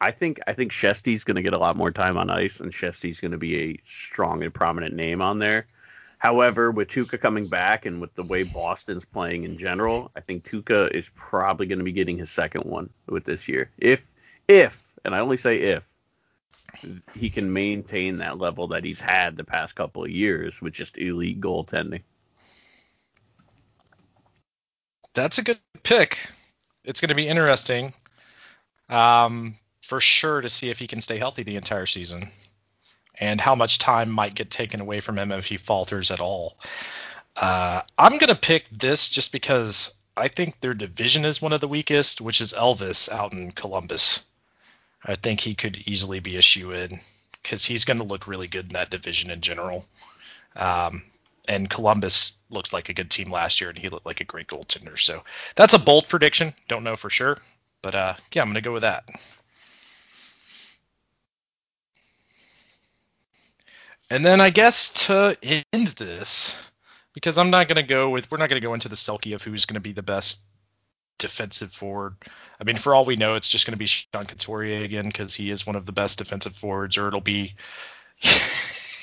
I 0.00 0.10
think 0.10 0.40
I 0.46 0.52
think 0.52 0.72
Shesty's 0.72 1.24
going 1.24 1.36
to 1.36 1.42
get 1.42 1.54
a 1.54 1.58
lot 1.58 1.76
more 1.76 1.90
time 1.90 2.18
on 2.18 2.30
ice, 2.30 2.60
and 2.60 2.72
Shesty's 2.72 3.20
going 3.20 3.32
to 3.32 3.38
be 3.38 3.56
a 3.58 3.80
strong 3.84 4.42
and 4.42 4.52
prominent 4.52 4.94
name 4.94 5.22
on 5.22 5.38
there. 5.38 5.66
However, 6.18 6.70
with 6.70 6.88
Tuukka 6.88 7.18
coming 7.18 7.48
back 7.48 7.86
and 7.86 7.98
with 7.98 8.14
the 8.14 8.22
way 8.22 8.42
Boston's 8.42 9.06
playing 9.06 9.44
in 9.44 9.56
general, 9.56 10.10
I 10.14 10.20
think 10.20 10.44
Tuukka 10.44 10.90
is 10.90 11.10
probably 11.14 11.66
going 11.66 11.78
to 11.78 11.84
be 11.84 11.92
getting 11.92 12.18
his 12.18 12.30
second 12.30 12.64
one 12.64 12.90
with 13.08 13.24
this 13.24 13.48
year. 13.48 13.70
If 13.78 14.04
if, 14.46 14.92
and 15.02 15.14
I 15.14 15.20
only 15.20 15.38
say 15.38 15.56
if, 15.56 15.88
he 17.14 17.30
can 17.30 17.52
maintain 17.52 18.18
that 18.18 18.38
level 18.38 18.68
that 18.68 18.84
he's 18.84 19.00
had 19.00 19.36
the 19.36 19.44
past 19.44 19.74
couple 19.74 20.04
of 20.04 20.10
years 20.10 20.60
with 20.60 20.74
just 20.74 20.98
elite 20.98 21.40
goaltending. 21.40 22.02
That's 25.14 25.38
a 25.38 25.42
good 25.42 25.58
pick. 25.82 26.18
It's 26.84 27.00
going 27.00 27.08
to 27.08 27.14
be 27.14 27.28
interesting, 27.28 27.92
um, 28.90 29.54
for 29.80 30.00
sure, 30.00 30.40
to 30.40 30.48
see 30.48 30.70
if 30.70 30.78
he 30.78 30.86
can 30.86 31.00
stay 31.00 31.18
healthy 31.18 31.42
the 31.42 31.56
entire 31.56 31.86
season 31.86 32.30
and 33.18 33.40
how 33.40 33.54
much 33.54 33.78
time 33.78 34.10
might 34.10 34.34
get 34.34 34.50
taken 34.50 34.80
away 34.80 35.00
from 35.00 35.18
him 35.18 35.30
if 35.30 35.46
he 35.46 35.56
falters 35.56 36.10
at 36.10 36.20
all. 36.20 36.56
Uh, 37.36 37.82
I'm 37.98 38.18
going 38.18 38.34
to 38.34 38.34
pick 38.34 38.66
this 38.70 39.08
just 39.08 39.30
because 39.32 39.94
I 40.16 40.28
think 40.28 40.60
their 40.60 40.74
division 40.74 41.24
is 41.24 41.40
one 41.40 41.52
of 41.52 41.60
the 41.60 41.68
weakest, 41.68 42.20
which 42.20 42.40
is 42.40 42.52
Elvis 42.52 43.10
out 43.10 43.32
in 43.32 43.52
Columbus. 43.52 44.24
I 45.04 45.14
think 45.14 45.40
he 45.40 45.54
could 45.54 45.76
easily 45.86 46.20
be 46.20 46.36
a 46.36 46.42
shoe 46.42 46.72
in 46.72 47.00
because 47.32 47.64
he's 47.64 47.84
going 47.84 47.98
to 47.98 48.04
look 48.04 48.26
really 48.26 48.48
good 48.48 48.66
in 48.66 48.72
that 48.74 48.90
division 48.90 49.30
in 49.30 49.40
general. 49.40 49.86
Um, 50.56 51.02
and 51.48 51.70
Columbus 51.70 52.38
looked 52.50 52.72
like 52.72 52.88
a 52.88 52.94
good 52.94 53.10
team 53.10 53.30
last 53.30 53.60
year, 53.60 53.70
and 53.70 53.78
he 53.78 53.88
looked 53.88 54.06
like 54.06 54.20
a 54.20 54.24
great 54.24 54.48
goaltender. 54.48 54.98
So 54.98 55.22
that's 55.56 55.74
a 55.74 55.78
bold 55.78 56.08
prediction. 56.08 56.52
Don't 56.68 56.84
know 56.84 56.96
for 56.96 57.08
sure, 57.08 57.38
but 57.82 57.94
uh, 57.94 58.14
yeah, 58.32 58.42
I'm 58.42 58.48
to 58.54 58.60
go 58.60 58.72
with 58.72 58.82
that. 58.82 59.04
And 64.10 64.26
then 64.26 64.40
I 64.40 64.50
guess 64.50 65.06
to 65.06 65.36
end 65.72 65.88
this, 65.88 66.70
because 67.14 67.38
I'm 67.38 67.50
not 67.50 67.68
to 67.76 67.82
go 67.84 68.10
with, 68.10 68.30
we're 68.30 68.38
not 68.38 68.48
to 68.60 68.66
go 68.66 68.74
into 68.74 68.88
the 68.88 68.96
Selke 68.96 69.34
of 69.34 69.42
who's 69.42 69.66
to 69.74 69.80
be 69.80 69.92
the 69.92 70.02
best 70.02 70.40
defensive 71.18 71.72
forward. 71.72 72.16
I 72.60 72.64
mean, 72.64 72.76
for 72.76 72.94
all 72.94 73.04
we 73.04 73.14
know, 73.16 73.36
it's 73.36 73.48
just 73.48 73.66
going 73.66 73.74
to 73.74 73.78
be 73.78 73.86
Sean 73.86 74.26
Couturier 74.26 74.82
again 74.82 75.06
because 75.06 75.34
he 75.34 75.50
is 75.50 75.66
one 75.66 75.76
of 75.76 75.86
the 75.86 75.92
best 75.92 76.18
defensive 76.18 76.56
forwards, 76.56 76.98
or 76.98 77.06
it'll 77.08 77.20
be. 77.20 77.54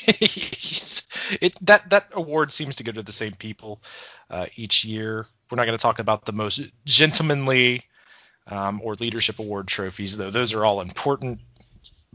it 0.10 1.54
that 1.62 1.90
that 1.90 2.08
award 2.14 2.52
seems 2.52 2.78
to 2.78 2.84
go 2.84 2.92
to 2.92 3.04
the 3.04 3.12
same 3.12 3.34
people 3.34 3.82
uh, 4.30 4.48
each 4.56 4.84
year. 4.84 5.26
We're 5.50 5.56
not 5.56 5.66
going 5.66 5.78
to 5.78 5.82
talk 5.82 6.00
about 6.00 6.26
the 6.26 6.34
most 6.34 6.62
gentlemanly 6.86 7.84
um, 8.48 8.82
or 8.84 8.96
leadership 8.96 9.40
award 9.40 9.68
trophies, 9.68 10.18
though 10.18 10.32
those 10.32 10.54
are 10.54 10.66
all 10.66 10.82
important 10.82 11.40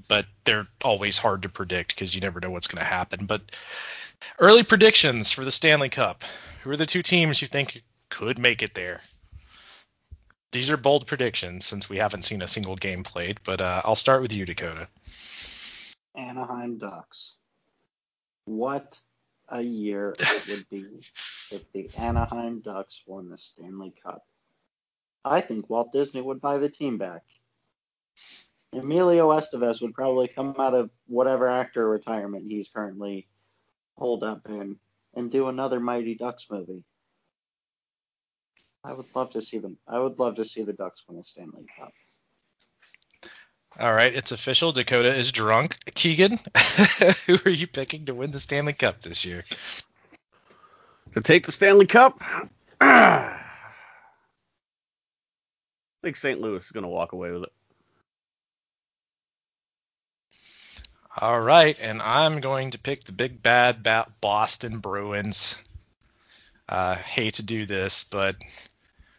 but 0.08 0.26
they're 0.44 0.66
always 0.82 1.18
hard 1.18 1.42
to 1.42 1.48
predict 1.48 1.94
because 1.94 2.14
you 2.14 2.20
never 2.20 2.40
know 2.40 2.50
what's 2.50 2.66
going 2.66 2.82
to 2.82 2.88
happen. 2.88 3.26
But 3.26 3.42
early 4.38 4.62
predictions 4.62 5.32
for 5.32 5.44
the 5.44 5.50
Stanley 5.50 5.88
Cup. 5.88 6.24
Who 6.62 6.70
are 6.70 6.76
the 6.76 6.86
two 6.86 7.02
teams 7.02 7.42
you 7.42 7.48
think 7.48 7.82
could 8.08 8.38
make 8.38 8.62
it 8.62 8.74
there? 8.74 9.00
These 10.52 10.70
are 10.70 10.76
bold 10.76 11.06
predictions 11.06 11.64
since 11.64 11.88
we 11.88 11.96
haven't 11.96 12.24
seen 12.24 12.42
a 12.42 12.46
single 12.46 12.76
game 12.76 13.04
played, 13.04 13.40
but 13.44 13.60
uh, 13.60 13.82
I'll 13.84 13.96
start 13.96 14.22
with 14.22 14.32
you, 14.32 14.44
Dakota. 14.44 14.86
Anaheim 16.14 16.78
Ducks. 16.78 17.36
What 18.44 18.98
a 19.48 19.62
year 19.62 20.14
it 20.18 20.48
would 20.48 20.68
be 20.68 21.06
if 21.50 21.62
the 21.72 21.88
Anaheim 21.96 22.60
Ducks 22.60 23.02
won 23.06 23.30
the 23.30 23.38
Stanley 23.38 23.94
Cup. 24.02 24.24
I 25.24 25.40
think 25.40 25.70
Walt 25.70 25.92
Disney 25.92 26.20
would 26.20 26.40
buy 26.40 26.58
the 26.58 26.68
team 26.68 26.98
back. 26.98 27.22
Emilio 28.72 29.28
Estevez 29.30 29.82
would 29.82 29.94
probably 29.94 30.28
come 30.28 30.54
out 30.58 30.74
of 30.74 30.90
whatever 31.06 31.46
actor 31.46 31.88
retirement 31.88 32.46
he's 32.48 32.68
currently 32.68 33.28
holed 33.96 34.24
up 34.24 34.40
in 34.48 34.78
and 35.14 35.30
do 35.30 35.48
another 35.48 35.78
Mighty 35.78 36.14
Ducks 36.14 36.46
movie. 36.50 36.84
I 38.84 38.92
would 38.92 39.06
love 39.14 39.30
to 39.30 39.42
see 39.42 39.58
them. 39.58 39.76
I 39.86 39.98
would 39.98 40.18
love 40.18 40.36
to 40.36 40.44
see 40.44 40.62
the 40.62 40.72
Ducks 40.72 41.02
win 41.06 41.18
a 41.18 41.24
Stanley 41.24 41.66
Cup. 41.78 41.92
All 43.78 43.94
right, 43.94 44.14
it's 44.14 44.32
official. 44.32 44.72
Dakota 44.72 45.14
is 45.14 45.32
drunk. 45.32 45.78
Keegan, 45.94 46.38
who 47.26 47.38
are 47.46 47.50
you 47.50 47.66
picking 47.66 48.06
to 48.06 48.14
win 48.14 48.30
the 48.30 48.40
Stanley 48.40 48.74
Cup 48.74 49.00
this 49.00 49.24
year? 49.24 49.44
To 51.14 51.20
take 51.20 51.46
the 51.46 51.52
Stanley 51.52 51.86
Cup, 51.86 52.20
I 56.02 56.06
think 56.08 56.16
St. 56.16 56.40
Louis 56.40 56.64
is 56.64 56.70
going 56.72 56.82
to 56.82 56.88
walk 56.88 57.12
away 57.12 57.30
with 57.30 57.44
it. 57.44 57.52
All 61.20 61.40
right, 61.40 61.78
and 61.80 62.02
I'm 62.02 62.40
going 62.40 62.72
to 62.72 62.78
pick 62.78 63.04
the 63.04 63.12
big 63.12 63.40
bad 63.40 63.84
Boston 64.20 64.78
Bruins. 64.78 65.58
Uh, 66.68 66.96
hate 66.96 67.34
to 67.34 67.44
do 67.44 67.66
this, 67.66 68.04
but 68.04 68.34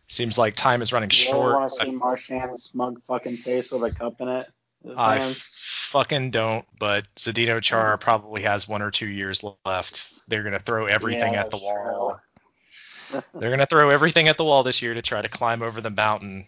seems 0.07 0.38
like 0.38 0.55
time 0.55 0.81
is 0.81 0.91
running 0.91 1.10
You 1.11 1.15
short. 1.15 1.55
want 1.55 1.72
to 1.73 1.85
see 1.85 1.91
Marchand's 1.91 2.64
smug 2.64 3.01
fucking 3.07 3.38
face 3.38 3.72
with 3.72 3.84
a 3.84 3.95
cup 3.97 4.19
in 4.19 4.27
it? 4.27 4.47
His 4.84 4.97
I 4.97 5.19
hands? 5.19 5.38
fucking 5.38 6.31
don't, 6.31 6.65
but 6.80 7.05
Zdeno 7.15 7.61
Chara 7.61 7.97
probably 7.97 8.41
has 8.41 8.68
one 8.68 8.81
or 8.81 8.91
two 8.91 9.07
years 9.07 9.41
left. 9.65 10.11
They're 10.27 10.43
gonna 10.43 10.60
throw 10.60 10.88
everything 10.88 11.34
Yeah, 11.34 11.41
at 11.41 11.51
the 11.51 11.57
that's 11.57 11.64
wall. 11.64 12.19
They're 13.34 13.49
gonna 13.49 13.65
throw 13.65 13.89
everything 13.89 14.27
at 14.27 14.38
the 14.38 14.43
wall 14.43 14.63
this 14.63 14.81
year 14.81 14.93
to 14.93 15.01
try 15.01 15.21
to 15.21 15.30
climb 15.30 15.61
over 15.61 15.81
the 15.81 15.89
mountain. 15.89 16.45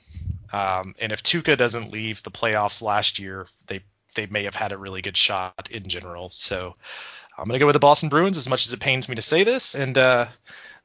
Um, 0.52 0.96
and 1.00 1.12
if 1.12 1.24
Tuukka 1.24 1.58
doesn't 1.58 1.92
leave 1.92 2.24
the 2.24 2.32
playoffs 2.32 2.82
last 2.82 3.20
year, 3.20 3.48
they 3.68 3.82
they 4.16 4.26
may 4.26 4.46
have 4.46 4.56
had 4.56 4.72
a 4.72 4.78
really 4.78 5.02
good 5.02 5.18
shot 5.18 5.70
in 5.70 5.84
general. 5.84 6.30
So 6.30 6.76
I'm 7.38 7.48
gonna 7.48 7.60
go 7.60 7.66
with 7.66 7.74
the 7.74 7.80
Boston 7.80 8.10
Bruins, 8.10 8.38
as 8.38 8.48
much 8.48 8.66
as 8.66 8.74
it 8.74 8.80
pains 8.80 9.10
me 9.10 9.16
to 9.16 9.22
say 9.22 9.44
this. 9.44 9.76
And 9.76 9.98
uh, 9.98 10.28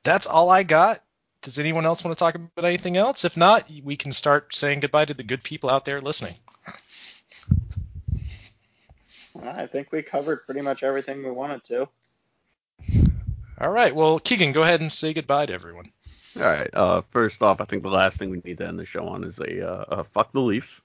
that's 0.03 0.27
all 0.27 0.51
I 0.51 0.63
got. 0.63 1.03
Does 1.43 1.59
anyone 1.59 1.87
else 1.87 2.05
want 2.05 2.17
to 2.17 2.23
talk 2.23 2.35
about 2.35 2.67
anything 2.67 2.97
else? 2.97 3.25
If 3.25 3.37
not, 3.37 3.71
we 3.83 3.97
can 3.97 4.13
start 4.13 4.55
saying 4.55 4.81
goodbye 4.81 5.07
to 5.07 5.15
the 5.15 5.23
good 5.23 5.43
people 5.43 5.71
out 5.71 5.87
there 5.87 6.01
listening. 6.01 6.35
I 9.43 9.67
think 9.67 9.91
we 9.91 10.03
covered 10.03 10.41
pretty 10.45 10.61
much 10.61 10.83
everything 10.83 11.23
we 11.23 11.31
wanted 11.31 11.65
to. 11.69 11.89
All 13.61 13.71
right. 13.71 13.95
Well, 13.95 14.19
Keegan, 14.19 14.53
go 14.53 14.63
ahead 14.63 14.81
and 14.81 14.91
say 14.91 15.13
goodbye 15.13 15.47
to 15.47 15.53
everyone. 15.53 15.93
All 16.37 16.43
right. 16.43 16.71
Uh, 16.73 17.03
first 17.11 17.43
off, 17.43 17.61
I 17.61 17.65
think 17.65 17.83
the 17.83 17.91
last 17.91 18.19
thing 18.19 18.31
we 18.31 18.41
need 18.45 18.59
to 18.59 18.67
end 18.67 18.79
the 18.79 18.87
show 18.87 19.07
on 19.09 19.25
is 19.25 19.39
a 19.39 19.69
uh, 19.69 19.85
uh, 19.89 20.03
fuck 20.05 20.33
the 20.33 20.41
Leafs. 20.41 20.81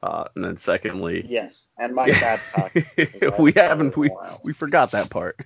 Uh, 0.00 0.24
and 0.36 0.44
then 0.44 0.56
secondly, 0.56 1.26
Yes, 1.28 1.62
and 1.76 1.92
Mike 1.92 2.12
Babcock. 2.20 2.72
we 3.40 3.50
haven't 3.52 3.96
we 3.96 4.10
we 4.44 4.52
forgot 4.52 4.92
that 4.92 5.10
part. 5.10 5.40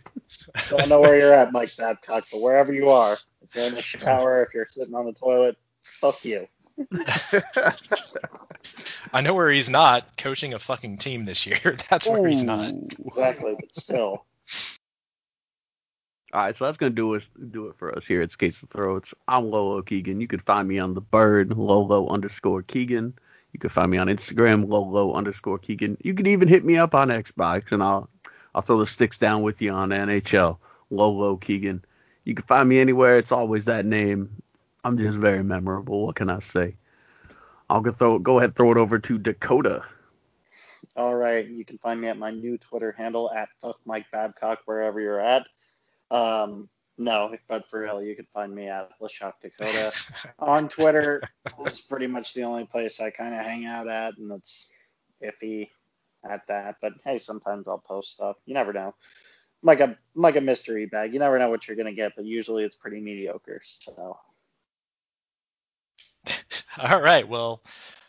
Don't 0.68 0.90
know 0.90 1.00
where 1.00 1.18
you're 1.18 1.32
at, 1.32 1.52
Mike 1.52 1.74
Babcock, 1.74 2.24
but 2.30 2.42
wherever 2.42 2.70
you 2.72 2.90
are, 2.90 3.16
if 3.42 3.54
you're 3.54 3.64
in 3.64 3.74
the 3.74 3.80
shower, 3.80 4.42
if 4.42 4.52
you're 4.52 4.68
sitting 4.70 4.94
on 4.94 5.06
the 5.06 5.14
toilet, 5.14 5.56
fuck 6.00 6.22
you. 6.22 6.46
I 9.12 9.22
know 9.22 9.32
where 9.34 9.50
he's 9.50 9.70
not 9.70 10.18
coaching 10.18 10.52
a 10.52 10.58
fucking 10.58 10.98
team 10.98 11.24
this 11.24 11.46
year. 11.46 11.76
That's 11.90 12.06
where 12.06 12.28
he's 12.28 12.44
not. 12.44 12.74
Exactly, 13.06 13.56
but 13.58 13.74
still. 13.74 14.26
All 16.34 16.40
right, 16.40 16.56
so 16.56 16.64
that's 16.64 16.78
gonna 16.78 16.90
do 16.90 17.14
us 17.14 17.28
do 17.50 17.66
it 17.66 17.76
for 17.76 17.94
us 17.94 18.06
here 18.06 18.22
at 18.22 18.30
Skates 18.30 18.60
the 18.60 18.66
Throats. 18.66 19.14
I'm 19.28 19.50
Lolo 19.50 19.82
Keegan. 19.82 20.18
You 20.18 20.26
can 20.26 20.38
find 20.38 20.66
me 20.66 20.78
on 20.78 20.94
the 20.94 21.02
Bird 21.02 21.54
Lolo 21.58 22.08
underscore 22.08 22.62
Keegan. 22.62 23.12
You 23.52 23.60
can 23.60 23.68
find 23.68 23.90
me 23.90 23.98
on 23.98 24.06
Instagram 24.06 24.66
Lolo 24.66 25.12
underscore 25.12 25.58
Keegan. 25.58 25.98
You 26.02 26.14
can 26.14 26.26
even 26.26 26.48
hit 26.48 26.64
me 26.64 26.78
up 26.78 26.94
on 26.94 27.08
Xbox, 27.08 27.70
and 27.70 27.82
I'll 27.82 28.08
I'll 28.54 28.62
throw 28.62 28.78
the 28.78 28.86
sticks 28.86 29.18
down 29.18 29.42
with 29.42 29.60
you 29.60 29.72
on 29.72 29.90
NHL 29.90 30.56
Lolo 30.88 31.36
Keegan. 31.36 31.84
You 32.24 32.34
can 32.34 32.46
find 32.46 32.66
me 32.66 32.80
anywhere. 32.80 33.18
It's 33.18 33.32
always 33.32 33.66
that 33.66 33.84
name. 33.84 34.42
I'm 34.84 34.96
just 34.96 35.18
very 35.18 35.44
memorable. 35.44 36.06
What 36.06 36.16
can 36.16 36.30
I 36.30 36.38
say? 36.38 36.76
I'll 37.68 37.82
go 37.82 37.90
throw 37.90 38.18
go 38.18 38.38
ahead 38.38 38.56
throw 38.56 38.72
it 38.72 38.78
over 38.78 38.98
to 38.98 39.18
Dakota. 39.18 39.82
All 40.96 41.14
right, 41.14 41.46
you 41.46 41.66
can 41.66 41.76
find 41.76 42.00
me 42.00 42.08
at 42.08 42.16
my 42.16 42.30
new 42.30 42.56
Twitter 42.56 42.92
handle 42.92 43.30
at 43.30 43.50
fuck 43.60 43.78
Mike 43.84 44.06
Babcock 44.10 44.60
wherever 44.64 44.98
you're 44.98 45.20
at. 45.20 45.46
Um, 46.12 46.68
no, 46.98 47.34
but 47.48 47.68
for 47.68 47.80
real, 47.80 48.02
you 48.02 48.14
can 48.14 48.26
find 48.32 48.54
me 48.54 48.68
at 48.68 48.90
LaShock 49.00 49.32
Dakota 49.42 49.92
on 50.38 50.68
Twitter. 50.68 51.22
It's 51.66 51.80
pretty 51.80 52.06
much 52.06 52.34
the 52.34 52.42
only 52.42 52.64
place 52.64 53.00
I 53.00 53.10
kind 53.10 53.34
of 53.34 53.44
hang 53.44 53.66
out 53.66 53.88
at, 53.88 54.16
and 54.18 54.32
it's 54.32 54.66
iffy 55.22 55.68
at 56.28 56.46
that. 56.48 56.76
But 56.80 56.94
hey, 57.04 57.18
sometimes 57.18 57.66
I'll 57.68 57.78
post 57.78 58.12
stuff. 58.12 58.36
You 58.46 58.54
never 58.54 58.72
know. 58.72 58.94
Like 59.62 59.80
a 59.80 59.96
like 60.14 60.36
a 60.36 60.40
mystery 60.40 60.86
bag. 60.86 61.12
You 61.12 61.18
never 61.18 61.38
know 61.38 61.50
what 61.50 61.66
you're 61.66 61.76
gonna 61.76 61.92
get, 61.92 62.12
but 62.16 62.24
usually 62.24 62.64
it's 62.64 62.76
pretty 62.76 63.00
mediocre. 63.00 63.60
So 63.64 64.18
All 66.78 67.00
right. 67.00 67.26
Well, 67.28 67.62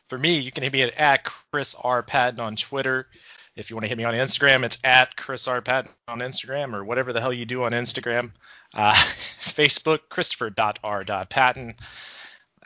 for 0.08 0.18
me, 0.18 0.40
you 0.40 0.52
can 0.52 0.64
hit 0.64 0.74
me 0.74 0.84
at, 0.84 0.94
at 0.96 1.24
Chris 1.24 1.76
R. 1.82 2.04
Patton 2.04 2.40
on 2.40 2.56
Twitter. 2.56 3.08
If 3.56 3.70
you 3.70 3.76
want 3.76 3.84
to 3.84 3.90
hit 3.90 3.98
me 3.98 4.04
on 4.04 4.14
Instagram, 4.14 4.64
it's 4.64 4.80
at 4.84 5.16
Chris 5.16 5.48
R. 5.48 5.62
Patton 5.62 5.92
on 6.08 6.20
Instagram 6.20 6.74
or 6.74 6.84
whatever 6.84 7.14
the 7.14 7.22
hell 7.22 7.34
you 7.34 7.46
do 7.46 7.64
on 7.64 7.72
Instagram. 7.72 8.32
Uh, 8.74 8.94
Facebook, 9.42 10.00
Christopher.R.Patton. 10.10 11.76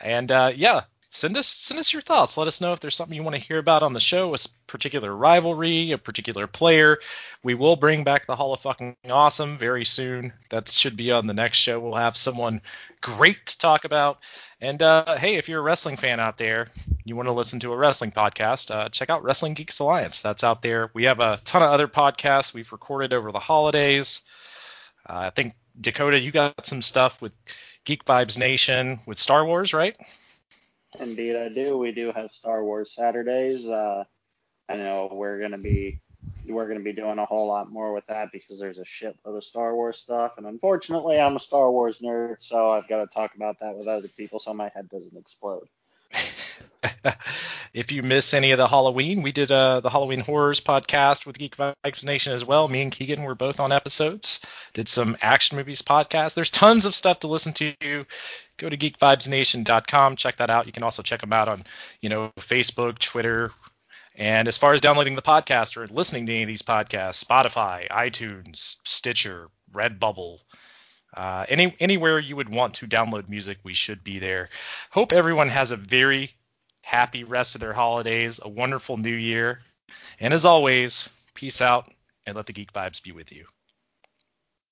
And 0.00 0.32
uh, 0.32 0.52
yeah, 0.54 0.82
send 1.18 1.36
us 1.36 1.46
send 1.46 1.80
us 1.80 1.92
your 1.92 2.02
thoughts. 2.02 2.36
Let 2.36 2.48
us 2.48 2.60
know 2.60 2.72
if 2.72 2.80
there's 2.80 2.94
something 2.94 3.16
you 3.16 3.22
want 3.22 3.36
to 3.36 3.42
hear 3.42 3.58
about 3.58 3.82
on 3.82 3.92
the 3.92 4.00
show, 4.00 4.34
a 4.34 4.38
particular 4.66 5.14
rivalry, 5.14 5.92
a 5.92 5.98
particular 5.98 6.46
player. 6.46 6.98
We 7.42 7.54
will 7.54 7.76
bring 7.76 8.04
back 8.04 8.26
the 8.26 8.36
Hall 8.36 8.54
of 8.54 8.60
Fucking 8.60 8.96
Awesome 9.10 9.58
very 9.58 9.84
soon. 9.84 10.32
That 10.50 10.68
should 10.68 10.96
be 10.96 11.10
on 11.12 11.26
the 11.26 11.34
next 11.34 11.58
show. 11.58 11.80
We'll 11.80 11.94
have 11.94 12.16
someone 12.16 12.62
great 13.00 13.46
to 13.46 13.58
talk 13.58 13.84
about. 13.84 14.20
And 14.60 14.80
uh, 14.82 15.16
hey, 15.16 15.36
if 15.36 15.48
you're 15.48 15.60
a 15.60 15.62
wrestling 15.62 15.96
fan 15.96 16.20
out 16.20 16.38
there, 16.38 16.68
you 17.04 17.16
want 17.16 17.26
to 17.26 17.32
listen 17.32 17.60
to 17.60 17.72
a 17.72 17.76
wrestling 17.76 18.12
podcast, 18.12 18.74
uh, 18.74 18.88
check 18.88 19.10
out 19.10 19.22
Wrestling 19.22 19.54
Geeks 19.54 19.78
Alliance. 19.78 20.20
That's 20.20 20.44
out 20.44 20.62
there. 20.62 20.90
We 20.94 21.04
have 21.04 21.20
a 21.20 21.40
ton 21.44 21.62
of 21.62 21.70
other 21.70 21.88
podcasts 21.88 22.54
we've 22.54 22.72
recorded 22.72 23.12
over 23.12 23.32
the 23.32 23.38
holidays. 23.38 24.22
Uh, 25.08 25.18
I 25.18 25.30
think 25.30 25.54
Dakota, 25.80 26.18
you 26.18 26.32
got 26.32 26.66
some 26.66 26.82
stuff 26.82 27.22
with 27.22 27.32
Geek 27.84 28.04
Vibes 28.04 28.38
Nation 28.38 29.00
with 29.06 29.18
Star 29.18 29.44
Wars, 29.44 29.72
right? 29.72 29.96
Indeed, 30.98 31.36
I 31.36 31.48
do. 31.48 31.76
We 31.78 31.92
do 31.92 32.12
have 32.14 32.32
Star 32.32 32.64
Wars 32.64 32.92
Saturdays. 32.94 33.68
Uh, 33.68 34.04
I 34.68 34.76
know 34.76 35.08
we're 35.12 35.40
gonna 35.40 35.58
be 35.58 36.00
we're 36.46 36.66
gonna 36.68 36.80
be 36.80 36.92
doing 36.92 37.18
a 37.18 37.24
whole 37.24 37.48
lot 37.48 37.70
more 37.70 37.92
with 37.92 38.06
that 38.06 38.32
because 38.32 38.58
there's 38.58 38.78
a 38.78 38.84
shitload 38.84 39.36
of 39.36 39.44
Star 39.44 39.74
Wars 39.74 39.98
stuff, 39.98 40.32
and 40.38 40.46
unfortunately, 40.46 41.20
I'm 41.20 41.36
a 41.36 41.40
Star 41.40 41.70
Wars 41.70 41.98
nerd, 42.00 42.36
so 42.40 42.70
I've 42.70 42.88
got 42.88 42.98
to 42.98 43.06
talk 43.14 43.34
about 43.34 43.60
that 43.60 43.76
with 43.76 43.86
other 43.86 44.08
people 44.08 44.38
so 44.38 44.54
my 44.54 44.70
head 44.74 44.88
doesn't 44.88 45.16
explode. 45.16 45.68
if 47.72 47.92
you 47.92 48.02
miss 48.02 48.34
any 48.34 48.52
of 48.52 48.58
the 48.58 48.68
Halloween, 48.68 49.22
we 49.22 49.32
did 49.32 49.50
uh, 49.50 49.80
the 49.80 49.90
Halloween 49.90 50.20
Horrors 50.20 50.60
podcast 50.60 51.26
with 51.26 51.38
Geek 51.38 51.56
Vibes 51.56 52.04
Nation 52.04 52.32
as 52.32 52.44
well. 52.44 52.68
Me 52.68 52.82
and 52.82 52.92
Keegan 52.92 53.22
were 53.22 53.34
both 53.34 53.60
on 53.60 53.72
episodes. 53.72 54.40
Did 54.74 54.88
some 54.88 55.16
action 55.20 55.56
movies 55.56 55.82
podcast. 55.82 56.34
There's 56.34 56.50
tons 56.50 56.84
of 56.84 56.94
stuff 56.94 57.20
to 57.20 57.28
listen 57.28 57.52
to. 57.54 57.74
Go 58.56 58.68
to 58.68 58.76
geekvibesnation.com. 58.76 60.16
Check 60.16 60.36
that 60.38 60.50
out. 60.50 60.66
You 60.66 60.72
can 60.72 60.82
also 60.82 61.02
check 61.02 61.20
them 61.20 61.32
out 61.32 61.48
on, 61.48 61.64
you 62.00 62.08
know, 62.08 62.32
Facebook, 62.38 62.98
Twitter. 62.98 63.50
And 64.14 64.48
as 64.48 64.56
far 64.56 64.72
as 64.72 64.80
downloading 64.80 65.14
the 65.14 65.22
podcast 65.22 65.76
or 65.76 65.86
listening 65.86 66.26
to 66.26 66.32
any 66.32 66.42
of 66.42 66.48
these 66.48 66.62
podcasts, 66.62 67.24
Spotify, 67.24 67.88
iTunes, 67.88 68.76
Stitcher, 68.84 69.48
Redbubble, 69.72 70.40
uh, 71.16 71.46
any 71.48 71.74
anywhere 71.80 72.18
you 72.18 72.36
would 72.36 72.48
want 72.48 72.74
to 72.74 72.86
download 72.86 73.28
music, 73.28 73.58
we 73.62 73.74
should 73.74 74.04
be 74.04 74.18
there. 74.18 74.50
Hope 74.90 75.12
everyone 75.12 75.48
has 75.48 75.70
a 75.70 75.76
very 75.76 76.34
happy 76.88 77.22
rest 77.22 77.54
of 77.54 77.60
their 77.60 77.74
holidays, 77.74 78.40
a 78.42 78.48
wonderful 78.48 78.96
new 78.96 79.14
year, 79.14 79.60
and 80.20 80.32
as 80.32 80.46
always, 80.46 81.06
peace 81.34 81.60
out 81.60 81.92
and 82.24 82.34
let 82.34 82.46
the 82.46 82.52
geek 82.54 82.72
vibes 82.72 83.02
be 83.02 83.12
with 83.12 83.30
you. 83.30 83.44